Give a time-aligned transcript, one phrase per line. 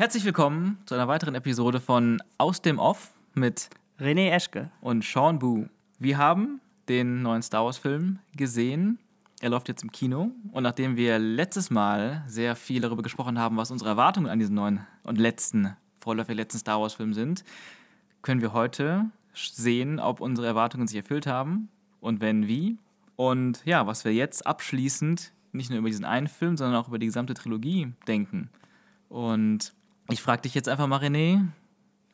[0.00, 3.68] Herzlich willkommen zu einer weiteren Episode von Aus dem Off mit
[3.98, 5.66] René Eschke und Sean Boo.
[5.98, 8.98] Wir haben den neuen Star Wars-Film gesehen.
[9.42, 10.30] Er läuft jetzt im Kino.
[10.52, 14.54] Und nachdem wir letztes Mal sehr viel darüber gesprochen haben, was unsere Erwartungen an diesen
[14.54, 17.44] neuen und letzten, vorläufig letzten Star Wars-Film sind,
[18.22, 19.04] können wir heute
[19.34, 21.68] sehen, ob unsere Erwartungen sich erfüllt haben
[22.00, 22.78] und wenn wie.
[23.16, 26.98] Und ja, was wir jetzt abschließend nicht nur über diesen einen Film, sondern auch über
[26.98, 28.48] die gesamte Trilogie denken.
[29.10, 29.74] Und
[30.12, 31.46] ich frage dich jetzt einfach mal, René,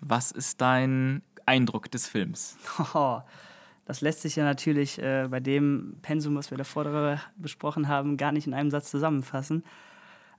[0.01, 2.57] was ist dein Eindruck des Films?
[2.95, 3.21] Oh,
[3.85, 8.33] das lässt sich ja natürlich äh, bei dem Pensum, was wir davor besprochen haben, gar
[8.33, 9.63] nicht in einem Satz zusammenfassen.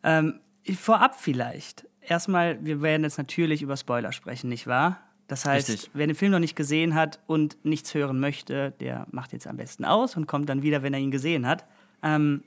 [0.04, 0.42] Ähm,
[0.76, 1.88] vorab vielleicht.
[2.02, 5.00] Erstmal, wir werden jetzt natürlich über Spoiler sprechen, nicht wahr?
[5.28, 5.92] Das heißt, Richtig.
[5.94, 9.58] wer den Film noch nicht gesehen hat und nichts hören möchte, der macht jetzt am
[9.58, 11.66] besten aus und kommt dann wieder, wenn er ihn gesehen hat.
[12.02, 12.44] Ähm,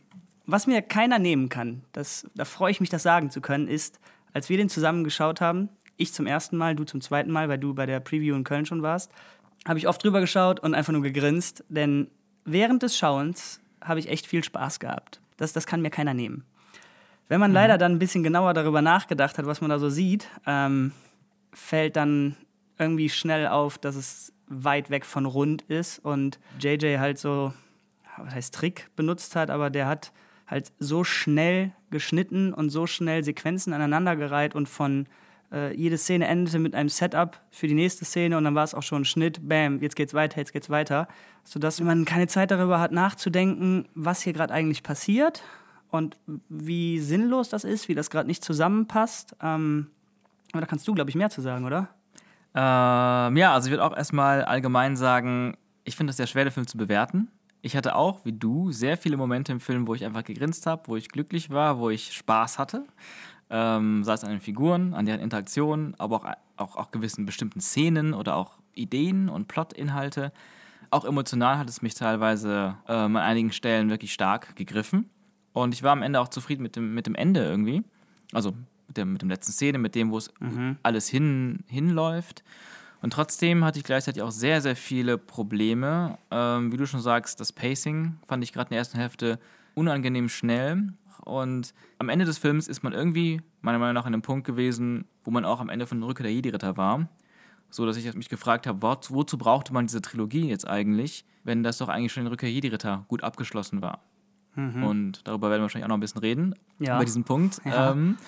[0.47, 4.01] was mir keiner nehmen kann, das, da freue ich mich, das sagen zu können, ist,
[4.33, 7.59] als wir den zusammen geschaut haben, ich zum ersten Mal, du zum zweiten Mal, weil
[7.59, 9.13] du bei der Preview in Köln schon warst,
[9.67, 12.09] habe ich oft drüber geschaut und einfach nur gegrinst, denn
[12.45, 15.21] während des Schauens habe ich echt viel Spaß gehabt.
[15.37, 16.45] Das, das kann mir keiner nehmen.
[17.29, 17.57] Wenn man mhm.
[17.57, 20.93] leider dann ein bisschen genauer darüber nachgedacht hat, was man da so sieht, ähm,
[21.53, 22.37] fällt dann
[22.79, 27.53] irgendwie schnell auf, dass es weit weg von rund ist und JJ halt so,
[28.17, 30.13] was heißt Trick benutzt hat, aber der hat
[30.51, 35.07] halt so schnell geschnitten und so schnell Sequenzen aneinandergereiht und von
[35.53, 38.75] äh, jede Szene endete mit einem Setup für die nächste Szene und dann war es
[38.75, 41.09] auch schon ein Schnitt, bam, jetzt geht's weiter, jetzt geht's weiter.
[41.45, 45.43] Sodass man keine Zeit darüber hat, nachzudenken, was hier gerade eigentlich passiert
[45.91, 49.37] und wie sinnlos das ist, wie das gerade nicht zusammenpasst.
[49.41, 49.87] Ähm,
[50.53, 51.89] aber da kannst du, glaube ich, mehr zu sagen, oder?
[52.55, 56.53] Ähm, ja, also ich würde auch erstmal allgemein sagen, ich finde es sehr schwer, den
[56.53, 57.29] Film zu bewerten
[57.63, 60.83] ich hatte auch, wie du, sehr viele Momente im Film, wo ich einfach gegrinst habe,
[60.87, 62.85] wo ich glücklich war, wo ich Spaß hatte.
[63.51, 67.61] Ähm, sei es an den Figuren, an deren Interaktionen, aber auch, auch, auch gewissen bestimmten
[67.61, 70.33] Szenen oder auch Ideen und Plotinhalte.
[70.91, 75.11] Auch emotional hat es mich teilweise ähm, an einigen Stellen wirklich stark gegriffen.
[75.53, 77.83] Und ich war am Ende auch zufrieden mit dem, mit dem Ende irgendwie.
[78.33, 78.55] Also
[78.87, 80.79] mit, der, mit dem letzten Szene, mit dem, wo es mhm.
[80.83, 82.45] alles hin, hinläuft.
[83.03, 86.19] Und trotzdem hatte ich gleichzeitig auch sehr, sehr viele Probleme.
[86.31, 89.39] Ähm, wie du schon sagst, das Pacing fand ich gerade in der ersten Hälfte
[89.75, 90.93] unangenehm schnell.
[91.25, 95.07] Und am Ende des Films ist man irgendwie, meiner Meinung nach, an einem Punkt gewesen,
[95.25, 97.09] wo man auch am Ende von Rücke der Jedi-Ritter war.
[97.71, 101.63] So dass ich mich gefragt habe, wozu, wozu brauchte man diese Trilogie jetzt eigentlich, wenn
[101.63, 104.01] das doch eigentlich schon in Rückkehr Jedi-Ritter gut abgeschlossen war.
[104.57, 104.83] Mhm.
[104.83, 106.97] Und darüber werden wir wahrscheinlich auch noch ein bisschen reden, ja.
[106.97, 107.61] über diesen Punkt.
[107.65, 107.93] Ja.
[107.93, 108.19] Ähm,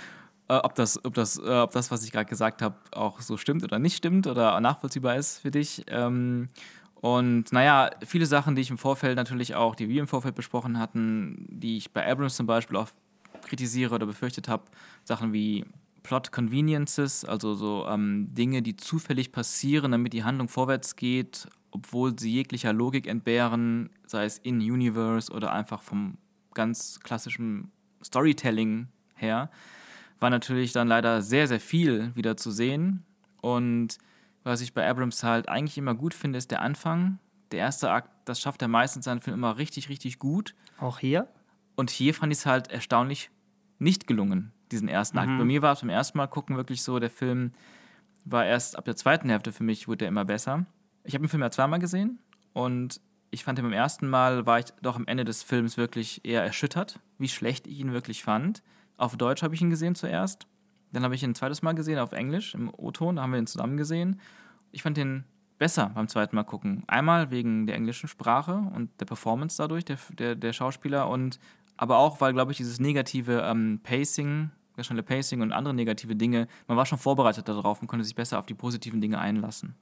[0.53, 3.37] äh, ob, das, ob, das, äh, ob das, was ich gerade gesagt habe, auch so
[3.37, 5.85] stimmt oder nicht stimmt oder nachvollziehbar ist für dich.
[5.89, 6.49] Ähm,
[6.97, 10.79] und naja, viele Sachen, die ich im Vorfeld natürlich auch, die wir im Vorfeld besprochen
[10.79, 12.89] hatten, die ich bei Abrams zum Beispiel auch
[13.43, 14.65] kritisiere oder befürchtet habe,
[15.05, 15.65] Sachen wie
[16.03, 22.19] Plot Conveniences, also so ähm, Dinge, die zufällig passieren, damit die Handlung vorwärts geht, obwohl
[22.19, 26.19] sie jeglicher Logik entbehren, sei es in Universe oder einfach vom
[26.55, 29.51] ganz klassischen Storytelling her
[30.23, 33.05] war natürlich dann leider sehr, sehr viel wieder zu sehen.
[33.41, 33.99] Und
[34.45, 37.19] was ich bei Abrams halt eigentlich immer gut finde, ist der Anfang.
[37.51, 40.55] Der erste Akt, das schafft er meistens seinen Film immer richtig, richtig gut.
[40.79, 41.29] Auch hier?
[41.75, 43.31] Und hier fand ich es halt erstaunlich
[43.79, 45.23] nicht gelungen, diesen ersten mhm.
[45.23, 45.39] Akt.
[45.39, 47.53] Bei mir war es beim ersten Mal gucken wirklich so, der Film
[48.25, 50.67] war erst ab der zweiten Hälfte für mich, wurde er immer besser.
[51.03, 52.21] Ich habe den Film ja zweimal gesehen
[52.53, 53.01] und
[53.33, 56.45] ich fand ihn beim ersten Mal, war ich doch am Ende des Films wirklich eher
[56.45, 58.63] erschüttert, wie schlecht ich ihn wirklich fand.
[59.03, 60.47] Auf Deutsch habe ich ihn gesehen zuerst.
[60.93, 63.17] Dann habe ich ihn ein zweites Mal gesehen auf Englisch im O-Ton.
[63.17, 64.21] Da haben wir ihn zusammen gesehen.
[64.71, 65.25] Ich fand ihn
[65.59, 66.85] besser beim zweiten Mal gucken.
[66.87, 71.09] Einmal wegen der englischen Sprache und der Performance dadurch, der, der, der Schauspieler.
[71.09, 71.41] Und
[71.77, 76.15] aber auch, weil, glaube ich, dieses negative ähm, Pacing, das schnelle Pacing und andere negative
[76.15, 79.75] Dinge, man war schon vorbereitet darauf und konnte sich besser auf die positiven Dinge einlassen.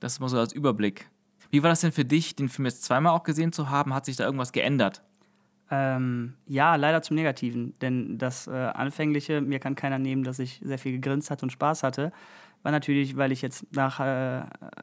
[0.00, 1.08] Das ist mal so als Überblick.
[1.48, 3.94] Wie war das denn für dich, den Film jetzt zweimal auch gesehen zu haben?
[3.94, 5.02] Hat sich da irgendwas geändert?
[5.70, 7.74] Ähm, ja, leider zum Negativen.
[7.80, 11.50] Denn das äh, Anfängliche, mir kann keiner nehmen, dass ich sehr viel gegrinst hatte und
[11.50, 12.12] Spaß hatte,
[12.62, 14.42] war natürlich, weil ich jetzt nach äh,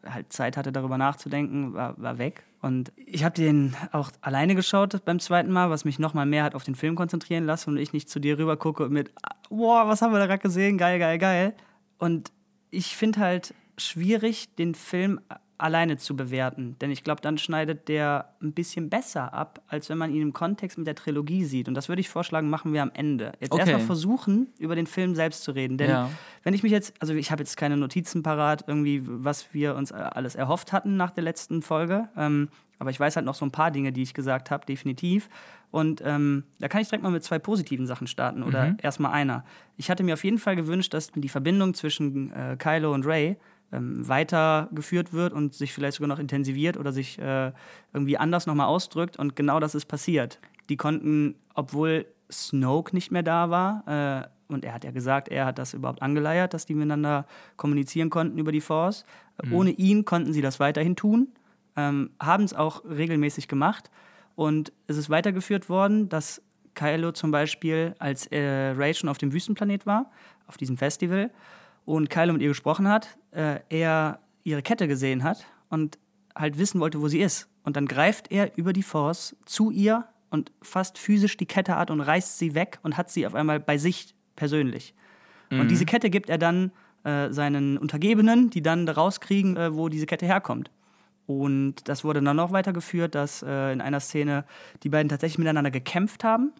[0.09, 2.43] halt Zeit hatte, darüber nachzudenken, war, war weg.
[2.61, 6.55] Und ich habe den auch alleine geschaut beim zweiten Mal, was mich nochmal mehr hat
[6.55, 9.11] auf den Film konzentrieren lassen und ich nicht zu dir rüber gucke mit,
[9.49, 11.53] boah, was haben wir da gerade gesehen, geil, geil, geil.
[11.97, 12.31] Und
[12.71, 15.19] ich finde halt schwierig, den Film
[15.57, 16.75] alleine zu bewerten.
[16.81, 20.33] Denn ich glaube, dann schneidet der ein bisschen besser ab, als wenn man ihn im
[20.33, 21.67] Kontext mit der Trilogie sieht.
[21.67, 23.33] Und das würde ich vorschlagen, machen wir am Ende.
[23.39, 23.61] Jetzt okay.
[23.61, 25.77] erstmal versuchen, über den Film selbst zu reden.
[25.77, 26.09] Denn ja.
[26.43, 29.91] wenn ich mich jetzt, also ich habe jetzt keine Notizen parat, irgendwie, was wir uns
[29.91, 32.09] alles erhofft hatten nach der letzten Folge.
[32.17, 32.49] Ähm,
[32.79, 35.29] aber ich weiß halt noch so ein paar Dinge, die ich gesagt habe, definitiv.
[35.71, 38.77] Und ähm, da kann ich direkt mal mit zwei positiven Sachen starten oder Mhm.
[38.81, 39.45] erstmal einer.
[39.77, 43.37] Ich hatte mir auf jeden Fall gewünscht, dass die Verbindung zwischen äh, Kylo und Ray
[43.73, 47.51] ähm, weitergeführt wird und sich vielleicht sogar noch intensiviert oder sich äh,
[47.93, 49.17] irgendwie anders nochmal ausdrückt.
[49.17, 50.39] Und genau das ist passiert.
[50.69, 55.45] Die konnten, obwohl Snoke nicht mehr da war, äh, und er hat ja gesagt, er
[55.45, 57.25] hat das überhaupt angeleiert, dass die miteinander
[57.57, 59.03] kommunizieren konnten über die Force.
[59.51, 61.29] Ohne ihn konnten sie das weiterhin tun,
[61.75, 63.89] ähm, haben es auch regelmäßig gemacht.
[64.35, 66.41] Und es ist weitergeführt worden, dass
[66.75, 70.11] Kylo zum Beispiel, als äh, Ray schon auf dem Wüstenplanet war,
[70.47, 71.31] auf diesem Festival,
[71.85, 75.97] und Kylo mit ihr gesprochen hat, äh, er ihre Kette gesehen hat und
[76.35, 77.47] halt wissen wollte, wo sie ist.
[77.63, 81.89] Und dann greift er über die Force zu ihr und fasst physisch die Kette an
[81.89, 84.93] und reißt sie weg und hat sie auf einmal bei sich persönlich.
[85.51, 86.71] Und diese Kette gibt er dann
[87.03, 90.71] äh, seinen Untergebenen, die dann rauskriegen, äh, wo diese Kette herkommt.
[91.25, 94.45] Und das wurde dann noch weitergeführt, dass äh, in einer Szene
[94.83, 96.53] die beiden tatsächlich miteinander gekämpft haben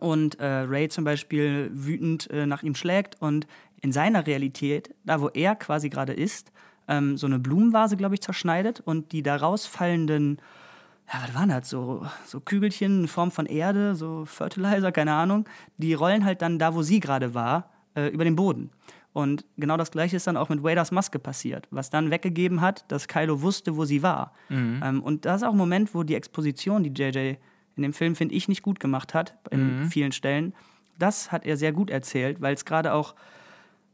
[0.00, 3.46] und äh, Ray zum Beispiel wütend äh, nach ihm schlägt und
[3.80, 6.52] in seiner Realität, da wo er quasi gerade ist,
[6.88, 10.38] ähm, so eine Blumenvase, glaube ich, zerschneidet und die daraus fallenden,
[11.12, 15.48] ja, was waren das, so, so Kügelchen in Form von Erde, so Fertilizer, keine Ahnung,
[15.76, 18.70] die rollen halt dann da, wo sie gerade war, äh, über den Boden.
[19.12, 22.84] Und genau das gleiche ist dann auch mit Waders Maske passiert, was dann weggegeben hat,
[22.88, 24.32] dass Kylo wusste, wo sie war.
[24.82, 27.36] Ähm, und das ist auch ein Moment, wo die Exposition, die JJ
[27.76, 30.52] in dem Film, finde ich, nicht gut gemacht hat, in vielen Stellen.
[30.98, 33.14] Das hat er sehr gut erzählt, weil es gerade auch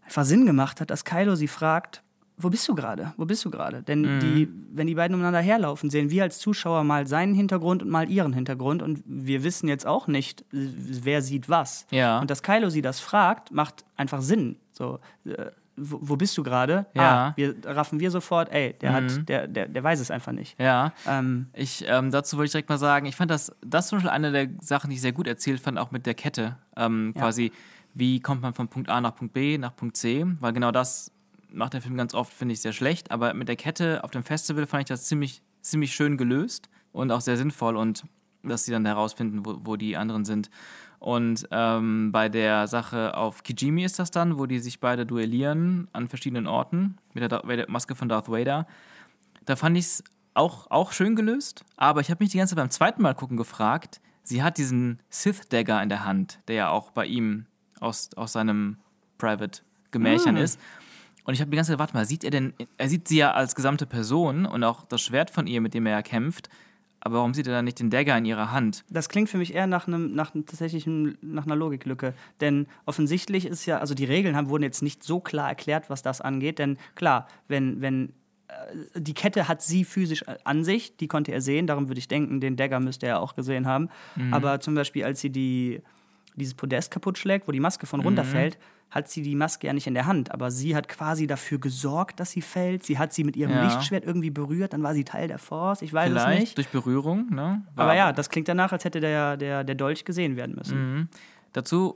[0.04, 2.02] einfach Sinn gemacht hat, dass Kylo sie fragt,
[2.36, 3.12] wo bist du gerade?
[3.16, 3.82] Wo bist du gerade?
[3.84, 7.90] Denn die, wenn die beiden umeinander herlaufen, sehen wir als Zuschauer mal seinen Hintergrund und
[7.90, 11.86] mal ihren Hintergrund und wir wissen jetzt auch nicht, wer sieht was.
[11.92, 12.18] Ja.
[12.18, 14.56] Und dass Kylo sie das fragt, macht einfach Sinn.
[14.72, 15.46] So, äh,
[15.76, 16.86] wo, wo bist du gerade?
[16.94, 17.28] Ja.
[17.28, 20.58] Ah, wir raffen wir sofort, ey, der hat, der, der, der weiß es einfach nicht.
[20.60, 20.92] Ja.
[21.08, 24.10] Ähm, Ich, ähm, dazu wollte ich direkt mal sagen, ich fand das, das zum Beispiel
[24.10, 26.56] eine der Sachen, die ich sehr gut erzählt fand, auch mit der Kette.
[26.76, 27.22] Ähm, Ja.
[27.22, 27.52] Quasi,
[27.94, 30.24] wie kommt man von Punkt A nach Punkt B nach Punkt C?
[30.40, 31.10] Weil genau das
[31.50, 33.10] macht der Film ganz oft, finde ich, sehr schlecht.
[33.10, 37.10] Aber mit der Kette auf dem Festival fand ich das ziemlich, ziemlich schön gelöst und
[37.12, 38.04] auch sehr sinnvoll und
[38.42, 40.50] dass sie dann herausfinden, wo, wo die anderen sind.
[40.98, 45.88] Und ähm, bei der Sache auf Kijimi ist das dann, wo die sich beide duellieren
[45.92, 48.66] an verschiedenen Orten mit der, Da- Vader- Maske von Darth Vader.
[49.44, 50.04] Da fand ich es
[50.34, 53.36] auch, auch schön gelöst, aber ich habe mich die ganze Zeit beim zweiten Mal gucken
[53.36, 57.46] gefragt, sie hat diesen Sith-Dagger in der Hand, der ja auch bei ihm
[57.80, 58.78] aus, aus seinem
[59.18, 60.60] Private-Gemächern ist.
[61.24, 63.32] Und ich habe die ganze Zeit, warte mal, sieht er denn, er sieht sie ja
[63.32, 66.50] als gesamte Person und auch das Schwert von ihr, mit dem er ja kämpft,
[67.04, 68.82] aber warum sieht er dann nicht den Dagger in ihrer Hand?
[68.88, 72.14] Das klingt für mich eher nach einem, nach einem tatsächlichen, nach einer Logiklücke.
[72.40, 76.00] Denn offensichtlich ist ja, also die Regeln haben, wurden jetzt nicht so klar erklärt, was
[76.00, 76.58] das angeht.
[76.58, 78.14] Denn klar, wenn, wenn
[78.48, 82.08] äh, die Kette hat sie physisch an sich, die konnte er sehen, darum würde ich
[82.08, 83.90] denken, den Dagger müsste er auch gesehen haben.
[84.30, 85.82] Aber zum Beispiel, als sie die,
[86.36, 88.58] dieses Podest kaputt schlägt, wo die Maske von runterfällt,
[88.90, 90.30] hat sie die Maske ja nicht in der Hand.
[90.32, 92.84] Aber sie hat quasi dafür gesorgt, dass sie fällt.
[92.84, 93.64] Sie hat sie mit ihrem Ja.
[93.64, 95.82] Lichtschwert irgendwie berührt, dann war sie Teil der Force.
[95.82, 96.56] Ich weiß es Vielleicht nicht.
[96.58, 97.62] durch Berührung, ne?
[97.74, 101.08] War Aber ja, das klingt danach, als hätte der, der, der Dolch gesehen werden müssen.
[101.52, 101.94] Dazu,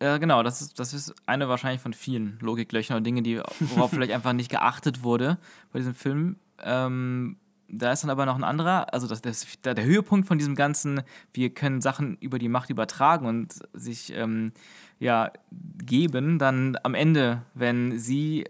[0.00, 3.90] ja genau, das ist, das ist eine wahrscheinlich von vielen Logiklöchern oder Dinge, die, worauf
[3.92, 5.38] vielleicht einfach nicht geachtet wurde
[5.72, 6.36] bei diesem Film.
[6.62, 7.36] Ähm,
[7.68, 11.02] da ist dann aber noch ein anderer, also das, das, der, Höhepunkt von diesem ganzen,
[11.32, 14.52] wir können Sachen über die Macht übertragen und sich ähm,
[14.98, 18.44] ja, geben, dann am Ende, wenn sie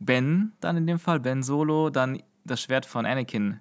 [0.00, 3.60] Ben, dann in dem Fall, Ben Solo, dann das Schwert von Anakin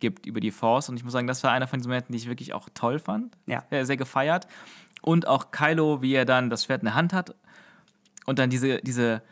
[0.00, 0.88] gibt über die Force.
[0.88, 2.98] Und ich muss sagen, das war einer von diesen Momenten, die ich wirklich auch toll
[2.98, 3.36] fand.
[3.46, 3.64] Ja.
[3.70, 4.46] Sehr gefeiert.
[5.02, 7.34] Und auch Kylo, wie er dann das Schwert in der Hand hat
[8.24, 9.22] und dann diese, diese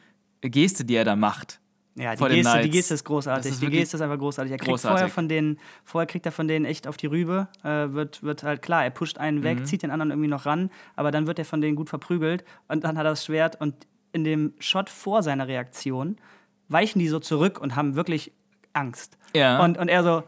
[0.40, 1.60] Geste, die er da macht.
[1.96, 2.70] Ja, die Geste, die.
[2.70, 3.52] Geste ist großartig.
[3.52, 4.50] Ist die Geste ist einfach großartig.
[4.52, 4.98] Er kriegt großartig.
[4.98, 7.46] vorher von denen, vorher kriegt er von denen echt auf die Rübe.
[7.62, 9.64] Äh, wird, wird halt klar, er pusht einen weg, Mhm.
[9.64, 12.82] zieht den anderen irgendwie noch ran, aber dann wird er von denen gut verprügelt und
[12.82, 13.74] dann hat er das Schwert und
[14.12, 16.16] in dem Shot vor seiner Reaktion
[16.68, 18.32] weichen die so zurück und haben wirklich
[18.72, 19.16] Angst.
[19.36, 19.62] Ja.
[19.64, 20.22] Und, und er so,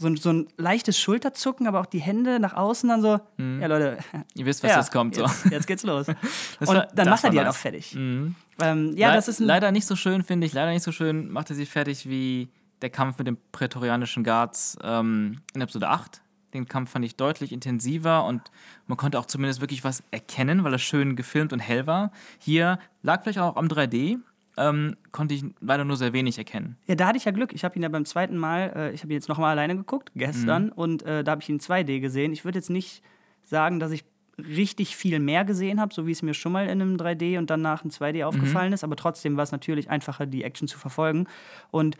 [0.00, 3.66] so, ein- so ein leichtes Schulterzucken, aber auch die Hände nach außen dann so, ja
[3.66, 3.98] Leute,
[4.34, 5.14] Ihr wisst, was ja, jetzt kommt.
[5.16, 5.22] So.
[5.22, 6.06] Jetzt, jetzt geht's los.
[6.60, 7.56] Das und war- dann macht er die halt nice.
[7.56, 7.94] auch fertig.
[7.94, 8.34] Mhm.
[8.60, 10.52] Ähm, ja, Le- das ist leider nicht so schön, finde ich.
[10.52, 12.48] Leider nicht so schön macht er sich fertig wie
[12.82, 16.22] der Kampf mit den prätorianischen Guards ähm, in Episode 8.
[16.54, 18.40] Den Kampf fand ich deutlich intensiver und
[18.86, 22.10] man konnte auch zumindest wirklich was erkennen, weil er schön gefilmt und hell war.
[22.38, 24.18] Hier lag vielleicht auch am 3D,
[24.58, 26.76] ähm, konnte ich leider nur sehr wenig erkennen.
[26.86, 27.52] Ja, da hatte ich ja Glück.
[27.52, 30.10] Ich habe ihn ja beim zweiten Mal, äh, ich habe ihn jetzt nochmal alleine geguckt,
[30.14, 30.72] gestern, Mhm.
[30.72, 32.32] und äh, da habe ich ihn in 2D gesehen.
[32.32, 33.02] Ich würde jetzt nicht
[33.44, 34.04] sagen, dass ich
[34.38, 37.50] richtig viel mehr gesehen habe, so wie es mir schon mal in einem 3D und
[37.50, 38.24] danach in 2D Mhm.
[38.24, 41.26] aufgefallen ist, aber trotzdem war es natürlich einfacher, die Action zu verfolgen.
[41.70, 41.96] Und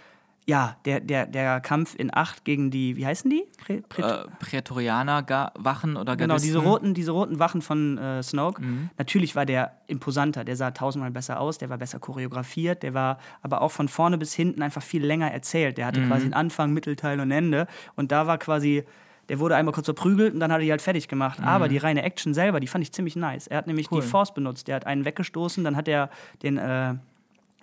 [0.48, 3.44] ja, der, der, der Kampf in 8 gegen die, wie heißen die?
[3.58, 6.54] Prä, Prä äh, Prätorianer-Wachen oder Genau, Gardisten.
[6.54, 8.62] diese roten, diese roten Wachen von äh, Snoke.
[8.96, 13.18] Natürlich war der imposanter, der sah tausendmal besser aus, der war besser choreografiert, der war
[13.42, 15.78] aber auch von vorne bis hinten einfach viel länger erzählt.
[15.78, 17.66] Der hatte quasi einen Anfang, Mittelteil und Ende.
[17.96, 18.84] Und da war quasi,
[19.28, 21.40] der wurde einmal kurz verprügelt und dann hat er die halt fertig gemacht.
[21.42, 23.46] Aber die reine Action selber, die fand ich ziemlich nice.
[23.48, 24.00] Er hat nämlich Cool.
[24.00, 24.68] die Force benutzt.
[24.68, 26.08] Der hat einen weggestoßen, dann hat er
[26.42, 26.94] den äh,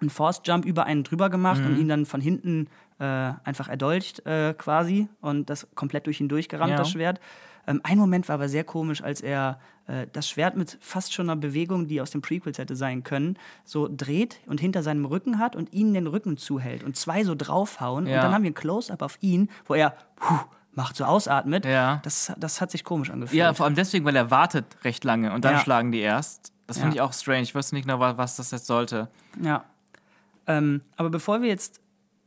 [0.02, 2.68] einen Force Jump über einen drüber gemacht und ihn dann von hinten
[3.00, 6.78] äh, einfach erdolcht äh, quasi und das komplett durch ihn durchgerammt, Ja.
[6.78, 7.20] das Schwert.
[7.68, 11.30] Ähm, ein Moment war aber sehr komisch, als er äh, das Schwert mit fast schon
[11.30, 15.40] einer Bewegung, die aus dem Prequels hätte sein können, so dreht und hinter seinem Rücken
[15.40, 18.06] hat und ihnen den Rücken zuhält und zwei so draufhauen.
[18.06, 18.18] Ja.
[18.18, 20.38] Und dann haben wir ein Close-Up auf ihn, wo er puh,
[20.74, 21.66] macht, so ausatmet.
[21.66, 22.02] Ja.
[22.04, 23.38] Das, das hat sich komisch angefühlt.
[23.40, 25.60] Ja, vor allem deswegen, weil er wartet recht lange und dann Ja.
[25.60, 26.52] schlagen die erst.
[26.68, 27.42] Das finde ich auch strange.
[27.44, 29.08] Ich wusste nicht genau, wa- was das jetzt sollte.
[29.42, 29.64] Ja.
[30.48, 31.82] Ähm, aber bevor wir jetzt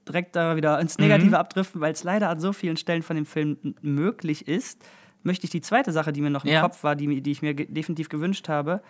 [0.07, 3.27] direkt da wieder ins Negative abdriften, weil es leider an so vielen Stellen von dem
[3.27, 4.83] Film möglich ist,
[5.23, 6.63] möchte ich die zweite Sache, die mir noch im Ja.
[6.63, 8.83] Kopf war, die, die ich mir definitiv gewünscht habe,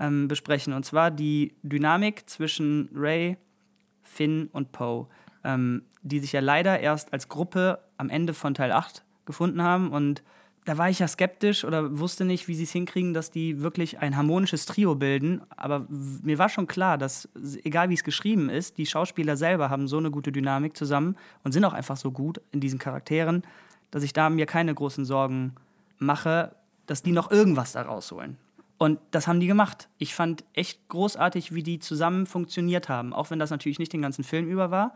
[0.00, 0.72] ähm, besprechen.
[0.72, 3.36] Und zwar die Dynamik zwischen Ray,
[4.02, 5.06] Finn und Poe,
[5.44, 9.90] ähm, die sich ja leider erst als Gruppe am Ende von Teil 8 gefunden haben.
[9.92, 10.22] Und
[10.68, 14.00] da war ich ja skeptisch oder wusste nicht, wie sie es hinkriegen, dass die wirklich
[14.00, 15.40] ein harmonisches Trio bilden.
[15.56, 17.26] Aber mir war schon klar, dass,
[17.64, 21.52] egal wie es geschrieben ist, die Schauspieler selber haben so eine gute Dynamik zusammen und
[21.52, 23.44] sind auch einfach so gut in diesen Charakteren,
[23.90, 25.54] dass ich da mir keine großen Sorgen
[25.98, 28.36] mache, dass die noch irgendwas da rausholen.
[28.76, 29.88] Und das haben die gemacht.
[29.96, 34.02] Ich fand echt großartig, wie die zusammen funktioniert haben, auch wenn das natürlich nicht den
[34.02, 34.92] ganzen Film über war.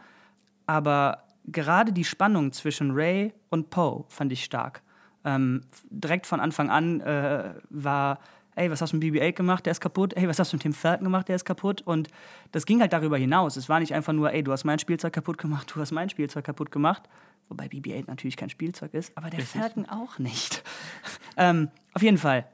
[0.67, 4.83] Aber gerade die Spannung zwischen Ray und Poe fand ich stark.
[5.25, 8.19] Ähm, direkt von Anfang an äh, war,
[8.55, 9.67] ey, was hast du mit BB-8 gemacht?
[9.67, 10.15] Der ist kaputt.
[10.15, 11.29] Ey, was hast du mit Tim Falcon gemacht?
[11.29, 11.83] Der ist kaputt.
[11.83, 12.09] Und
[12.51, 13.57] das ging halt darüber hinaus.
[13.57, 16.11] Es war nicht einfach nur, ey, du hast mein Spielzeug kaputt gemacht, du hast mein
[16.11, 17.03] Spielzeug kaputt gemacht.
[17.49, 20.63] Wobei BB-8 natürlich kein Spielzeug ist, aber der Falcon auch nicht.
[21.37, 22.47] ähm, auf jeden Fall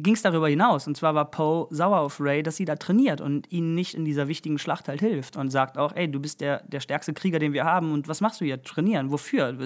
[0.00, 0.86] ging es darüber hinaus.
[0.86, 4.04] Und zwar war Poe sauer auf Ray, dass sie da trainiert und ihnen nicht in
[4.04, 5.36] dieser wichtigen Schlacht halt hilft.
[5.36, 7.90] Und sagt auch, ey, du bist der, der stärkste Krieger, den wir haben.
[7.92, 8.62] Und was machst du hier?
[8.62, 9.10] Trainieren.
[9.10, 9.58] Wofür?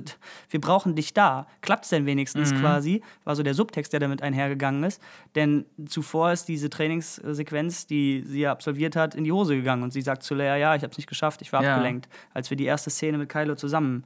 [0.48, 1.46] Wir brauchen dich da.
[1.60, 3.02] Klappt's denn wenigstens quasi?
[3.24, 5.02] War so der Subtext, der damit einhergegangen ist.
[5.34, 9.82] Denn zuvor ist diese Trainingssequenz, die sie ja absolviert hat, in die Hose gegangen.
[9.82, 11.74] Und sie sagt zu Leia, ja, ich hab's nicht geschafft, ich war Ja.
[11.74, 12.08] abgelenkt.
[12.32, 14.04] Als wir die erste Szene mit Kylo zusammen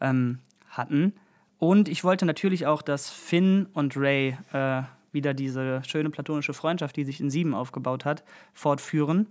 [0.00, 0.38] ähm,
[0.70, 1.12] hatten.
[1.58, 4.82] Und ich wollte natürlich auch, dass Finn und Ray äh,
[5.16, 9.26] wieder diese schöne platonische Freundschaft, die sich in Sieben aufgebaut hat, fortführen.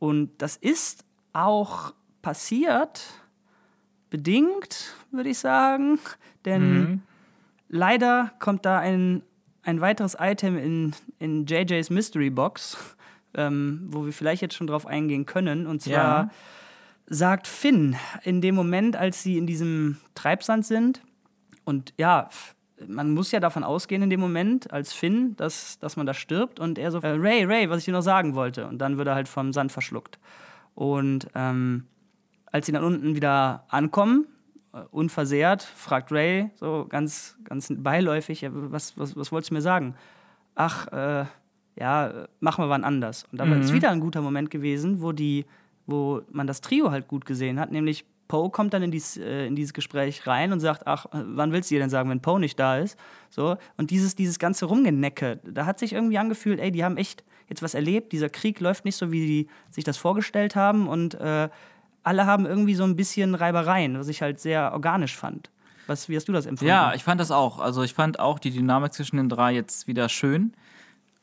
[0.00, 3.04] Und das ist auch passiert,
[4.10, 6.00] bedingt, würde ich sagen.
[6.44, 7.02] Denn
[7.68, 9.22] leider kommt da ein,
[9.62, 12.76] ein weiteres Item in, in JJs Mystery Box,
[13.34, 15.66] ähm, wo wir vielleicht jetzt schon drauf eingehen können.
[15.66, 15.92] Und zwar
[16.24, 16.30] Ja.
[17.06, 21.02] sagt Finn in dem Moment, als sie in diesem Treibsand sind,
[21.64, 22.30] und ja,
[22.86, 26.60] man muss ja davon ausgehen in dem Moment als Finn, dass, dass man da stirbt
[26.60, 28.66] und er so, äh, Ray, Ray, was ich dir noch sagen wollte.
[28.66, 30.18] Und dann wird er halt vom Sand verschluckt.
[30.74, 31.84] Und ähm,
[32.46, 34.26] als sie dann unten wieder ankommen,
[34.72, 39.62] äh, unversehrt, fragt Ray so ganz, ganz beiläufig, ja, was, was, was wolltest du mir
[39.62, 39.94] sagen?
[40.54, 41.24] Ach, äh,
[41.76, 43.24] ja, machen wir wann anders.
[43.30, 45.46] Und da ist wieder ein guter Moment gewesen, wo, die,
[45.86, 49.46] wo man das Trio halt gut gesehen hat, nämlich Poe kommt dann in, dies, äh,
[49.46, 52.38] in dieses Gespräch rein und sagt, ach, wann willst du dir denn sagen, wenn Poe
[52.38, 52.98] nicht da ist?
[53.30, 57.24] So, und dieses, dieses ganze Rumgenecke, da hat sich irgendwie angefühlt, ey, die haben echt
[57.48, 61.14] jetzt was erlebt, dieser Krieg läuft nicht so, wie die sich das vorgestellt haben und
[61.14, 61.48] äh,
[62.02, 65.50] alle haben irgendwie so ein bisschen Reibereien, was ich halt sehr organisch fand.
[65.86, 66.68] Was, wie hast du das empfunden?
[66.68, 67.58] Ja, ich fand das auch.
[67.58, 70.52] Also ich fand auch die Dynamik zwischen den drei jetzt wieder schön.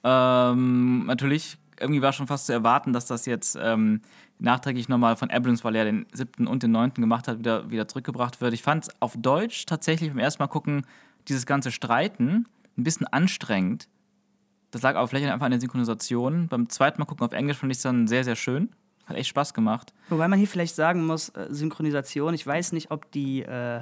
[0.03, 4.01] Ähm, natürlich, irgendwie war schon fast zu erwarten, dass das jetzt ähm,
[4.39, 7.87] nachträglich nochmal von Abrams, weil er den siebten und den neunten gemacht hat, wieder, wieder
[7.87, 8.53] zurückgebracht wird.
[8.53, 10.85] Ich fand auf Deutsch tatsächlich beim ersten Mal gucken,
[11.27, 12.45] dieses ganze Streiten
[12.77, 13.87] ein bisschen anstrengend.
[14.71, 16.47] Das lag aber vielleicht einfach an der Synchronisation.
[16.47, 18.69] Beim zweiten Mal gucken auf Englisch fand ich es dann sehr, sehr schön.
[19.05, 19.93] Hat echt Spaß gemacht.
[20.09, 23.81] Wobei man hier vielleicht sagen muss, äh, Synchronisation, ich weiß nicht, ob die, äh,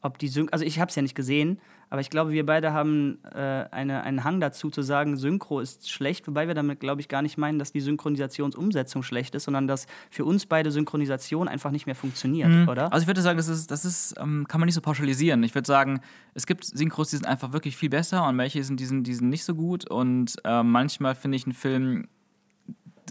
[0.00, 1.60] ob die Syn also ich habe es ja nicht gesehen,
[1.94, 3.38] aber ich glaube, wir beide haben äh,
[3.70, 7.22] eine, einen Hang dazu zu sagen, Synchro ist schlecht, wobei wir damit, glaube ich, gar
[7.22, 11.86] nicht meinen, dass die Synchronisationsumsetzung schlecht ist, sondern dass für uns beide Synchronisation einfach nicht
[11.86, 12.92] mehr funktioniert, oder?
[12.92, 15.44] Also ich würde sagen, das ist, das ist, ähm, kann man nicht so pauschalisieren.
[15.44, 16.00] Ich würde sagen,
[16.34, 19.14] es gibt Synchros, die sind einfach wirklich viel besser und welche sind, die sind, die
[19.14, 19.88] sind nicht so gut.
[19.88, 22.08] Und ähm, manchmal finde ich einen Film,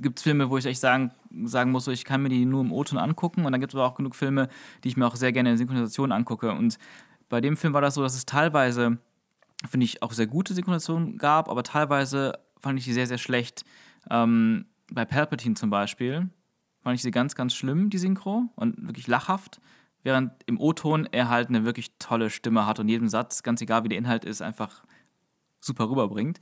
[0.01, 1.11] gibt es Filme, wo ich echt sagen,
[1.45, 3.45] sagen muss, so, ich kann mir die nur im O-Ton angucken.
[3.45, 4.49] Und dann gibt es aber auch genug Filme,
[4.83, 6.51] die ich mir auch sehr gerne in Synchronisation angucke.
[6.51, 6.77] Und
[7.33, 8.99] bei dem Film war das so, dass es teilweise,
[9.67, 13.65] finde ich, auch sehr gute Synchronisation gab, aber teilweise fand ich die sehr, sehr schlecht.
[14.11, 16.29] Ähm, bei Palpatine zum Beispiel
[16.83, 19.61] fand ich sie ganz, ganz schlimm, die Synchro, und wirklich lachhaft.
[20.03, 23.83] Während im O-Ton er halt eine wirklich tolle Stimme hat und jeden Satz, ganz egal
[23.83, 24.83] wie der Inhalt ist, einfach
[25.59, 26.39] super rüberbringt.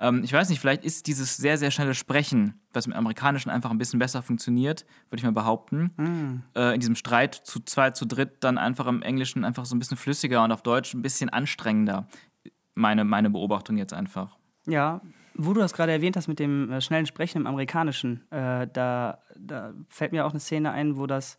[0.00, 3.70] Ähm, ich weiß nicht, vielleicht ist dieses sehr, sehr schnelle Sprechen, was im Amerikanischen einfach
[3.70, 5.90] ein bisschen besser funktioniert, würde ich mal behaupten.
[5.96, 6.58] Mm.
[6.58, 9.78] Äh, in diesem Streit zu zweit, zu dritt, dann einfach im Englischen einfach so ein
[9.78, 12.08] bisschen flüssiger und auf Deutsch ein bisschen anstrengender.
[12.74, 14.38] Meine, meine Beobachtung jetzt einfach.
[14.66, 15.02] Ja,
[15.34, 19.18] wo du das gerade erwähnt hast mit dem äh, schnellen Sprechen im Amerikanischen, äh, da,
[19.38, 21.36] da fällt mir auch eine Szene ein, wo das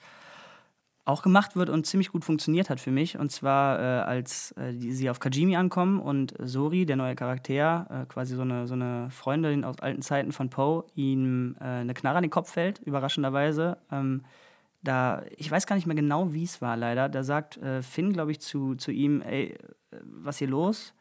[1.12, 3.18] auch gemacht wird und ziemlich gut funktioniert hat für mich.
[3.18, 7.88] Und zwar, äh, als äh, die, sie auf Kajimi ankommen und Sori, der neue Charakter,
[7.90, 11.94] äh, quasi so eine, so eine Freundin aus alten Zeiten von Poe, ihm äh, eine
[11.94, 13.78] Knarre an den Kopf fällt, überraschenderweise.
[13.92, 14.24] Ähm,
[14.82, 17.10] da, ich weiß gar nicht mehr genau, wie es war, leider.
[17.10, 19.58] Da sagt äh, Finn, glaube ich, zu, zu ihm, ey, äh,
[20.04, 20.94] was hier los?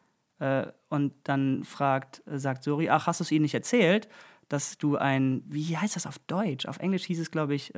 [0.89, 4.09] und dann fragt, sagt Sori, ach, hast du es ihnen nicht erzählt,
[4.49, 6.65] dass du ein, wie heißt das auf Deutsch?
[6.65, 7.75] Auf Englisch hieß es, glaube ich,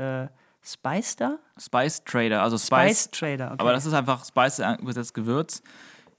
[0.64, 1.38] Spicer?
[1.58, 3.04] Spice Trader, also Spice.
[3.04, 3.56] Spice Trader, okay.
[3.60, 5.62] Aber das ist einfach Spice übersetzt Gewürz.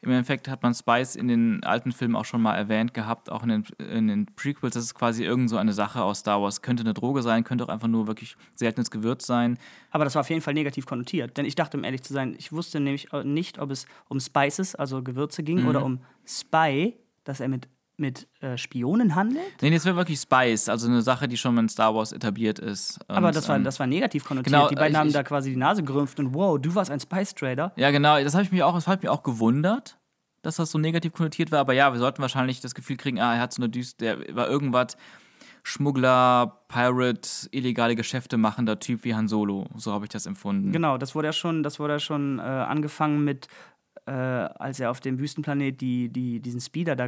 [0.01, 3.41] Im Endeffekt hat man Spice in den alten Filmen auch schon mal erwähnt gehabt, auch
[3.43, 4.73] in den, in den Prequels.
[4.73, 6.61] Das ist quasi irgend so eine Sache aus Star Wars.
[6.61, 9.57] Könnte eine Droge sein, könnte auch einfach nur wirklich seltenes Gewürz sein.
[9.91, 11.37] Aber das war auf jeden Fall negativ konnotiert.
[11.37, 14.75] Denn ich dachte, um ehrlich zu sein, ich wusste nämlich nicht, ob es um Spices,
[14.75, 15.67] also Gewürze ging, Mhm.
[15.69, 17.69] oder um Spy, dass er mit,
[18.03, 19.43] mit äh, Spionen handelt.
[19.61, 22.99] Nee, das wäre wirklich Spice, also eine Sache, die schon in Star Wars etabliert ist.
[23.07, 24.53] Aber Und, das war, ähm, das war negativ konnotiert.
[24.53, 26.91] genau, die beiden ich- haben ich- da quasi die Nase gerümpft und wow, du warst
[26.91, 27.71] ein Spice Trader.
[27.77, 29.97] Ja, genau, das habe ich mich auch, das hat mich auch gewundert,
[30.43, 31.59] dass das so negativ konnotiert war.
[31.59, 34.35] Aber ja, wir sollten wahrscheinlich das Gefühl kriegen, ah, er hat so eine Düst, der
[34.35, 34.97] war irgendwas
[35.65, 39.65] Schmuggler, Pirate, illegale Geschäfte machender Typ wie Han Solo.
[39.77, 40.73] So habe ich das empfunden.
[40.73, 43.47] Genau, das wurde ja schon, das wurde ja schon äh, angefangen mit,
[44.05, 47.05] äh, als er auf dem Wüstenplanet die, die, diesen Speeder da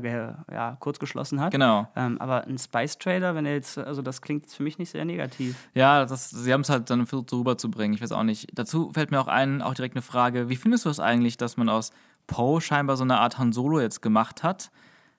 [0.52, 1.52] ja, kurz geschlossen hat.
[1.52, 1.88] Genau.
[1.96, 4.92] Ähm, aber ein Spice Trader, wenn er jetzt, also das klingt jetzt für mich nicht
[4.92, 5.68] sehr negativ.
[5.74, 7.96] Ja, das, sie haben es halt dann versucht, so rüberzubringen.
[7.96, 8.48] Ich weiß auch nicht.
[8.54, 11.58] Dazu fällt mir auch ein, auch direkt eine Frage: Wie findest du es eigentlich, dass
[11.58, 11.92] man aus
[12.28, 14.72] Poe scheinbar so eine Art Han Solo jetzt gemacht hat?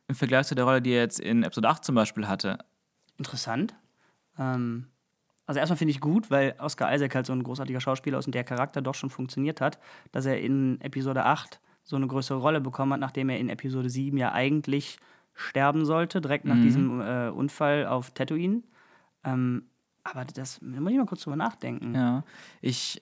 [0.09, 2.59] Im Vergleich zu der Rolle, die er jetzt in Episode 8 zum Beispiel hatte.
[3.19, 3.75] Interessant.
[4.39, 4.87] Ähm,
[5.47, 8.35] also erstmal finde ich gut, weil Oscar Isaac halt so ein großartiger Schauspieler ist und
[8.35, 9.79] der Charakter doch schon funktioniert hat,
[10.13, 13.89] dass er in Episode 8 so eine größere Rolle bekommen hat, nachdem er in Episode
[13.89, 14.99] 7 ja eigentlich
[15.35, 18.63] sterben sollte, direkt nach diesem äh, Unfall auf Tatooine.
[19.25, 19.65] Ähm,
[20.03, 21.95] aber das da muss ich mal kurz drüber nachdenken.
[21.95, 22.25] Ja.
[22.61, 23.01] Ich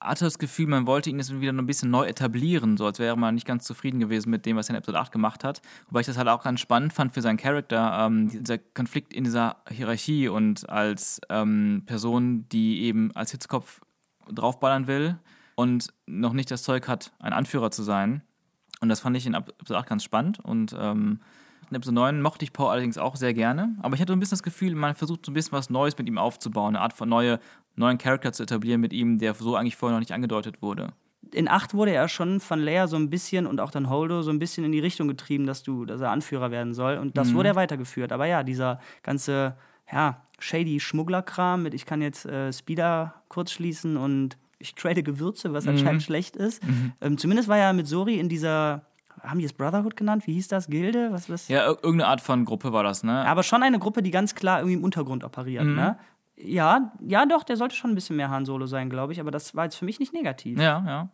[0.00, 2.98] hatte das Gefühl, man wollte ihn jetzt wieder noch ein bisschen neu etablieren, so als
[2.98, 5.60] wäre man nicht ganz zufrieden gewesen mit dem, was er in Episode 8 gemacht hat.
[5.88, 9.24] Wobei ich das halt auch ganz spannend fand für seinen Charakter, ähm, dieser Konflikt in
[9.24, 13.80] dieser Hierarchie und als ähm, Person, die eben als Hitzkopf
[14.30, 15.18] draufballern will
[15.60, 18.22] und noch nicht das Zeug hat, ein Anführer zu sein.
[18.80, 21.20] Und das fand ich in Episode 8 ganz spannend und ähm,
[21.68, 23.76] in Episode 9 mochte ich Paul allerdings auch sehr gerne.
[23.82, 25.98] Aber ich hatte so ein bisschen das Gefühl, man versucht so ein bisschen was Neues
[25.98, 27.40] mit ihm aufzubauen, eine Art von neue,
[27.76, 30.94] neuen Charakter zu etablieren mit ihm, der so eigentlich vorher noch nicht angedeutet wurde.
[31.30, 34.30] in 8 wurde er schon von Leia so ein bisschen und auch dann Holdo so
[34.30, 36.96] ein bisschen in die Richtung getrieben, dass du, dass er Anführer werden soll.
[36.96, 38.12] Und das wurde er weitergeführt.
[38.12, 39.58] Aber ja, dieser ganze,
[39.92, 45.52] ja, shady Schmugglerkram mit ich kann jetzt äh, Speeder kurz schließen und ich trade Gewürze,
[45.52, 46.62] was anscheinend schlecht ist.
[47.00, 48.86] Ähm, zumindest war er mit Sori in dieser,
[49.22, 50.26] haben die es Brotherhood genannt?
[50.26, 50.68] Wie hieß das?
[50.68, 51.08] Gilde?
[51.10, 51.48] Was, was?
[51.48, 53.26] Ja, ir- irgendeine Art von Gruppe war das, ne?
[53.26, 55.98] Aber schon eine Gruppe, die ganz klar irgendwie im Untergrund operiert, ne?
[56.36, 59.30] Ja, ja, doch, der sollte schon ein bisschen mehr Han Solo sein, glaube ich, aber
[59.30, 61.08] das war jetzt für mich nicht negativ Ja, ja.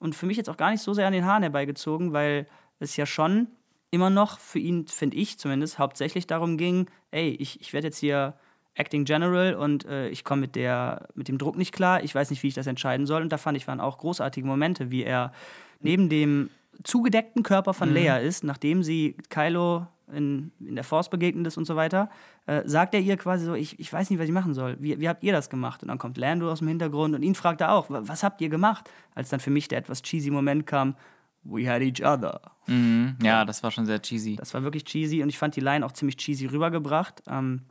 [0.00, 2.48] und für mich jetzt auch gar nicht so sehr an den Haaren herbeigezogen, weil
[2.80, 3.46] es ja schon
[3.92, 7.98] immer noch für ihn, finde ich zumindest, hauptsächlich darum ging, ey, ich, ich werde jetzt
[7.98, 8.34] hier
[8.74, 12.30] Acting General und äh, ich komme mit, der- mit dem Druck nicht klar, ich weiß
[12.30, 13.22] nicht, wie ich das entscheiden soll.
[13.22, 15.32] Und da fand ich, waren auch großartige Momente, wie er
[15.80, 16.48] neben dem
[16.82, 21.66] zugedeckten Körper von Leia ist, nachdem sie Kylo in, in der Force begegnet ist und
[21.66, 22.08] so weiter,
[22.46, 24.76] äh, sagt er ihr quasi so, ich, ich weiß nicht, was ich machen soll.
[24.80, 25.82] Wie, wie habt ihr das gemacht?
[25.82, 28.40] Und dann kommt Lando aus dem Hintergrund und ihn fragt er auch, "Wa- was habt
[28.40, 28.90] ihr gemacht?
[29.14, 30.96] Als dann für mich der etwas cheesy Moment kam,
[31.44, 32.40] we had each other.
[32.66, 33.16] Mhm.
[33.22, 34.36] Ja, das war schon sehr cheesy.
[34.36, 37.22] Das war wirklich cheesy und ich fand die Line auch ziemlich cheesy rübergebracht.
[37.28, 37.62] Ähm,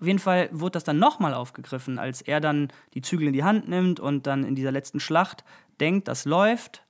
[0.00, 3.44] auf jeden Fall wurde das dann nochmal aufgegriffen, als er dann die Zügel in die
[3.44, 5.44] Hand nimmt und dann in dieser letzten Schlacht
[5.80, 6.84] denkt, das läuft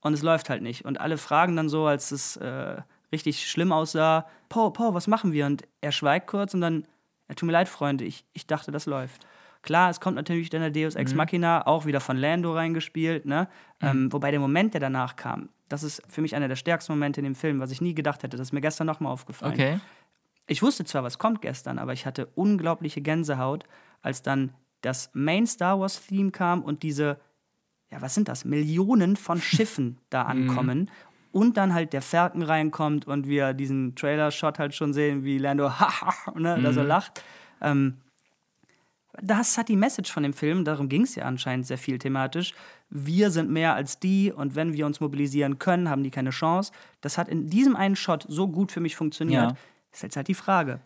[0.00, 0.84] und es läuft halt nicht.
[0.84, 2.76] Und alle fragen dann so, als es äh,
[3.12, 5.46] richtig schlimm aussah, Poe, Poe, was machen wir?
[5.46, 6.86] Und er schweigt kurz und dann,
[7.28, 9.26] ja, tut mir leid, Freunde, ich, ich dachte, das läuft.
[9.62, 13.46] Klar, es kommt natürlich dann der Deus Ex Machina, auch wieder von Lando reingespielt, ne?
[13.82, 17.20] Ähm, wobei der Moment, der danach kam, das ist für mich einer der stärksten Momente
[17.20, 18.38] in dem Film, was ich nie gedacht hätte.
[18.38, 19.52] Das ist mir gestern nochmal aufgefallen.
[19.52, 19.80] Okay.
[20.50, 23.62] Ich wusste zwar, was kommt gestern, aber ich hatte unglaubliche Gänsehaut,
[24.02, 27.20] als dann das Main Star Wars Theme kam und diese,
[27.92, 28.44] ja, was sind das?
[28.44, 30.90] Millionen von Schiffen da ankommen.
[31.30, 35.70] Und dann halt der Falcon reinkommt und wir diesen Trailer-Shot halt schon sehen, wie Lando
[36.34, 37.22] ne, da so lacht.
[37.60, 37.98] Ähm,
[39.22, 42.54] das hat die Message von dem Film, darum ging es ja anscheinend sehr viel thematisch.
[42.88, 46.72] Wir sind mehr als die und wenn wir uns mobilisieren können, haben die keine Chance.
[47.02, 49.52] Das hat in diesem einen Shot so gut für mich funktioniert.
[49.52, 49.56] Ja.
[49.92, 50.80] Ist jetzt halt die Frage.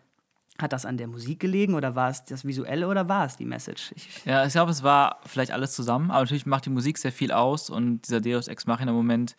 [0.57, 3.45] Hat das an der Musik gelegen oder war es das Visuelle oder war es die
[3.45, 3.91] Message?
[3.95, 7.11] Ich, Ja, ich glaube, es war vielleicht alles zusammen, aber natürlich macht die Musik sehr
[7.11, 9.35] viel aus und dieser Deus Ex Machina Moment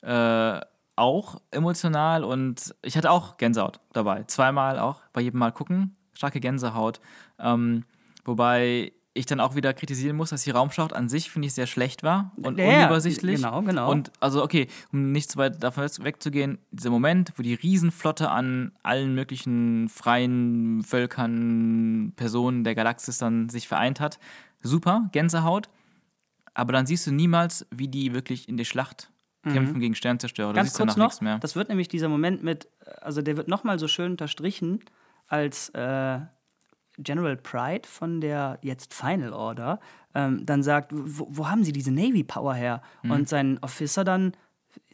[0.00, 0.60] äh,
[0.96, 4.24] auch emotional und ich hatte auch Gänsehaut dabei.
[4.24, 7.00] Zweimal auch, bei jedem Mal gucken, starke Gänsehaut.
[7.38, 7.84] Ähm,
[8.24, 11.66] wobei ich dann auch wieder kritisieren muss, dass die Raumschlacht an sich, finde ich, sehr
[11.66, 13.36] schlecht war und Ja, unübersichtlich.
[13.36, 13.90] genau, genau.
[13.90, 18.72] Und also, okay, um nicht zu weit davon wegzugehen, dieser Moment, wo die Riesenflotte an
[18.82, 24.18] allen möglichen freien Völkern, Personen der Galaxis dann sich vereint hat,
[24.62, 25.68] super, Gänsehaut.
[26.54, 29.10] Aber dann siehst du niemals, wie die wirklich in der Schlacht
[29.44, 30.50] kämpfen gegen Sternzerstörer.
[30.50, 30.56] Mhm.
[30.56, 31.38] Ganz kurz noch, nichts mehr.
[31.38, 32.68] das wird nämlich dieser Moment mit,
[33.00, 34.80] also der wird nochmal so schön unterstrichen,
[35.26, 36.18] als äh,
[36.98, 39.80] General Pride von der jetzt Final Order
[40.14, 42.82] ähm, dann sagt, wo, wo haben sie diese Navy Power her?
[43.02, 43.10] Mhm.
[43.10, 44.32] Und sein Officer dann,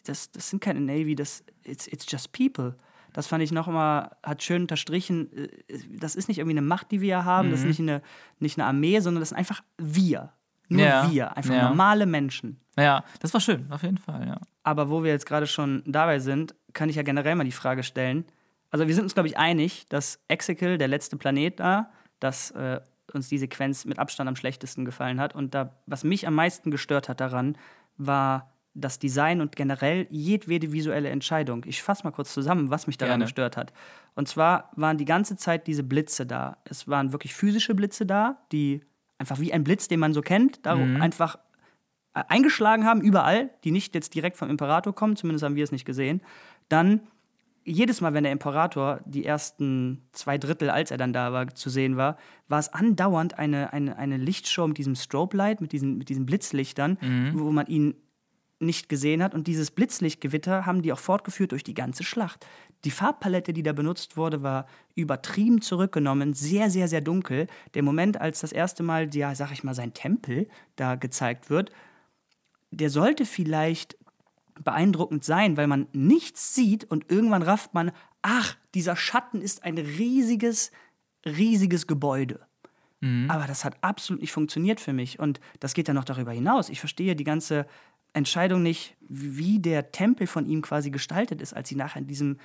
[0.05, 2.77] das, das sind keine Navy, das it's, it's just people.
[3.13, 5.49] Das fand ich nochmal, hat schön unterstrichen, äh,
[5.89, 8.03] das ist nicht irgendwie eine Macht, die wir haben, das ist nicht eine,
[8.39, 10.33] nicht eine Armee, sondern das sind einfach wir.
[10.69, 11.69] Nur Ja, wir, einfach ja.
[11.69, 12.61] normale Menschen.
[12.77, 14.41] Ja, das war schön, auf jeden Fall, ja.
[14.63, 17.83] Aber wo wir jetzt gerade schon dabei sind, kann ich ja generell mal die Frage
[17.83, 18.25] stellen.
[18.75, 22.81] Also wir sind uns, glaube ich, einig, dass Exegol, der letzte Planet da, dass äh,
[23.13, 25.33] uns die Sequenz mit Abstand am schlechtesten gefallen hat.
[25.33, 27.57] Und da, was mich am meisten gestört hat daran,
[27.99, 31.63] war das Design und generell jedwede visuelle Entscheidung.
[31.67, 33.27] Ich fasse mal kurz zusammen, was mich daran Gerne.
[33.27, 33.73] gestört hat.
[34.17, 36.57] Und zwar waren die ganze Zeit diese Blitze da.
[36.65, 38.81] Es waren wirklich physische Blitze da, die
[39.19, 41.39] einfach wie ein Blitz, den man so kennt, da einfach
[42.15, 45.71] äh, eingeschlagen haben, überall, die nicht jetzt direkt vom Imperator kommen, zumindest haben wir es
[45.71, 46.23] nicht gesehen.
[46.69, 47.03] Dann
[47.65, 51.71] jedes Mal, wenn der Imperator die ersten zwei Drittel, als er dann da war, zu
[51.71, 56.09] sehen war, war es andauernd eine, eine, eine Lichtshow mit diesem Strobe-Light, mit diesen, mit
[56.09, 56.99] diesen Blitzlichtern,
[57.35, 57.95] wo man ihn
[58.61, 59.35] nicht gesehen hat.
[59.35, 62.47] Und dieses Blitzlichtgewitter haben die auch fortgeführt durch die ganze Schlacht.
[62.85, 67.47] Die Farbpalette, die da benutzt wurde, war übertrieben zurückgenommen, sehr, sehr, sehr dunkel.
[67.75, 71.71] Der Moment, als das erste Mal, ja, sag ich mal, sein Tempel da gezeigt wird,
[72.71, 73.97] der sollte vielleicht
[74.63, 79.79] beeindruckend sein, weil man nichts sieht und irgendwann rafft man, ach, dieser Schatten ist ein
[79.79, 80.71] riesiges,
[81.27, 82.47] riesiges Gebäude.
[83.29, 85.19] Aber das hat absolut nicht funktioniert für mich.
[85.19, 86.69] Und das geht ja noch darüber hinaus.
[86.71, 87.67] Ich verstehe die ganze
[88.15, 92.39] Entscheidung nicht, wie der Tempel von ihm quasi gestaltet ist, als sie nachher in diesem,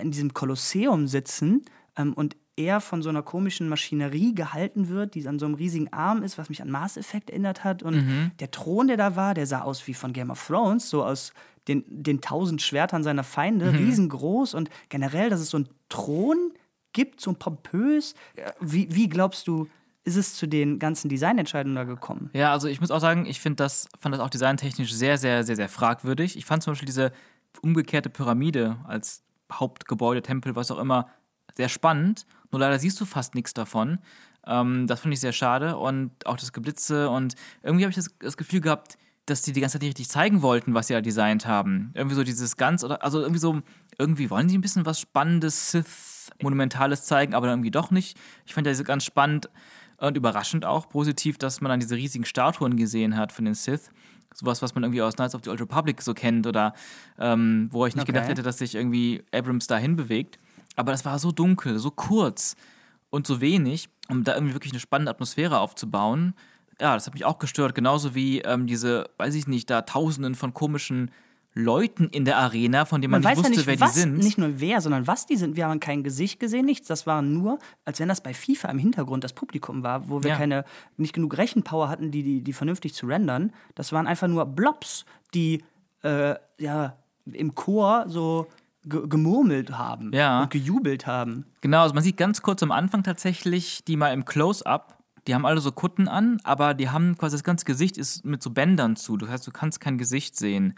[0.00, 1.64] in diesem Kolosseum sitzen
[1.96, 5.92] ähm, und er von so einer komischen Maschinerie gehalten wird, die an so einem riesigen
[5.92, 7.82] Arm ist, was mich an Mass Effect erinnert hat.
[7.82, 11.04] Und der Thron, der da war, der sah aus wie von Game of Thrones, so
[11.04, 11.32] aus
[11.68, 14.54] den, den tausend Schwertern seiner Feinde, riesengroß.
[14.54, 16.52] Und generell, dass es so einen Thron
[16.92, 18.14] gibt, so pompös.
[18.34, 19.68] Äh, Wie, wie glaubst du,
[20.04, 22.30] ist es zu den ganzen Designentscheidungen da gekommen?
[22.32, 25.44] Ja, also ich muss auch sagen, ich finde das, fand das auch designtechnisch sehr, sehr,
[25.44, 26.36] sehr, sehr fragwürdig.
[26.36, 27.12] Ich fand zum Beispiel diese
[27.62, 31.08] umgekehrte Pyramide als Hauptgebäude, Tempel, was auch immer,
[31.54, 32.26] sehr spannend.
[32.50, 33.98] Nur leider siehst du fast nichts davon.
[34.46, 35.76] Ähm, das finde ich sehr schade.
[35.76, 37.10] Und auch das Geblitze.
[37.10, 40.08] Und irgendwie habe ich das, das Gefühl gehabt, dass die die ganze Zeit nicht richtig
[40.08, 41.90] zeigen wollten, was sie da designt haben.
[41.94, 43.60] Irgendwie so dieses ganz, oder also irgendwie so,
[43.98, 48.16] irgendwie wollen sie ein bisschen was Spannendes, Sith, Monumentales zeigen, aber dann irgendwie doch nicht.
[48.46, 49.50] Ich fand das ganz spannend
[49.98, 53.90] und überraschend auch positiv, dass man dann diese riesigen Statuen gesehen hat von den Sith.
[54.32, 56.72] Sowas, was man irgendwie aus Knights of the Old Republic so kennt oder
[57.18, 58.12] ähm, wo ich nicht Okay.
[58.12, 60.38] gedacht hätte, dass sich irgendwie Abrams dahin bewegt.
[60.78, 62.54] Aber das war so dunkel, so kurz
[63.10, 66.34] und so wenig, um da irgendwie wirklich eine spannende Atmosphäre aufzubauen.
[66.80, 67.74] Ja, das hat mich auch gestört.
[67.74, 71.10] Genauso wie ähm, diese, weiß ich nicht, da Tausenden von komischen
[71.54, 73.94] Leuten in der Arena, von denen man, Man nicht weiß ja wusste, nicht, wer was,
[73.94, 74.18] die sind.
[74.18, 75.56] nicht nur wer, sondern was die sind.
[75.56, 76.86] Wir haben kein Gesicht gesehen, nichts.
[76.86, 80.30] Das war nur, als wenn das bei FIFA im Hintergrund das Publikum war, wo wir
[80.30, 80.36] Ja.
[80.36, 80.64] keine,
[80.96, 83.52] nicht genug Rechenpower hatten, die, die, die vernünftig zu rendern.
[83.74, 85.64] Das waren einfach nur Blobs, die
[86.04, 86.96] äh, ja,
[87.32, 88.46] im Chor so
[88.84, 90.42] gemurmelt haben Ja.
[90.42, 91.46] und gejubelt haben.
[91.60, 94.96] Genau, also man sieht ganz kurz am Anfang tatsächlich die mal im Close-Up.
[95.26, 98.42] Die haben alle so Kutten an, aber die haben quasi das ganze Gesicht ist mit
[98.42, 99.16] so Bändern zu.
[99.16, 100.74] Das heißt, du kannst kein Gesicht sehen.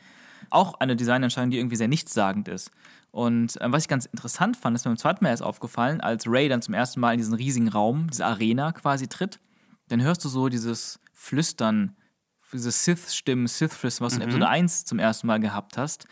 [0.49, 2.71] Auch eine Designentscheidung, die irgendwie sehr nichtssagend ist.
[3.13, 6.25] Und ähm, was ich ganz interessant fand, ist mir beim zweiten Mal erst aufgefallen, als
[6.27, 9.39] Ray dann zum ersten Mal in diesen riesigen Raum, diese Arena quasi tritt,
[9.89, 11.97] dann hörst du so dieses Flüstern,
[12.53, 16.07] diese Sith-Stimmen, Sith-Flüstern, was du in Episode 1 zum ersten Mal gehabt hast.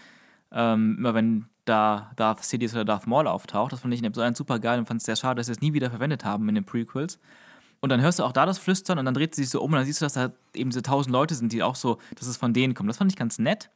[0.53, 3.73] Ähm, immer wenn da Darth Sidious oder Darth Maul auftaucht.
[3.73, 5.53] Das fand ich in Episode 1 super geil und fand es sehr schade, dass sie
[5.53, 7.19] es nie wieder verwendet haben in den Prequels.
[7.81, 9.73] Und dann hörst du auch da das Flüstern und dann dreht sie sich so um
[9.73, 12.27] und dann siehst du, dass da eben diese tausend Leute sind, die auch so, dass
[12.27, 12.89] es von denen kommt.
[12.89, 13.71] Das fand ich ganz nett.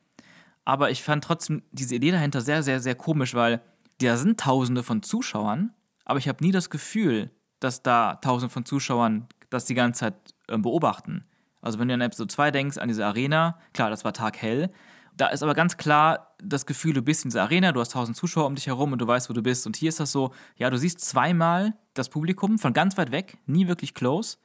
[0.64, 3.61] Aber ich fand trotzdem diese Idee dahinter sehr, sehr, sehr komisch, weil
[4.00, 5.72] da sind tausende von Zuschauern,
[6.05, 10.14] aber ich habe nie das Gefühl, dass da tausende von Zuschauern das die ganze Zeit
[10.48, 11.24] äh, beobachten.
[11.61, 14.70] Also wenn du an Episode 2 denkst, an diese Arena, klar, das war taghell,
[15.16, 18.16] da ist aber ganz klar das Gefühl, du bist in dieser Arena, du hast tausend
[18.16, 19.66] Zuschauer um dich herum und du weißt, wo du bist.
[19.66, 23.37] Und hier ist das so, ja, du siehst zweimal das Publikum von ganz weit weg,
[23.46, 24.38] nie wirklich close.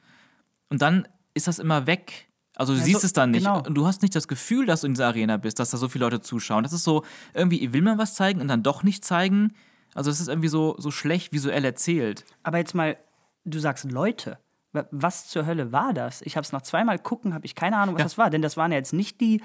[0.70, 2.28] Und dann ist das immer weg.
[2.56, 3.44] Also du Ja, siehst es dann nicht.
[3.46, 3.64] genau.
[3.64, 5.88] Und du hast nicht das Gefühl, dass du in dieser Arena bist, dass da so
[5.90, 6.64] viele Leute zuschauen.
[6.64, 7.04] Das ist so,
[7.34, 9.54] irgendwie will man was zeigen und dann doch nicht zeigen.
[9.94, 12.26] Also es ist irgendwie so, so schlecht visuell erzählt.
[12.44, 12.98] Aber jetzt mal,
[13.46, 14.40] du sagst Leute.
[14.74, 16.22] Wa- Was zur Hölle war das?
[16.24, 18.06] Ich habe es nach zweimal gucken, habe ich keine Ahnung, was Ja.
[18.06, 18.30] das war.
[18.30, 19.42] Denn das waren ja jetzt nicht die.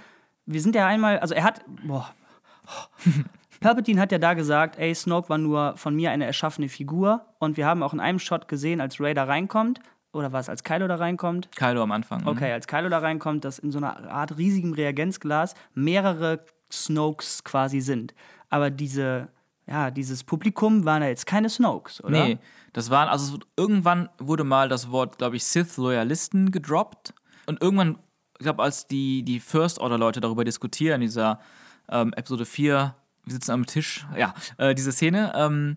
[0.47, 2.11] Wir sind ja einmal, also er hat, boah.
[3.61, 7.27] Palpatine hat ja da gesagt, ey, Snoke war nur von mir eine erschaffene Figur.
[7.39, 9.81] Und wir haben auch in einem Shot gesehen, als Ray da reinkommt,
[10.13, 12.23] oder was, als Kylo da reinkommt, Kylo am Anfang.
[12.23, 12.29] mhm.
[12.29, 17.81] Okay, als Kylo da reinkommt, dass in so einer Art riesigem Reagenzglas mehrere Snokes quasi
[17.81, 18.15] sind.
[18.51, 19.29] Aber diese,
[19.67, 22.25] ja, dieses Publikum waren ja jetzt keine Snokes, oder?
[22.25, 22.39] Nee,
[22.73, 27.15] das waren, also es irgendwann wurde mal das Wort, glaube ich, Sith-Loyalisten gedroppt.
[27.47, 27.99] Und irgendwann,
[28.43, 31.39] ich glaube, als die, die First-Order-Leute darüber diskutieren, in dieser
[31.89, 35.77] ähm, Episode 4, wir sitzen am Tisch, ja, äh, diese Szene, ähm,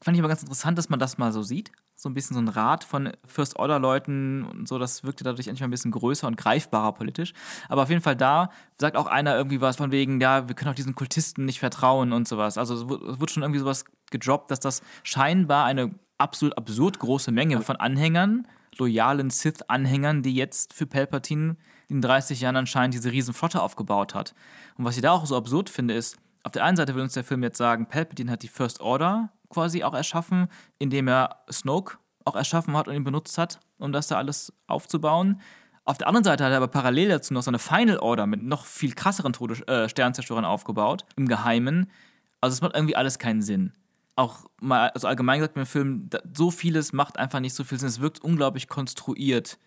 [0.00, 1.72] fand ich aber ganz interessant, dass man das mal so sieht.
[1.96, 5.66] So ein bisschen so ein Rat von First-Order-Leuten und so, das wirkte dadurch endlich mal
[5.66, 7.32] ein bisschen größer und greifbarer politisch.
[7.68, 10.70] Aber auf jeden Fall da sagt auch einer irgendwie was von wegen, ja, wir können
[10.70, 12.58] auch diesen Kultisten nicht vertrauen und sowas.
[12.58, 17.60] Also es wird schon irgendwie sowas gedroppt, dass das scheinbar eine absolut absurd große Menge
[17.62, 18.46] von Anhängern,
[18.78, 21.56] loyalen Sith-Anhängern, die jetzt für Palpatine
[21.94, 24.34] in 30 Jahren anscheinend diese riesen Flotte aufgebaut hat.
[24.76, 27.14] Und was ich da auch so absurd finde, ist, auf der einen Seite will uns
[27.14, 31.98] der Film jetzt sagen, Palpatine hat die First Order quasi auch erschaffen, indem er Snoke
[32.24, 35.40] auch erschaffen hat und ihn benutzt hat, um das da alles aufzubauen.
[35.84, 38.42] Auf der anderen Seite hat er aber parallel dazu noch so eine Final Order mit
[38.42, 41.90] noch viel krasseren Tode äh, Sternzerstörern aufgebaut, im Geheimen.
[42.40, 43.72] Also es macht irgendwie alles keinen Sinn.
[44.16, 47.78] Auch mal, also allgemein gesagt im Film, da, so vieles macht einfach nicht so viel
[47.78, 47.88] Sinn.
[47.88, 49.58] Es wirkt unglaublich konstruiert.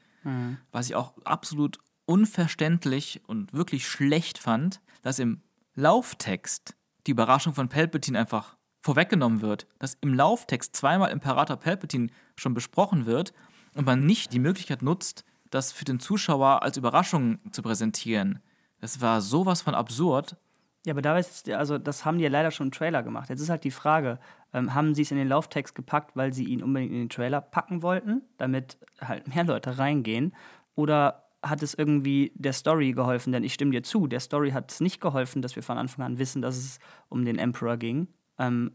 [0.72, 5.41] Was ich auch absolut unverständlich und wirklich schlecht fand, dass im
[5.76, 12.54] Lauftext die Überraschung von Palpatine einfach vorweggenommen wird, dass im Lauftext zweimal Imperator Palpatine schon
[12.54, 13.34] besprochen wird
[13.76, 18.39] und man nicht die Möglichkeit nutzt, das für den Zuschauer als Überraschung zu präsentieren.
[18.80, 20.38] Das war sowas von absurd.
[20.86, 23.30] Ja, aber da ist, also das haben die ja leider schon im Trailer gemacht.
[23.30, 24.20] Jetzt ist halt die Frage,
[24.54, 27.41] ähm, haben sie es in den Lauftext gepackt, weil sie ihn unbedingt in den Trailer
[27.41, 30.34] packen wollten, damit halt mehr Leute reingehen?
[30.76, 33.34] Oder hat es irgendwie der Story geholfen?
[33.34, 36.06] Denn ich stimme dir zu, der Story hat es nicht geholfen, dass wir von Anfang
[36.06, 36.80] an wissen, dass es
[37.10, 38.08] um den Emperor ging.
[38.40, 38.72] Ähm,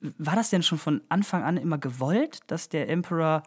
[0.00, 3.42] war das denn schon von Anfang an immer gewollt, dass der Emperor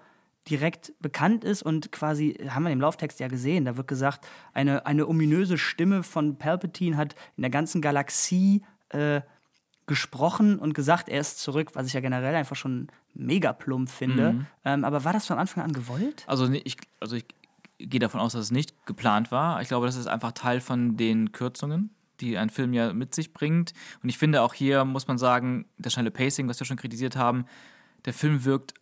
[0.49, 4.85] direkt bekannt ist und quasi, haben wir im Lauftext ja gesehen, da wird gesagt, eine,
[4.85, 9.21] eine ominöse Stimme von Palpatine hat in der ganzen Galaxie äh,
[9.85, 14.45] gesprochen und gesagt, er ist zurück, was ich ja generell einfach schon mega plump finde.
[14.65, 16.23] Ähm, aber war das von Anfang an gewollt?
[16.27, 17.25] Also nee, ich, also ich
[17.79, 19.61] gehe davon aus, dass es nicht geplant war.
[19.61, 23.33] Ich glaube, das ist einfach Teil von den Kürzungen, die ein Film ja mit sich
[23.33, 23.73] bringt.
[24.03, 27.15] Und ich finde auch hier muss man sagen, das schnelle Pacing, was wir schon kritisiert
[27.15, 27.45] haben,
[28.05, 28.73] der Film wirkt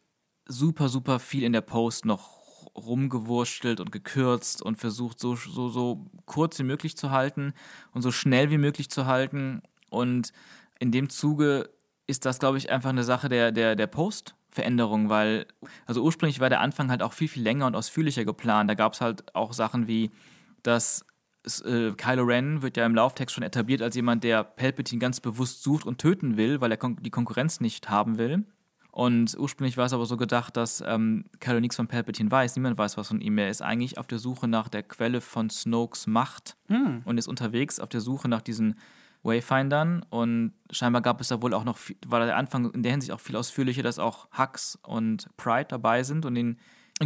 [0.47, 2.37] super, super viel in der Post noch
[2.75, 7.53] rumgewurstelt und gekürzt und versucht so, so, so kurz wie möglich zu halten
[7.91, 9.61] und so schnell wie möglich zu halten.
[9.89, 10.31] Und
[10.79, 11.69] in dem Zuge
[12.07, 13.87] ist das, glaube ich, einfach eine Sache der, der, der
[14.47, 15.45] Post-Veränderung, weil,
[15.85, 18.69] also ursprünglich war der Anfang halt auch viel, viel länger und ausführlicher geplant.
[18.69, 20.11] Da gab es halt auch Sachen wie,
[20.63, 21.05] dass
[21.65, 25.63] äh, Kylo Ren wird ja im Lauftext schon etabliert als jemand, der Palpatine ganz bewusst
[25.63, 28.45] sucht und töten will, weil er kon die Konkurrenz nicht haben will.
[28.91, 32.79] Und ursprünglich war es aber so gedacht, dass ähm, Kylo nichts von Palpatine weiß, niemand
[32.79, 33.37] weiß was von ihm.
[33.37, 36.57] Er ist eigentlich auf der Suche nach der Quelle von Snokes Macht
[37.05, 38.75] und ist unterwegs auf der Suche nach diesen
[39.27, 40.03] Wayfindern.
[40.09, 43.19] Und scheinbar gab es da wohl auch noch, war der Anfang in der Hinsicht auch
[43.19, 46.57] viel ausführlicher, dass auch Hux und Pride dabei sind und ihn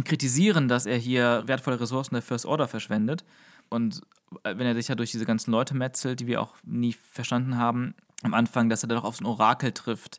[0.04, 3.24] kritisieren, dass er hier wertvolle Ressourcen der First Order verschwendet.
[3.68, 4.00] Und
[4.44, 7.58] äh, wenn er sich ja durch diese ganzen Leute metzelt, die wir auch nie verstanden
[7.58, 10.18] haben, am Anfang, dass er dann auch auf so ein Orakel trifft,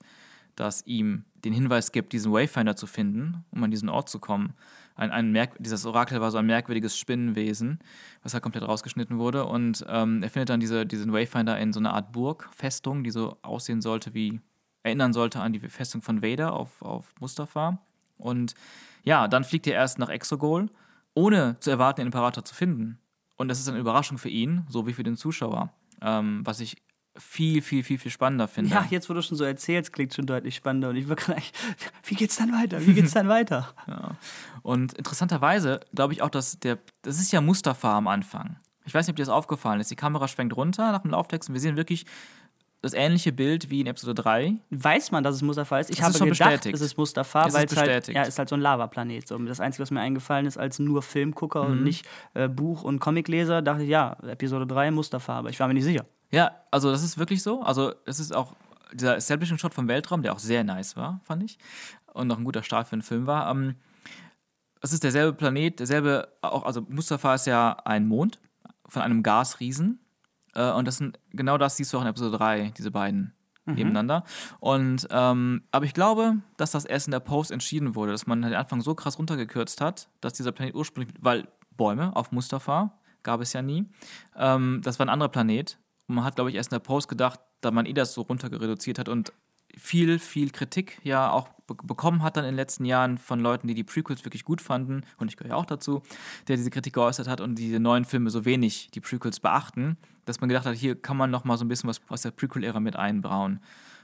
[0.56, 4.54] das ihm den Hinweis gibt, diesen Wayfinder zu finden, um an diesen Ort zu kommen.
[4.96, 7.80] Ein, ein Merk dieses Orakel war so ein merkwürdiges Spinnenwesen,
[8.22, 9.46] was halt komplett rausgeschnitten wurde.
[9.46, 13.38] Und ähm, er findet dann diese, diesen Wayfinder in so einer Art Burgfestung, die so
[13.42, 14.40] aussehen sollte wie,
[14.84, 17.80] erinnern sollte an die Festung von Vader auf, auf Mustafa.
[18.18, 18.54] Und
[19.04, 20.70] ja, dann fliegt er erst nach Exogol,
[21.16, 23.00] ohne zu erwarten, den Imperator zu finden.
[23.36, 25.74] Und das ist eine Überraschung für ihn, so wie für den Zuschauer.
[26.02, 26.78] Ähm, was ich
[27.16, 28.72] viel, viel, viel, viel spannender finde.
[28.72, 30.90] Ja, jetzt, wo du schon so erzählst, klingt schon deutlich spannender.
[30.90, 31.52] Und ich würde gleich,
[32.06, 32.86] wie geht's dann weiter?
[32.86, 33.74] Wie geht's dann weiter?
[34.64, 38.58] Und interessanterweise glaube ich auch, dass der, das ist ja Mustafa am Anfang.
[38.86, 39.92] Ich weiß nicht, ob dir das aufgefallen ist.
[39.92, 42.06] Die Kamera schwenkt runter nach dem Lauftext und wir sehen wirklich
[42.82, 44.56] das ähnliche Bild wie in Episode 3.
[44.72, 45.90] Weiß man, dass es Mustafa ist?
[45.90, 46.76] Ich Es habe ist schon gedacht, bestätigt.
[46.76, 49.26] es ist Mustafa, Es ist weil es halt, ja, ist halt so ein Lavaplanet.
[49.28, 49.38] So.
[49.38, 51.72] Das Einzige, was mir eingefallen ist, als nur Filmgucker Mhm.
[51.72, 55.68] und nicht äh, Buch- und Comicleser, dachte ich, ja, Episode 3 Mustafa, aber ich war
[55.70, 56.06] mir nicht sicher.
[56.34, 57.62] Ja, also das ist wirklich so.
[57.62, 58.56] Also es ist auch
[58.92, 61.60] dieser Establishing-Shot vom Weltraum, der auch sehr nice war, fand ich.
[62.12, 63.52] Und noch ein guter Start für einen Film war.
[63.52, 63.76] Ähm,
[64.82, 68.40] es ist derselbe Planet, derselbe, auch, also Mustafa ist ja ein Mond
[68.88, 70.00] von einem Gasriesen.
[70.56, 73.34] Äh, und das sind, genau das siehst du auch in Episode 3, diese beiden
[73.66, 74.24] nebeneinander.
[74.60, 78.42] Und, ähm, aber ich glaube, dass das erst in der Post entschieden wurde, dass man
[78.42, 83.40] den Anfang so krass runtergekürzt hat, dass dieser Planet ursprünglich, weil Bäume auf Mustafa gab
[83.40, 83.90] es ja nie,
[84.36, 85.78] ähm, das war ein anderer Planet.
[86.08, 88.22] Und man hat, glaube ich, erst in der Post gedacht, da man eh das so
[88.22, 89.34] runter reduziert hat und
[89.76, 93.68] viel, viel Kritik ja auch be bekommen hat dann in den letzten Jahren von Leuten,
[93.68, 96.04] die die Prequels wirklich gut fanden, und ich gehöre ja auch dazu,
[96.48, 100.42] der diese Kritik geäußert hat und diese neuen Filme so wenig die Prequels beachten, dass
[100.42, 102.80] man gedacht hat, hier kann man noch mal so ein bisschen was aus der Prequel-Ära
[102.80, 103.60] mit einbrauen.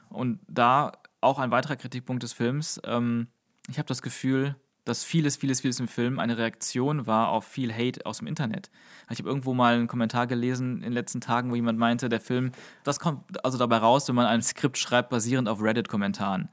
[0.10, 3.28] Und da auch ein weiterer Kritikpunkt des Films, ähm,
[3.70, 4.56] ich habe das Gefühl,
[4.90, 8.72] dass vieles, vieles, vieles im Film eine Reaktion war auf viel Hate aus dem Internet.
[9.10, 12.20] Ich habe irgendwo mal einen Kommentar gelesen in den letzten Tagen, wo jemand meinte, der
[12.20, 12.52] Film,
[12.84, 16.50] das kommt also dabei raus, wenn man ein Skript schreibt, basierend auf Reddit-Kommentaren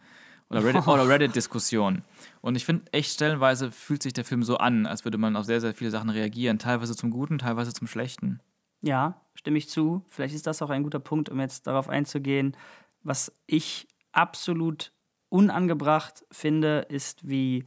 [0.51, 2.05] oder Reddit- oder Reddit-Diskussionen.
[2.43, 5.47] Und ich finde, echt stellenweise fühlt sich der Film so an, als würde man auf
[5.47, 6.59] sehr, sehr viele Sachen reagieren.
[6.59, 8.41] Teilweise zum Guten, teilweise zum Schlechten.
[8.83, 10.05] Ja, stimme ich zu.
[10.09, 12.57] Vielleicht ist das auch ein guter Punkt, um jetzt darauf einzugehen.
[13.03, 14.93] Was ich absolut
[15.29, 17.67] unangebracht finde, ist, wie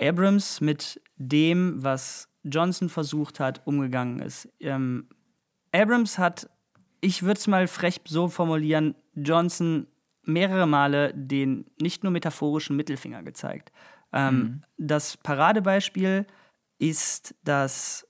[0.00, 4.48] Abrams mit dem, was Johnson versucht hat, umgegangen ist.
[4.60, 5.08] Ähm,
[5.72, 6.48] Abrams hat,
[7.00, 9.86] ich würde es mal frech so formulieren, Johnson
[10.24, 13.72] mehrere Male den nicht nur metaphorischen Mittelfinger gezeigt.
[14.12, 16.26] Ähm, Das Paradebeispiel
[16.78, 18.06] ist, dass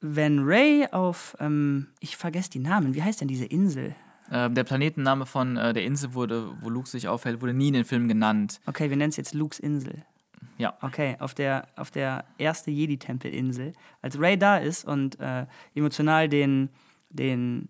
[0.00, 3.94] wenn Ray auf, ähm, ich vergesse die Namen, wie heißt denn diese Insel?
[4.30, 7.74] Ähm, der Planetenname von äh, der Insel, wurde, wo Luke sich aufhält, wurde nie in
[7.74, 8.60] den Film genannt.
[8.66, 10.04] Okay, wir nennen es jetzt Lukes Insel.
[10.58, 10.74] Ja.
[10.80, 13.72] Okay, auf der, auf der erste Jedi-Tempel-Insel.
[14.02, 16.70] Als Ray da ist und äh, emotional den,
[17.10, 17.68] den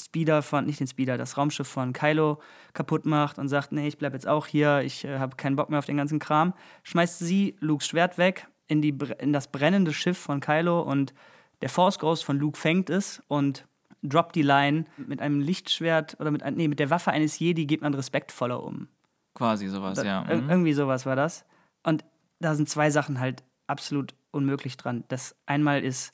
[0.00, 2.40] Speeder von, nicht den Speeder, das Raumschiff von Kylo
[2.72, 5.70] kaputt macht und sagt, nee, ich bleib jetzt auch hier, ich äh, habe keinen Bock
[5.70, 9.92] mehr auf den ganzen Kram, schmeißt sie Lukes Schwert weg in, die, in das brennende
[9.92, 11.14] Schiff von Kylo und
[11.62, 13.66] der Force Ghost von Luke fängt es und
[14.04, 17.80] droppt die Line mit einem Lichtschwert oder mit, nee, mit der Waffe eines Jedi geht
[17.82, 18.86] man respektvoller um.
[19.34, 20.22] Quasi sowas, Da- ja.
[20.28, 20.50] ir- Mhm.
[20.50, 21.44] Irgendwie sowas war das.
[21.82, 22.04] Und
[22.40, 25.04] da sind zwei Sachen halt absolut unmöglich dran.
[25.08, 26.12] Das einmal ist,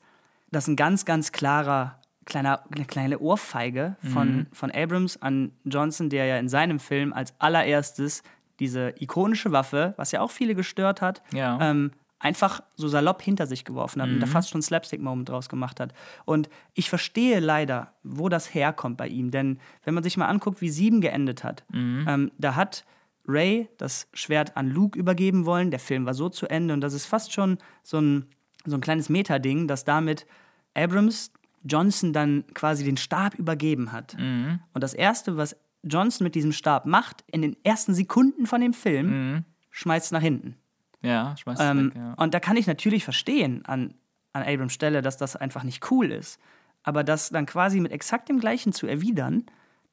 [0.50, 4.46] das ein ganz, ganz klarer, kleiner, eine kleine Ohrfeige von, Mhm.
[4.52, 8.22] von Abrams an Johnson, der ja in seinem Film als allererstes
[8.60, 11.58] diese ikonische Waffe, was ja auch viele gestört hat, Ja.
[11.60, 14.20] ähm, einfach so salopp hinter sich geworfen hat und Mhm.
[14.20, 15.92] da fast schon Slapstick-Moment draus gemacht hat.
[16.24, 19.30] Und ich verstehe leider, wo das herkommt bei ihm.
[19.30, 22.06] Denn wenn man sich mal anguckt, wie Sieben geendet hat, Mhm.
[22.08, 22.84] ähm, da hat
[23.26, 25.70] Ray das Schwert an Luke übergeben wollen.
[25.70, 28.26] Der Film war so zu Ende und das ist fast schon so ein,
[28.64, 30.26] so ein kleines Meta-Ding, dass damit
[30.74, 31.32] Abrams
[31.64, 34.16] Johnson dann quasi den Stab übergeben hat.
[34.18, 34.60] Mhm.
[34.72, 38.72] Und das Erste, was Johnson mit diesem Stab macht, in den ersten Sekunden von dem
[38.72, 40.56] Film, schmeißt nach hinten.
[41.02, 42.14] Ja, schmeißt Ähm, weg, ja.
[42.14, 43.94] Und da kann ich natürlich verstehen an,
[44.32, 46.38] an Abrams Stelle, dass das einfach nicht cool ist.
[46.82, 49.44] Aber das dann quasi mit exakt dem Gleichen zu erwidern,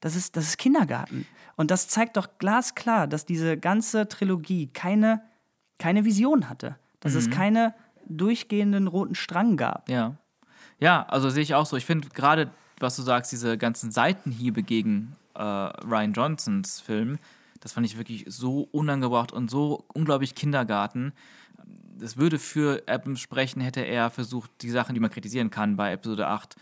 [0.02, 1.26] das ist, das ist Kindergarten.
[1.56, 5.22] Und das zeigt doch glasklar, dass diese ganze Trilogie keine,
[5.78, 6.76] keine Vision hatte.
[7.00, 7.18] Dass Mhm.
[7.18, 7.74] es keine
[8.06, 9.88] durchgehenden roten Strang gab.
[9.88, 10.16] Ja.
[10.78, 11.76] Ja, also sehe ich auch so.
[11.76, 17.18] Ich finde gerade, was du sagst, diese ganzen Seitenhiebe gegen äh, Ryan Johnsons Film,
[17.60, 21.12] das fand ich wirklich so unangebracht und so unglaublich Kindergarten.
[21.96, 25.92] Das würde für Abrams sprechen, hätte er versucht, die Sachen, die man kritisieren kann bei
[25.92, 26.56] Episode 8,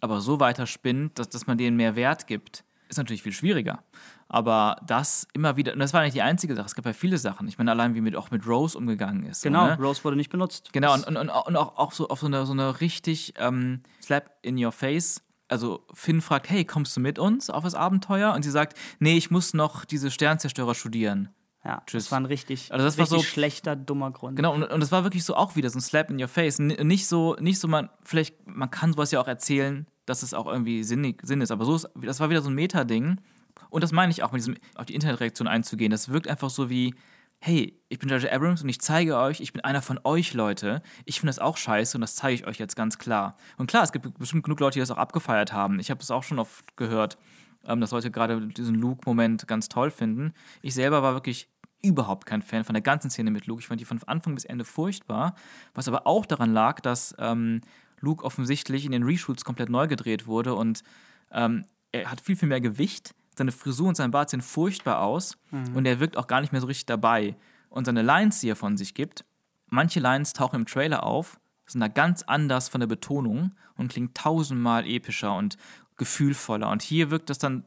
[0.00, 3.82] aber so weiter spinnt, dass, dass man denen mehr Wert gibt, ist natürlich viel schwieriger.
[4.28, 7.18] Aber das immer wieder, und das war nicht die einzige Sache, es gab ja viele
[7.18, 7.46] Sachen.
[7.48, 9.42] Ich meine, allein wie mit, auch mit Rose umgegangen ist.
[9.42, 9.78] so, Genau, ne?
[9.80, 10.70] Rose wurde nicht benutzt.
[10.72, 14.30] Genau, und, und, und, auch, auch so auf so eine, so eine richtig ähm, Slap
[14.42, 15.22] in your face.
[15.48, 18.32] Also Finn fragt, hey, kommst du mit uns auf das Abenteuer?
[18.34, 21.28] Und sie sagt, nee, ich muss noch diese Sternzerstörer studieren.
[21.64, 22.04] Ja, Tschüss.
[22.04, 24.36] das war ein richtig, Also das war richtig so- schlechter, dummer Grund.
[24.36, 26.58] Genau, und, und das war wirklich so auch wieder so ein Slap in your face.
[26.58, 30.34] N nicht so, nicht so, man, vielleicht, man kann sowas ja auch erzählen, dass es
[30.34, 33.20] auch irgendwie sinnig, Sinn ist, aber so ist, das war wieder so ein Meta-Ding.
[33.68, 35.90] Und das meine ich auch mit diesem, auf die Internetreaktion einzugehen.
[35.90, 36.94] Das wirkt einfach so wie,
[37.40, 38.32] hey, ich bin J.J.
[38.32, 40.82] Abrams und ich zeige euch, ich bin einer von euch, Leute.
[41.04, 43.36] Ich finde das auch scheiße und das zeige ich euch jetzt ganz klar.
[43.56, 45.78] Und klar, es gibt bestimmt genug Leute, die das auch abgefeiert haben.
[45.78, 47.18] Ich habe es auch schon oft gehört,
[47.64, 50.32] ähm, dass Leute gerade diesen Luke-Moment ganz toll finden.
[50.62, 51.48] Ich selber war wirklich
[51.82, 53.60] überhaupt kein Fan von der ganzen Szene mit Luke.
[53.60, 55.34] Ich fand die von Anfang bis Ende furchtbar.
[55.74, 57.60] Was aber auch daran lag, dass ähm,
[58.00, 60.82] Luke offensichtlich in den Reshoots komplett neu gedreht wurde und
[61.30, 63.14] ähm, er hat viel, viel mehr Gewicht.
[63.36, 65.36] seine Frisur und sein Bart sehen furchtbar aus
[65.74, 67.36] und er wirkt auch gar nicht mehr so richtig dabei.
[67.68, 69.24] Und seine Lines, die er von sich gibt,
[69.66, 74.14] manche Lines tauchen im Trailer auf, sind da ganz anders von der Betonung und klingen
[74.14, 75.56] tausendmal epischer und
[75.96, 76.70] gefühlvoller.
[76.70, 77.64] Und hier wirkt das dann,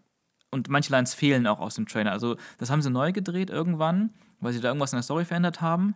[0.52, 2.12] und manche Lines fehlen auch aus dem Trailer.
[2.12, 5.62] Also das haben sie neu gedreht irgendwann, weil sie da irgendwas in der Story verändert
[5.62, 5.96] haben.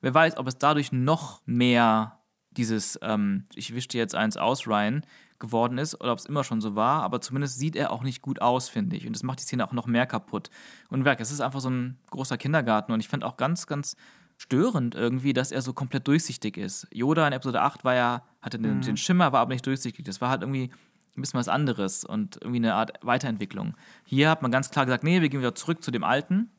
[0.00, 2.18] Wer weiß, ob es dadurch noch mehr
[2.56, 5.04] dieses, ähm, ich wische dir jetzt eins aus, Ryan,
[5.38, 8.22] geworden ist oder ob es immer schon so war, aber zumindest sieht er auch nicht
[8.22, 9.06] gut aus, finde ich.
[9.06, 10.48] Und das macht die Szene auch noch mehr kaputt.
[10.88, 13.96] Und Werk, es ist einfach so ein großer Kindergarten und ich fand auch ganz, ganz
[14.36, 16.86] störend irgendwie, dass er so komplett durchsichtig ist.
[16.90, 20.04] Yoda in Episode 8 war ja, hatte den, den Schimmer, war aber nicht durchsichtig.
[20.04, 20.70] Das war halt irgendwie
[21.16, 23.74] ein bisschen was anderes und irgendwie eine Art Weiterentwicklung.
[24.04, 26.50] Hier hat man ganz klar gesagt, nee, wir gehen wieder zurück zu dem Alten.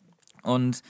[0.44, 0.82] Und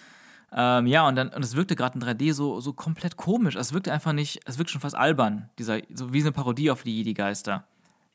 [0.52, 3.56] ähm, ja, und dann, und es wirkte gerade in 3D so, so komplett komisch.
[3.56, 6.84] Es wirkte einfach nicht, es wirkt schon fast albern, dieser, so wie eine Parodie auf
[6.84, 7.66] die Jedi-Geister.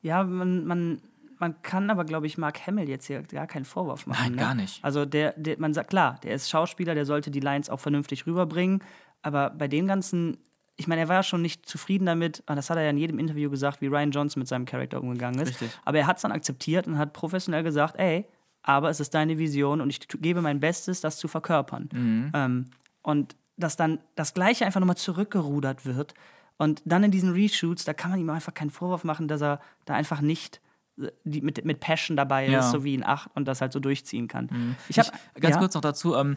[0.02, 1.02] Ja, man, man,
[1.38, 4.22] man kann aber, glaube ich, Mark Hamill jetzt hier gar keinen Vorwurf machen.
[4.22, 4.38] Nein, ne?
[4.38, 4.84] gar nicht.
[4.84, 8.26] Also der, der, man sagt, klar, der ist Schauspieler, der sollte die Lines auch vernünftig
[8.26, 8.82] rüberbringen.
[9.22, 10.38] Aber bei dem Ganzen,
[10.76, 12.96] ich meine, er war ja schon nicht zufrieden damit, und das hat er ja in
[12.96, 15.48] jedem Interview gesagt, wie Ryan Johnson mit seinem Charakter umgegangen ist.
[15.48, 15.70] Richtig.
[15.84, 18.26] Aber er hat es dann akzeptiert und hat professionell gesagt, ey,
[18.62, 21.88] aber es ist deine Vision und ich gebe mein Bestes, das zu verkörpern.
[21.92, 22.30] Mhm.
[22.34, 22.66] Ähm,
[23.02, 26.14] und dass dann das Gleiche einfach nochmal zurückgerudert wird.
[26.56, 29.60] Und dann in diesen Reshoots, da kann man ihm einfach keinen Vorwurf machen, dass er
[29.86, 30.60] da einfach nicht
[30.98, 32.60] äh, die, mit, mit Passion dabei Ja.
[32.60, 34.76] ist, so wie in 8 und das halt so durchziehen kann.
[34.88, 36.36] Ich habe Ganz ja, kurz noch dazu, ähm,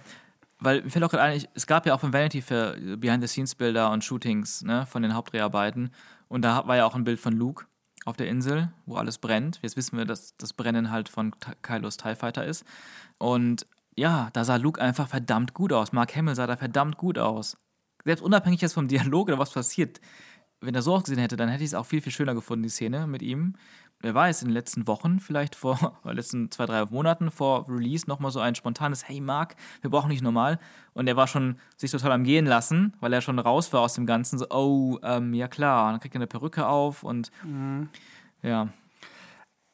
[0.59, 3.91] weil mir fällt auch gerade ein, ich- es gab ja auch von Vanity für Behind-the-Scenes-Bilder
[3.91, 5.91] und Shootings ne, von den Hauptdreharbeiten.
[6.29, 7.65] Und da war ja auch ein Bild von Luke
[8.05, 9.59] auf der Insel, wo alles brennt.
[9.61, 12.65] Jetzt wissen wir, dass das Brennen halt von Kylos TIE Fighter ist.
[13.17, 15.91] Und ja, da sah Luke einfach verdammt gut aus.
[15.91, 17.57] Mark Hamill sah da verdammt gut aus.
[18.03, 20.01] Selbst unabhängig jetzt vom Dialog oder was passiert,
[20.63, 22.69] wenn er so ausgesehen hätte, dann hätte ich es auch viel, viel schöner gefunden, die
[22.69, 23.53] Szene mit ihm.
[24.03, 28.05] Wer weiß, in den letzten Wochen, vielleicht vor, oder letzten zwei, drei Monaten vor Release
[28.07, 30.59] nochmal so ein spontanes Hey Mark, wir brauchen nicht normal.
[30.93, 33.93] Und er war schon sich total am Gehen lassen, weil er schon raus war aus
[33.93, 34.37] dem Ganzen.
[34.37, 35.85] So, oh, ähm, ja klar.
[35.87, 37.31] Und dann kriegt er eine Perücke auf und
[38.41, 38.67] ja.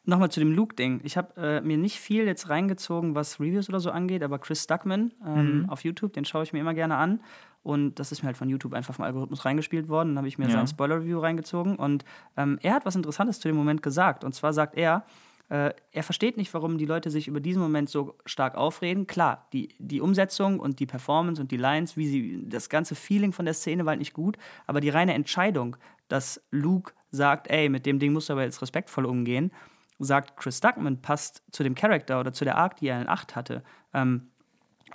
[0.05, 1.01] Nochmal zu dem Luke-Ding.
[1.03, 4.63] Ich habe äh, mir nicht viel jetzt reingezogen, was Reviews oder so angeht, aber Chris
[4.63, 5.69] Stuckman ähm, Mhm.
[5.69, 7.19] auf YouTube, den schaue ich mir immer gerne an.
[7.63, 10.09] Und das ist mir halt von YouTube einfach vom Algorithmus reingespielt worden.
[10.09, 10.51] Dann habe ich mir Ja.
[10.51, 11.75] sein Spoiler-Review reingezogen.
[11.75, 12.05] Und
[12.37, 14.23] ähm, er hat was Interessantes zu dem Moment gesagt.
[14.23, 15.03] Und zwar sagt er,
[15.49, 19.07] äh, er versteht nicht, warum die Leute sich über diesen Moment so stark aufreden.
[19.07, 23.33] Klar, die, die Umsetzung und die Performance und die Lines, wie sie, das ganze Feeling
[23.33, 24.37] von der Szene war halt nicht gut.
[24.67, 25.75] Aber die reine Entscheidung,
[26.07, 29.51] dass Luke sagt, ey, mit dem Ding musst du aber jetzt respektvoll umgehen,
[29.97, 33.35] sagt Chris Duckman, passt zu dem Charakter oder zu der Arc, die er in 8
[33.35, 33.63] hatte.
[33.93, 34.27] Ähm,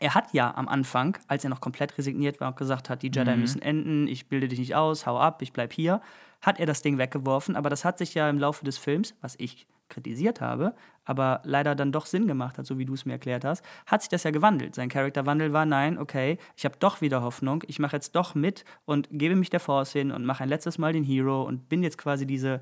[0.01, 3.11] er hat ja am Anfang, als er noch komplett resigniert war und gesagt hat, die
[3.13, 6.01] Jedi müssen enden, ich bilde dich nicht aus, hau ab, ich bleib hier,
[6.43, 7.57] hat er das Ding weggeworfen.
[7.57, 10.75] Aber das hat sich ja im Laufe des Films, was ich kritisiert habe,
[11.05, 14.03] aber leider dann doch Sinn gemacht hat, so wie du es mir erklärt hast, hat
[14.03, 14.75] sich das ja gewandelt.
[14.75, 18.65] Sein Charakterwandel war, nein, okay, ich habe doch wieder Hoffnung, ich mache jetzt doch mit
[18.87, 21.83] und gebe mich der Force hin und mache ein letztes Mal den Hero und bin
[21.83, 22.61] jetzt quasi diese,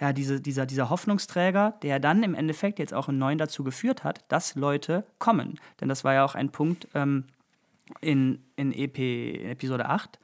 [0.00, 4.04] ja, diese, dieser, dieser Hoffnungsträger, der dann im Endeffekt jetzt auch im Neuen dazu geführt
[4.04, 5.58] hat, dass Leute kommen.
[5.80, 7.24] Denn das war ja auch ein Punkt ähm,
[8.00, 10.18] in, in, EP, in Episode 8,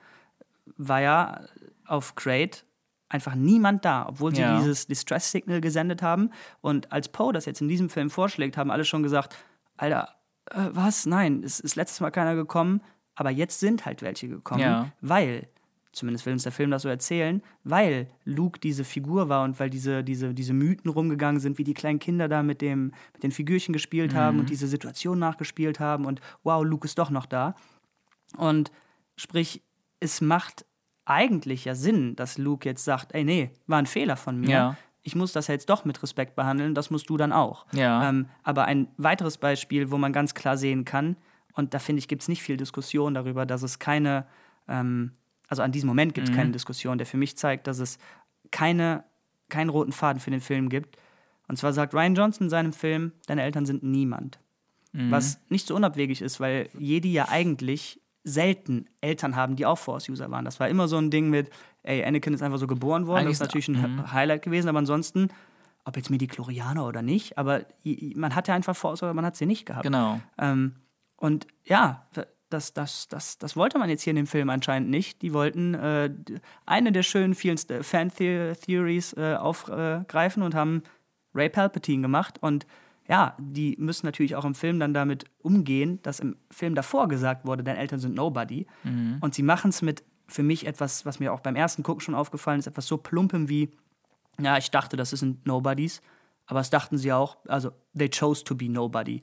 [0.77, 1.41] war ja
[1.87, 2.61] auf Crate
[3.09, 4.59] einfach niemand da, obwohl sie Ja.
[4.59, 6.31] dieses Distress-Signal gesendet haben.
[6.61, 9.37] Und als Poe das jetzt in diesem Film vorschlägt, haben alle schon gesagt,
[9.77, 10.15] Alter,
[10.51, 11.07] äh, was?
[11.07, 12.83] Nein, es ist letztes Mal keiner gekommen,
[13.17, 14.93] aber jetzt sind halt welche gekommen, Ja.
[15.01, 15.49] weil
[15.93, 19.71] zumindest will uns der Film das so erzählen, weil Luke diese Figur war und weil
[19.71, 23.33] diese, diese, diese Mythen rumgegangen sind, wie die kleinen Kinder da mit, dem, mit den
[23.33, 27.55] Figürchen gespielt haben und diese Situation nachgespielt haben und wow, Luke ist doch noch da.
[28.37, 28.71] Und
[29.17, 29.63] sprich,
[29.99, 30.65] es macht
[31.05, 34.51] eigentlich ja Sinn, dass Luke jetzt sagt, ey, nee, war ein Fehler von mir.
[34.51, 34.77] Ja.
[35.03, 37.67] Ich muss das jetzt doch mit Respekt behandeln, das musst du dann auch.
[37.73, 38.09] Ja.
[38.09, 41.17] Ähm, aber ein weiteres Beispiel, wo man ganz klar sehen kann,
[41.55, 44.27] und da finde ich, gibt es nicht viel Diskussion darüber, dass es keine,
[44.69, 45.13] ähm,
[45.51, 47.99] also an diesem Moment gibt es keine Diskussion, der für mich zeigt, dass es
[48.51, 49.05] keine,
[49.51, 50.97] keinen roten Faden für den Film gibt.
[51.49, 54.39] Und zwar sagt Ryan Johnson in seinem Film, deine Eltern sind niemand.
[54.93, 60.31] Was nicht so unabwegig ist, weil Jedi ja eigentlich selten Eltern haben, die auch Force-User
[60.31, 60.45] waren.
[60.45, 61.51] Das war immer so ein Ding mit,
[61.83, 64.79] ey, Anakin ist einfach so geboren worden, Eigentlich das ist natürlich ein Highlight gewesen, aber
[64.79, 65.29] ansonsten,
[65.85, 67.63] ob jetzt Midi-Chlorianer oder nicht, aber
[68.15, 69.85] man hatte einfach Force oder man hat sie nicht gehabt.
[69.85, 70.21] Genau.
[70.39, 70.75] Ähm,
[71.17, 72.07] und ja,
[72.51, 75.23] das, das, das, das wollte man jetzt hier in dem Film anscheinend nicht.
[75.23, 76.11] Die wollten äh,
[76.67, 80.83] eine der schönen vielen St- Fan-Theories äh, aufgreifen und haben
[81.35, 82.39] Ray Palpatine gemacht.
[82.43, 82.67] Und
[83.09, 87.47] ja, die müssen natürlich auch im Film dann damit umgehen, dass im Film davor gesagt
[87.47, 88.67] wurde, deine Eltern sind Nobody.
[89.21, 92.15] Und sie machen es mit, für mich etwas, was mir auch beim ersten Gucken schon
[92.15, 93.71] aufgefallen ist, etwas so plumpem wie,
[94.41, 96.03] ja, ich dachte, das sind Nobodies,
[96.47, 99.23] aber das dachten sie auch, also they chose to be nobody.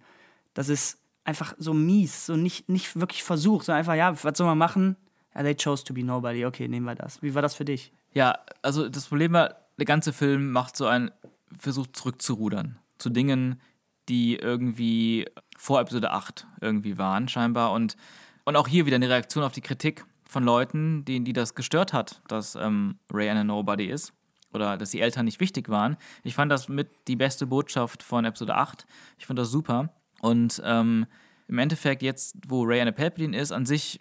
[0.54, 0.98] Das ist
[1.28, 4.96] einfach so mies, so nicht, nicht wirklich versucht, sondern einfach, ja, was soll man machen?
[5.36, 7.22] Ja, they chose to be nobody, okay, nehmen wir das.
[7.22, 7.92] Wie war das für dich?
[8.14, 11.12] Ja, also das Problem war, der ganze Film macht so einen
[11.58, 13.62] Versuch zurückzurudern zu Dingen,
[14.10, 17.74] die irgendwie vor Episode 8 irgendwie waren, scheinbar.
[17.74, 17.98] Und,
[18.46, 21.94] und auch hier wieder eine Reaktion auf die Kritik von Leuten, denen die das gestört
[21.94, 24.14] hat, dass ähm, Ray eine Nobody ist
[24.54, 25.98] oder dass die Eltern nicht wichtig waren.
[26.24, 28.88] Ich fand das mit die beste Botschaft von Episode 8.
[29.20, 29.90] Ich fand das super.
[30.22, 31.06] Und ähm,
[31.48, 34.00] im Endeffekt jetzt, wo Ray eine Palpatine ist, an sich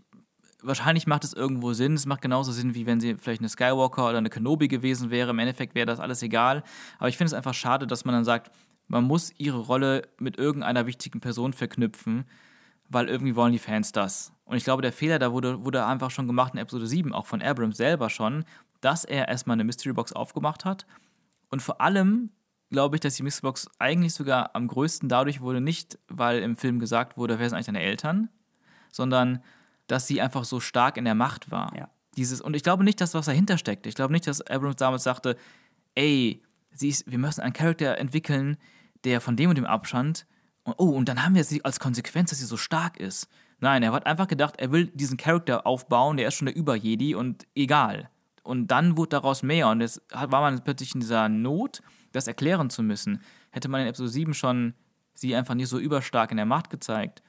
[0.62, 1.94] wahrscheinlich macht es irgendwo Sinn.
[1.94, 5.30] Es macht genauso Sinn, wie wenn sie vielleicht eine Skywalker oder eine Kenobi gewesen wäre.
[5.30, 6.62] Im Endeffekt wäre das alles egal.
[6.98, 8.50] Aber ich finde es einfach schade, dass man dann sagt,
[8.88, 12.24] man muss ihre Rolle mit irgendeiner wichtigen Person verknüpfen,
[12.88, 14.32] weil irgendwie wollen die Fans das.
[14.44, 17.26] Und ich glaube, der Fehler da wurde, wurde einfach schon gemacht in Episode 7, auch
[17.26, 18.44] von Abrams selber schon,
[18.80, 20.86] dass er erstmal eine Mystery Box aufgemacht hat.
[21.50, 22.30] Und vor allem
[22.70, 26.56] glaube ich, dass die Mystery Box eigentlich sogar am größten dadurch wurde, nicht weil im
[26.56, 28.28] Film gesagt wurde, wer sind eigentlich deine Eltern,
[28.90, 29.42] sondern
[29.86, 31.74] dass sie einfach so stark in der Macht war.
[31.76, 31.88] Ja.
[32.16, 33.86] Dieses, und ich glaube nicht, dass was dahinter steckt.
[33.86, 35.36] Ich glaube nicht, dass Abrams damals sagte,
[35.94, 36.42] ey,
[36.80, 38.56] ist, wir müssen einen Charakter entwickeln,
[39.04, 40.26] der von dem und dem abstand.
[40.64, 43.28] Und, oh, und dann haben wir sie als Konsequenz, dass sie so stark ist.
[43.60, 47.14] Nein, er hat einfach gedacht, er will diesen Charakter aufbauen, der ist schon der Über-Jedi
[47.14, 48.10] und egal.
[48.42, 51.80] Und dann wurde daraus mehr und es war man plötzlich in dieser Not,
[52.16, 53.20] das erklären zu müssen.
[53.50, 54.74] Hätte man in Episode 7 schon
[55.14, 57.22] sie einfach nicht so überstark in der Macht gezeigt,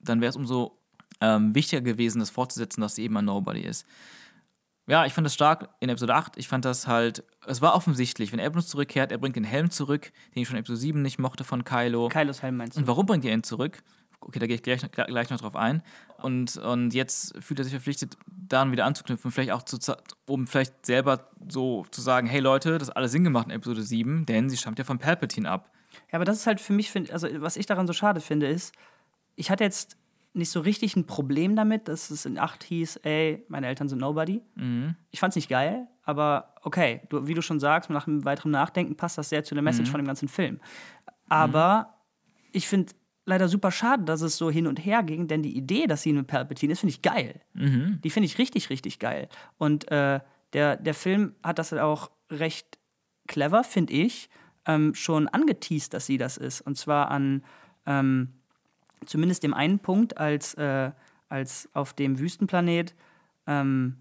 [0.00, 0.78] dann wäre es umso
[1.20, 3.86] ähm, wichtiger gewesen, das fortzusetzen, dass sie eben ein Nobody ist.
[4.88, 6.36] Ja, ich fand das stark in Episode 8.
[6.36, 10.12] Ich fand das halt, es war offensichtlich, wenn Abrams zurückkehrt, er bringt den Helm zurück,
[10.34, 12.08] den ich schon in Episode 7 nicht mochte von Kylo.
[12.08, 12.80] Kylos Helm meinst du?
[12.80, 13.82] Und warum bringt er ihn zurück?
[14.20, 15.82] Okay, da gehe ich gleich, gleich noch drauf ein.
[16.22, 19.78] Und, und jetzt fühlt er sich verpflichtet, daran wieder anzuknüpfen, vielleicht auch zu,
[20.26, 23.82] um vielleicht selber so zu sagen, hey Leute, das hat alles Sinn gemacht in Episode
[23.82, 25.70] 7, denn sie stammt ja von Palpatine ab.
[26.10, 28.74] Ja, aber das ist halt für mich, also was ich daran so schade finde, ist,
[29.36, 29.96] ich hatte jetzt
[30.32, 33.98] nicht so richtig ein Problem damit, dass es in 8 hieß, ey, meine Eltern sind
[34.00, 34.42] Nobody.
[34.54, 34.96] Mhm.
[35.10, 38.96] Ich fand's nicht geil, aber okay, du, wie du schon sagst, nach einem weiteren Nachdenken
[38.96, 39.92] passt das sehr zu der Message Mhm.
[39.92, 40.60] von dem ganzen Film.
[41.28, 41.94] Aber
[42.52, 42.92] ich finde
[43.26, 46.10] leider super schade, dass es so hin und her ging, denn die Idee, dass sie
[46.10, 47.40] eine Palpatine ist, finde ich geil.
[47.52, 48.00] Mhm.
[48.02, 49.28] Die finde ich richtig, richtig geil.
[49.58, 50.20] Und äh,
[50.52, 52.78] der, der Film hat das auch recht
[53.26, 54.30] clever, finde ich,
[54.64, 56.60] ähm, schon angeteased, dass sie das ist.
[56.60, 57.44] Und zwar an
[57.84, 58.28] ähm,
[59.04, 60.92] zumindest dem einen Punkt, als, äh,
[61.28, 62.94] als auf dem Wüstenplanet
[63.46, 63.96] ähm,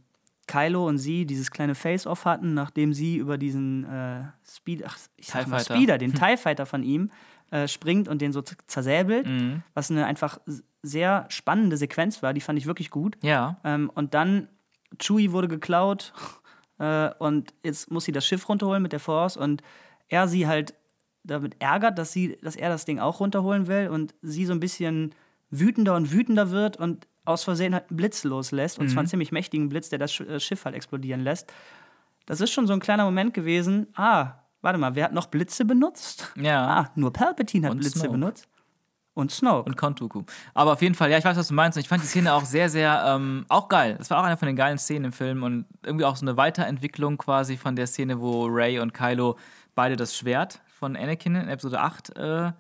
[0.48, 5.28] Kylo und sie dieses kleine Face-Off hatten, nachdem sie über diesen äh, Speed, ach, ich
[5.28, 5.76] sag mal Fighter.
[5.76, 7.10] Speeder, den TIE Fighter von ihm,
[7.56, 9.64] äh, springt und den so zersäbelt, Mhm.
[9.74, 10.40] was eine einfach
[10.82, 13.18] sehr spannende Sequenz war, die fand ich wirklich gut.
[13.22, 13.58] Ja.
[13.64, 14.48] Ähm, und dann,
[15.02, 16.14] Chewie wurde geklaut
[16.80, 19.62] äh, und jetzt muss sie das Schiff runterholen mit der Force und
[20.10, 20.74] er sie halt
[21.24, 24.60] damit ärgert, dass, sie, dass er das Ding auch runterholen will und sie so ein
[24.60, 25.16] bisschen
[25.50, 29.32] wütender und wütender wird und aus Versehen halt einen Blitz loslässt, und zwar einen ziemlich
[29.32, 31.52] mächtigen Blitz, der das äh, Schiff halt explodieren lässt.
[32.28, 33.88] Das ist schon so ein kleiner Moment gewesen.
[33.96, 34.34] Ah,
[34.66, 36.34] warte mal, wer hat noch Blitze benutzt?
[36.36, 36.68] Ja.
[36.68, 38.12] Ah, nur Palpatine hat Und Blitze Snoke.
[38.12, 38.48] benutzt.
[39.14, 39.70] Und Snoke.
[39.70, 40.24] Und Kontuku.
[40.54, 41.78] Aber auf jeden Fall, ja, ich weiß, was du meinst.
[41.78, 43.96] Und ich fand die Szene auch sehr, sehr, ähm, auch geil.
[43.98, 46.36] Das war auch eine von den geilen Szenen im Film und irgendwie auch so eine
[46.36, 49.38] Weiterentwicklung quasi von der Szene, wo Ray und Kylo
[49.76, 52.52] beide das Schwert von Anakin in Episode 8 äh,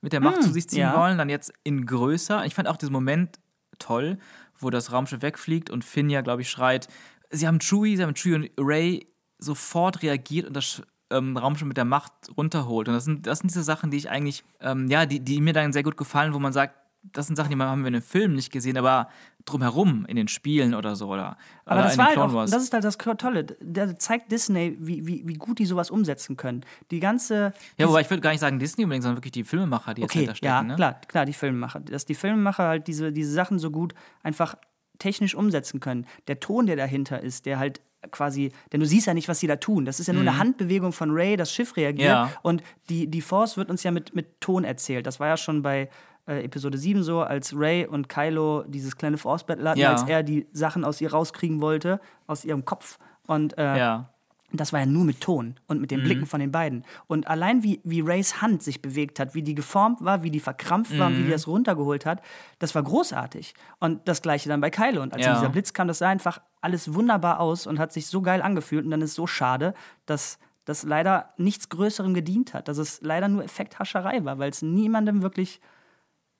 [0.00, 0.96] mit der Macht zu sich ziehen ja.
[0.96, 1.18] wollen.
[1.18, 2.46] Dann jetzt in größer.
[2.46, 3.40] Ich fand auch diesen Moment
[3.80, 4.18] toll,
[4.58, 6.86] wo das Raumschiff wegfliegt und Finn ja, glaube ich, schreit,
[7.30, 11.76] sie haben Chewie, sie haben Chewie und Ray sofort reagiert und das ähm, Raumschiff mit
[11.76, 12.88] der Macht runterholt.
[12.88, 15.52] Und das sind, das sind diese Sachen, die ich eigentlich, ähm, ja, die, die mir
[15.52, 16.74] dann sehr gut gefallen, wo man sagt,
[17.12, 19.08] das sind Sachen, die haben wir in den Filmen nicht gesehen, aber
[19.44, 22.72] drumherum in den Spielen oder so oder, Aber das in war halt auch, das ist
[22.72, 23.44] halt das Tolle.
[23.44, 26.64] Der zeigt Disney, wie, wie, wie gut die sowas umsetzen können.
[26.90, 27.54] Die ganze.
[27.76, 30.10] ja, wobei ich würde gar nicht sagen Disney unbedingt, sondern wirklich die Filmemacher, die jetzt
[30.10, 30.52] Okay, dahinter stecken.
[30.52, 30.74] ja, ne?
[30.74, 31.80] klar, klar, die Filmemacher.
[31.80, 34.56] Dass die Filmemacher halt diese, diese Sachen so gut einfach
[34.98, 36.06] technisch umsetzen können.
[36.26, 37.80] Der Ton, der dahinter ist, der halt
[38.10, 39.84] quasi, denn du siehst ja nicht, was sie da tun.
[39.84, 42.08] Das ist ja nur eine Handbewegung von Ray, das Schiff reagiert.
[42.08, 42.12] Mhm.
[42.30, 42.30] Ja.
[42.42, 45.06] Und die, die Force wird uns ja mit, mit Ton erzählt.
[45.06, 45.88] Das war ja schon bei
[46.26, 49.92] äh, Episode 7 so, als Ray und Kylo dieses kleine Force-Battle hatten, Ja.
[49.92, 52.98] als er die Sachen aus ihr rauskriegen wollte, aus ihrem Kopf.
[53.26, 54.12] Und äh, Ja.
[54.50, 56.84] Das war ja nur mit Ton und mit den Blicken von den beiden.
[57.06, 60.40] Und allein wie, wie Rays Hand sich bewegt hat, wie die geformt war, wie die
[60.40, 62.22] verkrampft war, und wie die das runtergeholt hat,
[62.58, 63.52] das war großartig.
[63.78, 65.02] Und das gleiche dann bei Kylo.
[65.02, 65.34] Und als Ja.
[65.34, 68.84] dieser Blitz kam, das sah einfach alles wunderbar aus und hat sich so geil angefühlt.
[68.86, 69.74] Und dann ist es so schade,
[70.06, 72.68] dass das leider nichts Größerem gedient hat.
[72.68, 75.60] Dass es leider nur Effekthascherei war, weil es niemandem wirklich.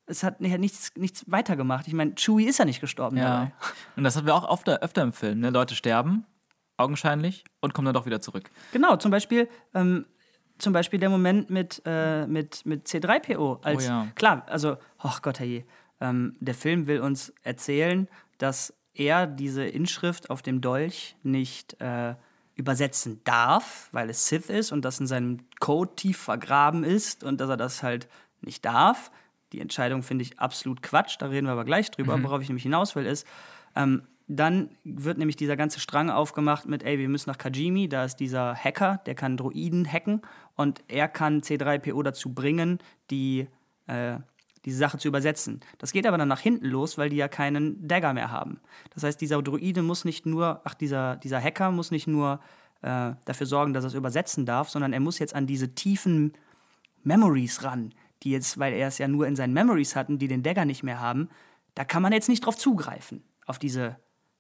[0.07, 1.87] Es hat hat nichts, nichts weitergemacht.
[1.87, 3.25] Ich meine, Chewie ist ja nicht gestorben Ja.
[3.25, 3.53] dabei.
[3.97, 5.41] Und das hatten wir auch öfter, öfter im Film.
[5.41, 5.51] Ne?
[5.51, 6.25] Leute sterben,
[6.79, 8.51] augenscheinlich, und kommen dann doch wieder zurück.
[8.73, 10.07] Genau, zum Beispiel, ähm,
[10.59, 13.63] zum Beispiel der Moment mit, äh, mit, mit C3PO.
[13.63, 14.07] Als, Oh ja.
[14.15, 15.65] Klar, also, ach Gott, herrje.
[16.01, 18.09] Ähm, der Film will uns erzählen,
[18.39, 22.15] dass er diese Inschrift auf dem Dolch nicht äh,
[22.55, 27.41] übersetzen darf, weil es Sith ist und das in seinem Code tief vergraben ist und
[27.41, 28.09] dass er das halt
[28.41, 29.11] nicht darf.
[29.53, 32.21] Die Entscheidung finde ich absolut Quatsch, da reden wir aber gleich drüber.
[32.23, 33.27] Worauf ich nämlich hinaus will, ist,
[33.77, 38.05] ähm, dann wird nämlich dieser ganze Strang aufgemacht mit, ey, wir müssen nach Kajimi, da
[38.05, 40.21] ist dieser Hacker, der kann Droiden hacken
[40.55, 42.79] und er kann C3PO dazu bringen,
[43.11, 43.49] die,
[43.87, 44.19] äh,
[44.67, 45.61] diese Sache zu übersetzen.
[45.79, 48.61] Das geht aber dann nach hinten los, weil die ja keinen Dagger mehr haben.
[48.93, 52.41] Das heißt, dieser Droide muss nicht nur, ach, dieser, dieser Hacker muss nicht nur
[52.83, 56.35] äh, dafür sorgen, dass er es übersetzen darf, sondern er muss jetzt an diese tiefen
[57.03, 60.43] Memories ran, die jetzt, weil er es ja nur in seinen Memories hatten, die den
[60.43, 61.31] Dagger nicht mehr haben,
[61.75, 63.97] da kann man jetzt nicht drauf zugreifen, auf diese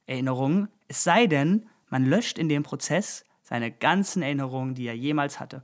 [0.09, 0.69] Erinnerungen.
[0.89, 5.63] Es sei denn, man löscht in dem Prozess seine ganzen Erinnerungen, die er jemals hatte.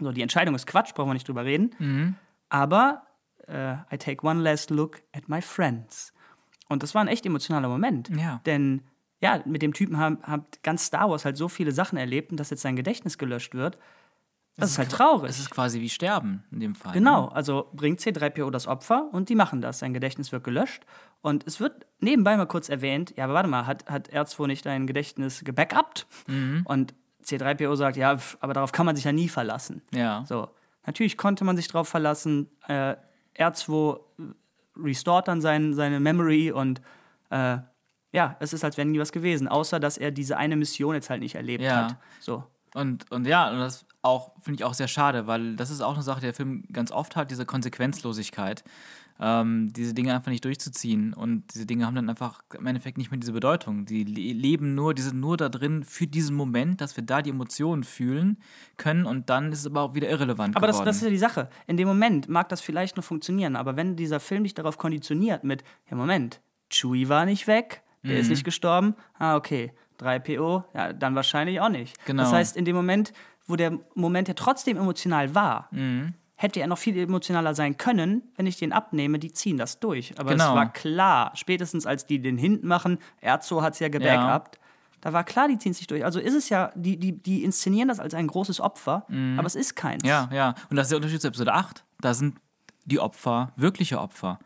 [0.00, 2.16] So, die Entscheidung ist Quatsch, brauchen wir nicht drüber reden.
[2.48, 3.02] Aber
[3.46, 6.12] äh, I take one last look at my friends.
[6.68, 8.08] Und das war ein echt emotionaler Moment.
[8.08, 8.40] Ja.
[8.46, 8.82] Denn
[9.20, 12.50] ja, mit dem Typen hat ganz Star Wars halt so viele Sachen erlebt und dass
[12.50, 13.78] jetzt sein Gedächtnis gelöscht wird,
[14.56, 15.30] das ist halt traurig.
[15.30, 16.92] Es ist quasi wie Sterben in dem Fall.
[16.92, 17.32] Genau, Ne?
[17.34, 19.80] also bringt C3PO das Opfer und die machen das.
[19.80, 20.84] Sein Gedächtnis wird gelöscht
[21.22, 24.64] und es wird nebenbei mal kurz erwähnt, ja, aber warte mal, hat, hat R2 nicht
[24.66, 26.06] dein Gedächtnis gebackupt?
[26.28, 26.62] Mhm.
[26.66, 26.94] Und
[27.24, 29.82] C3PO sagt, ja, aber darauf kann man sich ja nie verlassen.
[29.92, 30.24] Ja.
[30.28, 30.48] So,
[30.86, 32.48] natürlich konnte man sich darauf verlassen.
[32.68, 32.96] Äh,
[33.38, 33.98] R2
[34.76, 36.80] restored dann sein, seine Memory und
[37.30, 37.58] äh,
[38.12, 41.10] ja, es ist, als wäre nie was gewesen, außer dass er diese eine Mission jetzt
[41.10, 41.76] halt nicht erlebt Ja.
[41.88, 41.96] hat.
[42.20, 42.44] So.
[42.74, 45.94] Und, und ja, und das auch finde ich auch sehr schade, weil das ist auch
[45.94, 48.62] eine Sache, die der Film ganz oft hat, diese Konsequenzlosigkeit.
[49.20, 51.14] Ähm, diese Dinge einfach nicht durchzuziehen.
[51.14, 53.86] Und diese Dinge haben dann einfach im Endeffekt nicht mehr diese Bedeutung.
[53.86, 57.22] Die le leben nur, die sind nur da drin für diesen Moment, dass wir da
[57.22, 58.38] die Emotionen fühlen
[58.76, 61.18] können und dann ist es aber auch wieder irrelevant Aber das, das ist ja die
[61.18, 61.48] Sache.
[61.68, 65.44] In dem Moment mag das vielleicht noch funktionieren, aber wenn dieser Film dich darauf konditioniert
[65.44, 68.20] mit, ja Moment, Chewie war nicht weg, der Mhm.
[68.20, 72.04] ist nicht gestorben, ah okay, 3PO, ja, dann wahrscheinlich auch nicht.
[72.04, 72.24] Genau.
[72.24, 73.12] Das heißt, in dem Moment,
[73.46, 76.14] wo der Moment ja trotzdem emotional war, Mhm.
[76.36, 80.18] hätte er noch viel emotionaler sein können, wenn ich den abnehme, die ziehen das durch.
[80.18, 80.50] Aber Genau.
[80.50, 84.58] es war klar, spätestens als die den Hint machen, Erzo hat es ja gebackupt,
[85.00, 86.04] da war klar, die ziehen sich durch.
[86.04, 89.54] Also ist es ja, die, die, die inszenieren das als ein großes Opfer, aber es
[89.54, 90.02] ist keins.
[90.02, 90.08] Mhm.
[90.08, 90.54] Ja, ja.
[90.70, 91.84] Und das ist der Unterschied zu Episode 8.
[92.00, 92.38] Da sind
[92.86, 94.38] die Opfer wirkliche Opfer,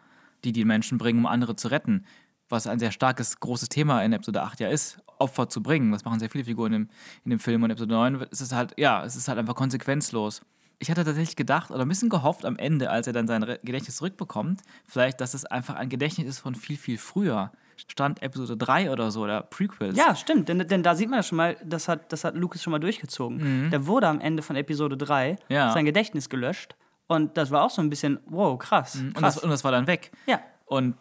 [0.44, 2.04] die die Menschen bringen, um andere zu retten.
[2.48, 5.92] Was ein sehr starkes, großes Thema in Episode 8 ja ist, Opfer zu bringen.
[5.92, 6.90] Das machen sehr viele Figuren in dem,
[7.24, 7.62] in dem Film.
[7.62, 10.42] Und Episode 9 ist es halt, ja, es ist halt einfach konsequenzlos.
[10.80, 13.96] Ich hatte tatsächlich gedacht oder ein bisschen gehofft am Ende, als er dann sein Gedächtnis
[13.96, 17.50] zurückbekommt, vielleicht, dass es einfach ein Gedächtnis ist von viel, viel früher.
[17.88, 19.96] Stand Episode 3 oder so oder Prequels.
[19.96, 22.62] Ja, stimmt, denn, denn da sieht man ja schon mal, das hat, das hat Lucas
[22.62, 23.70] schon mal durchgezogen.
[23.70, 25.36] Der wurde am Ende von Episode 3 Mhm.
[25.48, 25.72] Ja.
[25.72, 29.34] sein Gedächtnis gelöscht und das war auch so ein bisschen, wow, krass, Und krass.
[29.36, 30.10] das, und das war dann weg.
[30.26, 30.96] ja, Und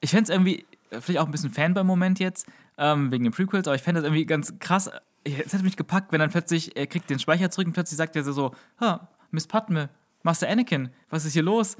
[0.00, 2.46] ich fände es irgendwie, äh, vielleicht auch ein bisschen Fan beim Moment jetzt,
[2.80, 4.90] ähm, wegen den Prequels, aber ich fände das irgendwie ganz krass.
[5.22, 8.16] Es hätte mich gepackt, wenn dann plötzlich, er kriegt den Speicher zurück und plötzlich sagt
[8.16, 9.90] er so, ha, Miss Padme,
[10.22, 11.76] Master Anakin, was ist hier los?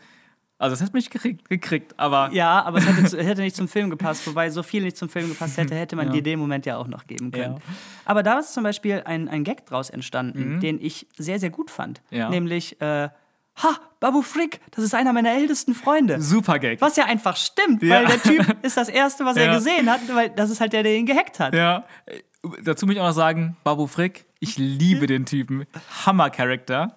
[0.59, 3.67] Also das hat mich gekriegt, gekriegt aber ja, aber es hätte, es hätte nicht zum
[3.67, 6.13] Film gepasst, wobei so viel nicht zum Film gepasst hätte, hätte man Ja.
[6.13, 7.55] dir den Moment ja auch noch geben können.
[7.55, 7.59] Ja.
[7.59, 7.77] Mhm.
[8.05, 11.71] Aber da ist zum Beispiel ein, ein Gag draus entstanden, den ich sehr, sehr gut
[11.71, 12.03] fand.
[12.11, 12.29] Ja.
[12.29, 13.09] Nämlich, äh,
[13.57, 16.21] ha, Babu Frick, das ist einer meiner ältesten Freunde.
[16.21, 16.81] super Gag.
[16.81, 17.97] Was ja einfach stimmt, Ja.
[17.97, 19.55] weil der Typ ist das Erste, was er Ja.
[19.55, 21.55] gesehen hat, weil das ist halt der, der ihn gehackt hat.
[21.55, 21.85] Ja.
[22.65, 25.67] Dazu muss ich auch noch sagen, Babu Frick, ich liebe den Typen.
[26.07, 26.97] Hammer-Charakter.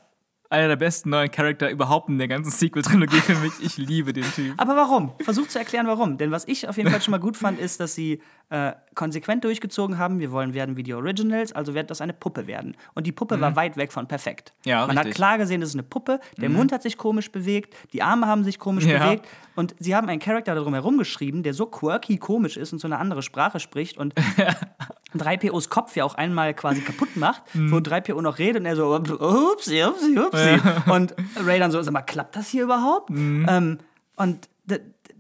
[0.50, 3.54] Einer der besten neuen Charakter überhaupt in der ganzen Sequel-Trilogie für mich.
[3.60, 4.54] Ich liebe den Typ.
[4.58, 5.14] Aber warum?
[5.20, 6.18] Versuch zu erklären, warum.
[6.20, 9.44] Denn was ich auf jeden Fall schon mal gut fand, ist, dass sie äh, konsequent
[9.44, 10.20] durchgezogen haben.
[10.20, 12.76] Wir wollen werden wie die Originals, also wird das eine Puppe werden.
[12.96, 14.54] Und die Puppe war weit weg von perfekt.
[14.66, 14.70] Mhm.
[14.70, 15.14] Ja, Man hat richtig.
[15.14, 15.16] Mhm.
[15.16, 16.20] klar gesehen, das ist eine Puppe.
[16.38, 19.00] Der Mund hat sich komisch bewegt, die Arme haben sich komisch Ja.
[19.06, 19.28] bewegt.
[19.56, 22.88] Und sie haben einen Charakter darum herum geschrieben, der so quirky komisch ist und so
[22.88, 24.14] eine andere Sprache spricht und
[25.16, 27.84] 3POs Kopf ja auch einmal quasi kaputt macht, wo Mhm.
[27.84, 30.60] 3PO noch redet und er so, upsi, upsi, upsi.
[30.92, 31.14] Und
[31.46, 33.10] Ray dann so, sag mal, klappt das hier überhaupt?
[33.12, 33.46] Mhm.
[33.50, 33.78] Ähm,
[34.16, 34.50] und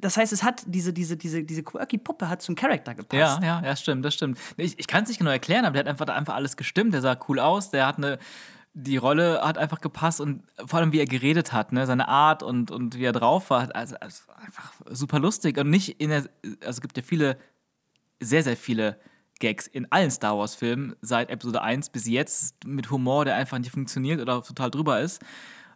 [0.04, 3.42] das heißt, es hat diese, diese, diese, diese quirky Puppe hat zum Charakter gepasst.
[3.42, 4.38] Ja, ja, ja, stimmt, das stimmt.
[4.58, 6.94] Ich, ich kann es nicht genau erklären, aber der hat einfach, einfach alles gestimmt.
[6.94, 8.20] Der sah cool aus, der hat eine.
[8.76, 11.86] Die Rolle hat einfach gepasst und vor allem, wie er geredet hat, ne?
[11.86, 15.60] seine Art und, und wie er drauf war, also, also einfach super lustig.
[15.60, 16.24] Und nicht in der.
[16.62, 17.38] Also es gibt ja viele,
[18.20, 19.00] sehr, sehr viele
[19.40, 23.72] Gags in allen Star Wars-Filmen, seit Episode 1 bis jetzt, mit Humor, der einfach nicht
[23.72, 25.22] funktioniert oder total drüber ist.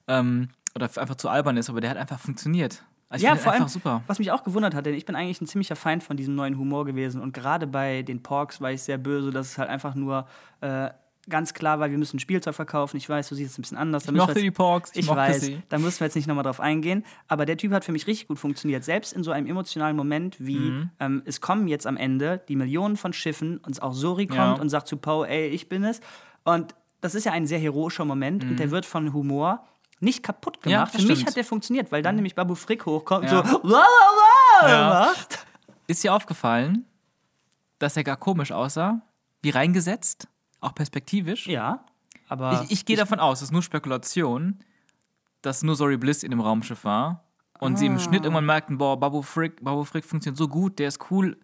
[0.08, 2.84] Ähm, oder einfach zu albern ist, aber der hat einfach funktioniert.
[3.10, 4.04] Also Ja, vor allem, super.
[4.08, 6.58] was mich auch gewundert hat, denn ich bin eigentlich ein ziemlicher Feind von diesem neuen
[6.58, 9.96] Humor gewesen und gerade bei den Porks war ich sehr böse, dass es halt einfach
[9.96, 10.28] nur
[10.62, 10.90] äh,
[11.30, 12.96] ganz klar war, wir müssen Spielzeug verkaufen.
[12.98, 14.06] Ich weiß, du siehst es ein bisschen anders.
[14.06, 15.62] Da Ich mochte jetzt- die Porks, ich Ich weiß, sie.
[15.68, 17.04] da müssen wir jetzt nicht nochmal drauf eingehen.
[17.28, 18.84] Aber der Typ hat für mich richtig gut funktioniert.
[18.86, 20.90] Selbst in so einem emotionalen Moment wie Mhm.
[21.02, 24.54] ähm, es kommen jetzt am Ende die Millionen von Schiffen und auch Sori kommt Ja.
[24.54, 26.00] und sagt zu Poe, ey, ich bin es.
[26.46, 29.66] Und das ist ja ein sehr heroischer Moment und der wird von Humor
[30.00, 30.58] nicht kaputt.
[30.66, 30.94] Ja, gemacht.
[30.94, 31.30] das für mich stimmt.
[31.30, 33.40] hat der funktioniert, weil dann nämlich Babu Frick hochkommt Ja.
[33.40, 33.82] und so "Wow, wow,
[34.62, 34.90] wow", Ja.
[35.12, 35.46] macht.
[35.88, 36.86] Ist dir aufgefallen,
[37.80, 39.02] dass er gar komisch aussah?
[39.42, 40.28] Wie reingesetzt?
[40.60, 41.48] Auch perspektivisch?
[41.48, 41.86] Ja,
[42.28, 44.60] aber Ich, ich gehe davon aus, es ist nur Spekulation,
[45.42, 47.24] dass nur Sorry Bliss in dem Raumschiff war
[47.60, 50.88] und sie im Schnitt irgendwann merkten, boah, Babu Frick, Babu Frick funktioniert so gut, der
[50.90, 51.38] ist cool.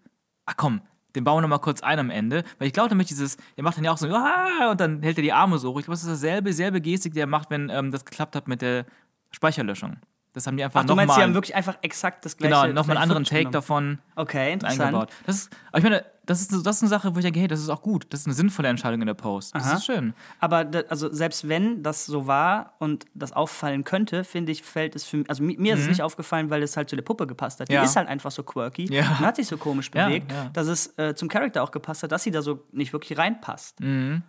[0.45, 0.81] Ach komm,
[1.15, 2.43] den bauen wir noch mal kurz ein am Ende.
[2.57, 5.17] Weil ich glaube nämlich dieses, der macht dann ja auch so, ah, und dann hält
[5.17, 5.79] er die Arme so hoch.
[5.79, 8.47] Ich glaube, das ist dasselbe, selbe Gestik, die er macht, wenn ähm, das geklappt hat
[8.47, 8.85] mit der
[9.31, 9.97] Speicherlöschung.
[10.33, 11.21] Das haben die einfach Ach, du meinst, nochmal.
[11.21, 13.53] sie haben wirklich einfach exakt das gleiche Genau, nochmal einen anderen Take genommen.
[13.53, 14.81] davon Okay, interessant.
[14.81, 15.09] eingebaut.
[15.27, 17.47] Das ist, aber ich meine, das ist, das ist eine Sache, wo ich denke, hey,
[17.47, 18.07] das ist auch gut.
[18.09, 19.53] Das ist eine sinnvolle Entscheidung in der Post.
[19.53, 19.75] Das Aha.
[19.75, 20.13] ist schön.
[20.39, 25.03] Aber also selbst wenn das so war und das auffallen könnte, finde ich, fällt es
[25.05, 27.27] für mich, also mi- mir ist es nicht aufgefallen, weil es halt zu der Puppe
[27.27, 27.67] gepasst hat.
[27.69, 27.77] Die Mhm.
[27.77, 27.83] Ja.
[27.83, 29.01] ist halt einfach so quirky Ja.
[29.01, 30.49] und hat sich so komisch bewegt, ja.
[30.53, 33.81] dass es äh, zum Charakter auch gepasst hat, dass sie da so nicht wirklich reinpasst.
[33.81, 34.23] Mhm.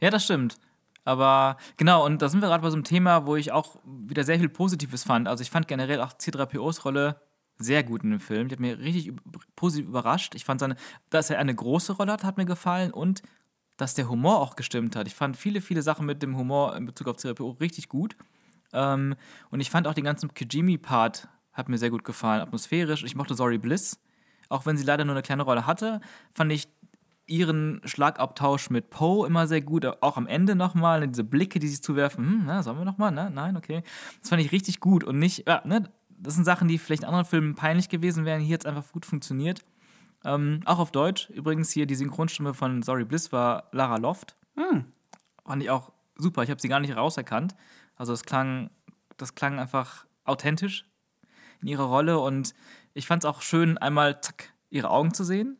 [0.00, 0.56] Ja, das stimmt.
[1.04, 4.24] Aber genau, und da sind wir gerade bei so einem Thema, wo ich auch wieder
[4.24, 5.28] sehr viel Positives fand.
[5.28, 7.20] Also ich fand generell auch C3POs Rolle
[7.58, 8.48] sehr gut in dem Film.
[8.48, 9.12] Die hat mir richtig
[9.54, 10.34] positiv überrascht.
[10.34, 10.76] Ich fand seine,
[11.10, 13.22] dass er eine große Rolle hat, hat mir gefallen und
[13.76, 15.06] dass der Humor auch gestimmt hat.
[15.06, 18.16] Ich fand viele, viele Sachen mit dem Humor in Bezug auf C3PO richtig gut.
[18.72, 19.14] Ähm,
[19.50, 23.04] und ich fand auch den ganzen Kijimi-Part hat mir sehr gut gefallen, atmosphärisch.
[23.04, 24.00] Ich mochte Sorry Bliss.
[24.48, 26.00] Auch wenn sie leider nur eine kleine Rolle hatte,
[26.32, 26.68] fand ich
[27.26, 31.82] ihren Schlagabtausch mit Poe immer sehr gut, auch am Ende nochmal, diese Blicke, die sich
[31.82, 33.30] zuwerfen, hm, na, sollen wir nochmal, ne?
[33.32, 33.82] Nein, okay.
[34.20, 37.08] Das fand ich richtig gut und nicht, ja, ne, das sind Sachen, die vielleicht in
[37.08, 39.64] anderen Filmen peinlich gewesen wären, hier jetzt einfach gut funktioniert.
[40.24, 44.36] Ähm, auch auf Deutsch, übrigens hier die Synchronstimme von Sorry Bliss war Lara Loft.
[45.44, 47.54] Fand ich auch super, ich habe sie gar nicht rauserkannt.
[47.96, 48.70] Also das klang,
[49.16, 50.86] das klang einfach authentisch
[51.60, 52.54] in ihrer Rolle und
[52.94, 55.58] ich fand es auch schön, einmal zack, ihre Augen zu sehen.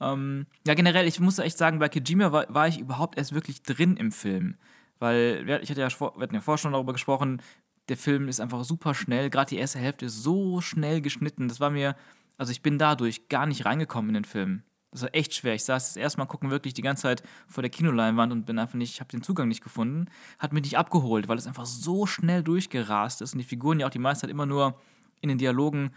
[0.00, 3.62] Ähm, ja, generell, ich muss echt sagen, bei Kijima war, war ich überhaupt erst wirklich
[3.62, 4.56] drin im Film.
[4.98, 7.42] Weil, wir- ich hatte ja, wir hatten ja vorher schon darüber gesprochen,
[7.88, 11.48] der Film ist einfach super schnell, gerade die erste Hälfte ist so schnell geschnitten.
[11.48, 11.96] Das war mir,
[12.38, 14.62] also ich bin dadurch gar nicht reingekommen in den Film.
[14.92, 15.54] Das war echt schwer.
[15.54, 18.58] Ich saß das erste Mal gucken wirklich die ganze Zeit vor der Kinoleinwand und bin
[18.58, 20.06] einfach nicht, ich habe den Zugang nicht gefunden.
[20.38, 23.86] Hat mich nicht abgeholt, weil es einfach so schnell durchgerast ist und die Figuren ja
[23.86, 24.80] auch die meiste Zeit immer nur
[25.20, 25.90] in den Dialogen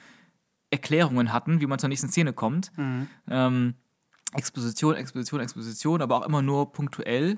[0.69, 2.71] Erklärungen hatten, wie man zur nächsten Szene kommt.
[3.29, 3.75] Ähm,
[4.35, 7.37] Exposition, Exposition, Exposition, aber auch immer nur punktuell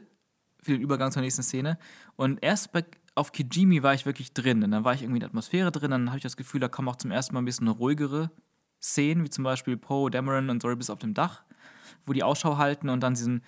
[0.61, 1.77] für den Übergang zur nächsten Szene.
[2.15, 2.83] Und erst bei,
[3.13, 4.63] auf Kijimi war ich wirklich drin.
[4.63, 5.91] Und dann war ich irgendwie in der Atmosphäre drin.
[5.91, 8.31] Dann habe ich das Gefühl, da kommen auch zum ersten Mal ein bisschen ruhigere
[8.81, 11.43] Szenen, wie zum Beispiel Poe, Dameron und Sorry bis auf dem Dach,
[12.05, 13.43] wo die Ausschau halten und dann diesen,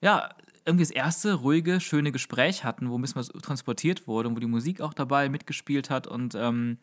[0.00, 0.30] ja,
[0.64, 4.40] irgendwie das erste ruhige, schöne Gespräch hatten, wo ein bisschen was transportiert wurde und wo
[4.40, 6.06] die Musik auch dabei mitgespielt hat.
[6.06, 6.76] Und ähm,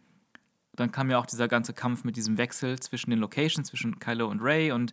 [0.73, 4.27] dann kam ja auch dieser ganze Kampf mit diesem Wechsel zwischen den Locations, zwischen Kylo
[4.27, 4.71] und Ray.
[4.71, 4.91] Und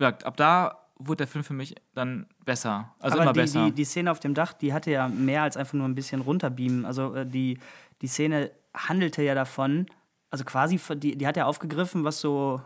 [0.00, 2.92] ja, ab da wurde der Film für mich dann besser.
[2.98, 3.64] Also Aber immer die, besser.
[3.66, 6.20] Die, die Szene auf dem Dach, die hatte ja mehr als einfach nur ein bisschen
[6.20, 6.84] runterbeamen.
[6.84, 7.58] Also äh, die,
[8.02, 9.86] die Szene handelte ja davon,
[10.30, 12.60] also quasi, die, die hat ja aufgegriffen, was so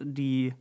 [0.00, 0.52] die,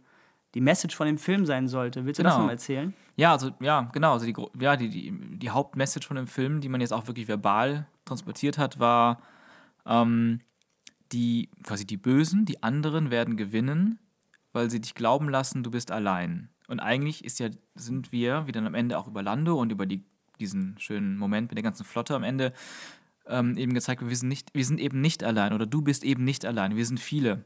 [0.54, 2.06] die Message von dem Film sein sollte.
[2.06, 2.42] Willst du das Genau.
[2.44, 2.94] noch mal erzählen?
[3.18, 4.14] Ja, also ja, genau.
[4.14, 7.28] Also die, ja, die, die, die Hauptmessage von dem Film, die man jetzt auch wirklich
[7.28, 9.20] verbal transportiert hat, war,
[9.86, 10.42] ähm,
[11.12, 14.00] die quasi die Bösen, die anderen werden gewinnen,
[14.56, 16.50] weil sie dich glauben lassen, du bist allein.
[16.68, 19.86] Und eigentlich ist ja, sind wir, wie dann am Ende auch über Lando und über
[19.86, 20.04] die,
[20.40, 22.54] diesen schönen Moment mit der ganzen Flotte am Ende
[23.28, 26.24] ähm, eben gezeigt, wir sind, nicht, wir sind eben nicht allein oder du bist eben
[26.24, 27.44] nicht allein, wir sind viele.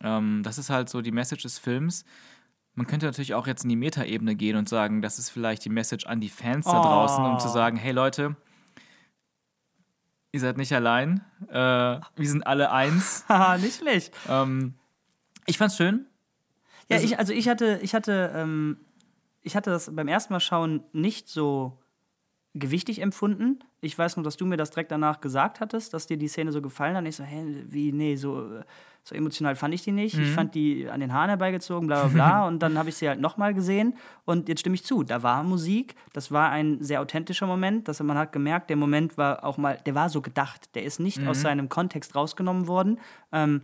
[0.00, 2.04] Ähm, das ist halt so die Message des Films.
[2.74, 5.70] Man könnte natürlich auch jetzt in die Metaebene gehen und sagen, das ist vielleicht die
[5.70, 7.52] Message an die Fans da draußen, um zu Oh.
[7.52, 8.36] sagen, hey Leute,
[10.32, 13.24] ihr seid nicht allein, äh, wir sind alle eins.
[13.28, 14.14] Haha, nicht schlecht.
[14.28, 14.74] ähm,
[15.46, 16.06] ich fand's schön.
[16.88, 18.78] Ja, Also- ich, also ich hatte, ich hatte, ähm,
[19.42, 21.78] ich hatte das beim ersten Mal schauen nicht so
[22.54, 23.60] gewichtig empfunden.
[23.80, 26.50] Ich weiß nur, dass du mir das direkt danach gesagt hattest, dass dir die Szene
[26.50, 27.02] so gefallen hat.
[27.02, 28.62] Und ich so, hä, wie, nee, so,
[29.04, 30.16] so emotional fand ich die nicht.
[30.16, 30.22] Mhm.
[30.24, 32.46] Ich fand die an den Haaren herbeigezogen, bla bla bla.
[32.48, 33.94] und dann habe ich sie halt nochmal gesehen.
[34.24, 35.94] Und jetzt stimme ich zu, da war Musik.
[36.14, 37.86] Das war ein sehr authentischer Moment.
[37.86, 40.74] Dass man hat gemerkt, der Moment war auch mal, der war so gedacht.
[40.74, 41.28] Der ist nicht Mhm.
[41.28, 42.98] aus seinem Kontext rausgenommen worden.
[43.30, 43.60] Ähm,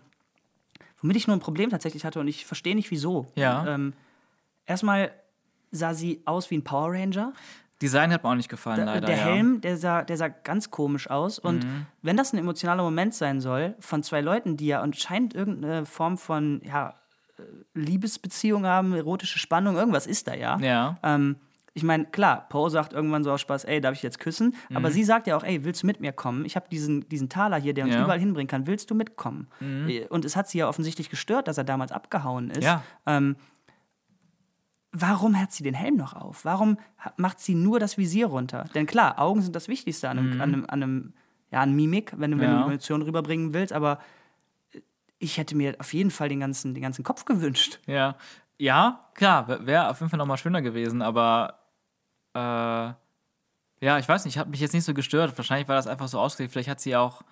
[1.04, 3.26] womit ich nur ein Problem tatsächlich hatte und ich verstehe nicht wieso.
[3.34, 3.66] Ja.
[3.68, 3.92] Ähm,
[4.64, 5.10] erstmal
[5.70, 7.34] sah sie aus wie ein Power Ranger.
[7.82, 9.06] Design hat mir auch nicht gefallen, Der, leider.
[9.08, 9.24] der ja.
[9.24, 11.38] Helm, der sah, der sah ganz komisch aus.
[11.38, 11.86] Und Mhm.
[12.00, 16.16] wenn das ein emotionaler Moment sein soll, von zwei Leuten, die ja anscheinend irgendeine Form
[16.16, 16.94] von ja,
[17.36, 17.42] äh,
[17.78, 20.96] Liebesbeziehung haben, erotische Spannung, irgendwas ist da ja, Ja.
[21.02, 21.36] ähm,
[21.76, 24.54] Ich meine, klar, Poe sagt irgendwann so aus Spaß, ey, darf ich jetzt küssen?
[24.72, 26.44] Aber sie sagt ja auch, ey, willst du mit mir kommen?
[26.44, 28.04] Ich habe diesen, diesen Taler hier, der uns Ja.
[28.04, 28.68] überall hinbringen kann.
[28.68, 29.48] Willst du mitkommen?
[30.08, 32.62] Und es hat sie ja offensichtlich gestört, dass er damals abgehauen ist.
[32.64, 32.84] Ja.
[33.06, 33.34] Ähm,
[34.92, 36.44] warum hat sie den Helm noch auf?
[36.44, 36.78] Warum
[37.16, 38.64] macht sie nur das Visier runter?
[38.74, 41.14] Denn klar, Augen sind das Wichtigste an einem, an einem, an einem
[41.50, 42.58] ja, an Mimik, wenn du, wenn Ja.
[42.62, 43.98] du Emotionen rüberbringen willst, aber
[45.18, 47.80] ich hätte mir auf jeden Fall den ganzen, den ganzen Kopf gewünscht.
[47.86, 48.16] Ja,
[48.58, 51.58] ja, klar, wäre wär auf jeden Fall nochmal schöner gewesen, aber
[52.34, 52.92] äh,
[53.80, 55.36] ja, ich weiß nicht, hat mich jetzt nicht so gestört.
[55.36, 56.52] Wahrscheinlich war das einfach so ausgelegt.
[56.52, 57.22] Vielleicht hat sie auch.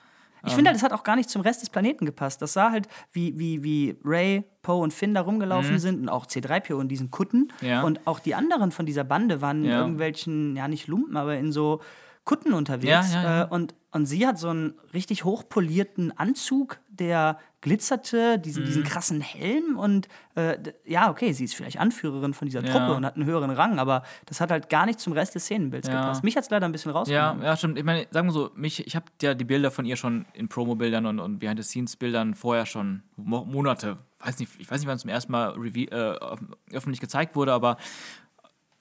[0.44, 2.42] Ich finde, halt, das hat auch gar nicht zum Rest des Planeten gepasst.
[2.42, 6.26] Das sah halt, wie, wie, wie Ray, Poe und Finn da rumgelaufen sind und auch
[6.26, 7.52] C3PO in diesen Kutten.
[7.60, 7.68] Mhm.
[7.68, 7.82] Ja.
[7.84, 9.78] Und auch die anderen von dieser Bande waren in Ja.
[9.78, 11.80] irgendwelchen, ja nicht Lumpen, aber in so
[12.24, 13.14] Kutten unterwegs.
[13.14, 13.42] Ja, ja, ja.
[13.44, 18.66] Äh, und, und sie hat so einen richtig hochpolierten Anzug, der glitzerte, diesen, Mhm.
[18.66, 22.72] diesen krassen Helm und äh, ja, okay, sie ist vielleicht Anführerin von dieser Ja.
[22.72, 25.44] Truppe und hat einen höheren Rang, aber das hat halt gar nicht zum Rest des
[25.44, 26.00] Szenenbilds Ja.
[26.00, 26.24] gepasst.
[26.24, 27.42] Mich hat es leider ein bisschen Ja, rausgenommen.
[27.44, 27.78] ja, stimmt.
[27.78, 30.48] Ich meine, sagen wir so, mich, ich habe ja die Bilder von ihr schon in
[30.48, 35.02] Promo-Bildern und, und Behind-the-Scenes-Bildern vorher schon Mo Monate, weiß nicht, ich weiß nicht, wann es
[35.02, 36.40] zum ersten Mal äh, öff-
[36.72, 37.76] öffentlich gezeigt wurde, aber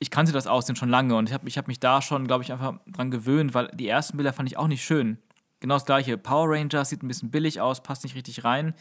[0.02, 2.44] ich kannte das Aussehen schon lange und ich habe ich hab mich da schon, glaube
[2.44, 5.20] ich, einfach dran gewöhnt, weil die ersten Bilder fand ich auch nicht schön.
[5.60, 6.18] Genau das gleiche.
[6.18, 8.74] Power Rangers sieht ein bisschen billig aus, passt nicht richtig rein.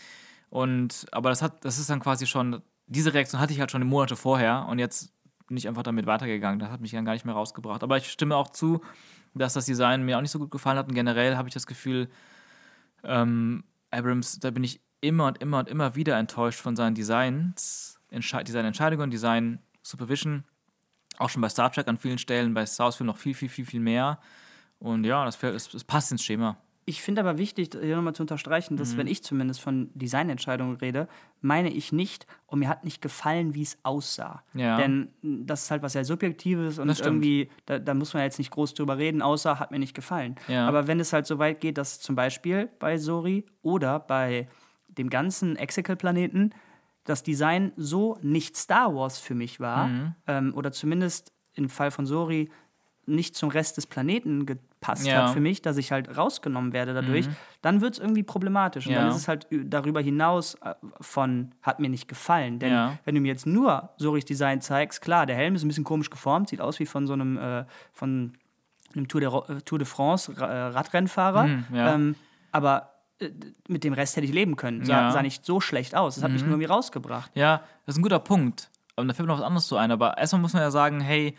[0.49, 3.87] Und, aber das hat, das ist dann quasi schon, diese Reaktion hatte ich halt schon
[3.87, 5.13] Monate vorher und jetzt
[5.47, 6.59] bin ich einfach damit weitergegangen.
[6.59, 7.83] Das hat mich dann gar nicht mehr rausgebracht.
[7.83, 8.81] Aber ich stimme auch zu,
[9.35, 10.89] dass das Design mir auch nicht so gut gefallen hat.
[10.89, 12.09] Und generell habe ich das Gefühl,
[13.05, 18.01] ähm, Abrams, da bin ich immer und immer und immer wieder enttäuscht von seinen Designs,
[18.09, 20.45] Entsche Designentscheidungen, Design Supervision.
[21.21, 23.49] Auch schon bei Star Trek an vielen Stellen, bei Star Wars Film noch viel, viel,
[23.49, 24.19] viel, viel mehr.
[24.79, 26.57] Und ja, das, das, das passt ins Schema.
[26.87, 28.79] Ich finde aber wichtig, hier nochmal zu unterstreichen, Mhm.
[28.79, 31.09] dass, wenn ich zumindest von Designentscheidungen rede,
[31.43, 34.43] meine ich nicht, und mir hat nicht gefallen, wie es aussah.
[34.55, 34.79] Ja.
[34.79, 38.51] Denn das ist halt was sehr Subjektives und irgendwie, da, da muss man jetzt nicht
[38.51, 40.37] groß drüber reden, außer hat mir nicht gefallen.
[40.49, 40.67] Ja.
[40.67, 44.49] Aber wenn es halt so weit geht, dass zum Beispiel bei Sori oder bei
[44.89, 46.55] dem ganzen Exegol-Planeten
[47.05, 50.15] das Design so nicht Star Wars für mich war, Mhm.
[50.27, 52.51] ähm, oder zumindest im Fall von Sori
[53.07, 55.23] nicht zum Rest des Planeten gepasst Ja.
[55.23, 55.25] Mhm.
[55.27, 57.29] hat für mich, dass ich halt rausgenommen werde dadurch,
[57.63, 58.87] dann wird es irgendwie problematisch.
[58.87, 59.01] Und Ja.
[59.01, 62.59] dann ist es halt darüber hinaus äh, von hat mir nicht gefallen.
[62.61, 62.99] Denn Ja.
[63.05, 66.11] wenn du mir jetzt nur Soris Design zeigst, klar, der Helm ist ein bisschen komisch
[66.11, 68.35] geformt, sieht aus wie von so einem, äh, von
[68.95, 71.47] einem Tour de, äh, Tour de France Ra- äh, Radrennfahrer.
[71.47, 72.15] Mhm, ähm,
[72.53, 72.91] aber
[73.69, 74.85] mit dem Rest hätte ich leben können.
[74.85, 75.09] Sah, Ja.
[75.09, 75.13] Mhm.
[75.13, 76.15] sah nicht so schlecht aus.
[76.17, 77.31] Das hat mich nur irgendwie rausgebracht.
[77.35, 78.71] Ja, das ist ein guter Punkt.
[78.97, 79.91] Aber da fällt mir noch was anderes zu ein.
[79.91, 81.37] Aber erstmal muss man ja sagen, hey,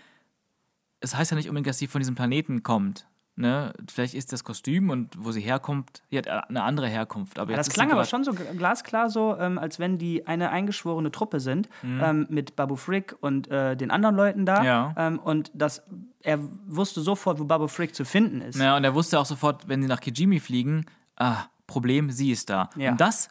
[0.99, 3.07] es heißt ja nicht unbedingt, dass sie von diesem Planeten kommt.
[3.37, 3.73] Ne?
[3.91, 7.39] Vielleicht ist das Kostüm und wo sie herkommt, die hat eine andere Herkunft.
[7.39, 10.49] Aber Ja, das klang sie aber schon so glasklar so, ähm, als wenn die eine
[10.51, 14.59] eingeschworene Truppe sind ähm, mit Babu Frick und äh, den anderen Leuten da.
[14.59, 14.65] Mhm.
[14.65, 14.93] Ja.
[14.97, 15.81] Ähm, und das,
[16.21, 18.59] er wusste sofort, wo Babu Frick zu finden ist.
[18.59, 22.49] Ja, und er wusste auch sofort, wenn sie nach Kijimi fliegen, ah, Problem, sie ist
[22.49, 22.69] da.
[22.75, 22.91] Ja.
[22.91, 23.29] Und das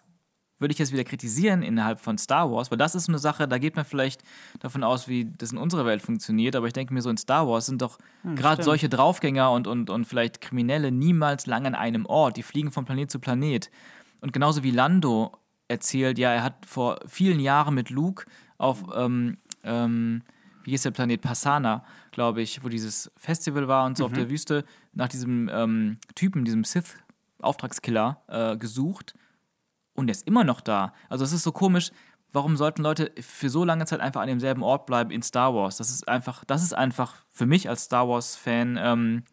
[0.61, 3.59] würde ich jetzt wieder kritisieren innerhalb von Star Wars, weil das ist eine Sache, da
[3.59, 4.22] geht man vielleicht
[4.61, 7.49] davon aus, wie das in unserer Welt funktioniert, aber ich denke mir so, in Star
[7.49, 8.64] Wars sind doch gerade stimmt.
[8.64, 12.84] solche Draufgänger und, und, und vielleicht Kriminelle niemals lang an einem Ort, die fliegen von
[12.84, 13.70] Planet zu Planet.
[14.20, 15.32] Und genauso wie Lando
[15.68, 18.26] erzählt, ja, er hat vor vielen Jahren mit Luke
[18.59, 20.22] auf, ähm, ähm,
[20.64, 24.28] wie hieß der Planet, Passana, glaube ich, wo dieses Festival war und so auf der
[24.28, 26.64] Wüste, nach diesem ähm, Typen, diesem
[27.41, 29.14] Sith-Auftragskiller äh, gesucht
[29.95, 30.93] und der ist immer noch da.
[31.09, 31.91] Also es ist so komisch,
[32.32, 35.76] warum sollten Leute für so lange Zeit einfach an demselben Ort bleiben in Star Wars?
[35.76, 39.24] Das ist einfach, das ist einfach für mich als Star Wars-Fan ähm,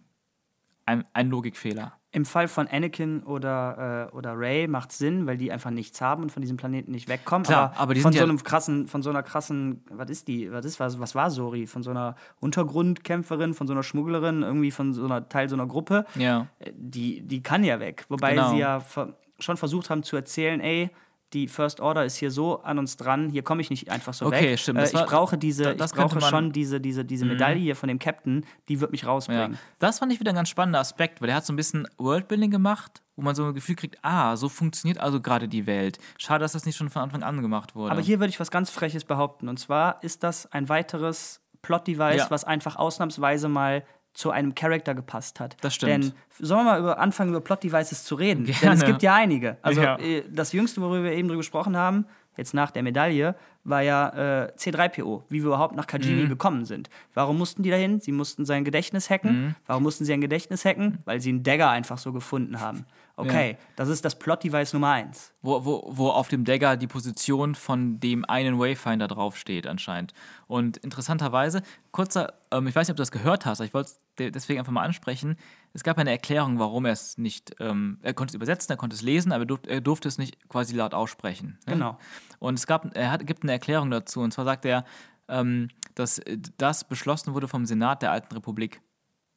[0.86, 1.97] ein, ein Logikfehler.
[2.12, 6.24] Im Fall von Anakin oder, äh, oder Ray macht Sinn, weil die einfach nichts haben
[6.24, 7.46] und von diesem Planeten nicht wegkommen.
[7.46, 10.50] Klar, aber die von so ja- einem krassen, von so einer krassen, was ist die,
[10.52, 11.68] was ist, was, was war Sori?
[11.68, 15.68] Von so einer Untergrundkämpferin, von so einer Schmugglerin, irgendwie von so einer Teil so einer
[15.68, 16.06] Gruppe.
[16.16, 16.48] Ja.
[16.60, 18.06] Äh, Die, die kann ja weg.
[18.10, 18.50] Wobei Genau.
[18.52, 20.90] sie ja ver schon versucht haben zu erzählen, ey,
[21.34, 24.26] die First Order ist hier so an uns dran, hier komme ich nicht einfach so
[24.28, 24.60] Okay, weg.
[24.60, 26.22] stimmt, Äh, ich war- brauche diese, da- das ich brauche Mhm.
[26.22, 29.10] schon diese, diese, diese Medaille hier von dem Captain, die wird mich Ja.
[29.10, 29.58] rausbringen.
[29.80, 32.50] Das fand ich wieder ein ganz spannender Aspekt, weil er hat so ein bisschen Worldbuilding
[32.52, 35.98] gemacht, wo man so ein Gefühl kriegt, ah, so funktioniert also gerade die Welt.
[36.18, 37.92] Schade, dass das nicht schon von Anfang an gemacht wurde.
[37.92, 39.50] Aber hier würde ich was ganz Freches behaupten.
[39.50, 42.28] Und zwar ist das ein weiteres Plot-Device, Ja.
[42.32, 43.84] was einfach ausnahmsweise mal
[44.18, 45.56] zu einem Charakter gepasst hat.
[45.62, 45.92] Das stimmt.
[45.92, 48.46] Denn sollen wir mal über, anfangen, über Plot-Devices zu reden?
[48.46, 48.76] Denn Gerne.
[48.76, 49.58] es gibt ja einige.
[49.62, 50.00] Also Ja.
[50.00, 52.06] äh, das Jüngste, worüber wir eben drüber gesprochen haben,
[52.38, 56.30] jetzt nach der Medaille, war ja äh, C3PO, wie wir überhaupt nach Kajimi Mhm.
[56.30, 56.90] gekommen sind.
[57.14, 58.00] Warum mussten die dahin?
[58.00, 59.48] Sie mussten sein Gedächtnis hacken.
[59.48, 59.56] Mhm.
[59.66, 61.00] Warum mussten sie ein Gedächtnis hacken?
[61.06, 62.86] Weil sie einen Dagger einfach so gefunden haben.
[63.18, 63.58] Okay, Ja.
[63.76, 65.34] das ist das Plot-Device Nummer eins.
[65.42, 70.14] Wo, wo, wo auf dem Dagger die Position von dem einen Wayfinder draufsteht, anscheinend.
[70.46, 73.90] Und interessanterweise, kurzer, ähm, ich weiß nicht, ob du das gehört hast, aber ich wollte
[73.90, 75.36] es de- deswegen einfach mal ansprechen.
[75.74, 78.96] Es gab eine Erklärung, warum er es nicht, ähm, er konnte es übersetzen, er konnte
[78.96, 81.60] es lesen, aber er durfte, er durfte es nicht quasi laut aussprechen.
[81.68, 81.74] Ne?
[81.74, 82.00] Genau.
[82.40, 84.86] Und es gab, er hat, gibt eine Erklärung dazu, und zwar sagt er,
[85.28, 86.22] ähm, dass
[86.58, 88.82] das beschlossen wurde vom Senat der Alten Republik.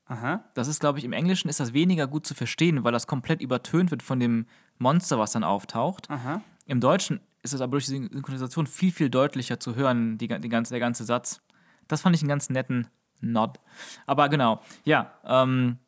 [0.06, 0.44] Aha.
[0.54, 3.40] Das ist, glaube ich, im Englischen ist das weniger gut zu verstehen, weil das komplett
[3.40, 4.46] übertönt wird von dem
[4.78, 6.10] Monster, was dann auftaucht.
[6.10, 6.42] Aha.
[6.66, 10.48] Im Deutschen ist es aber durch die Synchronisation viel, viel deutlicher zu hören, die, die
[10.48, 11.40] ganze, der ganze Satz.
[11.88, 12.88] Das fand ich einen ganz netten
[13.20, 13.60] Nod.
[14.06, 15.78] Aber genau, ja, ähm,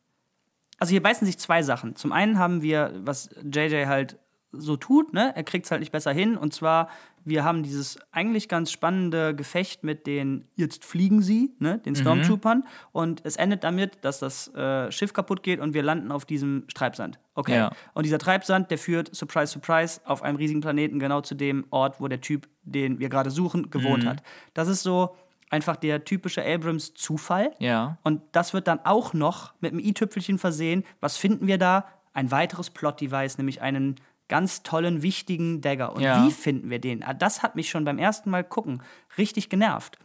[0.83, 1.95] Also hier beißen sich zwei Sachen.
[1.95, 4.19] Zum einen haben wir, was JJ halt
[4.51, 5.31] so tut, ne?
[5.37, 6.37] Er kriegt es halt nicht besser hin.
[6.37, 6.89] Und zwar,
[7.25, 11.79] wir haben dieses eigentlich ganz spannende Gefecht mit den Jetzt fliegen sie, ne?
[11.79, 12.65] Den Stormtroopern.
[12.91, 16.67] Und es endet damit, dass das äh, Schiff kaputt geht und wir landen auf diesem
[16.75, 17.21] Treibsand.
[17.37, 17.55] Okay.
[17.55, 17.71] Ja.
[17.95, 22.01] Und dieser Treibsand, der führt, surprise, surprise, auf einem riesigen Planeten genau zu dem Ort,
[22.01, 24.25] wo der Typ, den wir gerade suchen, gewohnt hat.
[24.53, 25.15] Das ist so
[25.53, 27.53] einfach der typische Abrams-Zufall.
[27.59, 30.83] ja, Und das wird dann auch noch mit einem i-Tüpfelchen versehen.
[31.01, 31.87] Was finden wir da?
[32.15, 33.97] Ein weiteres Plot-Device, nämlich einen
[34.29, 35.95] ganz tollen, wichtigen Dagger.
[35.95, 36.25] Und Ja.
[36.27, 37.03] wie finden wir den?
[37.03, 38.83] Ah, Das hat mich schon beim ersten Mal gucken
[39.19, 39.99] richtig genervt.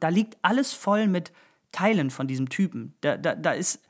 [0.00, 1.32] Da liegt alles voll mit
[1.70, 2.94] Teilen von diesem Typen.
[3.00, 3.80] Da, da, da ist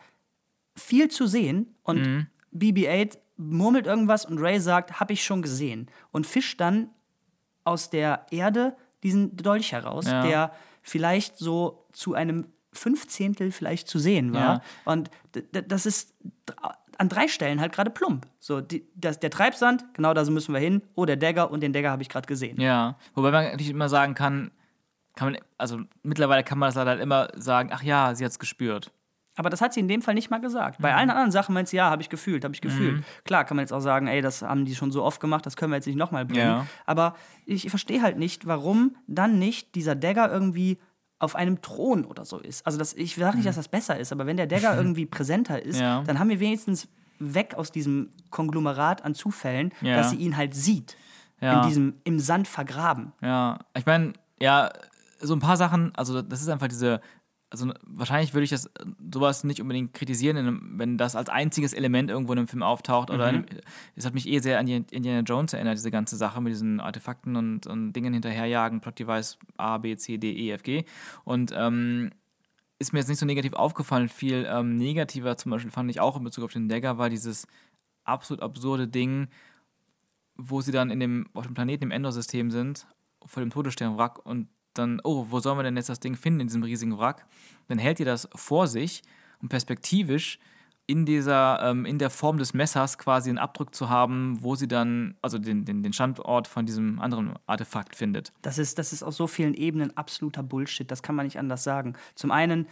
[0.77, 2.27] viel zu sehen und Mhm.
[2.53, 5.91] BB-8 murmelt irgendwas und Ray sagt, hab ich schon gesehen.
[6.13, 6.91] Und fischt dann
[7.65, 10.23] aus der Erde diesen Dolch heraus, Ja.
[10.23, 10.53] der
[10.85, 14.41] vielleicht so zu einem Fünfzehntel vielleicht zu sehen war.
[14.41, 14.63] Ja.
[14.85, 15.11] Und
[15.51, 16.15] das ist
[16.99, 18.27] an drei Stellen halt gerade plump.
[18.39, 20.83] So, die, das, der Treibsand, genau da müssen wir hin.
[20.95, 22.61] Oh, der Dagger und den Dagger habe ich gerade gesehen.
[22.61, 22.97] ja.
[23.15, 24.53] Wobei man natürlich immer sagen kann,
[25.17, 28.39] kann man, also mittlerweile kann man das halt immer sagen, ach ja, sie hat es
[28.39, 28.93] gespürt.
[29.37, 30.79] Aber das hat sie in dem Fall nicht mal gesagt.
[30.79, 30.83] Mhm.
[30.83, 33.03] Bei allen anderen Sachen meint sie, ja, habe ich gefühlt, habe ich gefühlt.
[33.25, 35.57] Klar kann man jetzt auch sagen, ey, das haben die schon so oft gemacht, das
[35.57, 36.41] können wir jetzt nicht nochmal bringen.
[36.47, 36.67] Ja.
[36.87, 37.15] Aber
[37.45, 40.79] ich verstehe halt nicht, warum dann nicht dieser Dagger irgendwie
[41.19, 42.65] auf einem Thron oder so ist.
[42.67, 45.61] Also das, ich sage nicht, dass das besser ist, aber wenn der Dagger irgendwie präsenter
[45.63, 45.83] ist, Mhm.
[45.83, 46.03] Ja.
[46.07, 46.87] dann haben wir wenigstens
[47.19, 49.97] weg aus diesem Konglomerat an Zufällen, Ja.
[49.97, 50.97] dass sie ihn halt sieht.
[51.41, 51.63] Ja.
[51.63, 53.13] In diesem, im Sand vergraben.
[53.21, 54.71] Ja, ich meine, ja,
[55.21, 57.01] so ein paar Sachen, also das ist einfach diese,
[57.55, 62.11] also wahrscheinlich würde ich das äh, sowas nicht unbedingt kritisieren, wenn das als einziges Element
[62.11, 63.11] irgendwo in einem Film auftaucht.
[63.11, 63.47] Oder in einem,
[63.95, 67.37] es hat mich eh sehr an Indiana Jones erinnert, diese ganze Sache mit diesen Artefakten
[67.37, 70.85] und, und Dingen hinterherjagen, Plot-Device A, B, C, D, E, F, G.
[71.25, 72.11] Und ähm,
[72.81, 74.09] ist mir jetzt nicht so negativ aufgefallen.
[74.09, 77.47] Viel ähm, negativer zum Beispiel fand ich auch in Bezug auf den Dagger war dieses
[78.03, 79.29] absolut absurde Ding,
[80.37, 82.87] wo sie dann in dem, auf dem Planeten im Endor-System sind,
[83.25, 84.49] vor dem Todessternwrack und
[84.79, 87.27] dann, oh, wo sollen wir denn jetzt das Ding finden in diesem riesigen Wrack?
[87.69, 89.03] Dann hält ihr das vor sich
[89.41, 90.39] und perspektivisch
[90.87, 94.69] in dieser, ähm, in der Form des Messers quasi einen Abdruck zu haben, wo sie
[94.69, 98.33] dann, also den, den, den Standort von diesem anderen Artefakt findet.
[98.43, 100.91] Das ist, das ist auf so vielen Ebenen absoluter Bullshit.
[100.91, 101.95] Das kann man nicht anders sagen.
[102.15, 102.67] Zum einen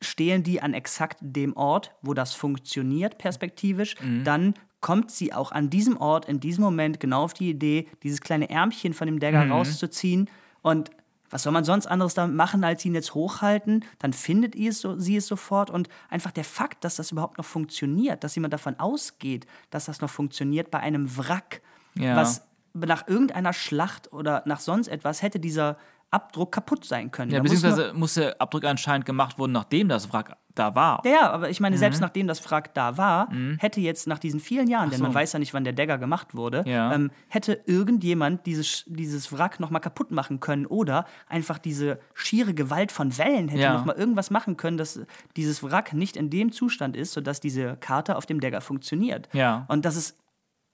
[0.00, 3.96] stehen die an exakt dem Ort, wo das funktioniert, perspektivisch.
[4.24, 8.22] Dann kommt sie auch an diesem Ort, in diesem Moment genau auf die Idee, dieses
[8.22, 10.30] kleine Ärmchen von dem Dagger rauszuziehen.
[10.62, 10.90] Und
[11.30, 13.84] was soll man sonst anderes damit machen, als ihn jetzt hochhalten?
[13.98, 15.70] Dann findet ihr es so, sie es sofort.
[15.70, 20.00] Und einfach der Fakt, dass das überhaupt noch funktioniert, dass jemand davon ausgeht, dass das
[20.00, 21.62] noch funktioniert bei einem Wrack,
[21.94, 22.16] Ja.
[22.16, 22.42] was
[22.74, 25.76] nach irgendeiner Schlacht oder nach sonst etwas hätte dieser
[26.12, 27.30] Abdruck kaputt sein können.
[27.30, 30.74] Ja, Da muss nur- beziehungsweise muss der Abdruck anscheinend gemacht wurden, nachdem das Wrack da
[30.74, 31.00] war.
[31.06, 31.80] Ja, aber ich meine, Mhm.
[31.80, 35.04] selbst nachdem das Wrack da war, hätte jetzt nach diesen vielen Jahren, denn so.
[35.04, 36.92] man weiß ja nicht, wann der Dagger gemacht wurde, Ja.
[36.92, 42.90] ähm, hätte irgendjemand dieses, dieses Wrack nochmal kaputt machen können oder einfach diese schiere Gewalt
[42.92, 43.74] von Wellen hätte Ja.
[43.74, 45.00] nochmal irgendwas machen können, dass
[45.36, 49.28] dieses Wrack nicht in dem Zustand ist, sodass diese Karte auf dem Dagger funktioniert.
[49.32, 49.66] Ja.
[49.68, 50.16] Und das ist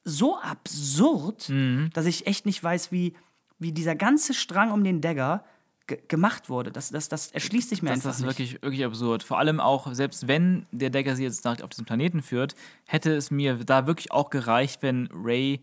[0.05, 1.91] so absurd, Mhm.
[1.93, 3.15] dass ich echt nicht weiß, wie,
[3.59, 5.47] wie dieser ganze Strang um den Dagger ge
[5.87, 6.73] gemacht wurde.
[6.73, 8.29] Das, das, das erschließt sich mir Das einfach ist nicht.
[8.29, 9.23] wirklich, wirklich absurd.
[9.23, 12.55] Vor allem auch, selbst wenn der Dagger sie jetzt auf diesen Planeten führt,
[12.87, 15.63] hätte es mir da wirklich auch gereicht, wenn Ray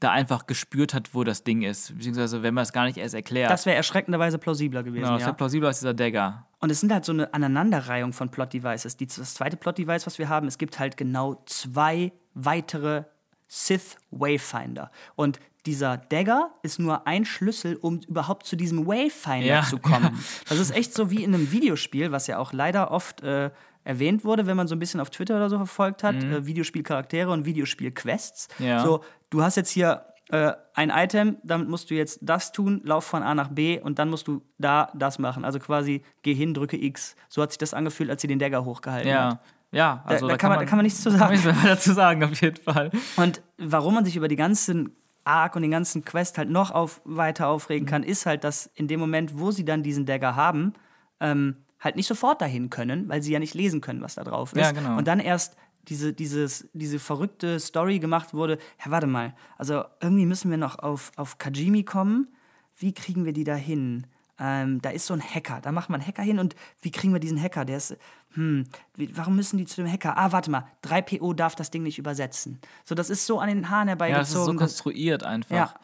[0.00, 1.94] da einfach gespürt hat, wo das Ding ist.
[1.94, 3.50] Beziehungsweise, wenn man es gar nicht erst erklärt.
[3.50, 5.02] Das wäre erschreckenderweise plausibler gewesen.
[5.02, 5.26] genau, das ja.
[5.28, 6.46] wäre plausibler als dieser Dagger.
[6.60, 8.96] Und es sind halt so eine Aneinanderreihung von Plot-Devices.
[8.96, 13.04] Das zweite Plot-Device, was wir haben, es gibt halt genau zwei weitere
[13.48, 14.90] Sith Wayfinder.
[15.14, 20.18] Und dieser Dagger ist nur ein Schlüssel, um überhaupt zu diesem Wayfinder Ja, zu kommen.
[20.48, 23.50] Das ist echt so wie in einem Videospiel, was ja auch leider oft äh,
[23.84, 26.16] erwähnt wurde, wenn man so ein bisschen auf Twitter oder so verfolgt hat.
[26.16, 28.48] Äh, Videospielcharaktere und Videospielquests.
[28.58, 28.82] Ja.
[28.82, 33.04] So, du hast jetzt hier äh, ein Item, damit musst du jetzt das tun, lauf
[33.04, 35.44] von A nach B und dann musst du da das machen.
[35.44, 37.16] Also quasi geh hin, drücke X.
[37.28, 39.30] So hat sich das angefühlt, als sie den Dagger hochgehalten Ja.
[39.30, 39.40] hat.
[39.74, 41.34] Ja, also da, da, kann man, da kann man nichts zu kann sagen.
[41.34, 42.90] man nichts mehr dazu sagen, auf jeden Fall.
[43.16, 44.94] Und warum man sich über die ganzen
[45.24, 48.88] Arc und den ganzen Quest halt noch auf, weiter aufregen kann, ist halt, dass in
[48.88, 50.74] dem Moment, wo sie dann diesen Dagger haben,
[51.20, 54.52] ähm, halt nicht sofort dahin können, weil sie ja nicht lesen können, was da drauf
[54.52, 54.60] ist.
[54.60, 54.96] Ja, genau.
[54.96, 55.56] Und dann erst
[55.88, 60.78] diese, dieses, diese verrückte Story gemacht wurde, ja, warte mal, also irgendwie müssen wir noch
[60.78, 62.28] auf, auf Kajimi kommen.
[62.76, 64.06] Wie kriegen wir die da hin?
[64.38, 67.12] Ähm, da ist so ein Hacker, da macht man einen Hacker hin und wie kriegen
[67.12, 67.64] wir diesen Hacker?
[67.64, 67.96] Der ist,
[68.34, 68.66] hm,
[69.12, 70.16] warum müssen die zu dem Hacker?
[70.16, 72.58] Ah, warte mal, 3PO darf das Ding nicht übersetzen.
[72.84, 74.58] So, das ist so an den Haaren Ja, das ist so herbeigezogen.
[74.58, 75.74] konstruiert einfach.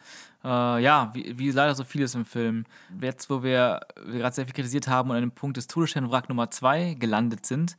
[0.43, 2.65] Ja, äh, ja wie, wie leider so vieles im Film.
[3.01, 6.27] Jetzt, wo wir, wir gerade sehr viel kritisiert haben und an dem Punkt des Todessternwrack
[6.29, 7.77] Nummer 2 gelandet sind,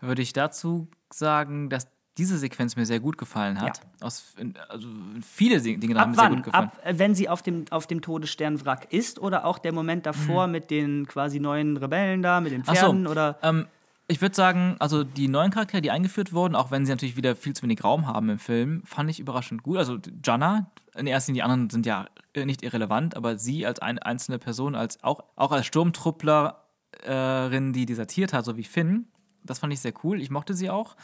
[0.00, 1.88] würde ich dazu sagen, dass
[2.20, 3.80] diese Sequenz mir sehr gut gefallen hat.
[4.00, 4.34] Aus,
[4.68, 4.86] also
[5.22, 6.64] viele Dinge haben Ab mir sehr gut gefallen.
[6.66, 10.46] Ab, äh, wenn sie auf dem, auf dem Todessternwrack ist oder auch der Moment davor
[10.46, 10.52] Mhm.
[10.52, 12.80] mit den quasi neuen Rebellen da, mit den Ach so.
[12.82, 13.38] Pferden oder.
[13.42, 13.66] Ähm,
[14.06, 17.36] ich würde sagen, also die neuen Charaktere, die eingeführt wurden, auch wenn sie natürlich wieder
[17.36, 19.78] viel zu wenig Raum haben im Film, fand ich überraschend gut.
[19.78, 23.78] Also Janna, in erster Linie, die anderen sind ja äh, nicht irrelevant, aber sie als
[23.80, 29.06] eine einzelne Person, als auch, auch als Sturmtrupplerin, die desertiert hat, so wie Finn,
[29.44, 30.20] das fand ich sehr cool.
[30.20, 30.96] Ich mochte sie auch.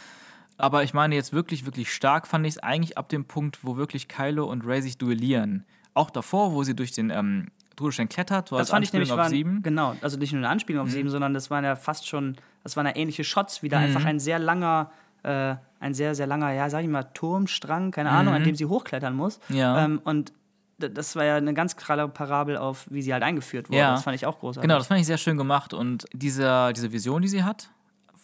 [0.59, 3.77] Aber ich meine, jetzt wirklich, wirklich stark fand ich es eigentlich ab dem Punkt, wo
[3.77, 5.65] wirklich Kylo und Rey sich duellieren.
[5.95, 9.27] Auch davor, wo sie durch den ähm, Todesstern klettert, so Das fand ich nämlich Anspielung
[9.27, 9.55] auf sieben.
[9.57, 9.63] Mhm.
[9.63, 12.77] genau, also nicht nur eine Anspielung auf sieben, sondern das waren ja fast schon, das
[12.77, 14.07] waren ja ähnliche Shots, wie da einfach Mhm.
[14.07, 14.91] ein sehr langer,
[15.25, 18.65] äh, ein sehr, sehr langer, ja, sag ich mal, Turmstrang, keine Ahnung, an dem sie
[18.67, 19.41] hochklettern muss.
[19.51, 19.57] Mhm.
[19.57, 19.85] Ja.
[19.85, 20.33] Ähm, und
[20.79, 23.79] das war ja eine ganz krasse Parabel auf, wie sie halt eingeführt wurde.
[23.79, 23.93] Ja.
[23.93, 24.63] Das fand ich auch großartig.
[24.63, 27.71] Genau, das fand ich sehr schön gemacht und diese, diese Vision, die sie hat,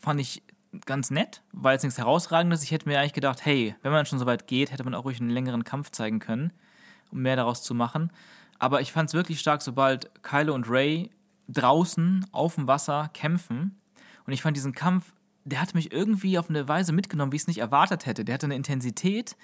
[0.00, 0.42] fand ich
[0.86, 2.62] ganz nett, war jetzt nichts herausragendes.
[2.62, 5.04] Ich hätte mir eigentlich gedacht, hey, wenn man schon so weit geht, hätte man auch
[5.04, 6.52] ruhig einen längeren Kampf zeigen können,
[7.10, 8.10] um mehr daraus zu machen.
[8.58, 11.10] Aber ich fand es wirklich stark, sobald Kylo und Ray
[11.48, 13.80] draußen auf dem Wasser kämpfen.
[14.24, 15.12] Und ich fand diesen Kampf,
[15.44, 18.24] der hat mich irgendwie auf eine Weise mitgenommen, wie ich es nicht erwartet hätte.
[18.24, 19.36] Der hatte eine Intensität,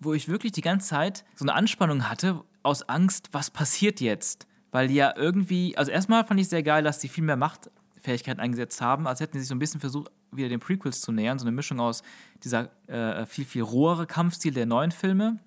[0.00, 4.46] wo ich wirklich die ganze Zeit so eine Anspannung hatte, aus Angst, was passiert jetzt?
[4.72, 8.40] Weil die ja irgendwie, also erstmal fand ich sehr geil, dass die viel mehr Machtfähigkeiten
[8.40, 11.38] eingesetzt haben, als hätten sie sich so ein bisschen versucht, wieder den Prequels zu nähern.
[11.38, 12.02] So eine Mischung aus
[12.44, 15.38] dieser äh, viel, viel rohere Kampfstil der neuen Filme,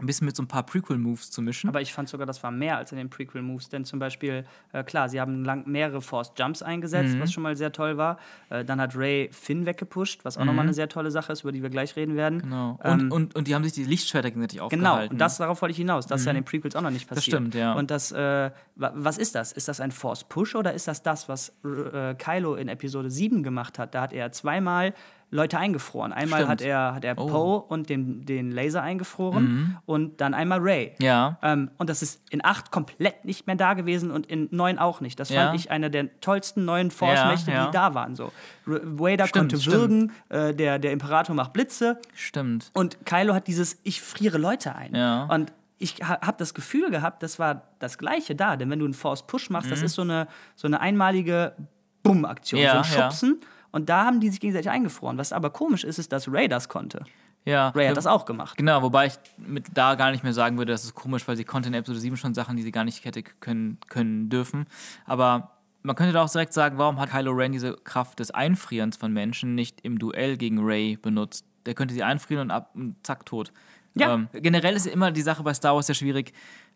[0.00, 1.68] ein bisschen mit so ein paar Prequel-Moves zu mischen.
[1.68, 4.82] Aber ich fand sogar, das war mehr als in den Prequel-Moves, denn zum Beispiel, äh,
[4.84, 7.20] klar, sie haben lang mehrere Forced Jumps eingesetzt, Mhm.
[7.20, 8.18] was schon mal sehr toll war.
[8.48, 10.46] Äh, dann hat Ray Finn weggepusht, was auch Mhm.
[10.48, 12.40] nochmal eine sehr tolle Sache ist, über die wir gleich reden werden.
[12.40, 12.78] genau.
[12.82, 15.14] Und, Ähm, und, und die haben sich die Lichtschwerter gegenseitig Genau, aufgehalten.
[15.14, 16.06] und das, darauf wollte ich hinaus.
[16.06, 17.24] Das ist ja in den Prequels auch noch nicht passiert.
[17.36, 17.74] stimmt, ja.
[17.74, 19.52] Und das, äh, wa- was ist das?
[19.52, 23.42] Ist das ein Force Push oder ist das das, was äh, Kylo in Episode 7
[23.42, 23.94] gemacht hat?
[23.94, 24.94] Da hat er zweimal
[25.32, 26.12] Leute eingefroren.
[26.12, 26.50] Einmal Stimmt.
[26.50, 27.26] hat er, hat er Oh.
[27.26, 27.30] Mhm.
[27.30, 30.94] Poe und den, den Laser eingefroren und dann einmal Ray.
[30.98, 31.38] Ja.
[31.42, 35.00] Ähm, und das ist in 8 komplett nicht mehr da gewesen und in 9 auch
[35.00, 35.20] nicht.
[35.20, 35.46] Das Ja.
[35.46, 38.16] fand ich einer der tollsten neuen Force-Mächte, Ja, die da waren.
[38.16, 38.32] So.
[38.66, 42.00] Vader Stimmt, konnte würgen, äh, der, der Imperator macht Blitze.
[42.14, 42.70] Stimmt.
[42.74, 44.94] Und Kylo hat dieses, ich friere Leute ein.
[44.94, 45.24] Ja.
[45.24, 48.56] Und ich ha habe das Gefühl gehabt, das war das Gleiche da.
[48.56, 50.26] Denn wenn du einen Force Push machst, das ist so eine,
[50.56, 51.54] so eine einmalige
[52.02, 52.64] Bumm-Aktion, Mhm.
[52.66, 53.36] Ja, so ein ja.
[53.72, 55.18] Und da haben die sich gegenseitig eingefroren.
[55.18, 57.04] Was aber komisch ist, ist, dass Ray das konnte.
[57.44, 57.68] Ja.
[57.70, 58.56] Ray hat das auch gemacht.
[58.56, 61.44] Genau, wobei ich mit da gar nicht mehr sagen würde, das ist komisch, weil sie
[61.44, 64.66] konnte in Episode 7 schon Sachen, die sie gar nicht hätte können, können dürfen.
[65.06, 65.52] Aber
[65.82, 69.12] man könnte da auch direkt sagen, warum hat Kylo Ren diese Kraft des Einfrierens von
[69.12, 71.46] Menschen nicht im Duell gegen Ray benutzt?
[71.66, 73.52] Der könnte sie einfrieren und ab und zack, tot.
[73.94, 74.14] Ja.
[74.14, 76.32] Ähm, generell ist immer die Sache bei Star Wars ja schwierig,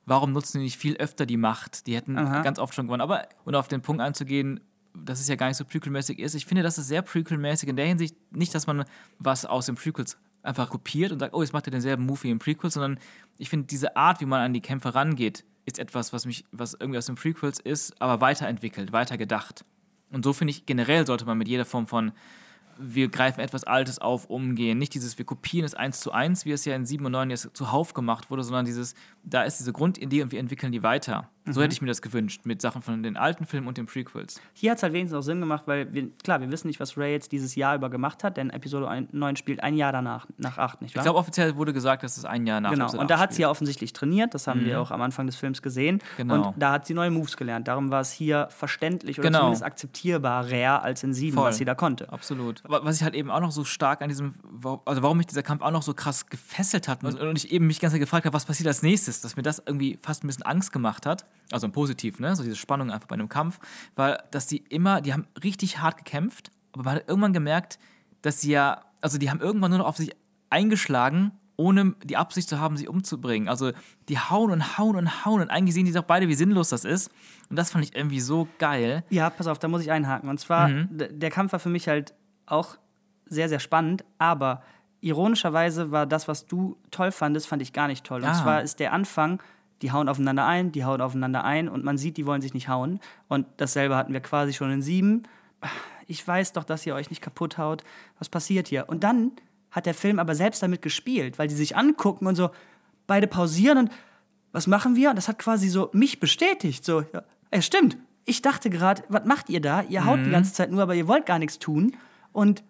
[0.07, 1.87] warum nutzen die nicht viel öfter die Macht?
[1.87, 2.43] Die hätten Aha.
[2.43, 3.03] ganz oft schon gewonnen.
[3.03, 4.61] Aber, um auf den Punkt einzugehen,
[4.95, 6.35] dass es ja gar nicht so Prequel-mäßig ist.
[6.35, 8.85] Ich finde, das ist sehr Prequel-mäßig in der Hinsicht, nicht, dass man
[9.19, 12.31] was aus den Prequels einfach kopiert und sagt, oh, jetzt macht er denselben Move wie
[12.31, 12.99] im Prequel, sondern
[13.39, 16.75] ich finde, diese Art, wie man an die Kämpfe rangeht, ist etwas, was mich, was
[16.75, 19.65] irgendwie aus den Prequels ist, aber weiterentwickelt, weitergedacht.
[20.11, 22.13] Und so finde ich, generell sollte man mit jeder Form von
[22.79, 24.79] wir greifen etwas Altes auf, umgehen.
[24.79, 27.31] Nicht dieses, wir kopieren es eins zu eins, wie es ja in 7 und 9
[27.31, 28.95] jetzt zuhauf gemacht wurde, sondern dieses,
[29.25, 31.29] da ist diese Grundidee und wir entwickeln die weiter.
[31.47, 34.41] So hätte ich mir das gewünscht, mit Sachen von den alten Filmen und den Prequels.
[34.55, 36.97] Hier hat es halt wenigstens auch Sinn gemacht, weil wir, klar, wir wissen nicht, was
[36.97, 40.27] Ray jetzt dieses Jahr über gemacht hat, denn Episode 1 9 spielt ein Jahr danach,
[40.39, 41.01] nach 8, nicht wahr?
[41.01, 43.21] Ich glaube, offiziell wurde gesagt, dass es ein Jahr nach Genau, Episode und da 8
[43.21, 45.99] hat sie ja offensichtlich trainiert, das haben wir auch am Anfang des Films gesehen.
[46.17, 46.49] Genau.
[46.49, 47.69] Und da hat sie neue Moves gelernt.
[47.69, 49.41] Darum war es hier verständlich oder Genau.
[49.41, 51.49] zumindest akzeptierbarer als in 7, Voll.
[51.49, 52.11] was sie da konnte.
[52.11, 52.63] Absolut.
[52.65, 54.33] Aber was ich halt eben auch noch so stark an diesem,
[54.87, 57.67] also warum mich dieser Kampf auch noch so krass gefesselt hat und und ich eben
[57.67, 60.43] mich ganz gefragt habe, was passiert als nächstes, dass mir das irgendwie fast ein bisschen
[60.45, 63.59] Angst gemacht hat, also im Positiv, ne, so diese Spannung einfach bei einem Kampf,
[63.95, 67.79] weil dass die immer, die haben richtig hart gekämpft, aber man hat irgendwann gemerkt,
[68.23, 70.11] dass sie ja, also die haben irgendwann nur noch auf sich
[70.51, 73.49] eingeschlagen ohne die Absicht zu haben, sie umzubringen.
[73.49, 73.71] Also
[74.09, 76.85] die hauen und hauen und hauen und eigentlich sehen die doch beide, wie sinnlos das
[76.85, 77.13] ist.
[77.49, 79.05] Und das fand ich irgendwie so geil.
[79.09, 80.29] Ja, pass auf, da muss ich einhaken.
[80.29, 80.89] Und zwar, Mhm.
[80.91, 82.13] der Kampf war für mich halt
[82.47, 82.77] auch
[83.27, 84.65] sehr, sehr spannend, aber
[85.05, 88.23] ironischerweise war das, was du toll fandest, fand ich gar nicht toll.
[88.23, 88.35] Und Ah.
[88.43, 89.41] zwar ist der Anfang,
[89.83, 92.69] die hauen aufeinander ein, die hauen aufeinander ein und man sieht, die wollen sich nicht
[92.69, 93.01] hauen.
[93.29, 95.25] Und dasselbe hatten wir quasi schon in sieben.
[96.07, 97.83] Ich weiß doch, dass ihr euch nicht kaputt haut.
[98.19, 98.89] Was passiert hier?
[98.89, 99.33] Und dann
[99.71, 102.51] hat der Film aber selbst damit gespielt, weil die sich angucken und so
[103.07, 103.91] beide pausieren und
[104.53, 105.11] was machen wir?
[105.11, 106.85] Und das hat quasi so mich bestätigt.
[106.85, 107.97] So, ja, es stimmt.
[108.25, 109.83] Ich dachte gerade, was macht ihr da?
[109.83, 111.97] Ihr haut die ganze Zeit nur, aber ihr wollt gar nichts tun.
[112.33, 112.63] Und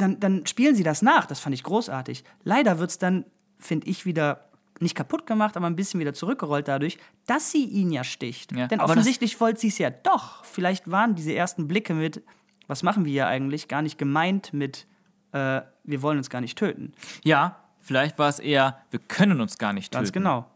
[0.00, 1.26] dann, dann spielen sie das nach.
[1.26, 2.24] Das fand ich großartig.
[2.44, 3.24] Leider wird es dann,
[3.58, 4.50] finde ich, wieder
[4.80, 8.56] nicht kaputt gemacht, aber ein bisschen wieder zurückgerollt dadurch, dass sie ihn ja sticht.
[8.56, 10.44] Ja, Denn offensichtlich wollte sie es ja doch.
[10.44, 12.22] Vielleicht waren diese ersten Blicke mit,
[12.66, 14.86] was machen wir hier eigentlich, gar nicht gemeint mit,
[15.32, 16.92] äh, wir wollen uns gar nicht töten.
[17.24, 20.04] Ja, vielleicht war es eher, wir können uns gar nicht töten.
[20.04, 20.46] Ganz genau.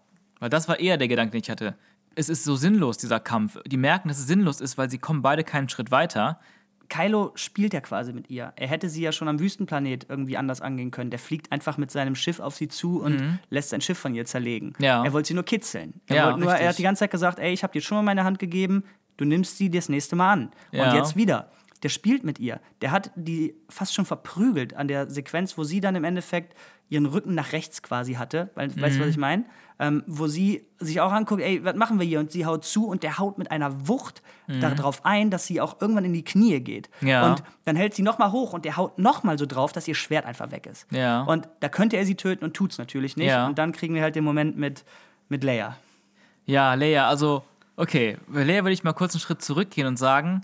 [0.40, 1.76] Weil das war eher der Gedanke, den ich hatte.
[2.14, 3.58] Es ist so sinnlos, dieser Kampf.
[3.66, 6.40] Die merken, dass es sinnlos ist, weil sie kommen beide keinen Schritt weiter.
[6.88, 8.52] Kylo spielt ja quasi mit ihr.
[8.56, 11.10] Er hätte sie ja schon am Wüstenplanet irgendwie anders angehen können.
[11.10, 14.24] Der fliegt einfach mit seinem Schiff auf sie zu und lässt sein Schiff von ihr
[14.24, 14.74] zerlegen.
[14.78, 14.84] Mhm.
[14.84, 15.04] Ja.
[15.04, 16.00] Er wollte sie nur kitzeln.
[16.06, 18.02] Er, Ja, nur, er hat die ganze Zeit gesagt, ey, ich habe dir schon mal
[18.02, 18.84] meine Hand gegeben,
[19.16, 20.50] du nimmst sie das nächste Mal an.
[20.72, 20.90] Ja.
[20.90, 21.50] Und jetzt wieder.
[21.82, 22.60] Der spielt mit ihr.
[22.80, 26.54] Der hat die fast schon verprügelt an der Sequenz, wo sie dann im Endeffekt
[26.88, 28.50] ihren Rücken nach rechts quasi hatte.
[28.54, 29.02] Weil, Weißt du, Mhm.
[29.04, 29.44] was ich meine?
[29.80, 32.20] Ähm, wo sie sich auch anguckt, ey, was machen wir hier?
[32.20, 35.80] Und sie haut zu und der haut mit einer Wucht darauf ein, dass sie auch
[35.80, 36.90] irgendwann in die Knie geht.
[37.00, 37.08] Mhm.
[37.08, 37.30] Ja.
[37.30, 40.26] Und dann hält sie nochmal hoch und der haut nochmal so drauf, dass ihr Schwert
[40.26, 40.86] einfach weg ist.
[40.92, 41.22] Ja.
[41.22, 43.28] Und da könnte er sie töten und tut's natürlich nicht.
[43.28, 43.46] Ja.
[43.46, 44.84] Und dann kriegen wir halt den Moment mit,
[45.28, 45.76] mit Leia.
[46.46, 47.42] Ja, Leia, also,
[47.76, 50.42] okay, bei Leia würde ich mal kurz einen Schritt zurückgehen und sagen,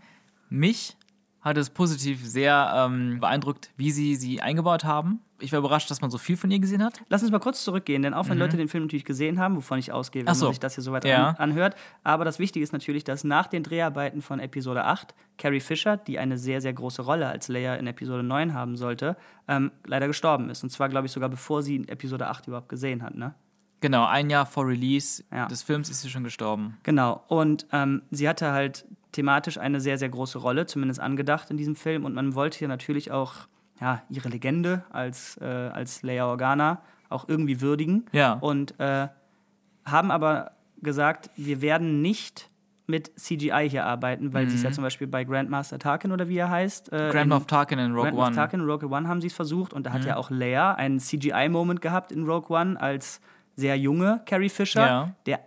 [0.49, 0.97] mich
[1.43, 5.21] hat es positiv sehr ähm, beeindruckt, wie sie sie eingebaut haben.
[5.43, 7.01] Ich war überrascht, dass man so viel von ihr gesehen hat.
[7.09, 9.79] Lass uns mal kurz zurückgehen, denn auch wenn Leute den Film natürlich gesehen haben, wovon
[9.79, 10.37] ich ausgehe, wenn Mhm.
[10.37, 10.45] So.
[10.47, 11.29] man sich das hier so weit Ja.
[11.31, 11.77] an, anhört.
[12.05, 16.19] Aber das Wichtige ist natürlich, dass nach den Dreharbeiten von Episode 8 Carrie Fisher, die
[16.19, 19.17] eine sehr, sehr große Rolle als Leia in Episode 9 haben sollte,
[19.49, 20.63] ähm, leider gestorben ist.
[20.63, 23.15] Und zwar, glaube ich, sogar bevor sie Episode 8 überhaupt gesehen hat.
[23.15, 23.33] Ne?
[23.81, 25.47] Genau, ein Jahr vor Release Ja.
[25.47, 26.77] des Films ist sie schon gestorben.
[26.83, 27.25] Genau.
[27.29, 31.77] Und ähm, sie hatte halt thematisch eine sehr, sehr große Rolle, zumindest angedacht in diesem
[31.77, 32.05] Film.
[32.05, 33.35] Und man wollte hier natürlich auch
[33.81, 38.07] ja, ihre Legende als, äh, als Leia Organa auch irgendwie würdigen.
[38.13, 38.35] Ja.
[38.35, 39.09] Und äh,
[39.85, 42.49] haben aber gesagt, wir werden nicht
[42.87, 46.39] mit CGI hier arbeiten, weil sie es ja zum Beispiel bei Grandmaster Tarkin oder wie
[46.39, 46.93] er heißt.
[46.93, 48.31] Äh, Grand in- Moff Tarkin in Rogue Grand Moff One.
[48.33, 48.37] Mhm.
[48.37, 50.99] Tarkin in Rogue One haben sie es versucht und da hat ja auch Leia einen
[50.99, 53.21] CGI-Moment gehabt in Rogue One als
[53.55, 55.15] sehr junge Carrie Fisher, Ja.
[55.27, 55.41] der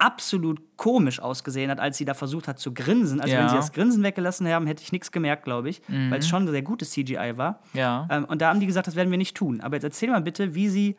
[0.00, 3.20] absolut komisch ausgesehen hat, als sie da versucht hat zu grinsen.
[3.20, 3.38] Also Ja.
[3.40, 3.42] Mhm.
[3.44, 6.48] wenn sie das Grinsen weggelassen haben, hätte ich nichts gemerkt, glaube ich, weil es schon
[6.48, 7.60] sehr gutes CGI war.
[7.74, 8.08] Ja.
[8.10, 9.60] Ähm, und da haben die gesagt, das werden wir nicht tun.
[9.60, 10.96] Aber jetzt erzähl mal bitte, wie sie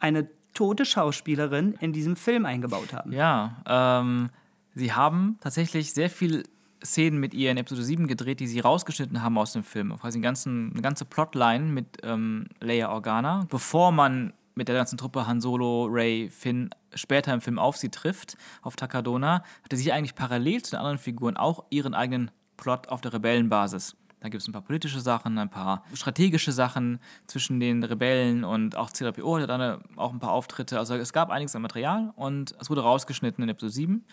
[0.00, 3.12] eine tote Schauspielerin in diesem Film eingebaut haben.
[3.12, 4.30] Ja, ähm,
[4.74, 6.42] sie haben tatsächlich sehr viel
[6.84, 9.96] Szenen mit ihr in Episode 7 gedreht, die sie rausgeschnitten haben aus dem Film.
[10.00, 14.98] Quasi einen ganzen, eine ganze Plotline mit ähm, Leia Organa, bevor man mit der ganzen
[14.98, 19.92] Truppe Han Solo, Ray, Finn später im Film auf sie trifft, auf Takadona, hatte sie
[19.92, 23.96] eigentlich parallel zu den anderen Figuren auch ihren eigenen Plot auf der Rebellenbasis.
[24.20, 28.76] Da gibt es ein paar politische Sachen, ein paar strategische Sachen zwischen den Rebellen und
[28.76, 30.78] auch C3PO hatte dann auch ein paar Auftritte.
[30.78, 34.04] Also es gab einiges an Material und es wurde rausgeschnitten in Episode 7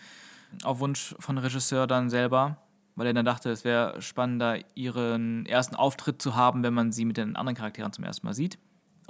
[0.64, 2.56] auf Wunsch von Regisseur dann selber,
[2.96, 7.04] weil er dann dachte, es wäre spannender, ihren ersten Auftritt zu haben, wenn man sie
[7.04, 8.58] mit den anderen Charakteren zum ersten Mal sieht.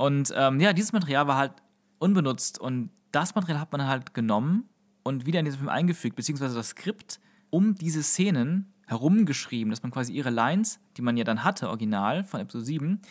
[0.00, 1.52] Und ähm, ja, dieses Material war halt
[1.98, 4.66] unbenutzt und das Material hat man halt genommen
[5.02, 7.20] und wieder in diesen Film eingefügt, beziehungsweise das Skript
[7.50, 12.24] um diese Szenen herumgeschrieben, dass man quasi ihre Lines, die man ja dann hatte, original
[12.24, 13.02] von Episode 7,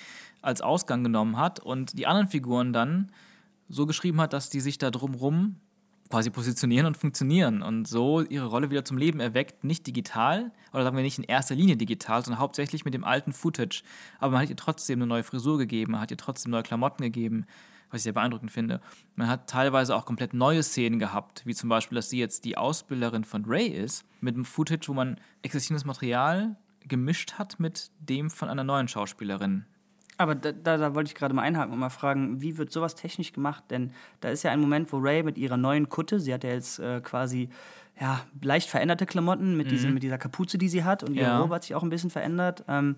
[0.41, 3.11] als Ausgang genommen hat und die anderen Figuren dann
[3.67, 5.57] so geschrieben hat, dass die sich da drumrum
[6.09, 10.83] quasi positionieren und funktionieren und so ihre Rolle wieder zum Leben erweckt, nicht digital oder
[10.83, 13.83] sagen wir nicht in erster Linie digital, sondern hauptsächlich mit dem alten Footage.
[14.19, 17.03] Aber man hat ihr trotzdem eine neue Frisur gegeben, man hat ihr trotzdem neue Klamotten
[17.03, 17.45] gegeben,
[17.91, 18.81] was ich sehr beeindruckend finde.
[19.15, 22.57] Man hat teilweise auch komplett neue Szenen gehabt, wie zum Beispiel, dass sie jetzt die
[22.57, 26.55] Ausbilderin von Ray ist, mit einem Footage, wo man existierendes Material
[26.87, 29.65] gemischt hat mit dem von einer neuen Schauspielerin.
[30.19, 32.93] Aber da, da, da wollte ich gerade mal einhaken und mal fragen, wie wird sowas
[32.93, 33.63] technisch gemacht?
[33.69, 36.49] Denn da ist ja ein Moment, wo Ray mit ihrer neuen Kutte, sie hat ja
[36.51, 37.49] jetzt äh, quasi
[37.99, 41.31] ja, leicht veränderte Klamotten mit, diesem, mit dieser Kapuze, die sie hat und ihre Mhm.
[41.31, 41.39] Ja.
[41.39, 42.65] Robe hat sich auch ein bisschen verändert.
[42.67, 42.97] Ähm,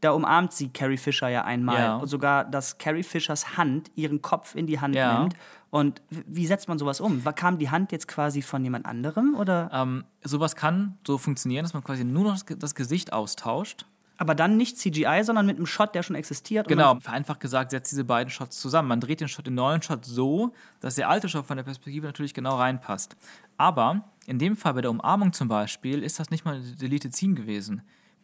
[0.00, 1.78] da umarmt sie Carrie Fisher ja einmal.
[1.78, 1.96] Ja.
[1.96, 5.18] Und sogar, dass Carrie Fishers Hand ihren Kopf in die Hand Ja.
[5.20, 5.34] nimmt.
[5.70, 7.22] Und wie setzt man sowas um?
[7.34, 9.34] Kam die Hand jetzt quasi von jemand anderem?
[9.34, 9.70] Oder?
[9.72, 13.84] Ähm, sowas kann so funktionieren, dass man quasi nur noch das Gesicht austauscht.
[14.16, 16.68] Aber dann nicht CGI, sondern mit einem Shot, der schon existiert.
[16.68, 18.88] Genau, vereinfacht gesagt, setzt diese beiden Shots zusammen.
[18.88, 22.06] Man dreht den Shot, den neuen Shot so, dass der alte Shot von der Perspektive
[22.06, 23.16] natürlich genau reinpasst.
[23.56, 27.14] Aber in dem Fall bei der Umarmung zum Beispiel ist das nicht mal eine Deleted
[27.14, 27.82] Scene gewesen.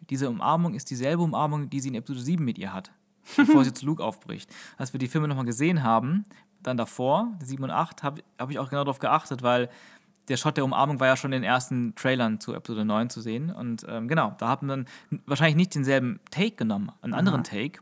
[0.09, 2.93] Diese Umarmung ist dieselbe Umarmung, die sie in Episode 7 mit ihr hat,
[3.37, 4.49] bevor sie zu Luke aufbricht.
[4.79, 6.25] Als wir die Filme nochmal gesehen haben,
[6.63, 9.69] dann davor, 7 und 8, habe hab ich auch genau darauf geachtet, weil
[10.31, 13.21] der Shot der Umarmung war ja schon in den ersten Trailern zu Episode 9 zu
[13.21, 13.51] sehen.
[13.51, 14.87] Und ähm, genau, da haben wir dann
[15.27, 17.81] wahrscheinlich nicht denselben Take genommen, einen anderen Take.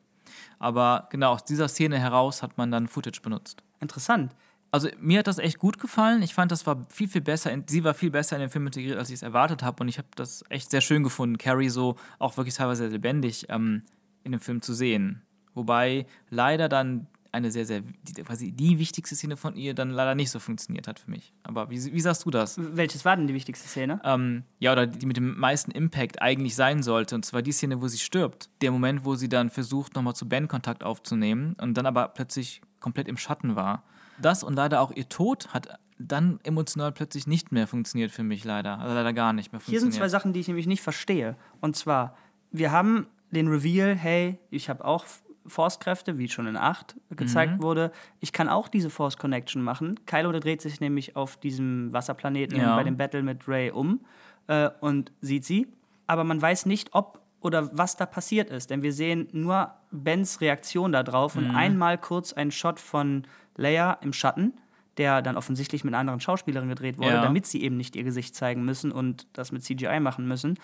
[0.58, 3.62] Aber genau aus dieser Szene heraus hat man dann Footage benutzt.
[3.80, 4.34] Interessant.
[4.70, 6.20] Also mir hat das echt gut gefallen.
[6.22, 7.50] Ich fand, das war viel, viel besser.
[7.52, 9.82] in- Sie war viel besser in den Film integriert, als ich es erwartet habe.
[9.82, 13.46] Und ich habe das echt sehr schön gefunden, Carrie so auch wirklich teilweise sehr lebendig
[13.48, 13.82] ähm,
[14.24, 15.22] in dem Film zu sehen.
[15.54, 20.14] Wobei leider dann eine sehr, sehr, die, quasi die wichtigste Szene von ihr dann leider
[20.14, 21.32] nicht so funktioniert hat für mich.
[21.42, 22.58] Aber wie, wie sagst du das?
[22.58, 24.00] Welches war denn die wichtigste Szene?
[24.04, 27.14] ähm, ja, oder die mit dem meisten Impact eigentlich sein sollte.
[27.14, 28.48] Und zwar die Szene, wo sie stirbt.
[28.62, 32.60] Der Moment, wo sie dann versucht, nochmal zu Ben Kontakt aufzunehmen und dann aber plötzlich
[32.80, 33.82] komplett im Schatten war.
[34.20, 38.44] Das und leider auch ihr Tod hat dann emotional plötzlich nicht mehr funktioniert für mich,
[38.44, 38.78] leider.
[38.78, 39.92] Also leider gar nicht mehr Hier funktioniert.
[39.92, 41.36] sind zwei Sachen, die ich nämlich nicht verstehe.
[41.60, 42.16] Und zwar,
[42.52, 45.04] wir haben den Reveal, hey, ich habe auch
[45.48, 47.62] Force-Kräfte, wie schon in 8 gezeigt Mhm.
[47.62, 47.92] wurde.
[48.20, 49.98] Ich kann auch diese Force-Connection machen.
[50.06, 52.76] Kylo der dreht sich nämlich auf diesem Wasserplaneten Ja.
[52.76, 54.00] bei dem Battle mit Rey um
[54.46, 55.66] äh, und sieht sie.
[56.06, 58.70] Aber man weiß nicht, ob oder was da passiert ist.
[58.70, 61.44] Denn wir sehen nur Bens Reaktion darauf Mhm.
[61.50, 63.26] und einmal kurz einen Shot von
[63.56, 64.54] Leia im Schatten,
[64.96, 67.22] der dann offensichtlich mit einer anderen Schauspielerin gedreht wurde, Ja.
[67.22, 70.58] damit sie eben nicht ihr Gesicht zeigen müssen und das mit CGI machen müssen.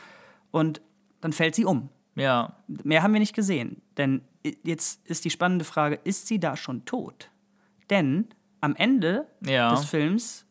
[0.50, 0.80] Und
[1.20, 1.90] dann fällt sie um.
[2.16, 3.82] Ja, Mehr haben wir nicht gesehen.
[3.96, 4.22] Denn
[4.62, 7.30] jetzt ist die spannende Frage, ist sie da schon tot?
[7.90, 8.28] Denn
[8.60, 9.70] am Ende Ja.
[9.70, 10.46] des Films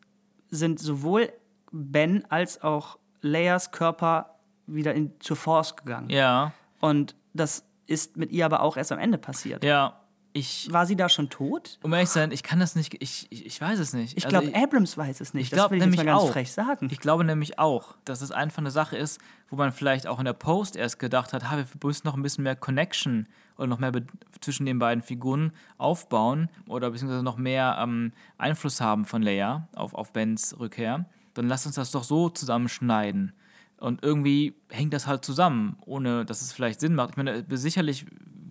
[0.50, 1.32] sind sowohl
[1.72, 6.10] Ben als auch Leias Körper wieder in, zur Force gegangen.
[6.10, 9.64] ja, Und das ist mit ihr aber auch erst am Ende passiert.
[9.64, 10.00] ja.
[10.36, 11.78] Ich, War sie da schon tot?
[11.82, 14.18] um ehrlich zu sein, ich kann das nicht, ich, ich, ich weiß es nicht.
[14.18, 15.44] Ich Also glaube, Abrams weiß es nicht.
[15.44, 16.32] Ich das glaube will ich nämlich mal ganz auch.
[16.32, 16.88] frech sagen.
[16.90, 20.24] Ich glaube nämlich auch, dass es einfach eine Sache ist, wo man vielleicht auch in
[20.24, 23.78] der Post erst gedacht hat, ha, wir müssen noch ein bisschen mehr Connection oder noch
[23.78, 23.92] mehr
[24.40, 29.94] zwischen den beiden Figuren aufbauen oder beziehungsweise noch mehr ähm, Einfluss haben von Leia auf,
[29.94, 31.04] auf Bens Rückkehr.
[31.34, 33.32] Dann lass uns das doch so zusammenschneiden.
[33.78, 37.10] Und irgendwie hängt das halt zusammen, ohne dass es vielleicht Sinn macht.
[37.10, 38.06] Ich meine, sicherlich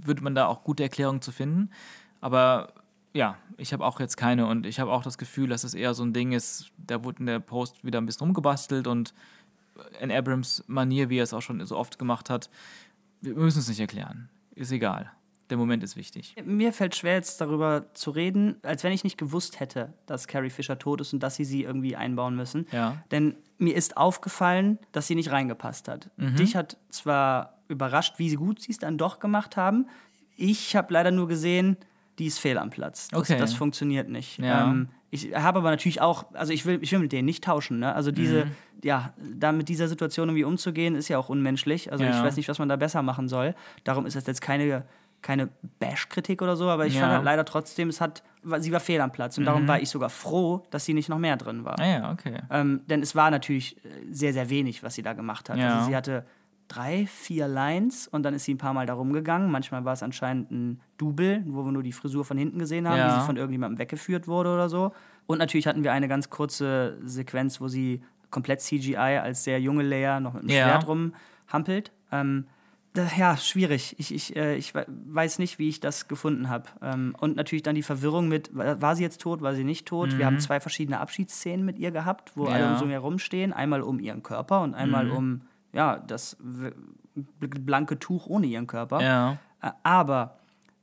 [0.08, 1.70] würde man da auch gute Erklärungen zu finden,
[2.22, 2.74] aber
[3.14, 5.94] ja, ich habe auch jetzt keine und ich habe auch das Gefühl, dass es eher
[5.94, 9.14] so ein Ding ist, da wurde in der Post wieder ein bisschen rumgebastelt und
[10.00, 12.50] in Abrams Manier, wie er es auch schon so oft gemacht hat,
[13.22, 14.30] wir müssen es nicht erklären.
[14.56, 15.12] Ist egal.
[15.50, 16.36] Der Moment ist wichtig.
[16.44, 20.50] Mir fällt schwer, jetzt darüber zu reden, als wenn ich nicht gewusst hätte, dass Carrie
[20.50, 22.66] Fisher tot ist und dass sie sie irgendwie einbauen müssen.
[22.72, 23.04] Ja.
[23.12, 26.10] Denn mir ist aufgefallen, dass sie nicht reingepasst hat.
[26.18, 26.36] Mhm.
[26.38, 29.88] Dich hat zwar überrascht, wie gut sie es dann doch gemacht haben.
[30.36, 31.78] Ich habe leider nur gesehen,
[32.20, 33.08] die ist fehl am Platz.
[33.10, 33.38] Das, Okay.
[33.40, 34.40] das funktioniert nicht.
[34.40, 34.70] Ja.
[34.72, 37.80] Ähm, ich habe aber natürlich auch, also ich will, ich will mit denen nicht tauschen.
[37.80, 37.94] Ne?
[37.94, 38.52] Also diese, Mhm.
[38.84, 41.92] ja, da mit dieser Situation irgendwie umzugehen, ist ja auch unmenschlich.
[41.92, 42.24] Also ich Ja.
[42.24, 43.56] weiß nicht, was man da besser machen soll.
[43.84, 44.86] Darum ist das jetzt keine,
[45.22, 45.50] keine
[45.80, 47.02] Bash-Kritik oder so, aber ich Ja.
[47.02, 48.24] fand halt leider trotzdem, es hat,
[48.60, 49.38] sie war fehl am Platz.
[49.38, 51.80] Und darum war ich sogar froh, dass sie nicht noch mehr drin war.
[51.80, 52.40] Ah ja, okay.
[52.50, 55.60] Ähm, denn es war natürlich äh, sehr, sehr wenig, was sie da gemacht hat.
[55.60, 56.26] Also sie hatte
[56.68, 59.52] drei, vier Lines und dann ist sie ein paar Mal da rumgegangen.
[59.52, 62.98] Manchmal war es anscheinend ein Double, wo wir nur die Frisur von hinten gesehen haben,
[62.98, 63.16] Ja.
[63.16, 64.92] wie sie von irgendjemandem weggeführt wurde oder so.
[65.28, 69.84] Und natürlich hatten wir eine ganz kurze Sequenz, wo sie komplett CGI als sehr junge
[69.84, 70.68] Leia noch mit dem Ja.
[70.82, 71.92] Schwert rumhampelt.
[72.12, 72.46] Ähm,
[72.94, 73.96] da, ja, schwierig.
[73.98, 76.66] Ich, ich, äh, ich we- weiß nicht, wie ich das gefunden habe.
[76.82, 79.88] Ähm, und natürlich dann die Verwirrung mit, wa- war sie jetzt tot, war sie nicht
[79.88, 80.18] tot?
[80.18, 82.50] Wir haben zwei verschiedene Abschiedsszenen mit ihr gehabt, wo Mhm.
[82.50, 82.54] Ja.
[82.56, 83.52] alle um so herumstehen.
[83.52, 85.12] Einmal um ihren Körper und einmal Mhm.
[85.12, 85.42] um
[85.74, 86.38] ja, das
[87.16, 89.02] blanke Tuch ohne ihren Körper.
[89.02, 89.38] Ja.
[89.62, 90.38] Äh, Aber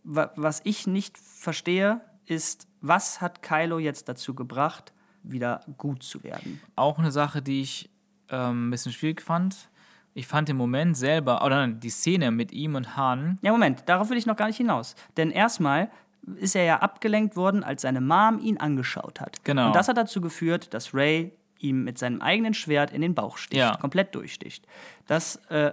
[0.05, 4.93] wa was ich nicht verstehe, ist, was hat Kylo jetzt dazu gebracht,
[5.23, 6.61] wieder gut zu werden?
[6.77, 7.91] Auch eine Sache, die ich
[8.29, 9.69] ähm, ein bisschen schwierig fand.
[10.15, 13.85] Ich fand den Moment selber, oder nein, die Szene mit ihm und Han, Ja, Moment,
[13.87, 14.97] darauf will ich noch gar nicht hinaus.
[15.17, 15.91] Denn erstmal
[16.37, 19.43] ist er ja abgelenkt worden, als seine Mom ihn angeschaut hat.
[19.45, 19.69] Genau.
[19.69, 23.37] Und das hat dazu geführt, dass Ray ihm mit seinem eigenen Schwert in den Bauch
[23.39, 23.77] sticht, Ja.
[23.77, 24.67] komplett durchsticht.
[25.07, 25.73] Das äh,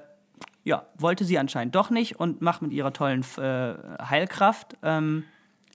[0.64, 3.74] ja, wollte sie anscheinend doch nicht und macht mit ihrer tollen äh,
[4.04, 5.24] Heilkraft ähm,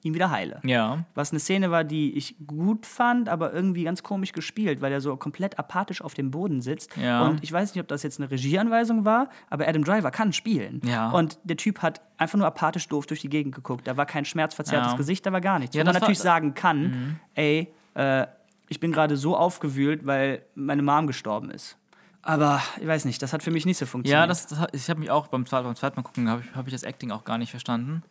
[0.03, 0.59] ihn wieder heile.
[0.65, 4.91] ja, Was eine Szene war, die ich gut fand, aber irgendwie ganz komisch gespielt, weil
[4.91, 6.95] er so komplett apathisch auf dem Boden sitzt.
[6.97, 7.23] Ja.
[7.25, 10.81] Und ich weiß nicht, ob das jetzt eine Regieanweisung war, aber Adam Driver kann spielen.
[10.83, 11.09] Ja.
[11.11, 13.87] Und der Typ hat einfach nur apathisch doof durch die Gegend geguckt.
[13.87, 14.97] Da war kein schmerzverzerrtes Ja.
[14.97, 15.73] Gesicht, da war gar nichts.
[15.73, 18.27] Ja, Wo man natürlich sagen kann, ey, äh,
[18.73, 21.77] ich bin gerade so aufgewühlt, weil meine Mom gestorben ist.
[22.23, 24.21] Aber ich weiß nicht, das hat für mich nicht so funktioniert.
[24.21, 26.55] Ja, das, das, ich habe mich auch beim zweiten, beim zweiten Mal gucken, habe ich,
[26.55, 28.01] hab ich das Acting auch gar nicht verstanden.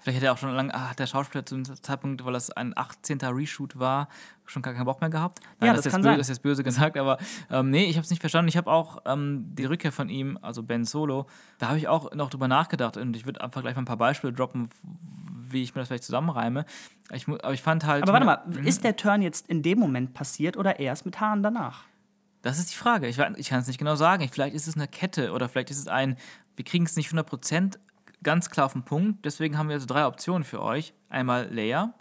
[0.00, 2.72] Vielleicht hat er auch schon lange, hat der Schauspieler zu dem Zeitpunkt, weil das ein
[2.74, 3.18] 18.
[3.20, 4.08] Reshoot war,
[4.46, 5.40] schon gar keinen Bock mehr gehabt.
[5.60, 6.18] Ja, das, das ist kann jetzt böse, sein.
[6.18, 7.18] das ist jetzt böse gesagt, aber
[7.50, 8.48] ähm, nee, ich habe es nicht verstanden.
[8.48, 11.26] Ich habe auch ähm, die Rückkehr von ihm, also Ben Solo,
[11.58, 13.98] da habe ich auch noch drüber nachgedacht und ich würde einfach gleich mal ein paar
[13.98, 14.70] Beispiele droppen,
[15.52, 16.64] wie ich mir das vielleicht zusammenreime.
[17.12, 18.02] Ich, aber ich fand halt.
[18.02, 18.66] Aber warte mal, Mhm.
[18.66, 21.84] ist der Turn jetzt in dem Moment passiert oder erst mit Haaren danach?
[22.42, 23.08] Das ist die Frage.
[23.08, 24.28] Ich, ich kann es nicht genau sagen.
[24.30, 26.16] Vielleicht ist es eine Kette oder vielleicht ist es ein,
[26.56, 27.78] wir kriegen es nicht 100%
[28.22, 29.24] ganz klar auf den Punkt.
[29.24, 30.92] Deswegen haben wir also drei Optionen für euch.
[31.08, 31.94] Einmal Leia,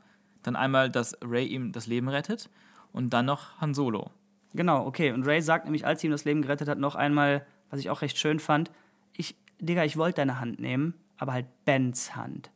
[0.43, 2.49] dann einmal, dass Ray ihm das Leben rettet
[2.91, 4.11] und dann noch Han Solo.
[4.53, 5.11] Genau, okay.
[5.11, 7.89] Und Ray sagt nämlich, als sie ihm das Leben gerettet hat, noch einmal, was ich
[7.89, 8.71] auch recht schön fand:
[9.13, 12.49] Ich, Digga, ich wollte deine Hand nehmen, aber halt Bens Hand.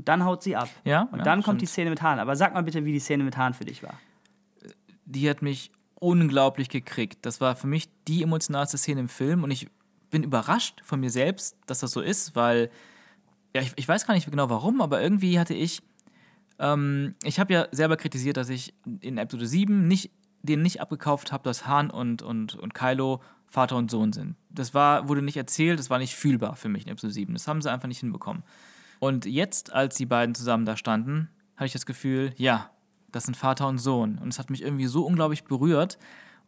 [0.00, 0.68] Und dann haut sie ab.
[0.84, 1.74] Ja, Und ja, dann kommt die stimmt.
[1.74, 2.18] Szene mit Haaren.
[2.18, 4.00] Aber sag mal bitte, wie die Szene mit Haaren für dich war.
[5.04, 7.18] Die hat mich unglaublich gekriegt.
[7.26, 9.68] Das war für mich die emotionalste Szene im Film und ich
[10.10, 12.70] bin überrascht von mir selbst, dass das so ist, weil
[13.54, 15.82] ja, ich, ich weiß gar nicht genau warum, aber irgendwie hatte ich
[16.58, 20.10] Ähm, ich habe ja selber kritisiert, dass ich in Episode 7 nicht,
[20.42, 24.36] den nicht abgekauft habe, dass Han und, und, und Kylo Vater und Sohn sind.
[24.48, 27.32] Das war, wurde nicht erzählt, das war nicht fühlbar für mich in Episode 7.
[27.34, 28.42] Das haben sie einfach nicht hinbekommen.
[29.00, 32.70] Und jetzt, als die beiden zusammen da standen, hatte ich das Gefühl, ja,
[33.10, 34.18] das sind Vater und Sohn.
[34.18, 35.98] Und es hat mich irgendwie so unglaublich berührt.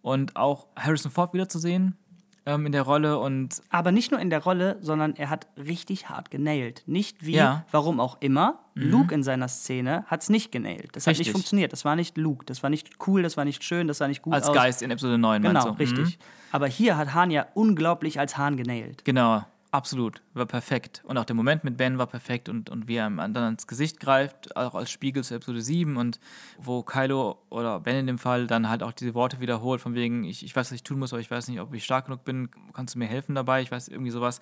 [0.03, 1.97] Und auch Harrison Ford wiederzusehen
[2.45, 6.09] ähm, in der Rolle und Aber nicht nur in der Rolle, sondern er hat richtig
[6.09, 6.83] hart genailt.
[6.87, 7.55] Nicht wie, Ja.
[7.55, 7.61] Mhm.
[7.71, 10.91] warum auch immer, Luke in seiner Szene hat es nicht genailt.
[10.97, 11.29] Das hat Richtig.
[11.29, 11.73] nicht funktioniert.
[11.73, 12.45] Das war nicht Luke.
[12.47, 14.55] Das war nicht cool, das war nicht schön, das sah nicht gut als aus.
[14.57, 15.79] Geist in Episode 9 meinst Genau, du?
[15.79, 16.19] richtig.
[16.19, 16.23] Mhm.
[16.51, 19.05] Aber hier hat Han ja unglaublich als Han genailt.
[19.05, 20.23] Genau, absolut.
[20.35, 21.03] War perfekt.
[21.05, 23.67] Und auch der Moment mit Ben war perfekt und, und wie er ihm dann ans
[23.67, 26.21] Gesicht greift, auch als Spiegel zu Episode 7 und
[26.59, 30.23] wo Kylo oder Ben in dem Fall dann halt auch diese Worte wiederholt, von wegen,
[30.25, 32.23] ich, ich weiß, was ich tun muss, aber ich weiß nicht, ob ich stark genug
[32.25, 33.63] bin, kannst du mir helfen dabei?
[33.63, 34.41] Ich weiß irgendwie sowas.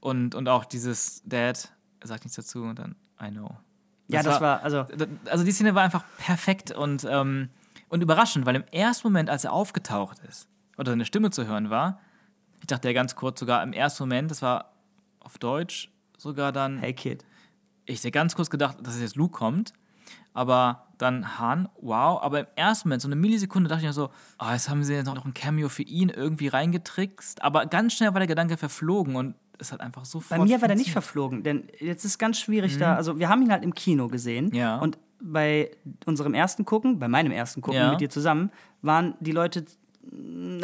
[0.00, 3.50] Und, und auch dieses Dad, er sagt nichts dazu und dann, I know.
[4.08, 7.48] Ja, das war, also, Da- Also die Szene war einfach perfekt und, ähm,
[7.88, 10.48] und überraschend, weil im ersten Moment, als er aufgetaucht ist
[10.78, 12.00] oder seine Stimme zu hören war,
[12.60, 14.72] ich dachte ja ganz kurz sogar im ersten Moment, das war
[15.20, 17.24] auf Deutsch sogar dann, hey Kid.
[17.84, 19.72] ich hätte ganz kurz gedacht, dass jetzt Luke kommt,
[20.32, 24.10] aber dann Han, wow, aber im ersten Moment, so eine Millisekunde, dachte ich mir so,
[24.38, 28.12] ah, jetzt haben sie jetzt noch ein Cameo für ihn irgendwie reingetrickst, aber ganz schnell
[28.14, 31.42] war der Gedanke verflogen und es hat einfach sofort Bei mir war der nicht verflogen,
[31.42, 32.94] denn jetzt ist ganz schwierig da.
[32.94, 34.46] Also, wir haben ihn halt im Kino gesehen.
[34.46, 34.54] Mhm.
[34.54, 34.76] Ja.
[34.78, 35.70] Und bei
[36.04, 37.90] unserem ersten Gucken, bei meinem ersten Gucken Ja.
[37.90, 38.50] mit dir zusammen,
[38.82, 39.64] waren die Leute,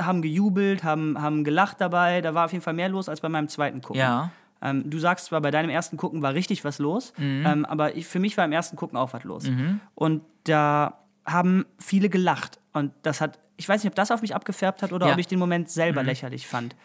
[0.01, 2.20] haben gejubelt, haben, haben gelacht dabei.
[2.20, 4.01] Da war auf jeden Fall mehr los als bei meinem zweiten Gucken.
[4.01, 4.31] Ja.
[4.60, 8.06] Ähm, du sagst zwar, bei deinem ersten Gucken war richtig was los, ähm, aber ich,
[8.06, 9.51] für mich war im ersten Gucken auch was los.
[9.97, 12.60] Und da haben viele gelacht.
[12.73, 15.12] Und das hat, ich weiß nicht, ob das auf mich abgefärbt hat oder Ja.
[15.14, 16.77] ob ich den Moment selber lächerlich fand.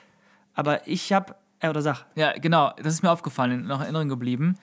[0.55, 4.09] Aber ich habe, äh, oder sag, Ja, genau, das ist mir aufgefallen, noch in Erinnerung
[4.09, 4.55] geblieben.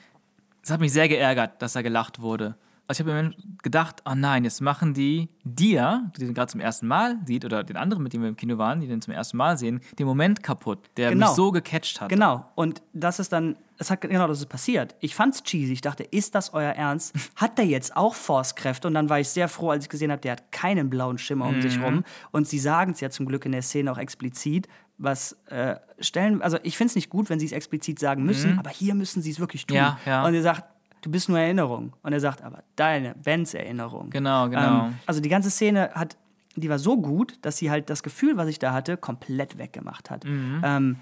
[0.62, 2.57] Es hat mich sehr geärgert, dass da gelacht wurde.
[2.86, 6.61] Also ich habe mir gedacht, oh nein, jetzt machen die dir, die den gerade zum
[6.61, 9.15] ersten Mal sieht, oder den anderen, mit dem wir im Kino waren, die den zum
[9.15, 11.28] ersten Mal sehen, den Moment kaputt, der Genau.
[11.28, 12.11] mich so gecatcht hat.
[12.11, 12.44] Genau.
[12.56, 14.94] Und das ist dann, es hat genau das ist passiert.
[15.01, 15.73] Ich fand's cheesy.
[15.73, 17.15] Ich dachte, ist das euer Ernst?
[17.36, 18.86] Hat der jetzt auch Force-Kräfte?
[18.86, 21.47] Und dann war ich sehr froh, als ich gesehen habe, der hat keinen blauen Schimmer
[21.47, 21.62] um Mhm.
[21.62, 22.05] sich rum.
[22.32, 24.69] Und sie sagen es ja zum Glück in der Szene auch explizit.
[24.97, 28.59] Was äh, stellen, also ich finde es nicht gut, wenn sie es explizit sagen müssen,
[28.61, 29.77] aber hier müssen sie es wirklich tun.
[29.77, 29.82] Mhm.
[29.82, 30.24] Ja, ja.
[30.27, 30.65] Und er sagt,
[31.05, 31.93] du bist nur Erinnerung.
[32.02, 34.10] Und er sagt, aber deine, Bens Erinnerung.
[34.10, 34.86] Genau, genau.
[34.86, 36.16] Ähm, also die ganze Szene hat,
[36.56, 40.10] die war so gut, dass sie halt das Gefühl, was ich da hatte, komplett weggemacht
[40.10, 40.24] hat.
[40.24, 40.62] Mhm.
[40.64, 40.97] Ähm,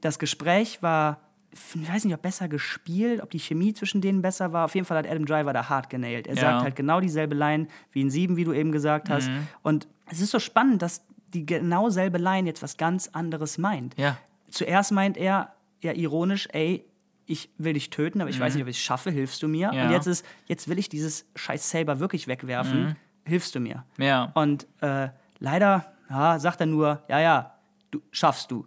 [0.00, 1.18] das Gespräch war,
[1.74, 4.64] ich weiß nicht, ob besser gespielt, ob die Chemie zwischen denen besser war.
[4.66, 6.26] Auf jeden Fall hat Adam Driver da hart genailt.
[6.26, 6.40] Er Ja.
[6.40, 9.28] sagt halt genau dieselbe Line wie in Sieben, wie du eben gesagt hast.
[9.28, 9.46] Mhm.
[9.62, 11.02] Und es ist so spannend, dass
[11.34, 13.94] die genau selbe Line jetzt was ganz anderes meint.
[13.98, 14.16] Ja.
[14.50, 16.84] Zuerst meint er ja ironisch, ey,
[17.28, 19.68] ich will dich töten, aber ich weiß nicht, ob ich es schaffe, hilfst du mir?
[19.68, 19.74] Mhm.
[19.78, 19.84] Ja.
[19.86, 23.84] Und jetzt ist, jetzt will ich dieses scheiß Saber wirklich wegwerfen, hilfst du mir?
[23.98, 24.32] Ja.
[24.34, 27.54] Und äh, leider ja, sagt er nur, ja, ja,
[27.90, 28.66] du schaffst du.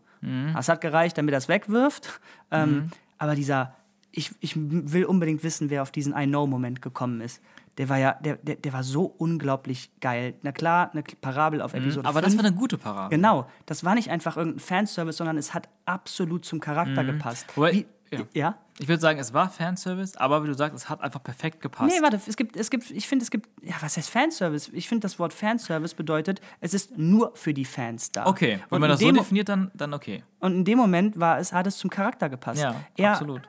[0.53, 2.19] Das hat gereicht, damit er es wegwirft.
[2.51, 3.73] Ähm, Aber dieser,
[4.11, 7.41] ich, ich will unbedingt wissen, wer auf diesen I know-Moment gekommen ist.
[7.79, 10.35] Der war ja, der, der, der war so unglaublich geil.
[10.43, 12.25] Na klar, eine Parabel auf Episode Aber 5.
[12.35, 13.15] das war eine gute Parade.
[13.15, 17.47] Genau, das war nicht einfach irgendein Fanservice, sondern es hat absolut zum Charakter gepasst.
[17.47, 17.61] Mhm.
[17.61, 18.19] Wobei- Wie, ja.
[18.33, 18.57] ja?
[18.79, 21.93] Ich würde sagen, es war Fanservice, aber wie du sagst, es hat einfach perfekt gepasst.
[21.95, 24.69] Nee, warte, es gibt, es gibt, ich finde, es gibt, ja, was heißt Fanservice?
[24.73, 28.25] Ich finde, das Wort Fanservice bedeutet, es ist nur für die Fans da.
[28.27, 30.23] okay, wenn und man das so definiert, dann, dann okay.
[30.39, 32.61] Und in dem Moment war es, hat es zum Charakter gepasst.
[32.61, 33.41] Ja, er absolut.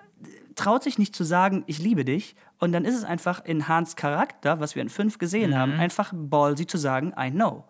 [0.54, 2.36] traut sich nicht zu sagen, ich liebe dich.
[2.58, 5.56] Und dann ist es einfach in Hans Charakter, was wir in fünf gesehen Mhm.
[5.56, 7.64] haben, einfach ballsy zu sagen, I know.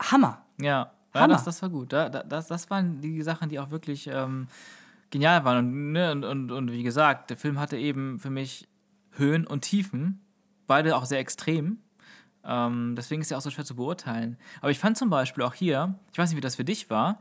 [0.00, 0.42] Hammer.
[0.60, 1.34] Ja, Ja, Hammer.
[1.34, 1.92] das, das war gut.
[1.92, 4.46] Da, da, das, das waren die Sachen, die auch wirklich ähm,
[5.10, 5.58] genial waren.
[5.58, 8.68] Und, ne, und, und, und wie gesagt, der Film hatte eben für mich
[9.12, 10.20] Höhen und Tiefen,
[10.66, 11.78] beide auch sehr extrem.
[12.44, 14.38] Ähm, deswegen ist er auch so schwer zu beurteilen.
[14.60, 17.20] Aber ich fand zum Beispiel auch hier, ich weiß nicht, wie das für dich war,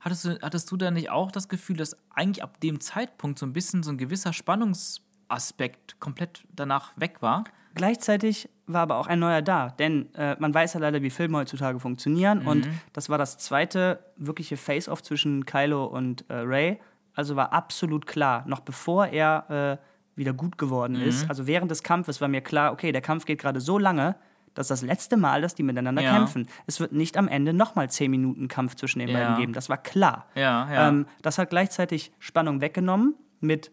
[0.00, 3.46] hattest du, hattest du da nicht auch das Gefühl, dass eigentlich ab dem Zeitpunkt so
[3.46, 7.44] ein bisschen so ein gewisser Spannungsaspekt komplett danach weg war?
[7.74, 11.38] Gleichzeitig war aber auch ein neuer da, denn äh, man weiß ja leider, wie Filme
[11.38, 16.78] heutzutage funktionieren und das war das zweite wirkliche Face-Off zwischen Kylo und äh, Ray.
[17.14, 19.84] Also war absolut klar, noch bevor er äh,
[20.18, 23.40] wieder gut geworden ist, also während des Kampfes war mir klar, okay, der Kampf geht
[23.40, 24.16] gerade so lange,
[24.54, 26.12] dass das letzte Mal, dass die miteinander Ja.
[26.12, 26.46] kämpfen.
[26.66, 29.18] Es wird nicht am Ende nochmal 10 Minuten Kampf zwischen den Ja.
[29.18, 29.52] beiden geben.
[29.52, 30.26] Das war klar.
[30.36, 30.88] Ja, ja.
[30.88, 33.72] Ähm, das hat gleichzeitig Spannung weggenommen mit,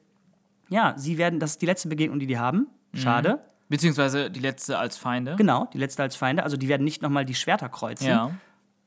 [0.69, 2.67] ja, sie werden, das ist die letzte Begegnung, die die haben.
[2.95, 3.39] Schade.
[3.69, 5.35] Beziehungsweise die letzte als Feinde.
[5.37, 6.43] Genau, die letzte als Feinde.
[6.43, 8.07] Also die werden nicht nochmal die Schwerter kreuzen.
[8.07, 8.31] Ja.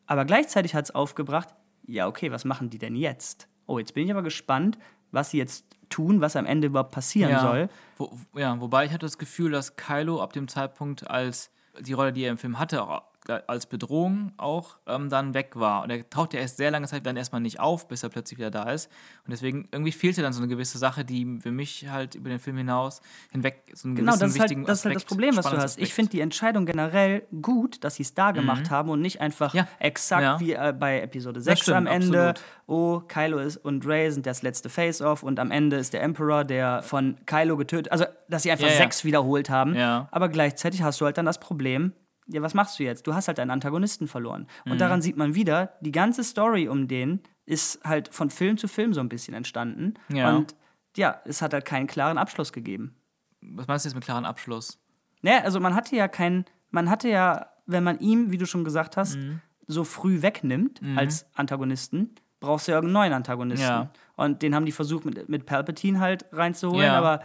[0.06, 1.48] Aber gleichzeitig hat es aufgebracht,
[1.86, 3.48] ja, okay, was machen die denn jetzt?
[3.66, 4.78] Oh, jetzt bin ich aber gespannt,
[5.10, 7.40] was sie jetzt tun, was am Ende überhaupt passieren ja.
[7.40, 7.68] soll.
[7.96, 11.50] Wo, ja, wobei ich hatte das Gefühl, dass Kylo ab dem Zeitpunkt als
[11.80, 15.82] die Rolle, die er im Film hatte, auch als Bedrohung auch ähm, dann weg war.
[15.82, 18.38] Und er taucht ja erst sehr lange Zeit dann erstmal nicht auf, bis er plötzlich
[18.38, 18.90] wieder da ist.
[19.24, 22.38] Und deswegen irgendwie fehlte dann so eine gewisse Sache, die für mich halt über den
[22.38, 23.00] Film hinaus
[23.32, 25.36] hinweg so einen Genau, gewissen das ist, wichtigen halt, das ist halt das Aspekt, Problem,
[25.36, 25.50] was du hast.
[25.52, 25.86] Spannungsaspekt.
[25.88, 29.54] Ich finde die Entscheidung generell gut, dass sie es da gemacht haben und nicht einfach
[29.54, 29.58] Mhm.
[29.58, 29.68] Ja.
[29.78, 30.40] exakt Ja.
[30.40, 32.30] wie äh, bei Episode 6 stimmt, am Ende.
[32.30, 32.40] absolut.
[32.66, 36.44] Oh, Kylo ist, und Ray sind das letzte Face-Off und am Ende ist der Emperor,
[36.44, 39.76] der von Kylo getötet Also, dass sie einfach Ja, sechs wiederholt haben.
[40.10, 41.92] Aber gleichzeitig hast du halt dann das Problem,
[42.26, 43.06] ja, was machst du jetzt?
[43.06, 44.46] Du hast halt einen Antagonisten verloren.
[44.64, 44.72] Mhm.
[44.72, 48.68] Und daran sieht man wieder, die ganze Story um den ist halt von Film zu
[48.68, 49.94] Film so ein bisschen entstanden.
[50.08, 50.34] Ja.
[50.34, 50.54] Und
[50.96, 52.94] ja, es hat halt keinen klaren Abschluss gegeben.
[53.42, 54.78] Was meinst du jetzt mit klaren Abschluss?
[55.20, 58.64] Naja, also man hatte ja kein, man hatte ja, wenn man ihm, wie du schon
[58.64, 59.40] gesagt hast, Mhm.
[59.66, 63.66] so früh wegnimmt als Antagonisten, brauchst du ja irgendeinen neuen Antagonisten.
[63.68, 63.90] Ja.
[64.16, 66.96] Und den haben die versucht mit, mit Palpatine halt reinzuholen, Ja.
[66.98, 67.22] aber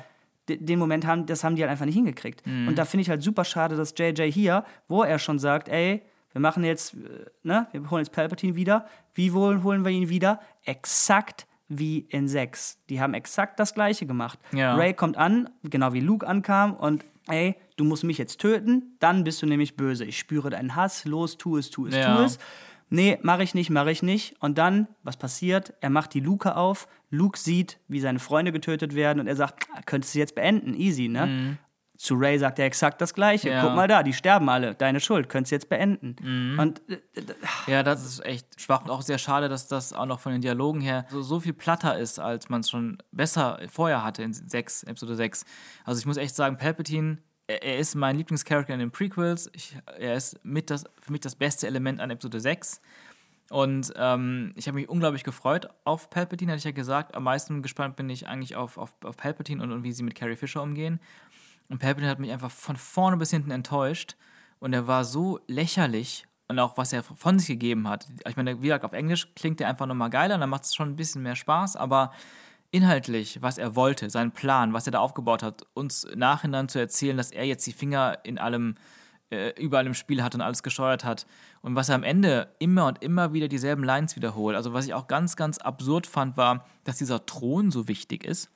[0.57, 2.45] den Moment haben, das haben die halt einfach nicht hingekriegt.
[2.45, 2.67] Mhm.
[2.69, 6.01] Und da finde ich halt super schade, dass JJ hier, wo er schon sagt, ey,
[6.31, 8.85] wir machen jetzt, äh, ne, wir holen jetzt Palpatine wieder.
[9.13, 10.39] Wie wohl holen wir ihn wieder?
[10.63, 12.79] Exakt wie in 6.
[12.89, 14.39] Die haben exakt das gleiche gemacht.
[14.51, 14.75] Ja.
[14.75, 19.23] Ray kommt an, genau wie Luke ankam und ey, du musst mich jetzt töten, dann
[19.23, 20.03] bist du nämlich böse.
[20.05, 22.15] Ich spüre deinen Hass, los, tu es, tu es, Ja.
[22.17, 22.39] tu es.
[22.89, 24.35] Nee, mache ich nicht, mache ich nicht.
[24.41, 25.73] Und dann, was passiert?
[25.81, 26.87] Er macht die Luke auf.
[27.09, 30.73] Luke sieht, wie seine Freunde getötet werden und er sagt, "Ah, könntest du jetzt beenden,
[30.73, 31.57] easy, ne?
[31.97, 33.49] Zu Ray sagt er exakt das Gleiche.
[33.49, 33.53] Mhm.
[33.53, 33.61] Ja.
[33.61, 34.73] Guck mal da, die sterben alle.
[34.73, 36.15] Deine Schuld, könntest du jetzt beenden.
[36.21, 36.57] Mhm.
[36.57, 36.97] Und äh,
[37.67, 40.39] Ja, das ist echt schwach und auch sehr schade, dass das auch noch von den
[40.41, 44.31] Dialogen her so, so viel platter ist, als man es schon besser vorher hatte in
[44.33, 45.43] 6, Episode 6.
[45.83, 47.17] Also ich muss echt sagen, Palpatine,
[47.49, 49.49] er, ist mein Lieblingscharakter in den Prequels.
[49.53, 52.81] Ich, er ist mit das, für mich das beste Element an Episode 6.
[53.49, 57.15] Und ähm, ich habe mich unglaublich gefreut auf Palpatine, hatte ich ja gesagt.
[57.15, 60.15] Am meisten gespannt bin ich eigentlich auf, auf, auf Palpatine und, und wie sie mit
[60.15, 60.99] Carrie Fisher umgehen.
[61.67, 64.15] Und Palpatine hat mich einfach von vorne bis hinten enttäuscht.
[64.59, 68.07] Und er war so lächerlich und auch was er von sich gegeben hat.
[68.27, 70.89] Ich meine, wie gesagt, auf Englisch klingt er einfach nochmal geiler, dann macht es schon
[70.89, 72.11] ein bisschen mehr Spaß, aber
[72.71, 77.17] inhaltlich, was er wollte, sein Plan, was er da aufgebaut hat, uns Nachhinein zu erzählen,
[77.17, 78.75] dass er jetzt die Finger in allem,
[79.31, 81.25] äh, überall im Spiel hat und alles gesteuert hat.
[81.61, 84.55] Und was er am Ende immer und immer wieder dieselben Lines wiederholt.
[84.55, 88.49] Also was ich auch ganz, ganz absurd fand, war, dass dieser Thron so wichtig ist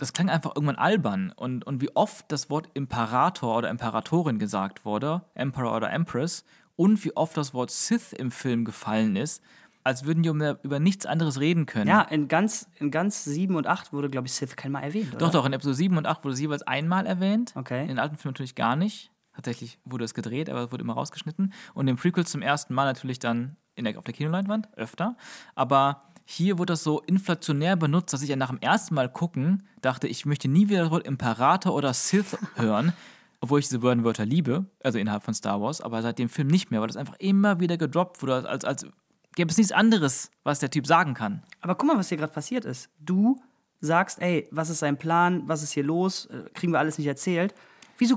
[0.00, 1.32] das klang einfach irgendwann albern.
[1.36, 6.44] Und, und wie oft das Wort Imperator oder Imperatorin gesagt wurde, Emperor oder Empress,
[6.76, 9.42] und wie oft das Wort Sith im Film gefallen ist,
[9.84, 11.88] als würden die über, über nichts anderes reden können.
[11.88, 15.14] ja, in ganz, in ganz 7 und 8 wurde, glaube ich, Sith kein Mal erwähnt,
[15.14, 15.18] oder?
[15.18, 17.52] Doch, doch, in Episode 7 und 8 wurde es jeweils einmal erwähnt.
[17.54, 17.82] Okay.
[17.82, 19.10] In den alten Filmen natürlich gar nicht.
[19.34, 21.52] Tatsächlich wurde es gedreht, aber es wurde immer rausgeschnitten.
[21.74, 25.16] Und im Prequel zum ersten Mal natürlich dann in der, auf der Kinoleinwand, öfter.
[25.54, 29.66] Aber hier wurde das so inflationär benutzt, dass ich ja nach dem ersten Mal gucken
[29.80, 32.92] dachte, ich möchte nie wieder das Wort Imperator oder Sith hören.
[33.42, 36.70] Obwohl ich diese Wörter liebe, also innerhalb von Star Wars, aber seit dem Film nicht
[36.70, 38.86] mehr, weil das einfach immer wieder gedroppt wurde, als, als
[39.34, 41.42] gäbe es nichts anderes, was der Typ sagen kann.
[41.60, 42.90] Aber guck mal, was hier gerade passiert ist.
[42.98, 43.40] Du
[43.80, 47.06] sagst, ey, was ist sein Plan, was ist hier los, Äh, kriegen wir alles nicht
[47.06, 47.54] erzählt.
[47.96, 48.16] Wieso,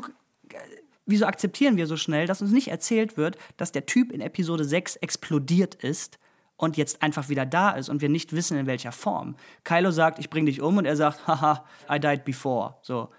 [0.50, 0.56] äh,
[1.06, 4.66] wieso akzeptieren wir so schnell, dass uns nicht erzählt wird, dass der Typ in Episode
[4.66, 6.20] 6 explodiert ist
[6.58, 9.36] und jetzt einfach wieder da ist und wir nicht wissen, in welcher Form?
[9.64, 12.76] Kylo sagt, ich bring dich um und er sagt, haha, I died before.
[12.82, 13.10] So.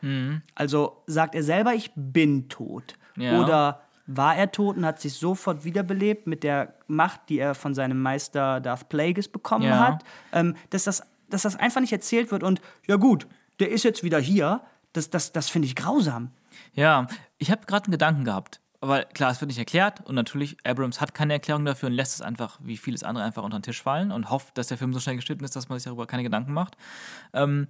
[0.54, 2.94] Also sagt er selber, ich bin tot.
[3.16, 3.42] Ja.
[3.42, 7.74] Oder war er tot und hat sich sofort wiederbelebt mit der Macht, die er von
[7.74, 9.78] seinem Meister Darth Plagueis bekommen Ja.
[9.78, 10.04] hat?
[10.32, 13.26] Ähm, dass, das, dass das einfach nicht erzählt wird und, ja gut,
[13.60, 14.60] der ist jetzt wieder hier,
[14.92, 16.30] das, das, das finde ich grausam.
[16.74, 17.06] Ja,
[17.38, 18.60] ich habe gerade einen Gedanken gehabt.
[18.80, 22.14] aber klar, es wird nicht erklärt und natürlich, Abrams hat keine Erklärung dafür und lässt
[22.14, 24.92] es einfach, wie vieles andere, einfach unter den Tisch fallen und hofft, dass der Film
[24.92, 26.76] so schnell geschnitten ist, dass man sich darüber keine Gedanken macht.
[27.32, 27.68] Ähm,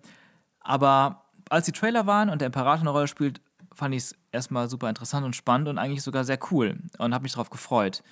[0.61, 3.41] aber als die Trailer waren und der Imperator eine Rolle spielt,
[3.75, 7.23] fand ich es erstmal super interessant und spannend und eigentlich sogar sehr cool und habe
[7.23, 8.03] mich darauf gefreut.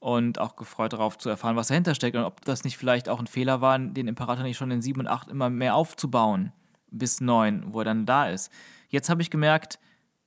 [0.00, 3.20] Und auch gefreut darauf zu erfahren, was dahinter steckt und ob das nicht vielleicht auch
[3.20, 6.52] ein Fehler war, den Imperator nicht schon in 7 und 8 immer mehr aufzubauen,
[6.90, 8.52] bis 9, wo er dann da ist.
[8.90, 9.78] Jetzt habe ich gemerkt,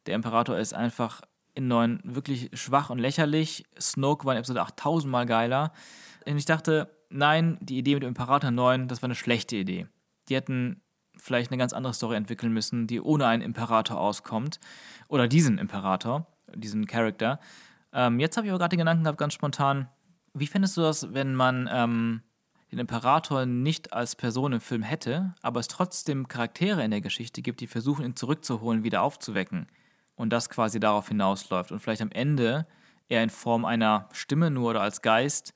[0.08, 1.22] der Imperator ist einfach
[1.54, 3.66] in 9 wirklich schwach und lächerlich.
[3.80, 5.74] Snoke war in Episode 8 tausendmal geiler.
[6.26, 9.88] Und ich dachte, nein, die Idee mit dem Imperator 9, das war eine schlechte Idee.
[10.30, 10.82] Die hätten
[11.28, 14.60] vielleicht eine ganz andere Story entwickeln müssen, die ohne einen Imperator auskommt.
[15.08, 16.26] Oder diesen Imperator,
[16.56, 17.40] diesen Charakter.
[17.94, 19.88] Ähm, jetzt habe ich aber gerade den Gedanken gehabt, ganz spontan,
[20.34, 22.22] wie findest du das, wenn man ähm,
[22.72, 27.42] den Imperator nicht als Person im Film hätte, aber es trotzdem Charaktere in der Geschichte
[27.42, 29.68] gibt, die versuchen, ihn zurückzuholen, wieder aufzuwecken?
[30.16, 31.72] Und das quasi darauf hinausläuft.
[31.72, 32.66] Und vielleicht am Ende
[33.08, 35.54] er in Form einer Stimme nur oder als Geist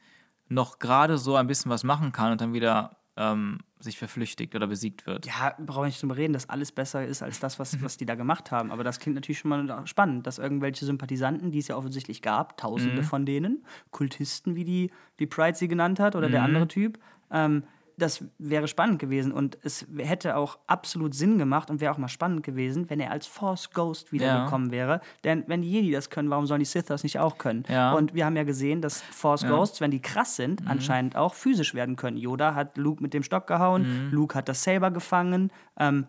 [0.47, 4.67] noch gerade so ein bisschen was machen kann und dann wieder ähm, sich verflüchtigt oder
[4.67, 5.25] besiegt wird.
[5.25, 8.05] Ja, brauche ich nicht drüber reden, dass alles besser ist als das, was, was die
[8.05, 8.71] da gemacht haben.
[8.71, 12.57] Aber das klingt natürlich schon mal spannend, dass irgendwelche Sympathisanten, die es ja offensichtlich gab,
[12.57, 13.05] tausende mhm.
[13.05, 16.31] von denen, Kultisten, wie die, die Pride sie genannt hat, oder mhm.
[16.31, 16.99] der andere Typ,
[17.31, 17.63] ähm,
[18.01, 22.07] das wäre spannend gewesen und es hätte auch absolut Sinn gemacht und wäre auch mal
[22.07, 24.71] spannend gewesen, wenn er als Force Ghost wiedergekommen ja.
[24.71, 25.01] wäre.
[25.23, 27.63] Denn wenn die Jedi das können, warum sollen die Sith das nicht auch können?
[27.69, 27.93] Ja.
[27.93, 29.49] Und wir haben ja gesehen, dass Force ja.
[29.49, 30.67] Ghosts, wenn die krass sind, mhm.
[30.67, 32.17] anscheinend auch physisch werden können.
[32.17, 34.11] Yoda hat Luke mit dem Stock gehauen, mhm.
[34.11, 35.51] Luke hat das Saber gefangen.
[35.77, 36.07] Ähm,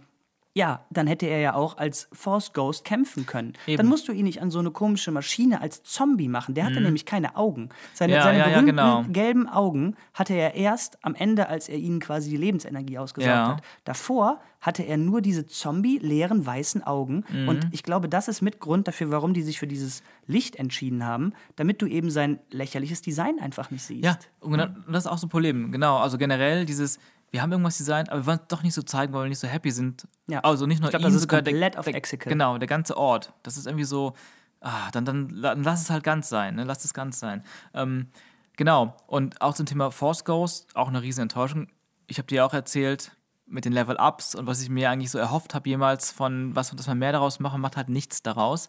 [0.54, 3.54] ja, dann hätte er ja auch als Force Ghost kämpfen können.
[3.66, 3.78] Eben.
[3.78, 6.54] Dann musst du ihn nicht an so eine komische Maschine als Zombie machen.
[6.54, 6.84] Der hatte mhm.
[6.84, 7.70] nämlich keine Augen.
[7.94, 9.12] Seine, ja, seine ja, berühmten ja, genau.
[9.12, 13.62] gelben Augen hatte er erst am Ende, als er ihnen quasi die Lebensenergie ausgesaugt hat.
[13.84, 17.24] Davor hatte er nur diese Zombie-leeren weißen Augen.
[17.30, 17.48] Mhm.
[17.48, 21.06] Und ich glaube, das ist mit Grund dafür, warum die sich für dieses Licht entschieden
[21.06, 24.04] haben, damit du eben sein lächerliches Design einfach nicht siehst.
[24.04, 25.72] Ja, und das ist auch so ein Problem.
[25.72, 26.98] Genau, also generell dieses
[27.32, 29.38] wir haben irgendwas designt, aber wir wollen es doch nicht so zeigen, weil wir nicht
[29.38, 30.06] so happy sind.
[30.28, 30.40] Ja.
[30.40, 32.28] Also nicht nur ich glaub, ihn, das ist sogar komplett der, auf Executive.
[32.28, 33.32] Genau, der ganze Ort.
[33.42, 34.14] Das ist irgendwie so,
[34.60, 36.64] ah, dann, dann, dann lass es halt ganz sein, ne?
[36.64, 37.42] lass es ganz sein.
[37.72, 38.08] Ähm,
[38.56, 41.68] genau, und auch zum Thema Force Ghost, auch eine riesen Enttäuschung.
[42.06, 43.12] Ich habe dir auch erzählt,
[43.46, 46.86] mit den Level-Ups und was ich mir eigentlich so erhofft habe jemals von, was, dass
[46.86, 48.68] man mehr daraus machen, macht halt nichts daraus.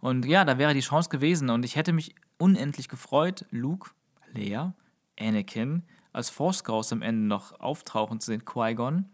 [0.00, 3.90] Und ja, da wäre die Chance gewesen und ich hätte mich unendlich gefreut, Luke,
[4.32, 4.70] Lea,
[5.18, 9.06] Anakin als Force Ghost am Ende noch auftauchen zu sehen, Qui-Gon.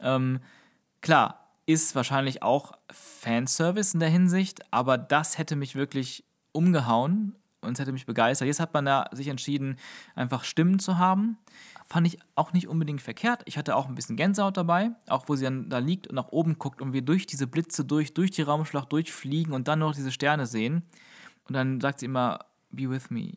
[0.00, 0.40] Ähm,
[1.00, 7.72] klar, ist wahrscheinlich auch Fanservice in der Hinsicht, aber das hätte mich wirklich umgehauen und
[7.72, 8.46] es hätte mich begeistert.
[8.46, 9.76] Jetzt hat man da sich entschieden,
[10.14, 11.38] einfach Stimmen zu haben.
[11.86, 13.42] Fand ich auch nicht unbedingt verkehrt.
[13.44, 16.28] Ich hatte auch ein bisschen Gänsehaut dabei, auch wo sie dann da liegt und nach
[16.28, 19.94] oben guckt und wir durch diese Blitze durch, durch die Raumschlacht durchfliegen und dann noch
[19.94, 20.82] diese Sterne sehen.
[21.48, 23.34] Und dann sagt sie immer, be with me,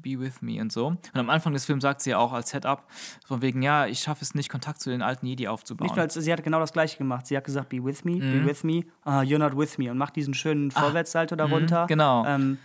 [0.00, 0.86] Be with me und so.
[0.86, 2.84] Und am Anfang des Films sagt sie ja auch als Setup,
[3.26, 5.86] von wegen, ja, ich schaffe es nicht, Kontakt zu den alten Jedi aufzubauen.
[5.86, 7.26] Nicht nur als, sie hat genau das gleiche gemacht.
[7.26, 8.20] Sie hat gesagt, be with me, mhm.
[8.32, 10.70] be with me, uh, you're not with me und macht diesen schönen.
[10.70, 11.82] Vorwärtssalto ah, darunter.
[11.84, 12.26] Mhm, genau.
[12.26, 12.58] Ähm,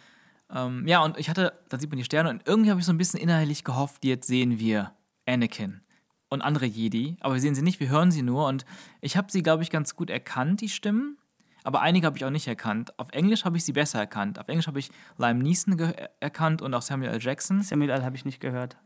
[0.53, 2.93] ähm, ja, und ich hatte, da sieht man die Sterne und irgendwie habe ich so
[2.93, 4.91] ein bisschen innerlich gehofft, jetzt sehen wir
[5.25, 5.81] Anakin
[6.29, 8.65] und andere Jedi, aber wir sehen sie nicht, wir hören sie nur und
[9.01, 11.17] ich habe sie, glaube ich, ganz gut erkannt, die Stimmen
[11.63, 12.97] aber einige habe ich auch nicht erkannt.
[12.99, 14.39] Auf Englisch habe ich sie besser erkannt.
[14.39, 15.77] Auf Englisch habe ich Lime Neeson
[16.19, 17.21] erkannt und auch Samuel L.
[17.21, 17.61] Jackson.
[17.61, 18.03] Samuel L.
[18.03, 18.77] habe ich nicht gehört.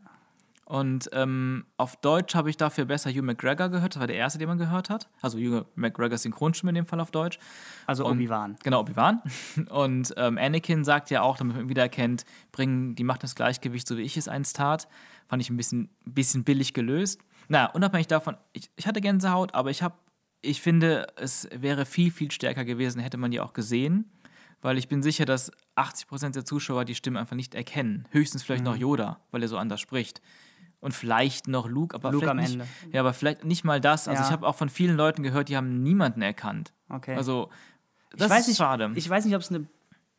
[0.68, 3.94] Und ähm, auf Deutsch habe ich dafür besser Hugh McGregor gehört.
[3.94, 5.08] Das war der erste, den man gehört hat.
[5.22, 7.38] Also Hugh McGregor Synchronstimme in dem Fall auf Deutsch.
[7.86, 8.56] Also Obi-Wan.
[8.62, 9.22] Genau, Obi-Wan.
[9.70, 13.88] Und ähm, Anakin sagt ja auch, damit man ihn wiedererkennt, bringen die Macht das Gleichgewicht,
[13.88, 14.88] so wie ich es einst tat.
[15.26, 17.22] Fand ich ein bisschen, bisschen billig gelöst.
[17.48, 19.94] Na, unabhängig davon, ich, ich hatte Gänsehaut, aber ich habe
[20.40, 24.10] ich finde, es wäre viel, viel stärker gewesen, hätte man die auch gesehen,
[24.60, 28.06] weil ich bin sicher, dass 80% der Zuschauer die Stimme einfach nicht erkennen.
[28.10, 28.70] Höchstens vielleicht mhm.
[28.70, 30.20] noch Yoda, weil er so anders spricht.
[30.80, 34.06] Und vielleicht noch Luke, aber Luke vielleicht nicht, Ja, aber vielleicht nicht mal das.
[34.06, 34.28] Also ja.
[34.28, 36.72] ich habe auch von vielen Leuten gehört, die haben niemanden erkannt.
[36.88, 37.16] Okay.
[37.16, 37.50] Also
[38.10, 38.92] das ich weiß ist nicht, schade.
[38.94, 39.66] Ich weiß nicht, ob es eine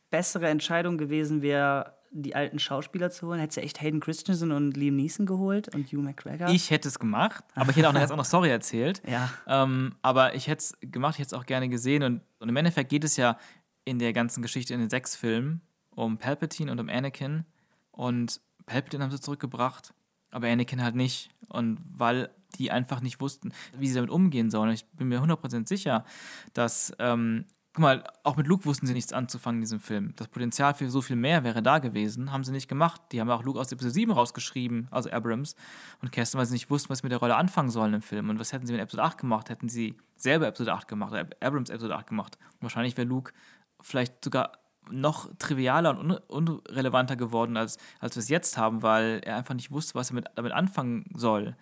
[0.10, 3.40] bessere Entscheidung gewesen wäre, die alten Schauspieler zu holen?
[3.40, 6.50] Hättest du echt Hayden Christensen und Liam Neeson geholt und Hugh McGregor?
[6.50, 9.02] Ich hätte es gemacht, aber ich hätte auch eine ganz andere Story erzählt.
[9.10, 9.32] Ja.
[9.48, 12.04] Ähm, aber ich hätte es gemacht, ich hätte es auch gerne gesehen.
[12.04, 13.38] Und, und im Endeffekt geht es ja
[13.86, 15.62] in der ganzen Geschichte in den sechs Filmen
[15.96, 17.46] um Palpatine und um Anakin.
[17.92, 19.94] Und Palpatine haben sie zurückgebracht,
[20.32, 21.30] aber Anakin halt nicht.
[21.48, 24.72] Und weil die einfach nicht wussten, wie sie damit umgehen sollen.
[24.72, 26.06] Ich bin mir 100% sicher,
[26.54, 30.14] dass ähm, guck mal, auch mit Luke wussten sie nichts anzufangen in diesem Film.
[30.16, 33.02] Das Potenzial für so viel mehr wäre da gewesen, haben sie nicht gemacht.
[33.12, 35.56] Die haben auch Luke aus Episode 7 rausgeschrieben, also Abrams
[36.02, 38.30] und Kirsten, weil sie nicht wussten, was sie mit der Rolle anfangen sollen im Film.
[38.30, 39.50] Und was hätten sie mit Episode 8 gemacht?
[39.50, 42.38] Hätten sie selber Episode 8 gemacht oder Abrams Episode 8 gemacht?
[42.54, 43.34] Und wahrscheinlich wäre Luke
[43.82, 44.54] vielleicht sogar
[44.92, 49.54] noch trivialer und un unrelevanter geworden, als, als wir es jetzt haben, weil er einfach
[49.54, 51.56] nicht wusste, was er mit, damit anfangen soll.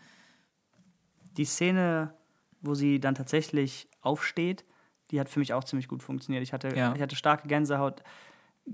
[1.35, 2.13] Die Szene,
[2.61, 4.65] wo sie dann tatsächlich aufsteht,
[5.11, 6.43] die hat für mich auch ziemlich gut funktioniert.
[6.43, 6.93] Ich hatte, Ja.
[6.95, 8.03] ich hatte starke Gänsehaut.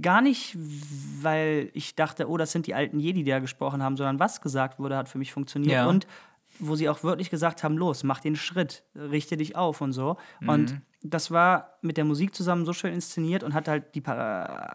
[0.02, 0.58] Gar nicht,
[1.22, 4.42] weil ich dachte, oh, das sind die alten Jedi, die da gesprochen haben, sondern was
[4.42, 5.74] gesagt wurde, hat für mich funktioniert.
[5.74, 5.88] Ja.
[5.88, 6.08] Und
[6.60, 10.18] wo sie auch wirklich gesagt haben, los, mach den Schritt, richte dich auf und so.
[10.46, 14.02] Und das war mit der Musik zusammen so schön inszeniert und hat halt die,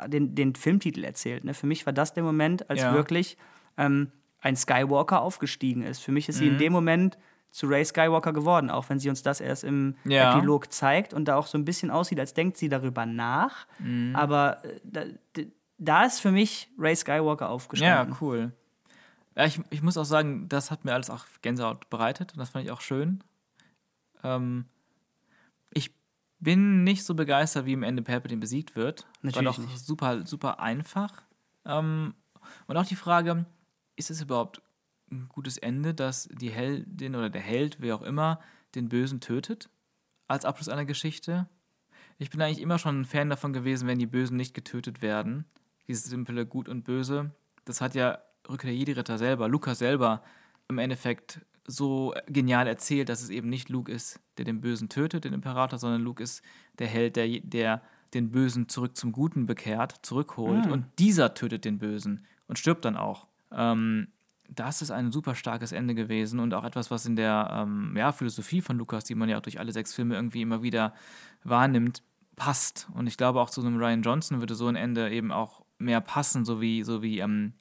[0.08, 1.44] den, den Filmtitel erzählt.
[1.44, 1.54] Ne?
[1.54, 2.94] Für mich war das der Moment, als Ja.
[2.94, 3.36] wirklich
[3.76, 4.10] ähm,
[4.40, 6.00] ein Skywalker aufgestiegen ist.
[6.00, 6.52] Für mich ist sie Mhm.
[6.52, 7.18] in dem Moment
[7.50, 10.36] zu Ray Skywalker geworden, auch wenn sie uns das erst im Ja.
[10.36, 13.66] Epilog zeigt und da auch so ein bisschen aussieht, als denkt sie darüber nach.
[13.78, 14.14] Mhm.
[14.14, 15.02] Aber äh, da,
[15.78, 18.16] da ist für mich Ray Skywalker Ja, aufgestanden.
[18.20, 18.52] cool.
[19.36, 22.50] Ja, ich, ich muss auch sagen, das hat mir alles auch Gänsehaut bereitet und das
[22.50, 23.22] fand ich auch schön.
[24.24, 24.66] Ähm,
[25.70, 25.94] ich
[26.40, 29.06] bin nicht so begeistert, wie im Ende Palpatine besiegt wird.
[29.22, 31.22] Natürlich War doch super, super einfach.
[31.64, 32.14] Ähm,
[32.66, 33.46] und auch die Frage,
[33.96, 34.60] ist es überhaupt
[35.10, 38.40] ein gutes Ende, dass die Heldin oder der Held, wer auch immer,
[38.74, 39.70] den Bösen tötet?
[40.26, 41.48] Als Abschluss einer Geschichte?
[42.18, 45.44] Ich bin eigentlich immer schon ein Fan davon gewesen, wenn die Bösen nicht getötet werden.
[45.86, 47.32] Dieses simple Gut und Böse.
[47.64, 48.18] Das hat ja
[48.48, 50.22] Rückkehr der Jedi-Ritter selber, Lukas selber,
[50.68, 55.24] im Endeffekt so genial erzählt, dass es eben nicht Luke ist, der den Bösen tötet,
[55.24, 56.42] den Imperator, sondern Luke ist
[56.78, 57.82] der Held, der, der
[58.14, 60.66] den Bösen zurück zum Guten bekehrt, zurückholt.
[60.66, 63.26] Und dieser tötet den Bösen und stirbt dann auch.
[63.52, 64.08] Ähm,
[64.48, 68.12] das ist ein super starkes Ende gewesen und auch etwas, was in der ähm, ja,
[68.12, 70.94] Philosophie von Lukas, die man ja auch durch alle sechs Filme irgendwie immer wieder
[71.44, 72.02] wahrnimmt,
[72.36, 72.88] passt.
[72.94, 76.00] Und ich glaube auch zu einem Ryan Johnson würde so ein Ende eben auch mehr
[76.00, 77.52] passen, so wie, so wie ähm,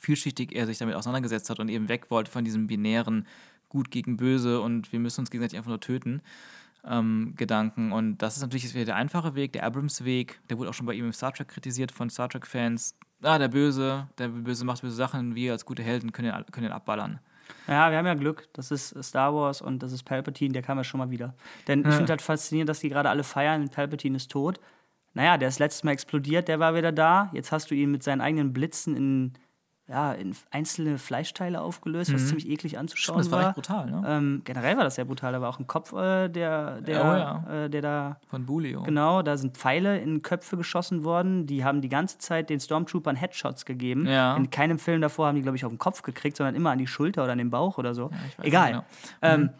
[0.00, 3.26] vielschichtig er sich damit auseinandergesetzt hat und eben weg wollte von diesem binären
[3.68, 6.22] Gut gegen Böse und wir müssen uns gegenseitig einfach nur töten.
[6.84, 7.92] Ähm, Gedanken.
[7.92, 10.40] Und das ist natürlich wieder der einfache Weg, der Abrams-Weg.
[10.50, 12.96] Der wurde auch schon bei ihm im Star Trek kritisiert von Star Trek-Fans.
[13.22, 16.66] Ah, der Böse, der Böse macht böse Sachen, wir als gute Helden können ihn, können
[16.66, 17.20] ihn abballern.
[17.68, 18.48] Ja, wir haben ja Glück.
[18.52, 21.34] Das ist Star Wars und das ist Palpatine, der kam ja schon mal wieder.
[21.68, 24.58] Denn ich finde halt faszinierend, dass die gerade alle feiern, Palpatine ist tot.
[25.14, 27.30] Naja, der ist letztes Mal explodiert, der war wieder da.
[27.32, 29.32] Jetzt hast du ihn mit seinen eigenen Blitzen in,
[29.88, 33.22] ja, in einzelne Fleischteile aufgelöst, was ziemlich eklig anzuschauen Mhm.
[33.22, 33.46] Das war war.
[33.48, 34.02] echt brutal, ne?
[34.06, 35.32] Ähm, generell war das sehr brutal.
[35.32, 37.14] Da war auch ein Kopf, äh, der, der, Oh
[37.50, 37.64] ja.
[37.64, 38.84] äh, der da Von Bulio.
[38.84, 41.46] Genau, da sind Pfeile in Köpfe geschossen worden.
[41.46, 44.06] Die haben die ganze Zeit den Stormtroopern Headshots gegeben.
[44.06, 44.36] Ja.
[44.36, 46.78] In keinem Film davor haben die, glaube ich, auf den Kopf gekriegt, sondern immer an
[46.78, 48.10] die Schulter oder an den Bauch oder so.
[48.10, 48.70] weiß Egal.
[48.70, 48.84] genau.
[49.20, 49.50] Ähm,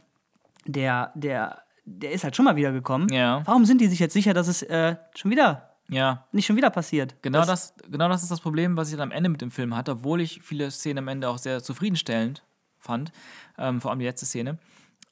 [0.66, 3.08] der, der, der ist halt schon mal wiedergekommen.
[3.12, 3.42] Ja.
[3.44, 6.70] Warum sind die sich jetzt sicher, dass es äh, schon wieder, Ja, nicht schon wieder
[6.70, 7.16] passiert?
[7.22, 9.76] Genau das, genau das ist das Problem, was ich dann am Ende mit dem Film
[9.76, 12.44] hatte, obwohl ich viele Szenen am Ende auch sehr zufriedenstellend
[12.78, 13.12] fand,
[13.58, 14.58] ähm, vor allem die letzte Szene.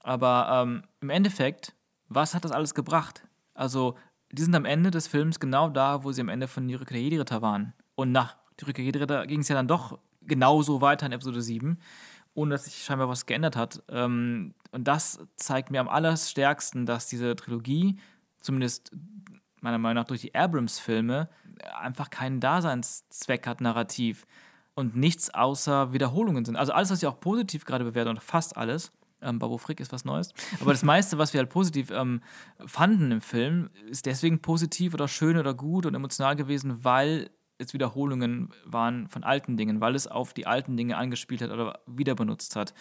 [0.03, 1.75] Aber ähm, im Endeffekt,
[2.09, 3.27] was hat das alles gebracht?
[3.55, 3.97] Also,
[4.33, 6.97] die sind am Ende des Films genau da, wo sie am Ende von Die Rückkehr
[6.97, 7.75] der Jedi-Ritter waren.
[7.95, 11.43] Und nach Die Rückkehr der Jedi-Ritter ging es ja dann doch genauso weiter in Episode
[11.43, 11.79] 7,
[12.35, 13.83] ohne dass sich scheinbar was geändert hat.
[13.89, 17.99] Ähm, und das zeigt mir am allerstärksten, dass diese Trilogie,
[18.41, 18.93] zumindest
[19.63, 21.29] meiner Meinung nach durch die Abrams-Filme,
[21.79, 24.27] einfach keinen Daseinszweck hat, narrativ.
[24.75, 26.57] Und nichts außer Wiederholungen sind.
[26.57, 29.93] Also alles, was ich auch positiv gerade bewerte, und fast alles, ähm, Babo Frick ist
[29.93, 32.23] was Neues, aber das meiste, was wir halt positiv ähm,
[32.65, 37.75] fanden im Film, ist deswegen positiv oder schön oder gut und emotional gewesen, weil es
[37.75, 42.15] Wiederholungen waren von alten Dingen, weil es auf die alten Dinge angespielt hat oder wieder
[42.15, 42.73] benutzt hat.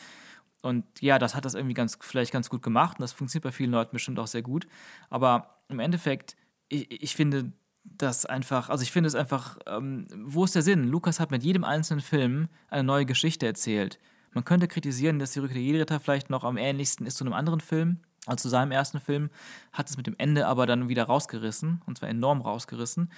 [0.62, 3.52] Und ja, das hat das irgendwie ganz, vielleicht ganz gut gemacht und das funktioniert bei
[3.52, 4.68] vielen Leuten bestimmt auch sehr gut.
[5.10, 6.36] Aber im Endeffekt,
[6.70, 7.52] ich, ich finde
[7.84, 10.86] das einfach, also ich finde es einfach, ähm, wo ist der Sinn?
[10.86, 14.00] Lukas hat mit jedem einzelnen Film eine neue Geschichte erzählt.
[14.34, 17.34] Man könnte kritisieren, dass die Rückkehr der Jedi-Ritter vielleicht noch am ähnlichsten ist zu einem
[17.34, 19.30] anderen Film, als zu seinem ersten Film,
[19.74, 23.12] hat es mit dem Ende aber dann wieder rausgerissen, und zwar enorm rausgerissen.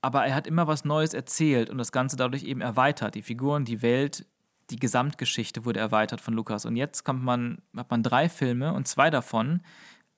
[0.00, 3.14] Aber er hat immer was Neues erzählt und das Ganze dadurch eben erweitert.
[3.14, 4.26] Die Figuren, die Welt,
[4.70, 6.64] die Gesamtgeschichte wurde erweitert von Lukas.
[6.64, 9.60] Und jetzt kommt man, hat man drei Filme und zwei davon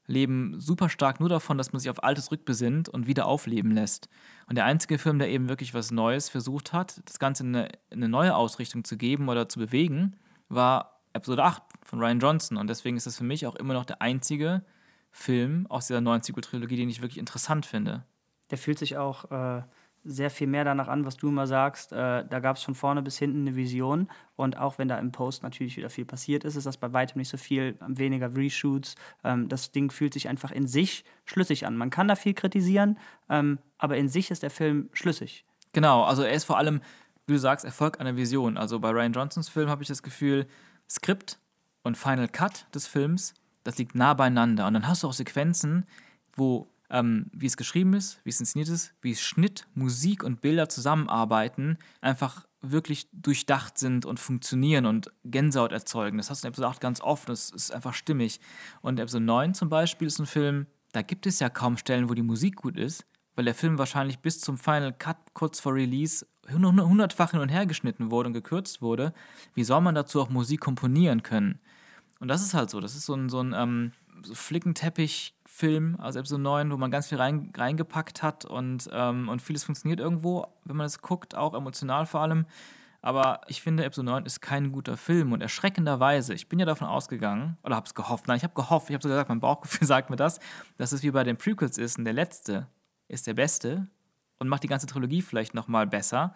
[0.07, 4.09] leben super stark nur davon, dass man sich auf Altes rückbesinnt und wieder aufleben lässt.
[4.47, 7.69] Und der einzige Film, der eben wirklich was Neues versucht hat, das Ganze in eine,
[7.91, 10.17] in eine neue Ausrichtung zu geben oder zu bewegen,
[10.49, 12.59] war Episode 8 von Ryan Johnson.
[12.59, 14.65] Und deswegen ist das für mich auch immer noch der einzige
[15.11, 18.05] Film aus dieser neuen Sequel-Trilogie, den ich wirklich interessant finde.
[18.51, 19.63] Der fühlt sich auch äh,
[20.05, 21.93] sehr viel mehr danach an, was du immer sagst.
[21.93, 24.09] Äh, da gab es von vorne bis hinten eine Vision.
[24.37, 27.19] Und auch wenn da im Post natürlich wieder viel passiert ist, ist das bei weitem
[27.19, 28.95] nicht so viel, weniger Reshoots.
[29.25, 31.77] Ähm, das Ding fühlt sich einfach in sich schlüssig an.
[31.77, 32.99] Man kann da viel kritisieren,
[33.31, 35.45] ähm, aber in sich ist der Film schlüssig.
[35.73, 36.81] Genau, also er ist vor allem,
[37.27, 38.57] wie du sagst, Erfolg einer Vision.
[38.59, 40.47] Also bei Ryan Johnsons Film habe ich das Gefühl,
[40.89, 41.39] Skript
[41.83, 44.67] und Final Cut des Films, das liegt nah beieinander.
[44.67, 45.87] Und dann hast du auch Sequenzen,
[46.35, 50.69] wo ähm, wie es geschrieben ist, wie es inszeniert ist, wie Schnitt, Musik und Bilder
[50.69, 56.19] zusammenarbeiten, einfach wirklich durchdacht sind und funktionieren und Gänsehaut erzeugen.
[56.19, 58.41] Das hast du in Episode 8 ganz oft, das ist einfach stimmig.
[58.81, 62.15] Und Episode 9 zum Beispiel ist ein Film, da gibt es ja kaum Stellen, wo
[62.15, 63.05] die Musik gut ist,
[63.35, 67.67] weil der Film wahrscheinlich bis zum Final Cut kurz vor Release hundertfach hin und her
[67.67, 69.13] geschnitten wurde und gekürzt wurde.
[69.55, 71.59] Wie soll man dazu auch Musik komponieren können?
[72.21, 72.81] Und das ist halt so.
[72.81, 73.93] Das ist so ein, so ein ähm,
[74.25, 79.43] so Flickenteppich-Film, also Episode 9, wo man ganz viel rein, reingepackt hat und, ähm, und
[79.43, 82.47] vieles funktioniert irgendwo, wenn man es guckt, auch emotional vor allem.
[83.03, 86.89] Aber ich finde, Episode 9 ist kein guter Film und erschreckenderweise, ich bin ja davon
[86.89, 89.87] ausgegangen, oder habe es gehofft, nein, ich habe gehofft, ich habe sogar gesagt, mein Bauchgefühl
[89.87, 90.41] sagt mir das,
[90.79, 92.67] dass es wie bei den Prequels ist und der letzte
[93.09, 93.89] ist der beste
[94.39, 96.35] und macht die ganze Trilogie vielleicht nochmal besser.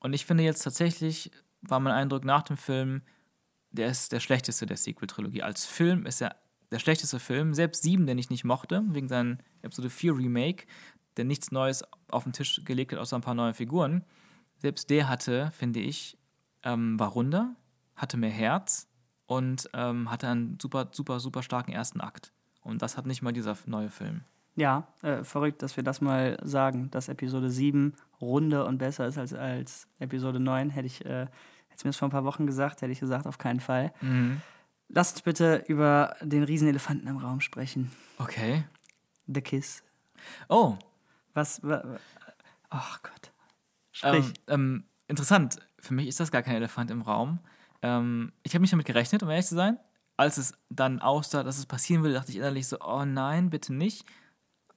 [0.00, 1.30] Und ich finde jetzt tatsächlich,
[1.62, 3.02] war mein Eindruck nach dem Film,
[3.70, 5.42] der ist der schlechteste der Sequel-Trilogie.
[5.42, 6.36] Als Film ist er
[6.70, 7.54] der schlechteste Film.
[7.54, 10.66] Selbst Sieben, den ich nicht mochte, wegen seinem Episode 4 Remake,
[11.16, 14.04] der nichts Neues auf den Tisch gelegt hat, außer ein paar neue Figuren
[14.58, 16.18] selbst der hatte, finde ich,
[16.62, 17.54] ähm, war runder,
[17.94, 18.88] hatte mehr Herz
[19.26, 22.32] und ähm, hatte einen super, super, super starken ersten Akt.
[22.62, 24.22] Und das hat nicht mal dieser neue Film.
[24.56, 29.18] Ja, äh, verrückt, dass wir das mal sagen, dass Episode 7 runder und besser ist
[29.18, 30.70] als, als Episode 9.
[30.70, 31.26] Hätte ich, äh,
[31.68, 33.92] hätte mir das vor ein paar Wochen gesagt, hätte ich gesagt, auf keinen Fall.
[34.00, 34.40] Mhm.
[34.88, 37.92] Lasst uns bitte über den Riesenelefanten im Raum sprechen.
[38.18, 38.64] Okay.
[39.26, 39.82] The Kiss.
[40.48, 40.76] Oh.
[41.34, 41.82] Was, was
[42.70, 43.32] oh Gott.
[44.02, 45.58] Ähm, ähm, interessant.
[45.78, 47.40] Für mich ist das gar kein Elefant im Raum.
[47.82, 49.78] Ähm, ich habe nicht damit gerechnet, um ehrlich zu sein.
[50.16, 53.74] Als es dann aussah, dass es passieren würde, dachte ich innerlich so, oh nein, bitte
[53.74, 54.06] nicht.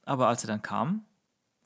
[0.03, 1.05] Aber als er dann kam,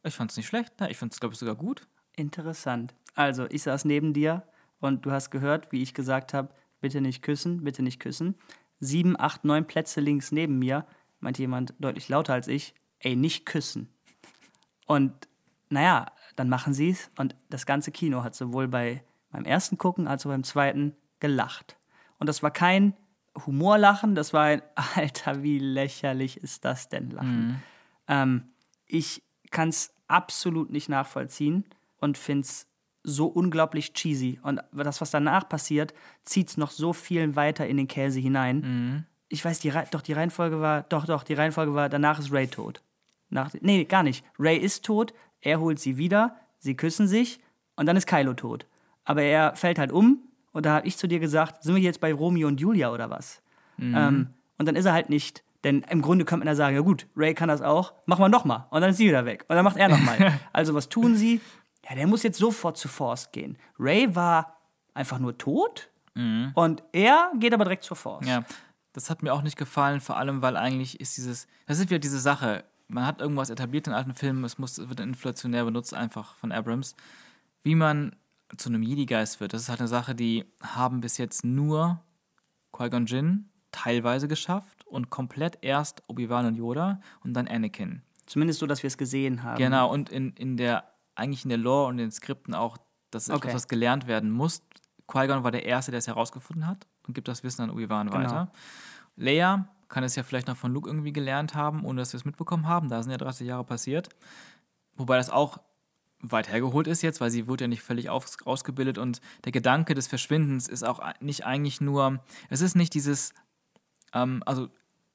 [0.03, 0.73] ich fand es nicht schlecht.
[0.89, 1.87] Ich fand es, glaube ich, sogar gut.
[2.15, 2.93] Interessant.
[3.15, 4.43] Also, ich saß neben dir
[4.79, 6.53] und du hast gehört, wie ich gesagt habe,
[6.83, 8.35] bitte nicht küssen, bitte nicht küssen.
[8.79, 10.85] Sieben, acht, neun Plätze links neben mir
[11.21, 13.89] meinte jemand deutlich lauter als ich, ey, nicht küssen.
[14.85, 15.13] Und
[15.69, 17.09] naja, dann machen sie es.
[17.17, 21.77] Und das ganze Kino hat sowohl bei meinem ersten Gucken als auch beim zweiten gelacht.
[22.19, 22.93] Und das war kein
[23.45, 24.61] Humorlachen, das war ein
[24.95, 27.47] Alter, wie lächerlich ist das denn Lachen.
[27.47, 27.59] Mhm.
[28.07, 28.43] Ähm,
[28.85, 31.63] ich kann es absolut nicht nachvollziehen
[31.97, 32.67] und finde es
[33.03, 34.39] so unglaublich cheesy.
[34.43, 35.93] Und das, was danach passiert,
[36.23, 38.57] zieht es noch so viel weiter in den Käse hinein.
[38.57, 39.03] Mhm.
[39.29, 42.47] Ich weiß, die, doch, die Reihenfolge war, doch, doch, die Reihenfolge war, danach ist Ray
[42.47, 42.81] tot.
[43.29, 44.23] Nach, nee, gar nicht.
[44.37, 47.39] Ray ist tot, er holt sie wieder, sie küssen sich
[47.75, 48.67] und dann ist Kylo tot.
[49.03, 50.19] Aber er fällt halt um
[50.51, 53.09] und da habe ich zu dir gesagt, sind wir jetzt bei Romeo und Julia oder
[53.09, 53.41] was?
[53.77, 53.95] Mhm.
[53.97, 54.27] Ähm,
[54.57, 55.43] und dann ist er halt nicht.
[55.63, 58.29] Denn im Grunde könnte man ja sagen, ja gut, Ray kann das auch, machen wir
[58.29, 58.65] nochmal.
[58.69, 59.45] Und dann ist sie wieder weg.
[59.47, 60.39] Und dann macht er nochmal.
[60.53, 61.41] also was tun sie?
[61.87, 63.57] Ja, der muss jetzt sofort zu Force gehen.
[63.77, 64.57] Ray war
[64.93, 66.51] einfach nur tot mhm.
[66.55, 68.25] und er geht aber direkt zur Force.
[68.27, 68.43] Ja,
[68.93, 71.99] das hat mir auch nicht gefallen, vor allem, weil eigentlich ist dieses, das ist wieder
[71.99, 76.35] diese Sache, man hat irgendwas etabliert in alten Filmen, es muss, wird inflationär benutzt, einfach
[76.35, 76.95] von Abrams.
[77.63, 78.15] Wie man
[78.55, 82.01] zu einem Jedi-Geist wird, das ist halt eine Sache, die haben bis jetzt nur
[82.71, 88.03] Qui-Gon Jinn teilweise geschafft und komplett erst Obi-Wan und Yoda und dann Anakin.
[88.25, 89.57] Zumindest so, dass wir es gesehen haben.
[89.57, 92.77] Genau, und in, in der, eigentlich in der Lore und den Skripten auch,
[93.11, 93.39] dass okay.
[93.39, 94.61] etwas, was gelernt werden muss.
[95.07, 98.19] Qui-Gon war der Erste, der es herausgefunden hat und gibt das Wissen an Obi-Wan genau.
[98.19, 98.51] weiter.
[99.15, 102.25] Leia kann es ja vielleicht noch von Luke irgendwie gelernt haben, ohne dass wir es
[102.25, 102.89] mitbekommen haben.
[102.89, 104.09] Da sind ja 30 Jahre passiert.
[104.95, 105.59] Wobei das auch
[106.23, 109.93] weit hergeholt ist jetzt, weil sie wurde ja nicht völlig aus, ausgebildet und der Gedanke
[109.93, 113.33] des Verschwindens ist auch nicht eigentlich nur, es ist nicht dieses,
[114.13, 114.69] ähm, also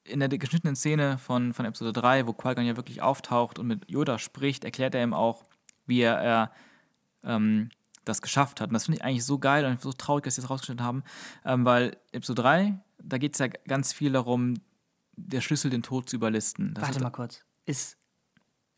[0.05, 3.91] in der geschnittenen Szene von, von Episode 3, wo Qui-Gon ja wirklich auftaucht und mit
[3.91, 5.45] Yoda spricht, erklärt er ihm auch,
[5.89, 6.53] wie er, er
[7.25, 7.71] ähm,
[8.05, 8.69] das geschafft hat.
[8.69, 11.03] Und das finde ich eigentlich so geil und so traurig, dass sie das rausgeschnitten haben,
[11.45, 14.55] ähm, weil Episode 3, da geht es ja ganz viel darum,
[15.17, 16.75] der Schlüssel, den Tod zu überlisten.
[16.75, 17.45] Das Warte mal kurz.
[17.67, 17.99] Ist,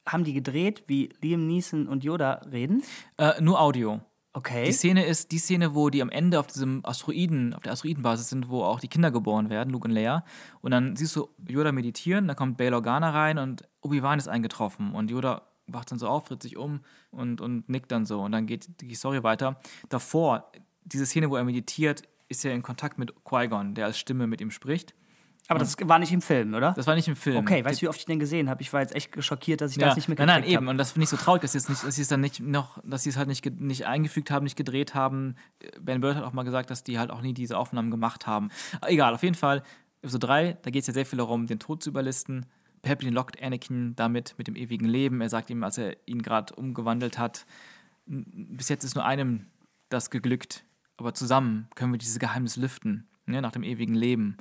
[0.07, 2.83] haben die gedreht, wie Liam Neeson und Yoda reden?
[3.19, 4.01] Äh, nur Audio.
[4.33, 4.65] Okay.
[4.65, 8.29] Die Szene ist die Szene, wo die am Ende auf diesem Asteroiden, auf der Asteroidenbasis
[8.29, 10.25] sind, wo auch die Kinder geboren werden, Luke und Leia.
[10.61, 14.93] Und dann siehst du Yoda meditieren, dann kommt Bail Organa rein und Obi-Wan ist eingetroffen.
[14.93, 16.81] Und Yoda wacht dann so auf, dreht sich um
[17.11, 18.21] und, und nickt dann so.
[18.21, 19.61] Und dann geht die Story weiter.
[19.89, 20.51] Davor,
[20.85, 24.41] diese Szene, wo er meditiert, ist er in Kontakt mit Qui-Gon, der als Stimme mit
[24.41, 24.95] ihm spricht.
[25.51, 26.75] Aber das war nicht im Film, oder?
[26.77, 27.39] Das war nicht im Film.
[27.39, 28.63] Okay, weißt du, wie oft ich den gesehen habe?
[28.63, 29.89] Ich war jetzt echt schockiert, dass ich ja.
[29.89, 30.43] das nicht mitgekriegt habe.
[30.43, 30.67] Nein, nein, eben.
[30.67, 30.71] Hab.
[30.71, 32.39] Und das finde ich so traurig, dass sie es nicht, dass sie es dann nicht
[32.39, 35.35] noch, dass sie es halt nicht, nicht eingefügt haben, nicht gedreht haben.
[35.81, 38.51] Ben Bird hat auch mal gesagt, dass die halt auch nie diese Aufnahmen gemacht haben.
[38.87, 39.65] Egal, auf jeden Fall.
[40.03, 42.47] Episode 3, da geht es ja sehr viel darum, den Tod zu überlisten.
[42.83, 45.21] Palpatine lockt Anakin damit mit dem ewigen Leben.
[45.21, 47.47] Er sagt ihm, als er ihn gerade umgewandelt hat,
[48.07, 49.47] bis jetzt ist nur einem
[49.89, 50.65] das geglückt,
[50.97, 54.37] aber zusammen können wir dieses Geheimnis lüften, ne, nach dem ewigen Leben.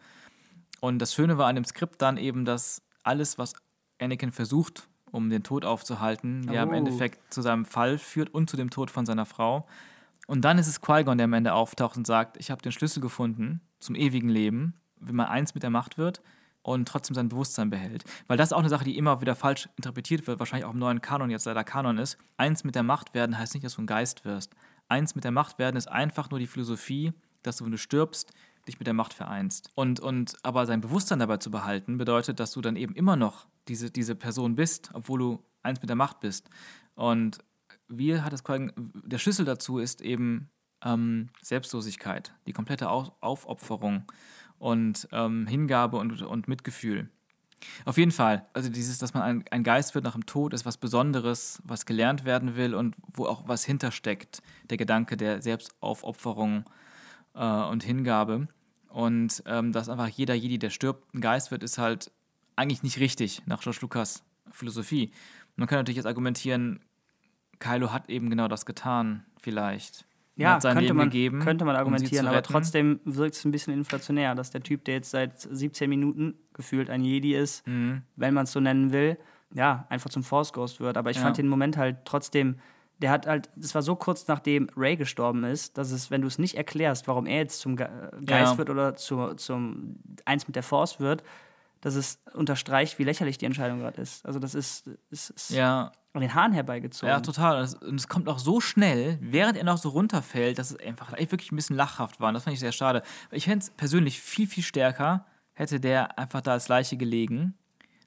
[0.80, 3.54] Und das Schöne war an dem Skript dann eben, dass alles, was
[4.00, 6.74] Anakin versucht, um den Tod aufzuhalten, der im Oh.
[6.74, 9.68] Endeffekt zu seinem Fall führt und zu dem Tod von seiner Frau.
[10.28, 13.02] Und dann ist es Qui-Gon, der am Ende auftaucht und sagt, ich habe den Schlüssel
[13.02, 16.22] gefunden zum ewigen Leben, wenn man eins mit der Macht wird
[16.62, 18.04] und trotzdem sein Bewusstsein behält.
[18.28, 20.80] Weil das ist auch eine Sache, die immer wieder falsch interpretiert wird, wahrscheinlich auch im
[20.80, 22.18] neuen Kanon jetzt leider Kanon ist.
[22.38, 24.54] Eins mit der Macht werden heißt nicht, dass du ein Geist wirst.
[24.88, 27.14] Eins mit der Macht werden ist einfach nur die Philosophie,
[27.44, 28.34] dass du, wenn du stirbst,
[28.68, 29.70] dich mit der Macht vereinst.
[29.76, 33.48] Und, und aber sein Bewusstsein dabei zu behalten, bedeutet, dass du dann eben immer noch
[33.68, 36.50] diese, diese Person bist, obwohl du eins mit der Macht bist.
[36.96, 37.40] Und
[37.88, 40.50] wie hat es der Schlüssel dazu ist eben
[40.84, 44.04] ähm, Selbstlosigkeit, die komplette Au Aufopferung
[44.60, 47.10] und ähm, Hingabe und, und Mitgefühl.
[47.86, 50.66] Auf jeden Fall, also dieses, dass man ein, ein Geist wird nach dem Tod, ist
[50.66, 56.66] was Besonderes, was gelernt werden will und wo auch was hintersteckt, der Gedanke der Selbstaufopferung
[57.36, 58.48] äh, und Hingabe.
[58.90, 62.12] Und ähm, dass einfach jeder Jedi, der stirbt, ein Geist wird, ist halt
[62.56, 65.12] eigentlich nicht richtig nach George Lucas Philosophie.
[65.56, 66.80] Man kann natürlich jetzt argumentieren,
[67.60, 70.06] Kylo hat eben genau das getan, vielleicht.
[70.44, 73.36] Ja, hat sein könnte Leben man, gegeben, könnte man um argumentieren, zu aber trotzdem wirkt
[73.36, 77.36] es ein bisschen inflationär, dass der Typ, der jetzt seit 17 Minuten gefühlt ein Jedi
[77.36, 78.04] ist, Mhm.
[78.16, 79.18] wenn man es so nennen will,
[79.54, 80.98] ja, einfach zum Force Ghost wird.
[80.98, 81.24] Aber ich Ja.
[81.24, 82.56] fand den Moment halt trotzdem,
[83.02, 86.28] der hat halt, das war so kurz nachdem Ray gestorben ist, dass es, wenn du
[86.28, 87.88] es nicht erklärst, warum er jetzt zum äh,
[88.26, 88.58] Geist Ja.
[88.58, 89.96] wird oder zu, zum
[90.26, 91.24] eins mit der Force wird,
[91.82, 94.26] dass es unterstreicht, wie lächerlich die Entscheidung gerade ist.
[94.26, 97.10] Also das ist, ist, ist Ja, an den Haaren herbeigezogen.
[97.10, 97.68] Ja, total.
[97.82, 101.32] Und es- kommt auch so schnell, während er noch so runterfällt, dass es einfach echt
[101.32, 102.30] wirklich ein bisschen lachhaft war.
[102.30, 103.02] Und das fand ich sehr schade.
[103.32, 107.54] Ich fände es persönlich viel, viel stärker, hätte der einfach da als Leiche gelegen.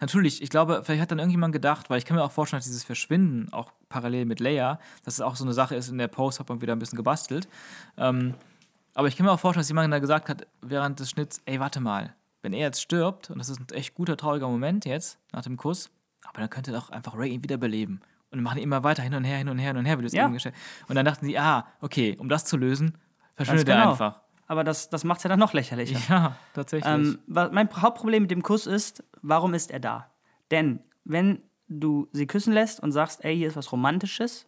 [0.00, 2.66] Natürlich, ich glaube, vielleicht hat dann irgendjemand gedacht, weil ich kann mir auch vorstellen, dass
[2.66, 6.08] dieses Verschwinden auch parallel mit Leia, dass es auch so eine Sache ist, in der
[6.08, 7.48] Post hat man wieder ein bisschen gebastelt.
[7.96, 8.34] Ähm,
[8.94, 11.60] aber ich kann mir auch vorstellen, dass jemand da gesagt hat, während des Schnitts, ey,
[11.60, 15.18] warte mal, wenn er jetzt stirbt, und das ist ein echt guter, trauriger Moment jetzt,
[15.32, 15.90] nach dem Kuss,
[16.24, 18.00] aber dann könnte doch einfach Ray ihn wiederbeleben.
[18.30, 19.98] Und dann machen die immer weiter hin und her, hin und her, hin und her,
[19.98, 20.24] wie du es Ja.
[20.24, 20.54] eben gestellt
[20.88, 22.96] Und dann dachten sie, ah, okay, um das zu lösen,
[23.36, 23.90] verschwindet Ganz er genau.
[23.92, 24.20] einfach.
[24.46, 25.98] Aber das, das macht es ja dann noch lächerlicher.
[26.08, 26.92] Ja, tatsächlich.
[26.92, 30.10] Ähm, mein Hauptproblem mit dem Kuss ist, warum ist er da?
[30.50, 34.46] Denn wenn du sie küssen lässt und sagst, ey, hier ist was Romantisches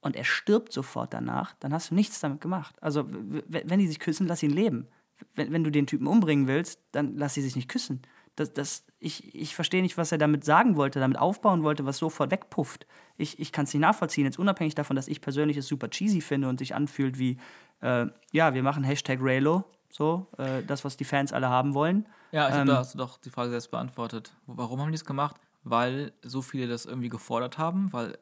[0.00, 2.74] und er stirbt sofort danach, dann hast du nichts damit gemacht.
[2.82, 4.88] Also, wenn die sich küssen, lass ihn leben.
[5.34, 8.02] Wenn, wenn du den Typen umbringen willst, dann lass sie sich nicht küssen.
[8.36, 11.96] Das, das, ich ich verstehe nicht, was er damit sagen wollte, damit aufbauen wollte, was
[11.98, 12.86] sofort wegpufft.
[13.16, 16.20] Ich, ich kann es nicht nachvollziehen, jetzt unabhängig davon, dass ich persönlich es super cheesy
[16.20, 17.38] finde und sich anfühlt wie,
[17.80, 22.06] äh, ja, wir machen Hashtag Raylo, so, äh, das, was die Fans alle haben wollen.
[22.30, 24.36] ja, ich ähm, da hast du doch die Frage selbst beantwortet.
[24.46, 25.36] Warum haben die es gemacht?
[25.64, 28.18] Weil so viele das irgendwie gefordert haben, weil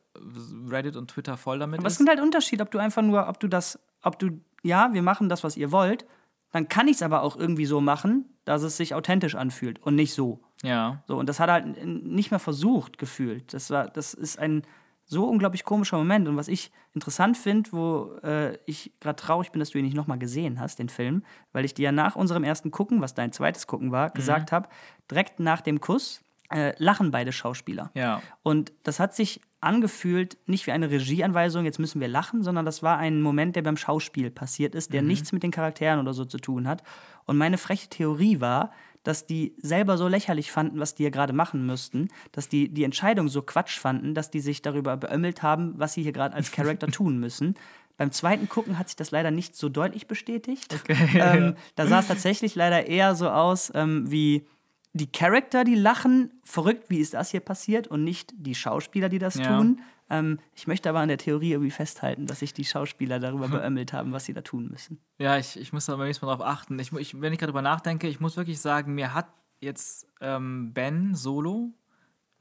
[0.71, 1.99] Reddit und Twitter voll damit Aber es ist.
[1.99, 5.29] sind halt Unterschied, ob du einfach nur, ob du das, ob du, ja, wir machen
[5.29, 6.07] das, was ihr wollt,
[6.55, 9.97] dann kann ich es aber auch irgendwie so machen, dass es sich authentisch anfühlt und
[9.97, 10.41] nicht so.
[10.63, 11.03] Ja.
[11.09, 13.53] So, und das hat er halt nicht mehr versucht, gefühlt.
[13.53, 14.63] Das war, das ist ein
[15.05, 16.29] so unglaublich komischer Moment.
[16.29, 19.97] Und was ich interessant finde, wo äh, ich gerade traurig bin, dass du ihn nicht
[19.97, 23.33] nochmal gesehen hast, den Film, weil ich dir ja nach unserem ersten Gucken, was dein
[23.33, 24.69] zweites Gucken war, gesagt habe,
[25.11, 26.23] direkt nach dem Kuss
[26.53, 27.91] äh, lachen beide Schauspieler.
[27.95, 28.23] Ja.
[28.45, 32.83] Und das hat sich angefühlt, nicht wie eine Regieanweisung, jetzt müssen wir lachen, sondern das
[32.83, 36.25] war ein Moment, der beim Schauspiel passiert ist, der nichts mit den Charakteren oder so
[36.25, 36.83] zu tun hat.
[37.25, 38.73] Und meine freche Theorie war,
[39.05, 42.85] dass die selber so lächerlich fanden, was die hier gerade machen müssten, dass die die
[42.85, 46.51] Entscheidung so Quatsch fanden, dass die sich darüber beömmelt haben, was sie hier gerade als
[46.51, 47.55] Charakter tun müssen.
[47.97, 50.75] Beim zweiten Gucken hat sich das leider nicht so deutlich bestätigt.
[51.15, 54.47] Ähm, da sah es tatsächlich leider eher so aus ähm, wie
[54.95, 59.19] die Charakter, die lachen, verrückt, wie ist das hier passiert und nicht die Schauspieler, die
[59.19, 59.59] das Ja.
[59.59, 59.81] tun.
[60.09, 63.93] Ähm, ich möchte aber an der Theorie irgendwie festhalten, dass sich die Schauspieler darüber beömmelt
[63.93, 65.01] haben, was sie da tun müssen.
[65.19, 66.79] Ja, ich, ich muss da beim nächsten Mal drauf achten.
[66.79, 69.27] Ich, ich, wenn ich gerade drüber nachdenke, ich muss wirklich sagen, mir hat
[69.61, 71.73] jetzt ähm, Ben Solo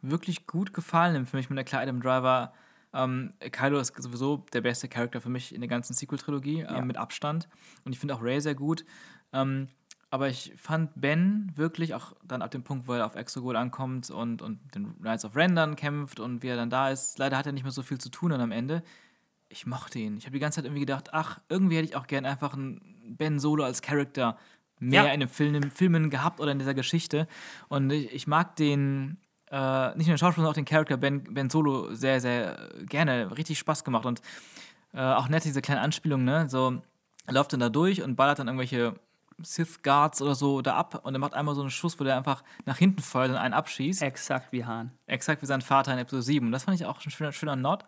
[0.01, 1.41] wirklich gut gefallen im Film.
[1.41, 2.53] Ich bin der klar Adam Driver.
[2.93, 6.97] Ähm, Kylo ist sowieso der beste Charakter für mich in der ganzen Sequel-Trilogie, äh, mit
[6.97, 7.47] Abstand.
[7.85, 8.85] Und ich finde auch Ray sehr gut.
[9.31, 9.69] Ähm,
[10.13, 14.11] aber ich fand Ben wirklich auch dann ab dem Punkt, wo er auf Exogol ankommt
[14.11, 17.17] und, und den Knights of Ren dann kämpft und wie er dann da ist.
[17.17, 18.83] Leider hat er nicht mehr so viel zu tun dann am Ende
[19.53, 20.17] ich mochte ihn.
[20.17, 22.81] Ich habe die ganze Zeit irgendwie gedacht, ach, irgendwie hätte ich auch gern einfach einen
[23.07, 24.37] Ben Solo als Charakter
[24.79, 25.13] mehr Ja.
[25.13, 27.27] in den Filmen, Filmen gehabt oder in dieser Geschichte.
[27.69, 29.17] Und ich, ich mag den,
[29.51, 33.37] äh, nicht nur den Schauspieler, sondern auch den Charakter Ben, ben Solo sehr, sehr gerne.
[33.37, 34.05] Richtig Spaß gemacht.
[34.05, 34.21] Und
[34.93, 36.49] äh, auch nett diese kleine Anspielung, ne?
[36.49, 36.81] So,
[37.27, 38.95] er läuft dann da durch und ballert dann irgendwelche
[39.41, 42.15] Sith Guards oder so da ab und er macht einmal so einen Schuss, wo der
[42.17, 44.01] einfach nach hinten feuert und einen abschießt.
[44.01, 44.91] Exakt wie Hahn.
[45.07, 46.45] Exakt wie sein Vater in Episode 7.
[46.45, 47.85] Und das fand ich auch ein schöner, schöner Nod,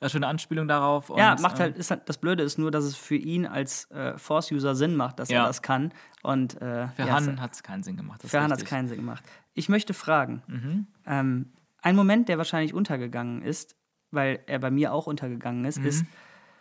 [0.00, 1.10] eine schöne Anspielung darauf.
[1.16, 3.46] Ja, und, macht ähm, halt, ist halt, das Blöde ist nur, dass es für ihn
[3.46, 5.42] als äh, Force-User Sinn macht, dass Ja.
[5.42, 5.92] er das kann.
[6.22, 8.22] Und äh, Für ja, Han hat es keinen Sinn gemacht.
[8.24, 9.24] Für Han hat es keinen Sinn gemacht.
[9.54, 10.86] Ich möchte fragen, Mhm.
[11.06, 11.52] ähm,
[11.82, 13.76] ein Moment, der wahrscheinlich untergegangen ist,
[14.12, 16.04] weil er bei mir auch untergegangen ist, ist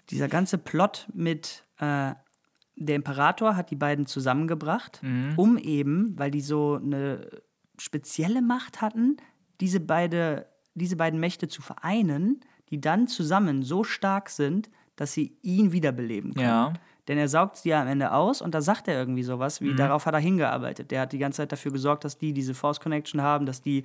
[0.09, 2.13] dieser ganze Plot mit äh,
[2.85, 5.01] der Imperator hat die beiden zusammengebracht,
[5.35, 7.27] um eben, weil die so eine
[7.77, 9.17] spezielle Macht hatten,
[9.59, 15.37] diese, beide, diese beiden Mächte zu vereinen, die dann zusammen so stark sind, dass sie
[15.41, 16.45] ihn wiederbeleben können.
[16.45, 16.73] Ja.
[17.07, 19.73] Denn er saugt sie ja am Ende aus und da sagt er irgendwie sowas, wie
[19.75, 20.91] darauf hat er hingearbeitet.
[20.91, 23.83] Der hat die ganze Zeit dafür gesorgt, dass die diese Force Connection haben, dass die,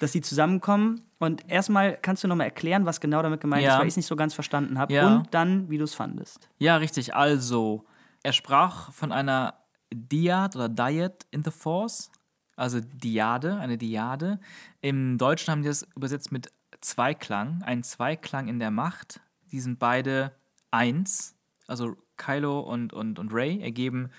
[0.00, 1.02] dass die zusammenkommen.
[1.18, 3.74] Und erstmal kannst du nochmal erklären, was genau damit gemeint Ja.
[3.74, 4.92] ist, weil ich es nicht so ganz verstanden habe.
[4.92, 5.06] Ja.
[5.18, 6.50] Und dann, wie du es fandest.
[6.58, 7.14] Ja, richtig.
[7.14, 7.84] Also,
[8.22, 9.54] er sprach von einer
[9.92, 12.10] Diad oder Diet in the Force,
[12.56, 14.40] also Diade, eine Diade.
[14.80, 19.20] Im Deutschen haben die das übersetzt mit Zweiklang, ein Zweiklang in der Macht.
[19.52, 20.32] Die sind beide
[20.70, 21.36] eins,
[21.66, 24.10] also Kylo und, und, und Ray ergeben,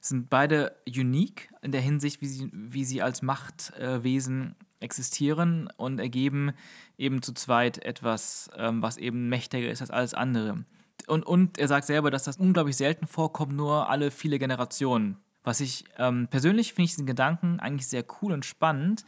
[0.00, 6.52] sind beide unique in der Hinsicht, wie sie, wie sie als Machtwesen existieren und ergeben
[6.98, 10.64] eben zu zweit etwas, ähm, was eben mächtiger ist als alles andere.
[11.06, 15.18] Und, und er sagt selber, dass das unglaublich selten vorkommt, nur alle viele Generationen.
[15.42, 19.04] Was ich ähm, persönlich finde ich diesen Gedanken eigentlich sehr cool und spannend.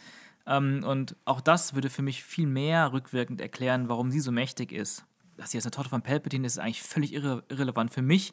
[0.46, 4.72] Ähm, und auch das würde für mich viel mehr rückwirkend erklären, warum sie so mächtig
[4.72, 5.04] ist.
[5.36, 8.32] Dass sie jetzt eine Tochter von Palpatine ist, ist eigentlich völlig irre irrelevant für mich,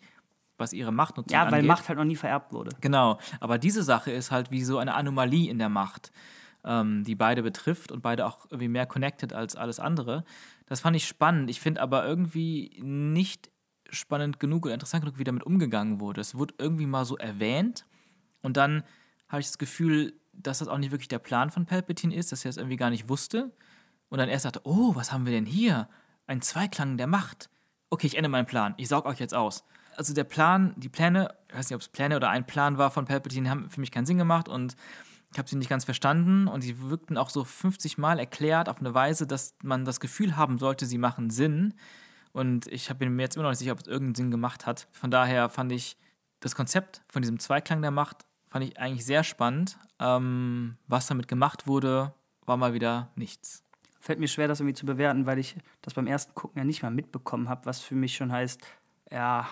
[0.57, 1.53] was ihre Machtnutzung Ja, angeht.
[1.53, 2.75] weil Macht halt noch nie vererbt wurde.
[2.81, 6.11] Genau, aber diese Sache ist halt wie so eine Anomalie in der Macht,
[6.65, 10.23] ähm, die beide betrifft und beide auch irgendwie mehr connected als alles andere.
[10.65, 11.49] Das fand ich spannend.
[11.49, 13.49] Ich finde aber irgendwie nicht
[13.93, 16.21] spannend genug oder interessant genug, wie damit umgegangen wurde.
[16.21, 17.85] Es wurde irgendwie mal so erwähnt
[18.41, 18.83] und dann
[19.29, 22.45] habe ich das Gefühl, dass das auch nicht wirklich der Plan von Palpatine ist, dass
[22.45, 23.51] er es irgendwie gar nicht wusste.
[24.09, 25.89] Und dann erst sagte, oh, was haben wir denn hier?
[26.27, 27.49] Ein Zweiklang der Macht.
[27.89, 28.73] Okay, ich ändere meinen Plan.
[28.77, 29.63] Ich saug euch jetzt aus.
[29.95, 32.91] Also der Plan, die Pläne, ich weiß nicht, ob es Pläne oder ein Plan war
[32.91, 34.75] von Palpatine, haben für mich keinen Sinn gemacht und
[35.31, 38.79] ich habe sie nicht ganz verstanden und sie wirkten auch so 50 Mal erklärt auf
[38.79, 41.73] eine Weise, dass man das Gefühl haben sollte, sie machen Sinn.
[42.33, 44.87] Und ich bin mir jetzt immer noch nicht sicher, ob es irgendeinen Sinn gemacht hat.
[44.91, 45.97] Von daher fand ich
[46.39, 49.79] das Konzept von diesem Zweiklang der Macht fand ich eigentlich sehr spannend.
[49.99, 52.13] Ähm, was damit gemacht wurde,
[52.45, 53.63] war mal wieder nichts.
[53.99, 56.83] Fällt mir schwer, das irgendwie zu bewerten, weil ich das beim ersten Gucken ja nicht
[56.83, 58.61] mal mitbekommen habe, was für mich schon heißt,
[59.09, 59.49] ja,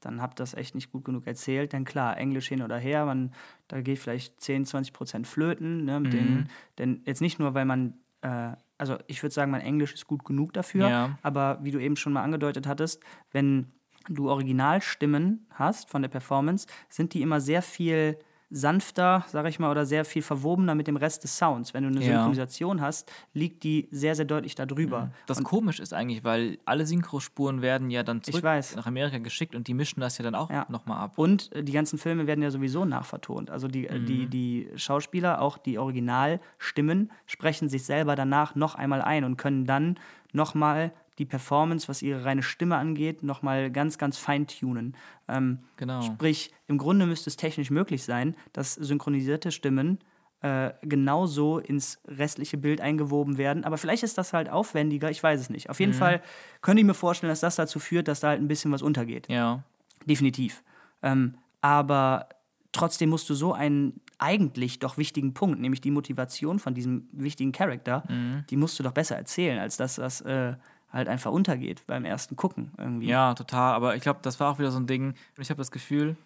[0.00, 1.72] dann habt das echt nicht gut genug erzählt.
[1.72, 3.34] Denn klar, Englisch hin oder her, man,
[3.66, 5.84] da geht vielleicht 10, 20 Prozent flöten.
[5.84, 6.48] Ne, mit den,
[6.78, 10.24] denn jetzt nicht nur, weil man, äh, also ich würde sagen, mein Englisch ist gut
[10.24, 11.18] genug dafür, Ja.
[11.22, 13.72] aber wie du eben schon mal angedeutet hattest, wenn
[14.08, 18.18] du Originalstimmen hast von der Performance, sind die immer sehr viel
[18.50, 21.74] sanfter, sage ich mal, oder sehr viel verwobener mit dem Rest des Sounds.
[21.74, 22.12] Wenn du eine Ja.
[22.14, 25.10] Synchronisation hast, liegt die sehr, sehr deutlich darüber.
[25.26, 28.76] Das komisch ist eigentlich, weil alle Synchrospuren werden ja dann zurück weiß.
[28.76, 30.64] nach Amerika geschickt und die mischen das ja dann auch Ja.
[30.68, 31.18] nochmal ab.
[31.18, 33.50] Und äh, die ganzen Filme werden ja sowieso nachvertont.
[33.50, 34.06] Also die, äh, Mhm.
[34.06, 39.64] die, die Schauspieler, auch die Originalstimmen, sprechen sich selber danach noch einmal ein und können
[39.66, 39.98] dann
[40.32, 44.96] nochmal die Performance, was ihre reine Stimme angeht, nochmal ganz, ganz fein tunen.
[45.28, 46.02] Ähm, Genau.
[46.02, 49.98] Sprich, im Grunde müsste es technisch möglich sein, dass synchronisierte Stimmen
[50.42, 53.64] äh, genauso ins restliche Bild eingewoben werden.
[53.64, 55.70] Aber vielleicht ist das halt aufwendiger, ich weiß es nicht.
[55.70, 55.96] Auf jeden Mhm.
[55.96, 56.22] Fall
[56.60, 59.28] könnte ich mir vorstellen, dass das dazu führt, dass da halt ein bisschen was untergeht.
[59.30, 59.62] Ja.
[60.04, 60.62] Definitiv.
[61.02, 62.28] Ähm, aber
[62.72, 67.52] trotzdem musst du so einen eigentlich doch wichtigen Punkt, nämlich die Motivation von diesem wichtigen
[67.52, 68.44] Charakter, Mhm.
[68.48, 70.54] die musst du doch besser erzählen, als dass das äh,
[70.96, 73.06] halt einfach untergeht beim ersten Gucken irgendwie.
[73.06, 73.74] Ja, total.
[73.74, 75.14] Aber ich glaube, das war auch wieder so ein Ding.
[75.38, 76.16] Ich habe das Gefühl,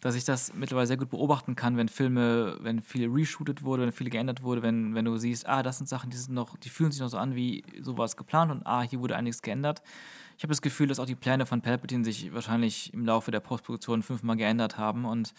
[0.00, 3.92] dass ich das mittlerweile sehr gut beobachten kann, wenn Filme, wenn viel reshootet wurde, wenn
[3.92, 6.68] viel geändert wurde, wenn, wenn du siehst, ah, das sind Sachen, die sind noch, die
[6.68, 9.82] fühlen sich noch so an, wie sowas geplant und ah, hier wurde einiges geändert.
[10.36, 13.40] Ich habe das Gefühl, dass auch die Pläne von Palpatine sich wahrscheinlich im Laufe der
[13.40, 15.34] Postproduktion fünfmal geändert haben und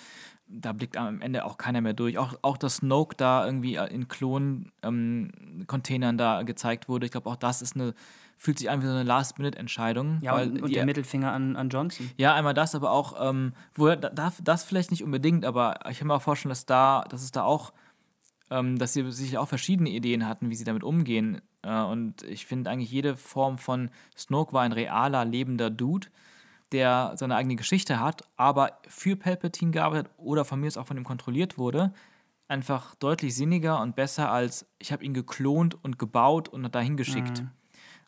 [0.47, 2.17] da blickt am Ende auch keiner mehr durch.
[2.17, 7.61] Auch, auch dass Snoke da irgendwie in Klon-Containern da gezeigt wurde, ich glaube, auch das
[7.61, 7.93] ist eine,
[8.41, 10.19] fühlt sich an wie so eine Last-Minute-Entscheidung.
[10.21, 12.09] Ja, weil und, und die- der Mittelfinger an, an Johnson.
[12.17, 16.07] ja, einmal das, aber auch, ähm, wo da- das vielleicht nicht unbedingt, aber ich kann
[16.07, 17.73] mir auch vorstellen, dass da, dass es da auch,
[18.49, 21.41] ähm, dass sie sich auch verschiedene Ideen hatten, wie sie damit umgehen.
[21.63, 26.07] Äh, und ich finde eigentlich jede Form von Snoke war ein realer, lebender Dude,
[26.71, 30.95] der seine eigene Geschichte hat, aber für Palpatine gearbeitet oder von mir aus auch von
[30.97, 31.91] ihm kontrolliert wurde.
[32.47, 37.43] Einfach deutlich sinniger und besser als ich habe ihn geklont und gebaut und dahin geschickt.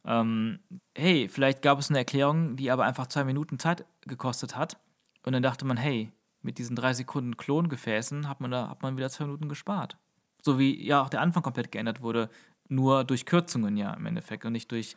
[0.05, 0.59] Ähm,
[0.95, 4.77] hey, vielleicht gab es eine Erklärung, die aber einfach zwei Minuten Zeit gekostet hat.
[5.23, 6.11] Und dann dachte man, hey,
[6.41, 9.97] mit diesen drei Sekunden Klongefäßen hat man da hat man wieder zwei Minuten gespart.
[10.41, 12.29] So wie ja auch der Anfang komplett geändert wurde,
[12.67, 14.95] nur durch Kürzungen ja im Endeffekt und nicht durch.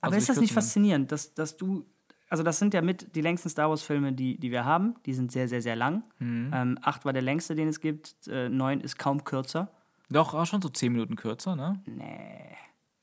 [0.00, 1.86] Aber also ist durch das nicht faszinierend, dass, dass du,
[2.28, 5.32] also das sind ja mit die längsten Star Wars-Filme, die, die wir haben, die sind
[5.32, 6.02] sehr, sehr, sehr lang.
[6.18, 6.50] Mhm.
[6.52, 9.70] Ähm, acht war der längste, den es gibt, äh, neun ist kaum kürzer.
[10.10, 11.80] Doch, auch schon so zehn Minuten kürzer, ne?
[11.86, 12.54] Nee.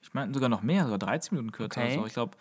[0.09, 1.81] Ich meine sogar noch mehr, sogar 13 Minuten kürzer.
[1.81, 1.91] Okay.
[1.93, 2.35] Also ich glaube,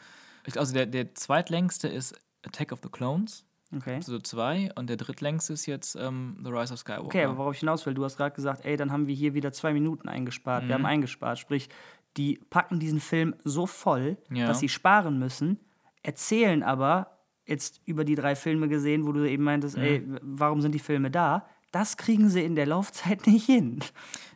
[0.56, 2.14] also der, der zweitlängste ist
[2.44, 3.44] Attack of the Clones,
[3.76, 3.96] Okay.
[3.96, 7.04] Episode 2, und der drittlängste ist jetzt ähm, The Rise of Skywalker.
[7.04, 9.34] Okay, aber worauf ich hinaus will, du hast gerade gesagt, ey, dann haben wir hier
[9.34, 10.64] wieder zwei Minuten eingespart.
[10.64, 10.68] Mhm.
[10.68, 11.38] Wir haben eingespart.
[11.38, 11.68] Sprich,
[12.16, 14.46] die packen diesen Film so voll, Ja.
[14.46, 15.58] dass sie sparen müssen,
[16.02, 19.82] erzählen aber jetzt über die drei Filme gesehen, wo du eben meintest, Mhm.
[19.82, 21.46] ey, warum sind die Filme da?
[21.70, 23.80] Das kriegen sie in der Laufzeit nicht hin.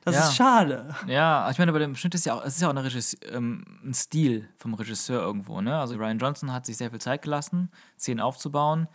[0.04, 0.28] Das Ja.
[0.28, 0.94] ist schade.
[1.06, 2.74] Ja, ich meine, bei dem Schnitt ist ja auch, es ist ja auch
[3.30, 5.78] ähm, ein Stil vom Regisseur irgendwo, ne?
[5.78, 8.88] Also Ryan Johnson hat sich sehr viel Zeit gelassen, Szenen aufzubauen.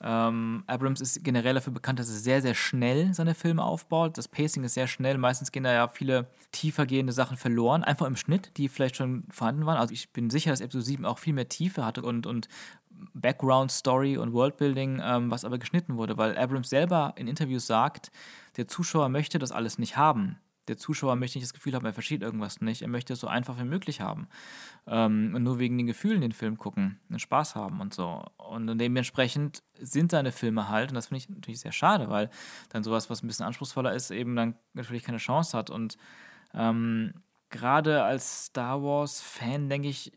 [0.00, 4.16] Ähm, Abrams ist generell dafür bekannt, dass er sehr, sehr schnell seine Filme aufbaut.
[4.16, 5.18] Das Pacing ist sehr schnell.
[5.18, 9.66] Meistens gehen da ja viele tiefergehende Sachen verloren, einfach im Schnitt, die vielleicht schon vorhanden
[9.66, 9.76] waren.
[9.76, 12.46] Also ich bin sicher, dass Episode 7 auch viel mehr Tiefe hatte und, und
[13.14, 18.10] Background Story und Worldbuilding, ähm, was aber geschnitten wurde, weil Abrams selber in Interviews sagt,
[18.56, 20.38] der Zuschauer möchte das alles nicht haben.
[20.68, 22.82] Der Zuschauer möchte nicht das Gefühl haben, er versteht irgendwas nicht.
[22.82, 24.28] Er möchte es so einfach wie möglich haben.
[24.86, 28.22] Ähm, und nur wegen den Gefühlen den Film gucken, den Spaß haben und so.
[28.36, 32.28] Und dementsprechend sind seine Filme halt, und das finde ich natürlich sehr schade, weil
[32.68, 35.70] dann sowas, was ein bisschen anspruchsvoller ist, eben dann natürlich keine Chance hat.
[35.70, 35.96] Und
[36.52, 37.14] ähm,
[37.48, 40.12] gerade als Star Wars-Fan denke ich,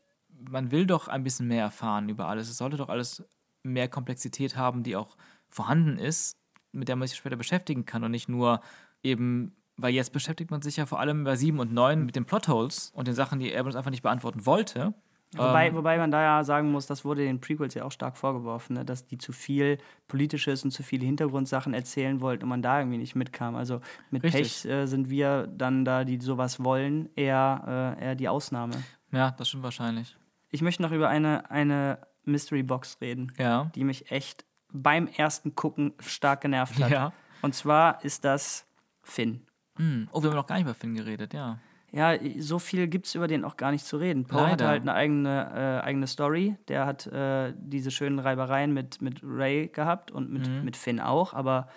[0.49, 2.49] man will doch ein bisschen mehr erfahren über alles.
[2.49, 3.23] Es sollte doch alles
[3.63, 5.18] mehr Komplexität haben, die auch
[5.49, 6.38] vorhanden ist,
[6.72, 8.61] mit der man sich später beschäftigen kann und nicht nur
[9.03, 12.26] eben, weil jetzt beschäftigt man sich ja vor allem bei 7 und 9 mit den
[12.26, 14.93] Plotholes und den Sachen, die Abrams einfach nicht beantworten wollte.
[15.34, 18.18] Wobei, Ähm, wobei man da ja sagen muss, das wurde den Prequels ja auch stark
[18.18, 18.84] vorgeworfen, ne?
[18.84, 19.77] dass die zu viel
[20.09, 23.55] Politisches und zu viele Hintergrundsachen erzählen wollten und man da irgendwie nicht mitkam.
[23.55, 24.63] Also mit Richtig.
[24.63, 28.73] Pech äh, sind wir dann da, die sowas wollen, eher, äh, eher die Ausnahme.
[29.11, 30.18] ja, das stimmt wahrscheinlich.
[30.52, 33.72] Ich möchte noch über eine, eine Mystery Box reden, Ja.
[33.76, 36.91] die mich echt beim ersten Gucken stark genervt hat.
[36.91, 37.14] Ja.
[37.41, 38.65] Und zwar ist das
[39.02, 39.41] Finn.
[39.78, 40.07] Hm.
[40.11, 41.57] Oh, wir haben noch gar nicht über Finn geredet, ja.
[41.94, 44.26] Ja, so viel gibt es über den auch gar nicht zu reden.
[44.32, 44.68] Hat Leider.
[44.68, 46.56] halt eine eigene, äh, eigene Story.
[46.69, 50.64] Der hat äh, diese schönen Reibereien mit, mit Ray gehabt und mit, Mhm.
[50.64, 51.68] mit Finn auch, aber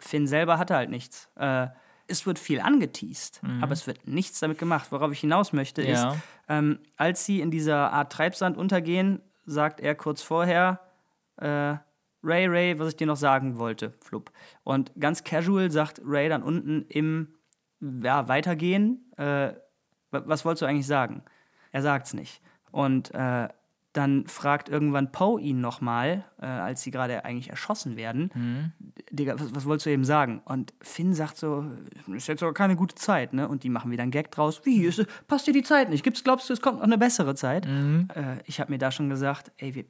[0.00, 1.28] Finn selber hatte halt nichts.
[1.36, 1.68] Äh,
[2.12, 4.92] es wird viel angeteased, aber es wird nichts damit gemacht.
[4.92, 6.10] Worauf ich hinaus möchte, ist, Mhm.
[6.10, 6.16] Ja.
[6.48, 10.80] ähm, als sie in dieser Art Treibsand untergehen, sagt er kurz vorher,
[11.38, 11.76] äh,
[12.24, 14.30] Ray, Ray, was ich dir noch sagen wollte, flupp.
[14.62, 17.34] Und ganz casual sagt Ray dann unten im
[17.80, 19.54] ja, Weitergehen, äh,
[20.12, 21.24] wa- was wolltest du eigentlich sagen?
[21.72, 22.40] Er sagt's nicht.
[22.70, 23.48] Und äh,
[23.92, 28.72] dann fragt irgendwann Poe ihn nochmal, äh, als sie gerade eigentlich erschossen werden, Mhm.
[29.10, 30.40] Digga, was, was wolltest du eben sagen?
[30.46, 31.66] Und Finn sagt so,
[32.14, 33.46] ist jetzt aber keine gute Zeit, ne?
[33.46, 34.64] Und die machen wieder einen Gag draus.
[34.64, 36.02] Wie, ist, passt dir die Zeit nicht?
[36.02, 37.66] Gibt's, glaubst du, es kommt noch eine bessere Zeit?
[37.66, 38.08] Mhm.
[38.14, 39.84] Äh, ich habe mir da schon gesagt, ey, wir,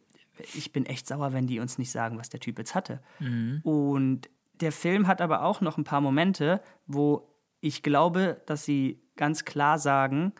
[0.54, 3.00] ich bin echt sauer, wenn die uns nicht sagen, was der Typ jetzt hatte.
[3.20, 3.60] Mhm.
[3.62, 4.28] Und
[4.60, 7.28] der Film hat aber auch noch ein paar Momente, wo
[7.60, 10.32] ich glaube, dass sie ganz klar sagen,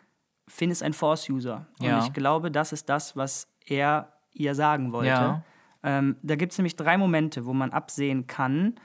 [0.47, 1.67] Finn ist ein Force-User.
[1.79, 1.99] Ja.
[1.99, 5.09] Und ich glaube, das ist das, was er ihr sagen wollte.
[5.09, 5.43] Ja.
[5.83, 8.75] Ähm, da gibt es nämlich drei Momente, wo man absehen kann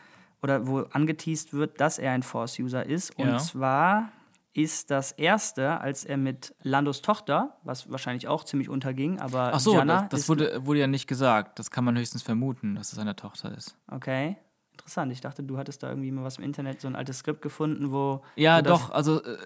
[0.43, 3.17] oder wo angeteased wird, dass er ein Force-User ist.
[3.19, 3.39] Und Ja.
[3.39, 4.09] zwar
[4.53, 9.61] ist das erste, als er mit Landos Tochter, was wahrscheinlich auch ziemlich unterging, aber Ach
[9.61, 11.59] so, Jana das, das wurde, wurde ja nicht gesagt.
[11.61, 13.77] Das kann man höchstens vermuten, dass es seine Tochter ist.
[13.89, 14.37] Okay,
[14.73, 15.13] interessant.
[15.13, 17.93] Ich dachte, du hattest da irgendwie mal was im Internet, so ein altes Skript gefunden,
[17.93, 19.37] wo Ja, doch, also äh,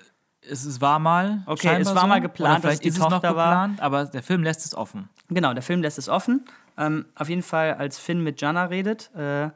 [0.49, 1.43] es, es war mal.
[1.47, 2.07] Okay, es war so.
[2.09, 3.69] mal geplant, Oder vielleicht dass die ist es noch Tochter war.
[3.69, 5.09] geplant, aber der Film lässt es offen.
[5.29, 6.45] Genau, der Film lässt es offen.
[6.77, 9.51] Ähm, auf jeden Fall, als Finn mit Jana redet, äh,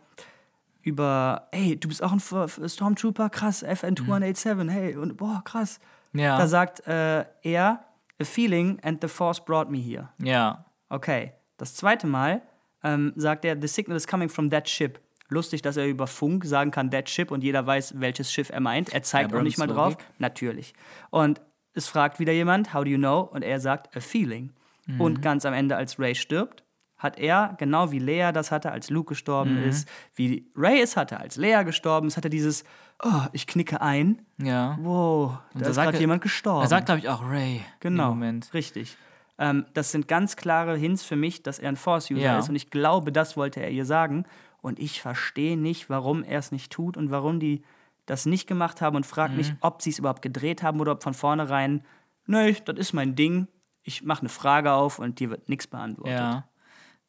[0.82, 5.80] über, hey, du bist auch ein Stormtrooper, krass, FN-287, hey, und boah, krass.
[6.12, 6.38] Ja.
[6.38, 7.84] Da sagt äh, er,
[8.20, 10.08] a feeling and the force brought me here.
[10.18, 10.64] ja.
[10.88, 11.32] Okay.
[11.56, 12.42] Das zweite Mal
[12.84, 15.00] ähm, sagt er, the signal is coming from that ship.
[15.28, 18.60] Lustig, dass er über Funk sagen kann, that ship, und jeder weiß, welches Schiff er
[18.60, 18.92] meint.
[18.94, 19.92] Er zeigt auch Abrams nicht mal drauf.
[19.94, 20.06] Logik.
[20.18, 20.72] Natürlich.
[21.10, 21.40] Und
[21.74, 23.20] es fragt wieder jemand, how do you know?
[23.20, 24.52] Und er sagt, a feeling.
[24.86, 25.00] Mhm.
[25.00, 26.62] Und ganz am Ende, als Ray stirbt,
[26.96, 29.68] hat er, genau wie Leia das hatte, als Luke gestorben Mhm.
[29.68, 32.64] ist, wie Ray es hatte, als Leia gestorben ist, hat er dieses,
[33.02, 34.78] oh, ich knicke ein, Ja.
[34.80, 36.62] wow, da da ist sagt gerade er- jemand gestorben.
[36.62, 37.60] Er sagt, glaube ich, auch Ray.
[37.80, 38.54] Genau, Moment.
[38.54, 38.96] richtig.
[39.38, 42.38] Ähm, das sind ganz klare Hints für mich, dass er ein Force-User Ja.
[42.38, 42.48] ist.
[42.48, 44.24] Und ich glaube, das wollte er ihr sagen.
[44.66, 47.62] Und ich verstehe nicht, warum er es nicht tut und warum die
[48.04, 49.56] das nicht gemacht haben und frage mich, Mhm.
[49.60, 51.84] ob sie es überhaupt gedreht haben oder ob von vornherein,
[52.26, 53.46] nee, das ist mein Ding.
[53.84, 56.14] Ich mache eine Frage auf und dir wird nichts beantwortet.
[56.18, 56.48] Ja.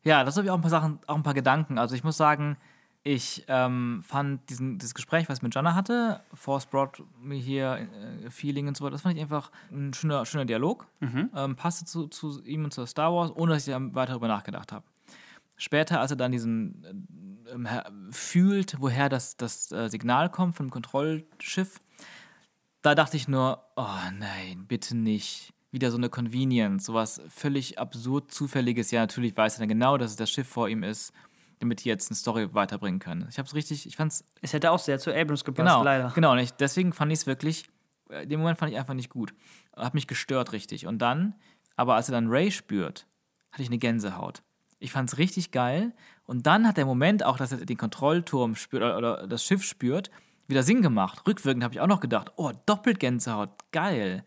[0.04, 1.78] Ja, das habe ich auch ein paar Sachen, auch ein paar Gedanken.
[1.80, 2.58] Also ich muss sagen,
[3.04, 7.80] ich ähm, fand diesen, dieses Gespräch, was ich mit Jana hatte, Force brought me here,
[8.26, 10.88] äh, Feeling und so weiter, das fand ich einfach ein schöner, schöner Dialog.
[11.02, 14.28] Ähm, passte zu, zu ihm und zu Star Wars, ohne dass ich da weiter darüber
[14.28, 14.86] nachgedacht habe.
[15.58, 16.84] Später, als er dann diesen
[17.48, 17.68] äh, ähm,
[18.12, 21.80] fühlt, woher das, das äh, Signal kommt vom Kontrollschiff,
[22.82, 25.54] da dachte ich nur, oh nein, bitte nicht.
[25.72, 28.90] Wie wieder so eine Convenience, sowas völlig absurd Zufälliges.
[28.92, 31.12] Ja, natürlich weiß er dann genau, dass es das Schiff vor ihm ist,
[31.60, 33.28] damit die jetzt eine Story weiterbringen können.
[33.30, 34.24] Ich habe es richtig, ich fand's.
[34.42, 36.12] Es hätte auch sehr zu Abrams gepasst, Genau, leider.
[36.16, 36.32] genau.
[36.32, 37.66] Und ich, deswegen fand ich es wirklich,
[38.10, 39.34] äh, den Moment fand ich einfach nicht gut.
[39.76, 40.88] Hat mich gestört richtig.
[40.88, 41.36] Und dann,
[41.76, 43.06] aber als er dann Ray spürt,
[43.52, 44.42] hatte ich eine Gänsehaut.
[44.80, 45.94] Ich fand es richtig geil.
[46.26, 50.10] Und dann hat der Moment auch, dass er den Kontrollturm spürt oder, das Schiff spürt,
[50.48, 51.24] wieder Sinn gemacht.
[51.28, 54.24] Rückwirkend habe ich auch noch gedacht, oh, doppelt Gänsehaut, geil.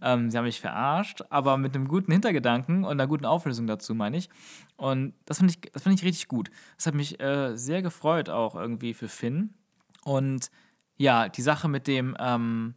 [0.00, 3.94] Ähm, sie haben mich verarscht, aber mit einem guten Hintergedanken und einer guten Auflösung dazu,
[3.94, 4.28] meine ich.
[4.76, 6.50] Und das finde ich, find ich richtig gut.
[6.76, 9.54] Das hat mich äh, sehr gefreut, auch irgendwie für Finn.
[10.04, 10.50] Und
[10.96, 12.74] ja, die Sache mit dem, ähm,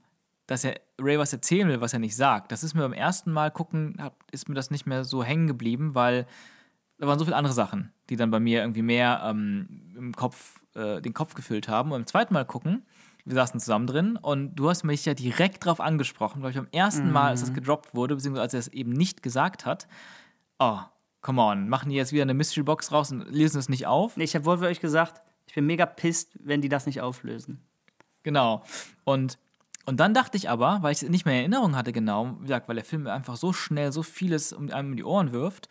[0.47, 3.31] dass er Ray was erzählen will, was er nicht sagt, das ist mir beim ersten
[3.31, 6.25] Mal gucken, hab, ist mir das nicht mehr so hängen geblieben, weil
[7.01, 10.61] da waren so viele andere Sachen, die dann bei mir irgendwie mehr ähm, im Kopf,
[10.75, 11.91] äh, den Kopf gefüllt haben.
[11.91, 12.85] Und beim zweiten Mal gucken,
[13.25, 16.67] wir saßen zusammen drin und du hast mich ja direkt darauf angesprochen, glaube ich, beim
[16.71, 19.87] ersten Mal, als das gedroppt wurde, beziehungsweise als er es eben nicht gesagt hat.
[20.59, 20.77] Oh,
[21.21, 24.15] come on, machen die jetzt wieder eine Mystery Box raus und lesen es nicht auf?
[24.15, 27.65] Nee, ich habe wortwörtlich gesagt, ich bin mega pisst, wenn die das nicht auflösen.
[28.21, 28.63] Genau.
[29.05, 29.39] Und,
[29.87, 32.43] und dann dachte ich aber, weil ich es nicht mehr in Erinnerung hatte, genau, wie
[32.43, 35.67] gesagt, weil der Film einfach so schnell so vieles um einem in die Ohren wirft,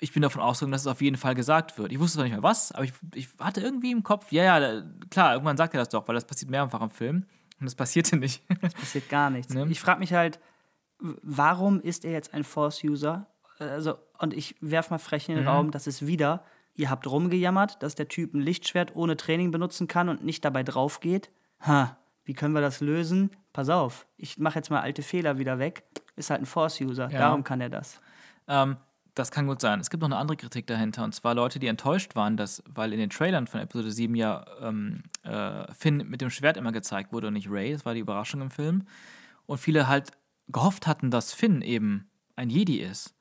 [0.00, 1.92] ich bin davon ausgegangen, dass es auf jeden Fall gesagt wird.
[1.92, 4.82] Ich wusste zwar nicht mehr was, aber ich, ich hatte irgendwie im Kopf, ja, ja,
[5.10, 7.26] klar, irgendwann sagt er das doch, weil das passiert mehrfach im Film.
[7.60, 8.42] Und das passierte nicht.
[8.80, 9.54] Passiert gar nichts.
[9.54, 9.66] Ne?
[9.70, 10.40] Ich frage mich halt,
[10.98, 13.26] warum ist er jetzt ein Force-User?
[13.58, 16.44] Also, und ich werfe mal frech in den Raum, das ist wieder,
[16.74, 20.62] ihr habt rumgejammert, dass der Typ ein Lichtschwert ohne Training benutzen kann und nicht dabei
[20.64, 21.30] drauf geht.
[21.60, 23.30] Ha, wie können wir das lösen?
[23.52, 25.84] Pass auf, ich mache jetzt mal alte Fehler wieder weg.
[26.16, 27.18] Ist halt ein Force-User, Ja.
[27.18, 28.00] darum kann er das.
[28.48, 28.76] Ähm,
[29.14, 29.80] das kann gut sein.
[29.80, 32.92] Es gibt noch eine andere Kritik dahinter, und zwar Leute, die enttäuscht waren, dass, weil
[32.92, 37.12] in den Trailern von Episode 7 ja ähm, äh, Finn mit dem Schwert immer gezeigt
[37.12, 38.86] wurde und nicht Ray, das war die Überraschung im Film.
[39.46, 40.10] Und viele halt
[40.48, 43.13] gehofft hatten, dass Finn eben ein Jedi ist.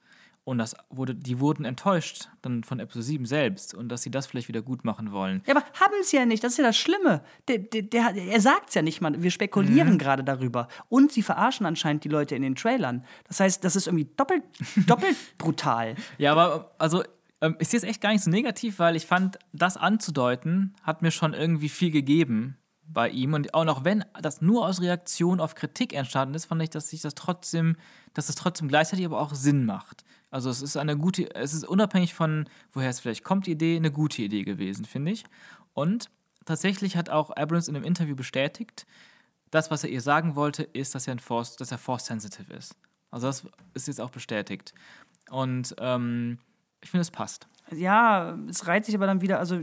[0.45, 4.25] Und das wurde, die wurden enttäuscht dann von Episode 7 selbst und dass sie das
[4.25, 5.41] vielleicht wieder gut machen wollen.
[5.45, 7.23] Ja, aber haben sie ja nicht, das ist ja das Schlimme.
[7.47, 10.67] Der, der, der, er sagt es ja nicht mal, wir spekulieren gerade darüber.
[10.89, 13.05] Und sie verarschen anscheinend die Leute in den Trailern.
[13.27, 14.43] Das heißt, das ist irgendwie doppelt,
[14.87, 15.95] doppelt brutal.
[16.17, 17.03] Ja, aber also
[17.43, 21.01] ähm, ich sehe es echt gar nicht so negativ, weil ich fand, das anzudeuten, hat
[21.01, 23.33] mir schon irgendwie viel gegeben bei ihm.
[23.33, 26.89] Und auch noch wenn das nur aus Reaktion auf Kritik entstanden ist, fand ich, dass
[26.89, 27.75] sich das trotzdem,
[28.13, 30.03] dass es trotzdem gleichzeitig aber auch Sinn macht.
[30.33, 33.75] Also es ist eine gute, es ist unabhängig von, woher es vielleicht kommt, die Idee,
[33.75, 35.25] eine gute Idee gewesen, finde ich.
[35.75, 36.09] Und
[36.43, 38.87] tatsächlich hat auch Abrams in einem Interview bestätigt,
[39.51, 42.75] das, was er ihr sagen wollte, ist, dass er, Force, dass er Force-sensitive ist.
[43.11, 43.45] Also das
[43.75, 44.73] ist jetzt auch bestätigt.
[45.29, 46.39] Und ähm,
[46.81, 47.47] ich finde, es passt.
[47.69, 49.59] Ja, es reiht sich aber dann wieder, also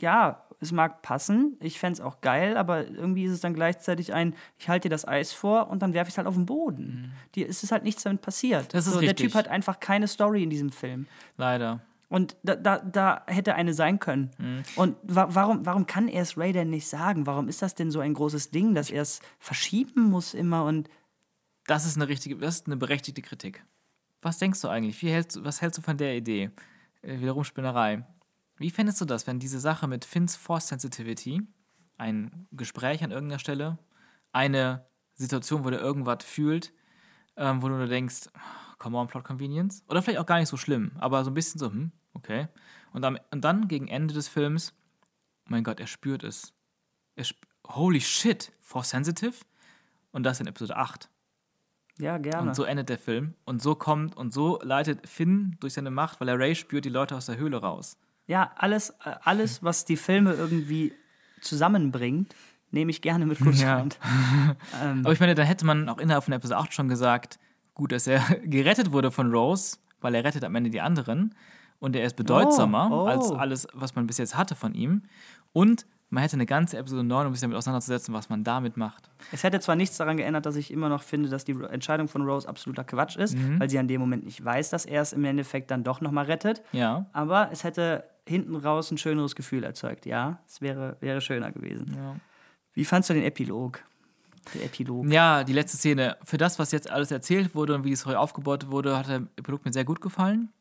[0.00, 4.14] ja, es mag passen, ich fände es auch geil, aber irgendwie ist es dann gleichzeitig
[4.14, 6.46] ein, ich halte dir das Eis vor und dann werfe ich es halt auf den
[6.46, 7.12] Boden.
[7.34, 8.64] Die, es ist halt nichts damit passiert.
[8.64, 8.68] Mhm.
[8.72, 9.26] Das ist so, Der richtig.
[9.26, 11.06] Typ hat einfach keine Story in diesem Film.
[11.36, 11.80] Leider.
[12.08, 14.30] Und da, da, da hätte eine sein können.
[14.38, 14.62] Mhm.
[14.76, 17.26] Und wa warum, warum kann er es Ray denn nicht sagen?
[17.26, 20.88] Warum ist das denn so ein großes Ding, dass er es verschieben muss immer und
[21.66, 23.64] Das ist eine richtige, das ist eine berechtigte Kritik.
[24.22, 25.02] Was denkst du eigentlich?
[25.02, 26.50] Wie hältst was hältst du von der Idee?
[27.02, 28.04] Äh, wiederum Spinnerei.
[28.58, 31.42] Wie fändest du das, wenn diese Sache mit Finns Force Sensitivity,
[31.98, 33.78] ein Gespräch an irgendeiner Stelle,
[34.32, 36.72] eine Situation, wo der irgendwas fühlt,
[37.36, 38.28] ähm, wo du nur denkst,
[38.78, 39.82] come on, Plot Convenience?
[39.88, 42.48] Oder vielleicht auch gar nicht so schlimm, aber so ein bisschen so, hm, okay.
[42.92, 44.74] Und, am, und dann gegen Ende des Films,
[45.44, 46.54] oh mein Gott, er spürt es.
[47.14, 49.34] Er sp Holy shit, Force Sensitive?
[50.12, 51.10] Und das in Episode 8.
[51.98, 52.48] ja, gerne.
[52.48, 53.34] Und so endet der Film.
[53.44, 56.90] Und so kommt und so leitet Finn durch seine Macht, weil er Ray spürt, die
[56.90, 57.98] Leute aus der Höhle raus.
[58.26, 60.92] Ja, alles, äh, alles, was die Filme irgendwie
[61.40, 62.34] zusammenbringt,
[62.70, 63.98] nehme ich gerne mit Kusshand.
[64.82, 67.38] ähm, Aber ich meine, da hätte man auch innerhalb von Episode 8 schon gesagt,
[67.74, 71.34] gut, dass er gerettet wurde von Rose, weil er rettet am Ende die anderen.
[71.78, 73.06] Und er ist bedeutsamer Oh, oh.
[73.06, 75.02] als alles, was man bis jetzt hatte von ihm.
[75.52, 79.10] Und man hätte eine ganze Episode 9, um sich damit auseinanderzusetzen, was man damit macht.
[79.32, 82.22] es hätte zwar nichts daran geändert, dass ich immer noch finde, dass die Entscheidung von
[82.22, 85.24] Rose absoluter Quatsch ist, weil sie an dem Moment nicht weiß, dass er es im
[85.24, 86.62] Endeffekt dann doch nochmal rettet.
[86.72, 87.06] Ja.
[87.12, 90.06] Aber es hätte hinten raus ein schöneres Gefühl erzeugt.
[90.06, 91.94] Ja, es wäre, wäre schöner gewesen.
[91.94, 92.16] Ja.
[92.72, 93.82] Wie fandst du den Epilog?
[94.54, 95.08] Der Epilog.
[95.08, 96.16] Ja, die letzte Szene.
[96.24, 99.26] Für das, was jetzt alles erzählt wurde und wie die Story aufgebaut wurde, hat der
[99.36, 100.52] Epilog mir sehr gut gefallen.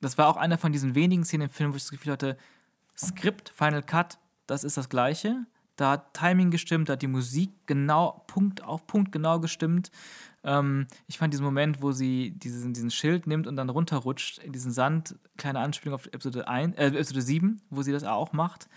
[0.00, 2.36] Das war auch einer von diesen wenigen Szenen im Film, wo ich das Gefühl hatte,
[2.96, 5.46] Skript, Final Cut, das ist das Gleiche.
[5.76, 9.90] Da hat Timing gestimmt, da hat die Musik genau, Punkt auf Punkt genau gestimmt.
[10.48, 14.52] Ähm, ich fand diesen Moment, wo sie diesen, diesen Schild nimmt und dann runterrutscht in
[14.52, 18.68] diesen Sand, kleine Anspielung auf Episode, 1, äh, Episode 7, wo sie das auch macht.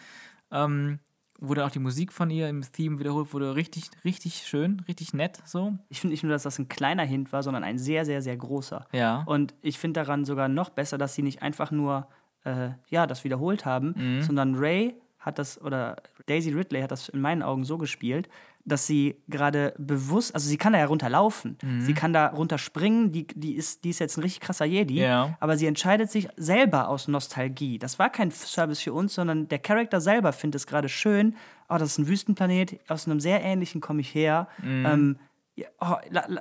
[0.52, 1.00] Ähm,
[1.40, 5.40] wurde auch die Musik von ihr im Theme wiederholt, wurde richtig, richtig schön, richtig nett
[5.46, 5.74] so.
[5.90, 8.38] Ich finde nicht nur, dass das ein kleiner Hint war, sondern ein sehr, sehr, sehr
[8.38, 8.86] großer.
[8.92, 9.24] Ja.
[9.26, 12.08] Und ich finde daran sogar noch besser, dass sie nicht einfach nur
[12.44, 14.22] äh, ja, das wiederholt haben, Mhm.
[14.24, 18.28] sondern Ray hat das, oder Daisy Ridley hat das in meinen Augen so gespielt,
[18.66, 21.82] dass sie gerade bewusst, also sie kann da ja runterlaufen, Mhm.
[21.82, 25.36] sie kann da runterspringen, die, die, ist, die ist jetzt ein richtig krasser Jedi, Ja.
[25.40, 27.80] aber sie entscheidet sich selber aus Nostalgie.
[27.80, 31.36] Das war kein Service für uns, sondern der Charakter selber findet es gerade schön,
[31.70, 35.18] oh, das ist ein Wüstenplanet, aus einem sehr ähnlichen komme ich her, ähm,
[35.56, 35.96] ja, oh,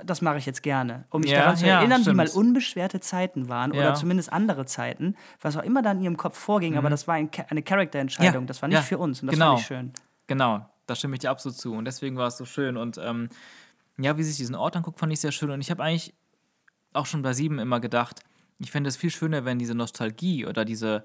[0.04, 1.34] das mache ich jetzt gerne, um mich Mhm.
[1.36, 2.16] Ja, daran zu ja, erinnern, wie stimmt.
[2.18, 3.80] mal unbeschwerte Zeiten waren Ja.
[3.80, 7.14] oder zumindest andere Zeiten, was auch immer da in ihrem Kopf vorging, aber das war
[7.16, 8.46] ein, eine Charakterentscheidung, Mhm.
[8.46, 9.50] Ja, das war nicht ja, für uns und das genau.
[9.52, 9.92] fand ich schön.
[10.28, 11.72] Genau, da stimme ich dir absolut zu.
[11.72, 12.76] Und deswegen war es so schön.
[12.76, 13.28] Und ähm,
[13.98, 15.50] ja, wie sich diesen Ort anguckt, fand ich sehr schön.
[15.50, 16.14] Und ich habe eigentlich
[16.92, 18.20] auch schon bei sieben immer gedacht,
[18.58, 21.04] ich fände es viel schöner, wenn diese Nostalgie oder diese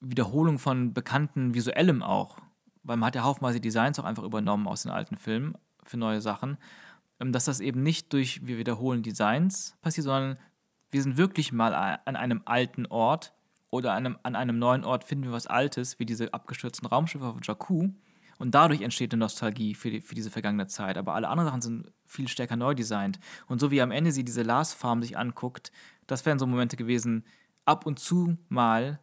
[0.00, 2.38] Wiederholung von bekannten Visuellem auch,
[2.82, 5.54] weil man hat ja haufenweise Designs auch einfach übernommen aus den alten Filmen
[5.84, 6.58] für neue Sachen,
[7.20, 10.38] ähm, dass das eben nicht durch wir wiederholen Designs passiert, sondern
[10.90, 13.32] wir sind wirklich mal an einem alten Ort
[13.70, 17.24] oder an einem, an einem neuen Ort finden wir was Altes, wie diese abgestürzten Raumschiffe
[17.24, 17.90] auf Jakku.
[18.40, 20.96] Und dadurch entsteht eine Nostalgie für, die, für diese vergangene Zeit.
[20.96, 23.20] Aber alle anderen Sachen sind viel stärker neu designt.
[23.48, 25.70] Und so wie am Ende sie diese Lars-Farm sich anguckt,
[26.06, 27.26] das wären so Momente gewesen,
[27.66, 28.98] ab und zu mal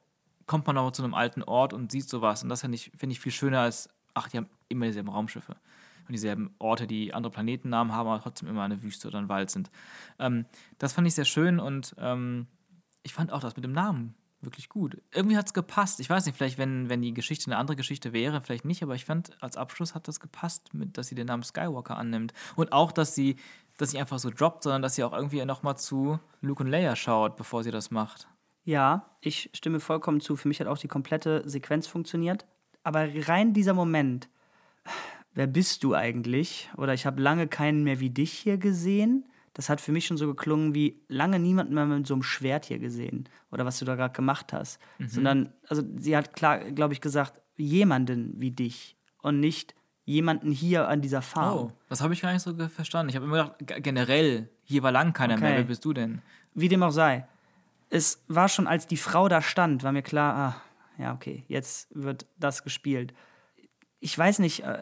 [0.47, 2.41] kommt man auch zu einem alten Ort und sieht sowas.
[2.41, 5.55] Und das finde ich, find ich viel schöner als, ach, die haben immer dieselben Raumschiffe.
[6.07, 9.51] Und dieselben Orte, die andere Planetennamen haben, aber trotzdem immer eine Wüste oder ein Wald
[9.51, 9.69] sind.
[10.17, 10.47] Ähm,
[10.79, 12.47] das fand ich sehr schön und ähm,
[13.03, 15.01] ich fand auch das mit dem Namen wirklich gut.
[15.11, 15.99] Irgendwie hat es gepasst.
[15.99, 18.95] Ich weiß nicht, vielleicht, wenn, wenn die Geschichte eine andere Geschichte wäre, vielleicht nicht, aber
[18.95, 22.33] ich fand, als Abschluss hat das gepasst, mit, dass sie den Namen Skywalker annimmt.
[22.55, 23.37] Und auch, dass sie
[23.77, 26.95] das nicht einfach so droppt, sondern dass sie auch irgendwie nochmal zu Luke und Leia
[26.95, 28.27] schaut, bevor sie das macht.
[28.63, 30.35] Ja, ich stimme vollkommen zu.
[30.35, 32.45] Für mich hat auch die komplette Sequenz funktioniert.
[32.83, 34.29] Aber rein dieser Moment,
[35.33, 36.69] wer bist du eigentlich?
[36.77, 39.25] Oder ich habe lange keinen mehr wie dich hier gesehen.
[39.57, 42.65] Das hat für mich schon so geklungen wie lange niemanden mehr mit so einem Schwert
[42.65, 43.27] hier gesehen.
[43.51, 44.79] Oder was du da gerade gemacht hast.
[45.07, 48.95] Sondern, also sie hat klar, glaube ich, gesagt, jemanden wie dich.
[49.19, 49.73] Und nicht
[50.05, 51.57] jemanden hier an dieser Farm.
[51.57, 53.09] Oh, das habe ich gar nicht so verstanden.
[53.09, 55.49] Ich habe immer gedacht, generell, hier war lang keiner mehr.
[55.49, 55.57] Okay.
[55.57, 56.21] Wer bist du denn?
[56.53, 57.27] Wie dem auch sei.
[57.89, 60.61] Es war schon, als die Frau da stand, war mir klar, ah,
[61.01, 63.15] ja, okay, jetzt wird das gespielt.
[63.99, 64.77] Ich weiß nicht, äh,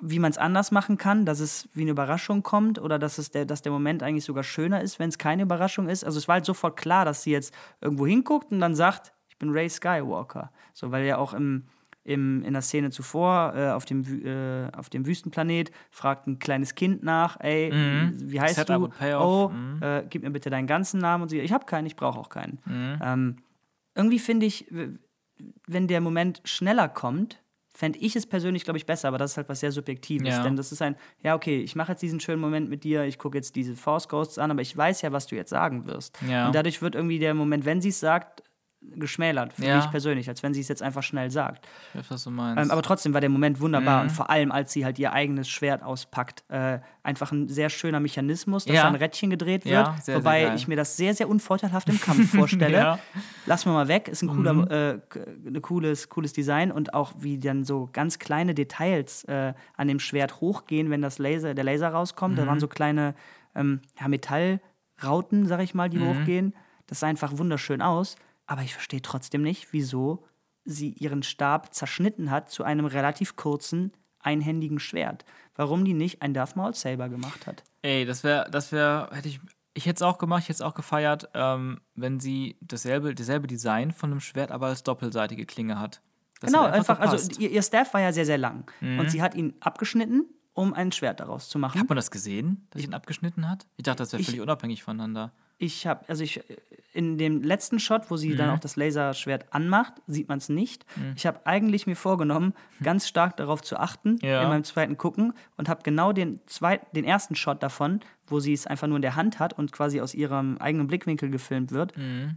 [0.00, 3.30] wie man es anders machen kann, dass es wie eine Überraschung kommt oder dass, es
[3.30, 6.04] der, dass der Moment eigentlich sogar schöner ist, wenn es keine Überraschung ist.
[6.04, 9.36] Also es war halt sofort klar, dass sie jetzt irgendwo hinguckt und dann sagt, ich
[9.38, 10.52] bin Ray Skywalker.
[10.72, 11.64] So, weil ja auch im,
[12.04, 16.74] im, in der Szene zuvor äh, auf, dem, äh, auf dem Wüstenplanet fragt ein kleines
[16.74, 17.70] Kind nach, ey,
[18.14, 19.18] wie heißt Setup du?
[19.20, 22.18] Oh, äh, gib mir bitte deinen ganzen Namen und sie, ich habe keinen, ich brauche
[22.18, 22.58] auch keinen.
[23.02, 23.36] Ähm,
[23.94, 24.72] irgendwie finde ich,
[25.66, 27.42] wenn der Moment schneller kommt,
[27.78, 30.28] fände ich es persönlich, glaube ich, besser, aber das ist halt was sehr Subjektives.
[30.28, 30.42] Ja.
[30.42, 33.18] Denn das ist ein, ja, okay, ich mache jetzt diesen schönen Moment mit dir, ich
[33.18, 36.18] gucke jetzt diese Force Ghosts an, aber ich weiß ja, was du jetzt sagen wirst.
[36.28, 36.48] Ja.
[36.48, 38.42] Und dadurch wird irgendwie der Moment, wenn sie es sagt,
[38.80, 39.76] geschmälert, für Ja.
[39.76, 41.66] mich persönlich, als wenn sie es jetzt einfach schnell sagt.
[41.92, 42.62] Ich weiß, was du meinst.
[42.62, 44.02] Ähm, aber trotzdem war der Moment wunderbar Mhm.
[44.02, 47.98] und vor allem, als sie halt ihr eigenes Schwert auspackt, äh, einfach ein sehr schöner
[48.00, 48.82] Mechanismus, dass Ja.
[48.82, 50.54] da ein Rädchen gedreht wird, Ja, sehr, sehr wobei geil.
[50.56, 52.30] ich mir das sehr, sehr unvorteilhaft im Kampf
[52.78, 52.98] vorstelle.
[53.46, 54.68] Lass mal mal weg, ist ein cooler, Mhm.
[55.54, 59.98] äh, cooles, cooles Design und auch wie dann so ganz kleine Details äh, an dem
[59.98, 62.38] Schwert hochgehen, wenn das Laser, der Laser rauskommt.
[62.38, 62.48] Da Mhm.
[62.48, 63.14] waren so kleine
[63.54, 66.04] ähm, Metallrauten, sag ich mal, die Mhm.
[66.06, 66.54] hochgehen.
[66.86, 68.16] Das sah einfach wunderschön aus.
[68.48, 70.24] Aber ich verstehe trotzdem nicht, wieso
[70.64, 75.24] sie ihren Stab zerschnitten hat zu einem relativ kurzen, einhändigen Schwert.
[75.54, 77.62] Warum die nicht ein Darth Maul Saber gemacht hat.
[77.82, 79.40] Ey, das wäre, das wäre, hätte ich,
[79.74, 83.46] ich hätte es auch gemacht, ich hätte es auch gefeiert, ähm, wenn sie dasselbe, dasselbe
[83.46, 86.00] Design von einem Schwert, aber als doppelseitige Klinge hat.
[86.40, 88.70] Das genau, hätte einfach, also ihr, ihr Staff war ja sehr, sehr lang.
[88.80, 91.80] Und sie hat ihn abgeschnitten, um ein Schwert daraus zu machen.
[91.80, 93.66] Hat man das gesehen, dass ich ihn abgeschnitten hat?
[93.76, 95.32] Ich dachte, das wäre völlig unabhängig voneinander.
[95.60, 96.40] Ich habe, also ich,
[96.92, 100.86] in dem letzten Shot, wo sie dann auch das Laserschwert anmacht, sieht man es nicht.
[101.16, 104.42] Ich habe eigentlich mir vorgenommen, ganz stark darauf zu achten Ja.
[104.42, 108.52] in meinem zweiten Gucken und habe genau den, zweiten, den ersten Shot davon, wo sie
[108.52, 111.92] es einfach nur in der Hand hat und quasi aus ihrem eigenen Blickwinkel gefilmt wird,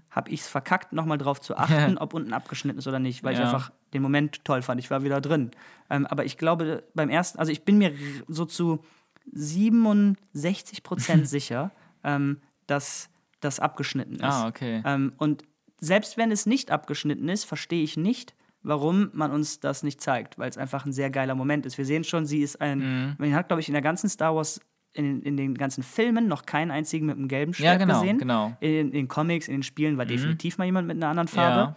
[0.10, 3.34] habe ich es verkackt, nochmal drauf zu achten, ob unten abgeschnitten ist oder nicht, weil
[3.34, 3.46] ich Ja.
[3.46, 4.80] einfach den Moment toll fand.
[4.80, 5.52] Ich war wieder drin.
[5.90, 7.94] Ähm, aber ich glaube, beim ersten, also ich bin mir
[8.28, 8.84] so zu
[9.34, 11.72] 67 Prozent sicher,
[12.04, 13.10] ähm, dass
[13.42, 14.24] das abgeschnitten ist.
[14.24, 14.82] Ah, okay.
[14.86, 15.44] Ähm, und
[15.80, 20.38] selbst wenn es nicht abgeschnitten ist, verstehe ich nicht, warum man uns das nicht zeigt,
[20.38, 21.78] weil es einfach ein sehr geiler Moment ist.
[21.78, 23.16] Wir sehen schon, sie ist ein, Mhm.
[23.18, 24.62] man hat, glaube ich, in der ganzen Star Wars,
[24.94, 28.18] in, in den ganzen Filmen noch keinen einzigen mit einem gelben Schwert Ja, genau, gesehen.
[28.20, 28.50] genau.
[28.50, 28.56] Mhm.
[28.60, 31.76] In, in den Comics, in den Spielen war definitiv mal jemand mit einer anderen Farbe.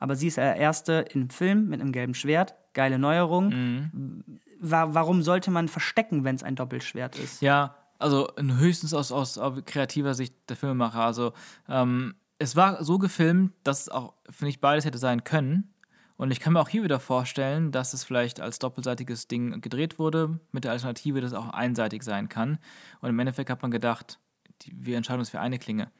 [0.00, 2.54] Aber sie ist der Erste im Film mit einem gelben Schwert.
[2.72, 3.48] Geile Neuerung.
[3.50, 4.22] Mhm.
[4.60, 7.42] Wa warum sollte man verstecken, wenn es ein Doppelschwert ist?
[7.42, 11.00] Ja, also höchstens aus, aus, kreativer Sicht der Filmemacher.
[11.00, 11.32] Also
[11.68, 15.74] ähm, es war so gefilmt, dass es auch, finde ich, beides hätte sein können.
[16.16, 19.98] Und ich kann mir auch hier wieder vorstellen, dass es vielleicht als doppelseitiges Ding gedreht
[20.00, 22.58] wurde, mit der Alternative, dass es auch einseitig sein kann.
[23.00, 24.18] Und im Endeffekt hat man gedacht,
[24.62, 25.92] die, wir entscheiden uns für eine Klinge.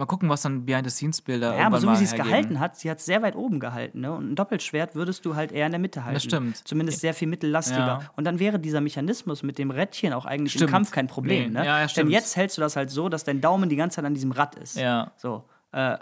[0.00, 3.00] Mal gucken, was dann Behind-the-Scenes-Bilder Ja, aber so wie sie es gehalten hat, sie hat
[3.00, 4.00] es sehr weit oben gehalten.
[4.00, 4.10] Ne?
[4.10, 6.20] Und ein Doppelschwert würdest du halt eher in der Mitte halten.
[6.20, 6.56] stimmt.
[6.66, 7.78] Zumindest sehr viel mittellastiger.
[7.86, 8.10] Ja.
[8.16, 10.70] Und dann wäre dieser Mechanismus mit dem Rädchen auch eigentlich Stimmt.
[10.70, 11.52] im Kampf kein Problem.
[11.52, 11.58] Nee.
[11.60, 11.66] Ne?
[11.66, 14.06] Ja, ja, Denn jetzt hältst du das halt so, dass dein Daumen die ganze Zeit
[14.06, 14.78] an diesem Rad ist.
[14.78, 15.12] Ja.
[15.18, 15.44] So.
[15.72, 15.98] Äh,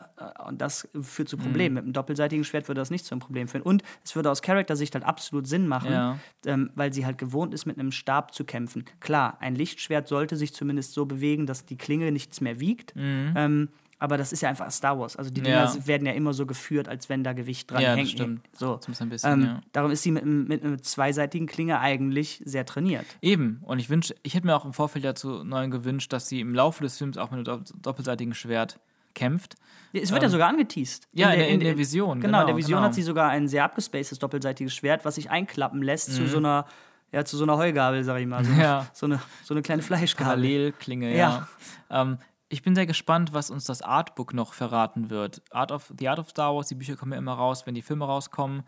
[0.46, 1.74] und das führt zu Problemen.
[1.74, 3.60] Mit einem doppelseitigen Schwert würde das nicht zu einem Problem führen.
[3.62, 6.18] Und es würde aus Charakter-Sicht halt absolut Sinn machen, Ja.
[6.46, 8.84] ähm, weil sie halt gewohnt ist, mit einem Stab zu kämpfen.
[9.00, 12.94] Klar, ein Lichtschwert sollte sich zumindest so bewegen, dass die Klinge nichts mehr wiegt.
[12.96, 13.68] Ähm,
[13.98, 15.16] aber das ist ja einfach Star Wars.
[15.16, 15.64] Also die Dinger.
[15.64, 15.86] Ja.
[15.86, 18.08] werden ja immer so geführt, als wenn da Gewicht dran Ja, das hängt.
[18.10, 18.40] stimmt.
[18.52, 18.76] So.
[18.76, 19.60] Zumindest ein bisschen, ähm, ja.
[19.72, 23.06] Darum ist sie mit, einem- mit einer zweiseitigen Klinge eigentlich sehr trainiert.
[23.22, 23.60] Eben.
[23.64, 26.54] Und ich wünsche, ich hätte mir auch im Vorfeld dazu neu gewünscht, dass sie im
[26.54, 28.78] Laufe des Films auch mit einem dopp- doppelseitigen Schwert
[29.14, 29.56] kämpft.
[29.92, 31.08] Es wird ja sogar angeteased.
[31.14, 32.86] Ähm, ja, in der- in der Vision, Genau, in der genau, Vision genau.
[32.86, 36.28] hat sie sogar ein sehr abgespacedes doppelseitiges Schwert, was sich einklappen lässt zu Mhm.
[36.28, 36.66] so einer,
[37.10, 38.44] ja, zu so einer Heugabel, sag ich mal.
[38.44, 38.86] So, Ja.
[38.92, 40.26] so, eine, so eine kleine Fleischgabel.
[40.36, 41.48] Parallelklinge, ja.
[41.90, 42.18] Ähm,
[42.48, 45.42] ich bin sehr gespannt, was uns das Artbook noch verraten wird.
[45.50, 47.82] Art of, The Art of Star Wars, die Bücher kommen ja immer raus, wenn die
[47.82, 48.62] Filme rauskommen.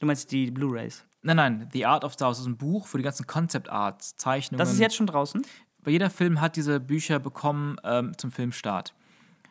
[0.00, 1.04] Du meinst die Blu-Rays.
[1.22, 4.16] Nein, nein, The Art of Star Wars ist ein Buch für die ganzen Concept Arts,
[4.16, 4.58] Zeichnungen.
[4.58, 5.42] Das ist jetzt schon draußen.
[5.82, 8.94] Bei jeder Film hat diese Bücher bekommen ähm, zum Filmstart.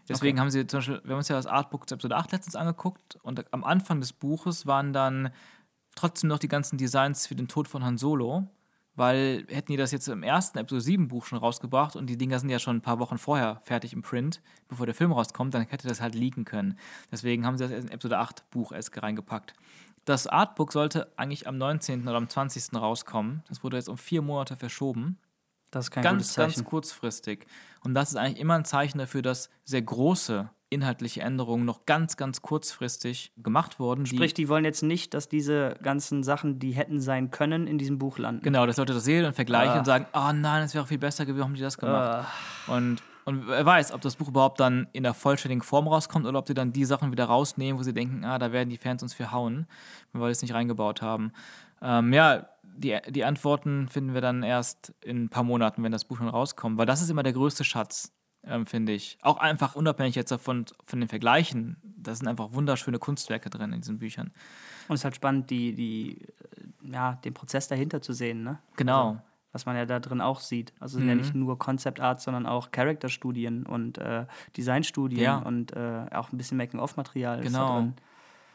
[0.08, 2.56] Deswegen haben sie zum Beispiel, wir haben uns ja das Artbook zu Episode 8 letztens
[2.56, 5.32] angeguckt und am Anfang des Buches waren dann
[5.96, 8.48] trotzdem noch die ganzen Designs für den Tod von Han Solo,
[8.96, 12.40] weil hätten die das jetzt im ersten Episode 7 Buch schon rausgebracht und die Dinger
[12.40, 15.64] sind ja schon ein paar Wochen vorher fertig im Print, bevor der Film rauskommt, dann
[15.64, 16.78] hätte das halt leaken können.
[17.12, 19.54] Deswegen haben sie das in Episode 8 Buch erst reingepackt.
[20.06, 22.04] Das Artbook sollte eigentlich am 19.
[22.08, 22.74] oder am 20.
[22.76, 23.44] rauskommen.
[23.48, 25.20] Das wurde jetzt um vier Monate verschoben
[25.70, 26.56] Das ist kein ganz, gutes Zeichen.
[26.56, 27.46] ganz kurzfristig.
[27.82, 32.18] Und das ist eigentlich immer ein Zeichen dafür, dass sehr große inhaltliche Änderungen noch ganz,
[32.18, 34.06] ganz kurzfristig gemacht wurden.
[34.06, 37.78] Die, Sprich, die wollen jetzt nicht, dass diese ganzen Sachen, die hätten sein können, in
[37.78, 38.42] diesem Buch landen.
[38.42, 39.80] genau, das sollte das sehen und vergleichen Ah.
[39.80, 42.26] und sagen, oh nein, es wäre viel besser gewesen, haben die das gemacht?
[42.68, 46.40] Und, und wer weiß, ob das Buch überhaupt dann in der vollständigen Form rauskommt oder
[46.40, 49.04] ob sie dann die Sachen wieder rausnehmen, wo sie denken, ah, da werden die Fans
[49.04, 49.68] uns für hauen,
[50.14, 51.34] weil wir es nicht reingebaut haben.
[51.82, 56.06] Ähm, ja, die, die Antworten finden wir dann erst in ein paar Monaten, wenn das
[56.06, 59.18] Buch schon rauskommt, weil das ist immer der größte Schatz, ähm, finde ich.
[59.22, 61.78] Auch einfach unabhängig jetzt davon, von den Vergleichen.
[61.84, 64.32] Da sind einfach wunderschöne Kunstwerke drin in diesen Büchern.
[64.88, 66.28] Und es ist halt spannend, die, die, äh,
[66.92, 68.60] ja, den Prozess dahinter zu sehen, ne?
[68.78, 69.10] Genau.
[69.10, 69.22] Also,
[69.54, 70.72] was man ja da drin auch sieht.
[70.80, 71.22] Also es sind ja Mhm.
[71.22, 75.38] nicht nur Concept Art, sondern auch Charakterstudien und äh, Designstudien Ja.
[75.40, 77.76] und äh, auch ein bisschen Making-of-Material Genau.
[77.76, 77.94] drin.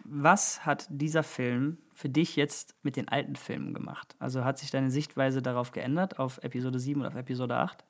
[0.05, 4.15] Was hat dieser Film für dich jetzt mit den alten Filmen gemacht?
[4.19, 7.85] Also hat sich deine Sichtweise darauf geändert, auf Episode 7 und auf Episode 8?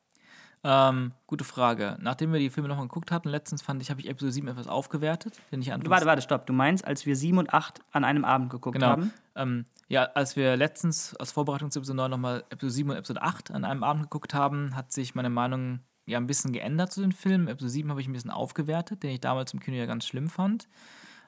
[0.65, 1.97] Ähm, gute Frage.
[2.01, 4.67] Nachdem wir die Filme nochmal geguckt hatten, letztens fand ich, habe ich Episode 7 etwas
[4.67, 6.47] aufgewertet, den ich anfangs Warte, warte, stopp.
[6.47, 8.89] Du meinst, als wir 7 und 8 an einem Abend geguckt Genau.
[8.89, 9.13] haben?
[9.37, 13.23] Ähm, ja, als wir letztens als Vorbereitung zu Episode 9 nochmal Episode 7 und Episode
[13.23, 17.01] 8 an einem Abend geguckt haben, hat sich meine Meinung ja ein bisschen geändert zu
[17.01, 17.47] den Filmen.
[17.49, 20.29] Episode 7 habe ich ein bisschen aufgewertet, den ich damals im Kino ja ganz schlimm
[20.29, 20.69] fand.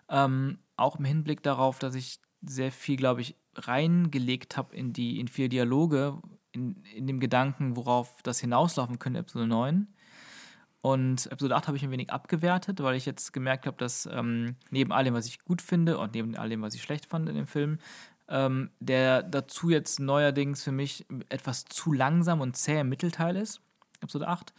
[0.08, 5.20] Ähm, auch im Hinblick darauf, dass ich sehr viel, glaube ich, reingelegt habe in die,
[5.20, 6.18] in viele Dialoge,
[6.52, 9.88] in, in dem Gedanken, worauf das hinauslaufen könnte, Episode 9.
[10.80, 14.56] Und Episode 8 habe ich ein wenig abgewertet, weil ich jetzt gemerkt habe, dass ähm,
[14.70, 17.28] neben all dem, was ich gut finde und neben all dem, was ich schlecht fand
[17.28, 17.78] in dem Film,
[18.28, 23.60] ähm, der dazu jetzt neuerdings für mich etwas zu langsam und zäh im Mittelteil ist,
[24.00, 24.54] Episode 8.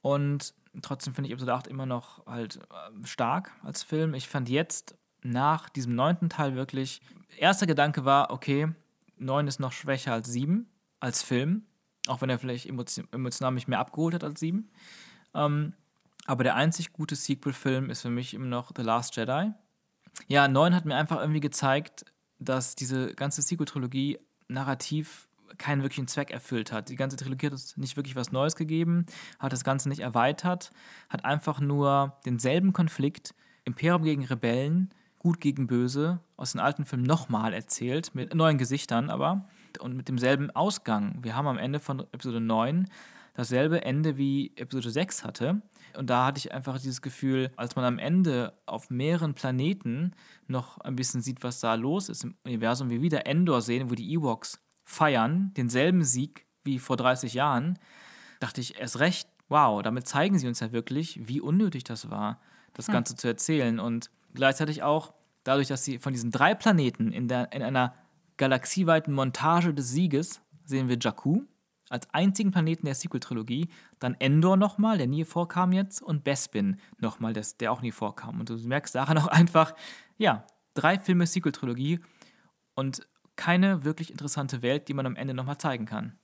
[0.00, 4.14] Und trotzdem finde ich Episode 8 immer noch halt äh, stark als Film.
[4.14, 7.02] Ich fand jetzt nach diesem neunten Teil wirklich,
[7.36, 8.68] erster Gedanke war, okay,
[9.18, 10.68] 9 ist noch schwächer als 7
[11.04, 11.62] als Film,
[12.06, 14.70] auch wenn er vielleicht emotio- emotional mich mehr abgeholt hat als 7.
[15.34, 15.74] Ähm,
[16.26, 19.52] aber der einzig gute Sequel-Film ist für mich immer noch The Last Jedi.
[20.26, 22.06] Ja, 9 hat mir einfach irgendwie gezeigt,
[22.38, 24.18] dass diese ganze Sequel-Trilogie
[24.48, 25.28] narrativ
[25.58, 26.88] keinen wirklichen Zweck erfüllt hat.
[26.88, 29.06] Die ganze Trilogie hat uns nicht wirklich was Neues gegeben,
[29.38, 30.70] hat das Ganze nicht erweitert,
[31.08, 37.04] hat einfach nur denselben Konflikt, Imperium gegen Rebellen, Gut gegen Böse, aus den alten Filmen
[37.04, 39.48] nochmal erzählt, mit neuen Gesichtern aber
[39.78, 41.18] und mit demselben Ausgang.
[41.22, 42.88] Wir haben am Ende von Episode 9
[43.34, 45.60] dasselbe Ende wie Episode 6 hatte.
[45.96, 50.12] Und da hatte ich einfach dieses Gefühl, als man am Ende auf mehreren Planeten
[50.46, 53.94] noch ein bisschen sieht, was da los ist im Universum, wir wieder Endor sehen, wo
[53.94, 57.78] die Ewoks feiern, denselben Sieg wie vor 30 Jahren,
[58.40, 62.40] dachte ich erst recht, wow, damit zeigen sie uns ja wirklich, wie unnötig das war,
[62.72, 63.78] das Ganze zu erzählen.
[63.78, 65.14] Und gleichzeitig auch,
[65.44, 67.94] dadurch, dass sie von diesen drei Planeten in, der, in einer
[68.36, 71.42] galaxieweiten Montage des Sieges sehen wir Jakku
[71.90, 77.32] als einzigen Planeten der Sequel-Trilogie, dann Endor nochmal, der nie vorkam jetzt, und Bespin nochmal,
[77.32, 78.40] der auch nie vorkam.
[78.40, 79.74] Und du merkst daran auch einfach,
[80.16, 82.00] ja, drei Filme Sequel-Trilogie
[82.74, 83.06] und
[83.36, 86.18] keine wirklich interessante Welt, die man am Ende nochmal zeigen kann.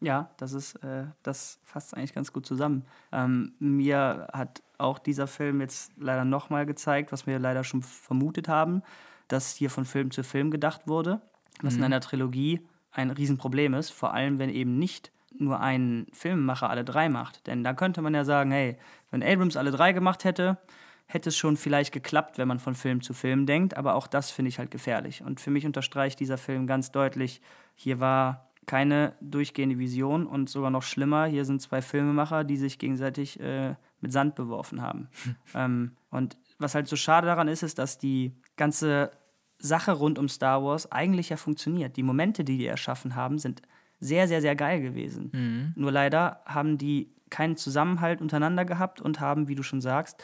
[0.00, 2.84] Ja, das ist, äh, das fasst eigentlich ganz gut zusammen.
[3.10, 8.46] Ähm, mir hat auch dieser Film jetzt leider nochmal gezeigt, was wir leider schon vermutet
[8.48, 8.82] haben,
[9.26, 11.20] dass hier von Film zu Film gedacht wurde,
[11.62, 11.80] was mhm.
[11.80, 12.60] in einer Trilogie
[12.92, 17.46] ein Riesenproblem ist, vor allem wenn eben nicht nur ein Filmemacher alle drei macht.
[17.46, 18.76] Denn da könnte man ja sagen, hey,
[19.10, 20.58] wenn Abrams alle drei gemacht hätte,
[21.06, 24.30] hätte es schon vielleicht geklappt, wenn man von Film zu Film denkt, aber auch das
[24.30, 25.22] finde ich halt gefährlich.
[25.22, 27.40] Und für mich unterstreicht dieser Film ganz deutlich,
[27.74, 32.78] hier war keine durchgehende Vision und sogar noch schlimmer, hier sind zwei Filmemacher, die sich
[32.78, 35.08] gegenseitig äh, mit Sand beworfen haben.
[35.24, 35.36] Hm.
[35.54, 39.10] Ähm, und was halt so schade daran ist, ist, dass die ganze
[39.58, 41.96] Sache rund um Star Wars eigentlich ja funktioniert.
[41.96, 43.62] Die Momente, die die erschaffen haben, sind
[44.00, 45.30] sehr, sehr, sehr geil gewesen.
[45.32, 45.72] Mhm.
[45.76, 50.22] Nur leider haben die keinen Zusammenhalt untereinander gehabt und haben, wie du schon sagst,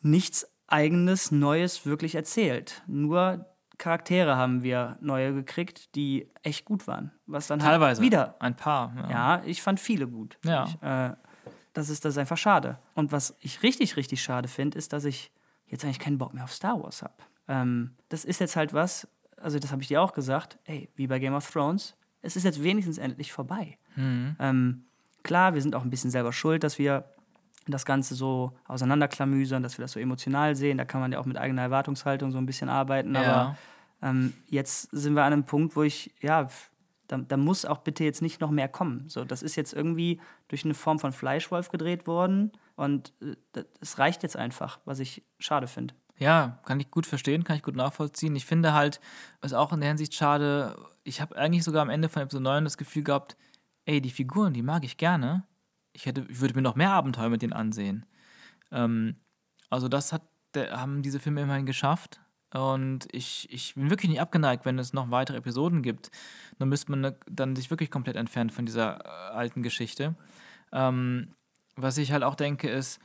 [0.00, 2.82] nichts eigenes, Neues wirklich erzählt.
[2.86, 3.46] Nur
[3.78, 7.12] Charaktere haben wir neue gekriegt, die echt gut waren.
[7.26, 8.00] Was dann halt Teilweise.
[8.00, 8.36] Halt wieder.
[8.40, 8.94] Ein paar.
[8.96, 9.10] Ja.
[9.10, 10.38] ja, ich fand viele gut.
[10.44, 10.64] Ja.
[10.64, 11.14] Ich, äh,
[11.72, 12.78] das ist das ist einfach schade.
[12.94, 15.32] Und was ich richtig, richtig schade finde, ist, dass ich
[15.66, 17.14] jetzt eigentlich keinen Bock mehr auf Star Wars habe.
[17.48, 21.06] Ähm, das ist jetzt halt was, also das habe ich dir auch gesagt, ey, wie
[21.06, 23.78] bei Game of Thrones, es ist jetzt wenigstens endlich vorbei.
[23.96, 24.36] Mhm.
[24.38, 24.84] Ähm,
[25.22, 27.04] klar, wir sind auch ein bisschen selber schuld, dass wir
[27.66, 30.78] das Ganze so auseinanderklamüsern, dass wir das so emotional sehen.
[30.78, 33.14] Da kann man ja auch mit eigener Erwartungshaltung so ein bisschen arbeiten.
[33.14, 33.22] Ja.
[33.22, 33.56] Aber
[34.02, 36.48] ähm, jetzt sind wir an einem Punkt, wo ich, ja,
[37.06, 39.08] da, da, muss auch bitte jetzt nicht noch mehr kommen.
[39.08, 43.98] So, das ist jetzt irgendwie durch eine Form von Fleischwolf gedreht worden und äh, es
[43.98, 45.94] reicht jetzt einfach, was ich schade finde.
[46.22, 48.36] Ja, kann ich gut verstehen, kann ich gut nachvollziehen.
[48.36, 49.00] Ich finde halt,
[49.40, 52.62] ist auch in der Hinsicht schade, ich habe eigentlich sogar am Ende von Episode 9
[52.62, 53.36] das Gefühl gehabt,
[53.86, 55.42] ey, die Figuren, die mag ich gerne.
[55.92, 58.06] Ich, hätte, ich würde mir noch mehr Abenteuer mit denen ansehen.
[58.70, 59.16] Ähm,
[59.68, 60.22] also das hat,
[60.54, 62.20] haben diese Filme immerhin geschafft.
[62.54, 66.12] Und ich, ich bin wirklich nicht abgeneigt, wenn es noch weitere Episoden gibt.
[66.60, 70.14] Dann müsste man ne, dann sich wirklich komplett entfernen von dieser äh, alten Geschichte.
[70.70, 71.34] Ähm,
[71.74, 73.00] was ich halt auch denke, ist,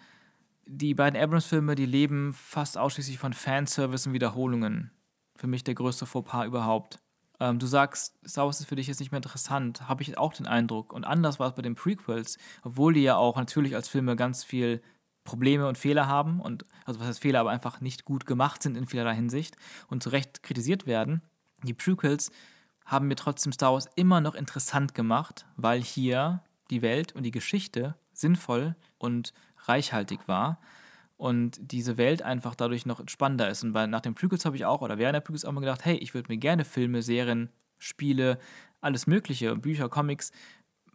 [0.67, 4.91] die beiden Abrams-Filme, die leben fast ausschließlich von Fanservice und Wiederholungen.
[5.35, 6.99] Für mich der größte Fauxpas überhaupt.
[7.39, 10.33] Ähm, du sagst, Star Wars ist für dich jetzt nicht mehr interessant, habe ich auch
[10.33, 10.93] den Eindruck.
[10.93, 14.43] Und anders war es bei den Prequels, obwohl die ja auch natürlich als Filme ganz
[14.43, 14.81] viel
[15.23, 18.77] Probleme und Fehler haben und also was heißt Fehler, aber einfach nicht gut gemacht sind
[18.77, 19.57] in vielerlei Hinsicht
[19.87, 21.21] und zu Recht kritisiert werden.
[21.63, 22.31] Die Prequels
[22.85, 27.31] haben mir trotzdem Star Wars immer noch interessant gemacht, weil hier die Welt und die
[27.31, 29.33] Geschichte sinnvoll und
[29.67, 30.59] reichhaltig war
[31.17, 33.63] und diese Welt einfach dadurch noch spannender ist.
[33.63, 35.83] Und bei, nach den Prequels habe ich auch, oder während der Prequels auch mal gedacht,
[35.83, 38.37] hey, ich würde mir gerne Filme, Serien, Spiele,
[38.81, 40.31] alles Mögliche, Bücher, Comics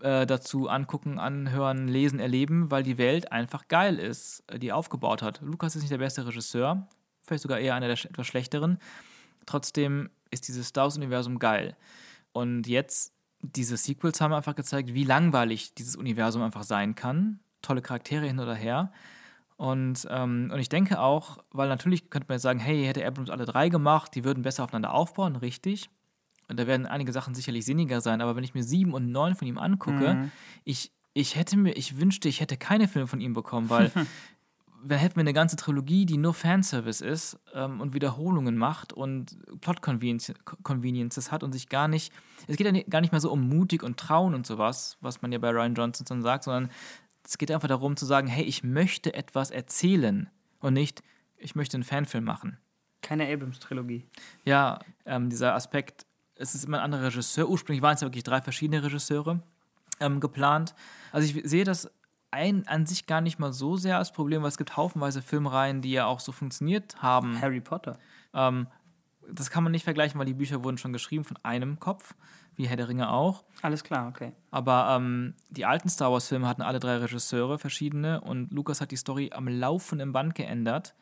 [0.01, 5.23] äh, dazu angucken, anhören, lesen, erleben, weil die Welt einfach geil ist, äh, die aufgebaut
[5.23, 5.41] hat.
[5.43, 6.89] Lukas ist nicht der beste Regisseur,
[7.23, 8.79] vielleicht sogar eher einer der etwas schlechteren.
[9.47, 11.77] Trotzdem ist dieses Star Wars-Universum geil.
[12.33, 17.41] Und jetzt, diese Sequels haben einfach gezeigt, wie langweilig dieses Universum einfach sein kann.
[17.63, 18.93] Tolle Charaktere hin oder her.
[19.57, 23.31] Und, ähm, und ich denke auch, weil natürlich könnte man jetzt sagen, hey, hätte Abrams
[23.31, 25.89] alle drei gemacht, die würden besser aufeinander aufbauen, richtig.
[26.49, 29.37] Und da werden einige Sachen sicherlich sinniger sein, aber wenn ich mir sieben und neun
[29.37, 30.33] von ihm angucke, mhm.
[30.65, 33.93] ich, ich hätte mir, ich wünschte, ich hätte keine Filme von ihm bekommen, weil
[34.85, 39.39] dann hätten wir eine ganze Trilogie, die nur Fanservice ist ähm, und Wiederholungen macht und
[39.61, 42.13] Plot-Conveniences hat und sich gar nicht,
[42.49, 45.31] es geht ja gar nicht mehr so um mutig und trauen und sowas, was man
[45.33, 46.71] ja bei Ryan Johnson dann sagt, sondern
[47.25, 51.03] es geht einfach darum zu sagen, hey, ich möchte etwas erzählen und nicht,
[51.37, 52.59] ich möchte einen Fanfilm machen.
[53.01, 54.07] Keine Abrams-Trilogie.
[54.45, 57.49] Ja, ähm, dieser Aspekt, es ist immer ein anderer Regisseur.
[57.49, 59.43] Ursprünglich waren es ja wirklich drei verschiedene Regisseure
[60.01, 60.75] ähm, geplant.
[61.11, 61.91] Also ich sehe das
[62.31, 65.83] ein, an sich gar nicht mal so sehr als Problem, weil es gibt haufenweise Filmreihen,
[65.83, 67.41] die ja auch so funktioniert haben.
[67.41, 67.99] Harry Potter.
[68.33, 68.67] Ähm,
[69.31, 72.15] das kann man nicht vergleichen, weil die Bücher wurden schon geschrieben von einem Kopf,
[72.63, 73.43] wie Herr der Ringe auch.
[73.61, 74.33] Alles klar, okay.
[74.53, 78.97] Aber ähm, die alten Star Wars-Filme hatten alle drei Regisseure, verschiedene, und Lukas hat die
[78.97, 80.95] Story am laufenden Band geändert.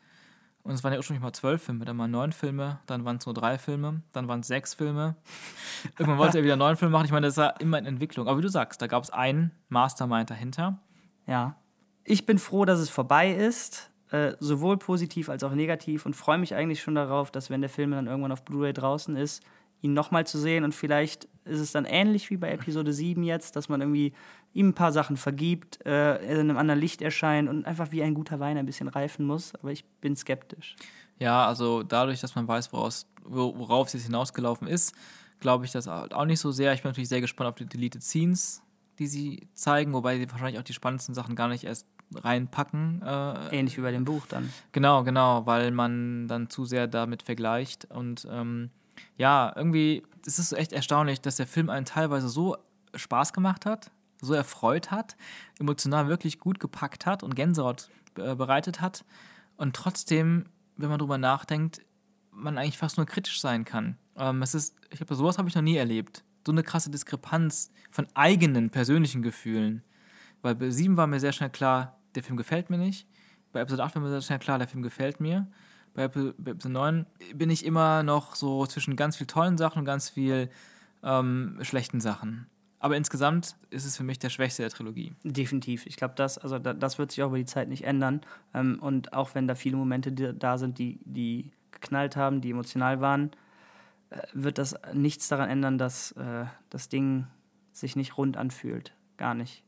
[0.63, 3.25] Und es waren ja ursprünglich mal zwölf Filme, dann mal neun Filme, dann waren es
[3.25, 5.15] nur drei Filme, dann waren es sechs Filme.
[5.97, 7.05] Irgendwann wollte er wieder neun Filme machen.
[7.05, 8.27] Ich meine, das war immer in Entwicklung.
[8.27, 10.79] Aber wie du sagst, da gab es einen Mastermind dahinter.
[11.27, 11.57] Ja.
[12.03, 16.39] Ich bin froh, dass es vorbei ist, äh, sowohl positiv als auch negativ und freue
[16.39, 19.43] mich eigentlich schon darauf, dass wenn der Film dann irgendwann auf Blu-ray draußen ist,
[19.81, 23.55] ihn nochmal zu sehen und vielleicht ist es dann ähnlich wie bei Episode 7 jetzt,
[23.55, 24.13] dass man irgendwie
[24.53, 28.13] ihm ein paar Sachen vergibt, äh, in einem anderen Licht erscheint und einfach wie ein
[28.13, 29.55] guter Wein ein bisschen reifen muss.
[29.55, 30.75] Aber ich bin skeptisch.
[31.19, 34.93] Ja, also dadurch, dass man weiß, woraus, worauf es jetzt hinausgelaufen ist,
[35.39, 36.73] glaube ich das auch nicht so sehr.
[36.73, 38.61] Ich bin natürlich sehr gespannt auf die Deleted Scenes,
[38.99, 43.01] die sie zeigen, wobei sie wahrscheinlich auch die spannendsten Sachen gar nicht erst reinpacken.
[43.03, 44.51] Äh, Ähnlich wie bei dem Buch dann.
[44.71, 47.85] Genau, genau, weil man dann zu sehr damit vergleicht.
[47.85, 48.69] Und ähm,
[49.17, 52.57] ja, irgendwie, es ist echt erstaunlich, dass der Film einen teilweise so
[52.95, 55.15] Spaß gemacht hat, so erfreut hat,
[55.59, 59.05] emotional wirklich gut gepackt hat und Gänsehaut äh, bereitet hat.
[59.57, 60.45] Und trotzdem,
[60.77, 61.81] wenn man drüber nachdenkt,
[62.31, 63.97] man eigentlich fast nur kritisch sein kann.
[64.15, 66.23] Ähm, es ist, ich glaube, sowas habe ich noch nie erlebt.
[66.45, 69.83] So eine krasse Diskrepanz von eigenen persönlichen Gefühlen.
[70.41, 73.07] Weil bei 7 war mir sehr schnell klar, der Film gefällt mir nicht.
[73.51, 75.47] Bei Episode 8 war mir sehr schnell klar, der Film gefällt mir.
[75.93, 77.05] Bei Episode 9
[77.35, 80.49] bin ich immer noch so zwischen ganz viel tollen Sachen und ganz viel
[81.03, 82.47] ähm, schlechten Sachen.
[82.79, 85.13] Aber insgesamt ist es für mich der schwächste der Trilogie.
[85.23, 85.85] Definitiv.
[85.85, 88.21] Ich glaube, das, also das wird sich auch über die Zeit nicht ändern.
[88.53, 92.99] Ähm, und auch wenn da viele Momente da sind, die, die geknallt haben, die emotional
[92.99, 93.31] waren,
[94.09, 97.27] äh, wird das nichts daran ändern, dass äh, das Ding
[97.71, 98.93] sich nicht rund anfühlt.
[99.17, 99.63] Gar nicht.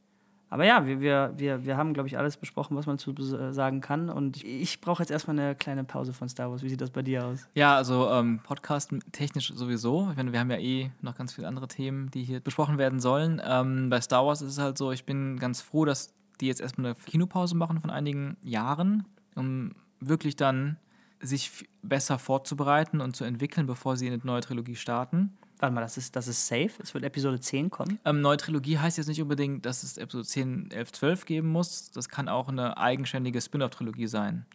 [0.53, 3.11] Aber ja, wir, wir, wir, wir haben, glaube ich, alles besprochen, was man zu
[3.51, 4.11] sagen kann.
[4.11, 6.61] Und ich, ich brauche jetzt erstmal eine kleine Pause von Star Wars.
[6.61, 7.48] Wie sieht das bei dir aus?
[7.56, 10.09] Ja, also ähm, Podcast technisch sowieso.
[10.11, 12.99] Ich meine, wir haben ja eh noch ganz viele andere Themen, die hier besprochen werden
[12.99, 13.41] sollen.
[13.43, 16.61] Ähm, bei Star Wars ist es halt so, ich bin ganz froh, dass die jetzt
[16.61, 20.77] erstmal eine Kinopause machen von einigen Jahren, um wirklich dann
[21.19, 25.35] sich besser vorzubereiten und zu entwickeln, bevor sie in eine neue Trilogie starten.
[25.59, 26.72] Warte mal, das ist, das ist safe?
[26.80, 27.99] Es wird Episode 10 kommen?
[28.06, 31.91] Ähm, neue Trilogie heißt jetzt nicht unbedingt, dass es Episode 10, 11, 12 geben muss.
[31.91, 34.45] Das kann auch eine eigenständige Spin-off-Trilogie sein.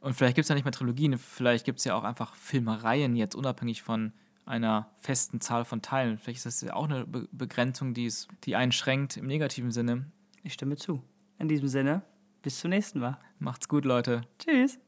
[0.00, 3.14] Und vielleicht gibt es ja nicht mehr Trilogien, vielleicht gibt es ja auch einfach Filmereien
[3.14, 4.12] jetzt unabhängig von
[4.44, 6.18] einer festen Zahl von Teilen.
[6.18, 10.06] Vielleicht ist das ja auch eine Be Begrenzung, die, es, die einschränkt im negativen Sinne.
[10.42, 11.04] Ich stimme zu.
[11.38, 12.02] In diesem Sinne,
[12.42, 13.18] bis zum nächsten Mal.
[13.38, 14.22] Macht's gut, Leute.
[14.38, 14.80] Tschüss.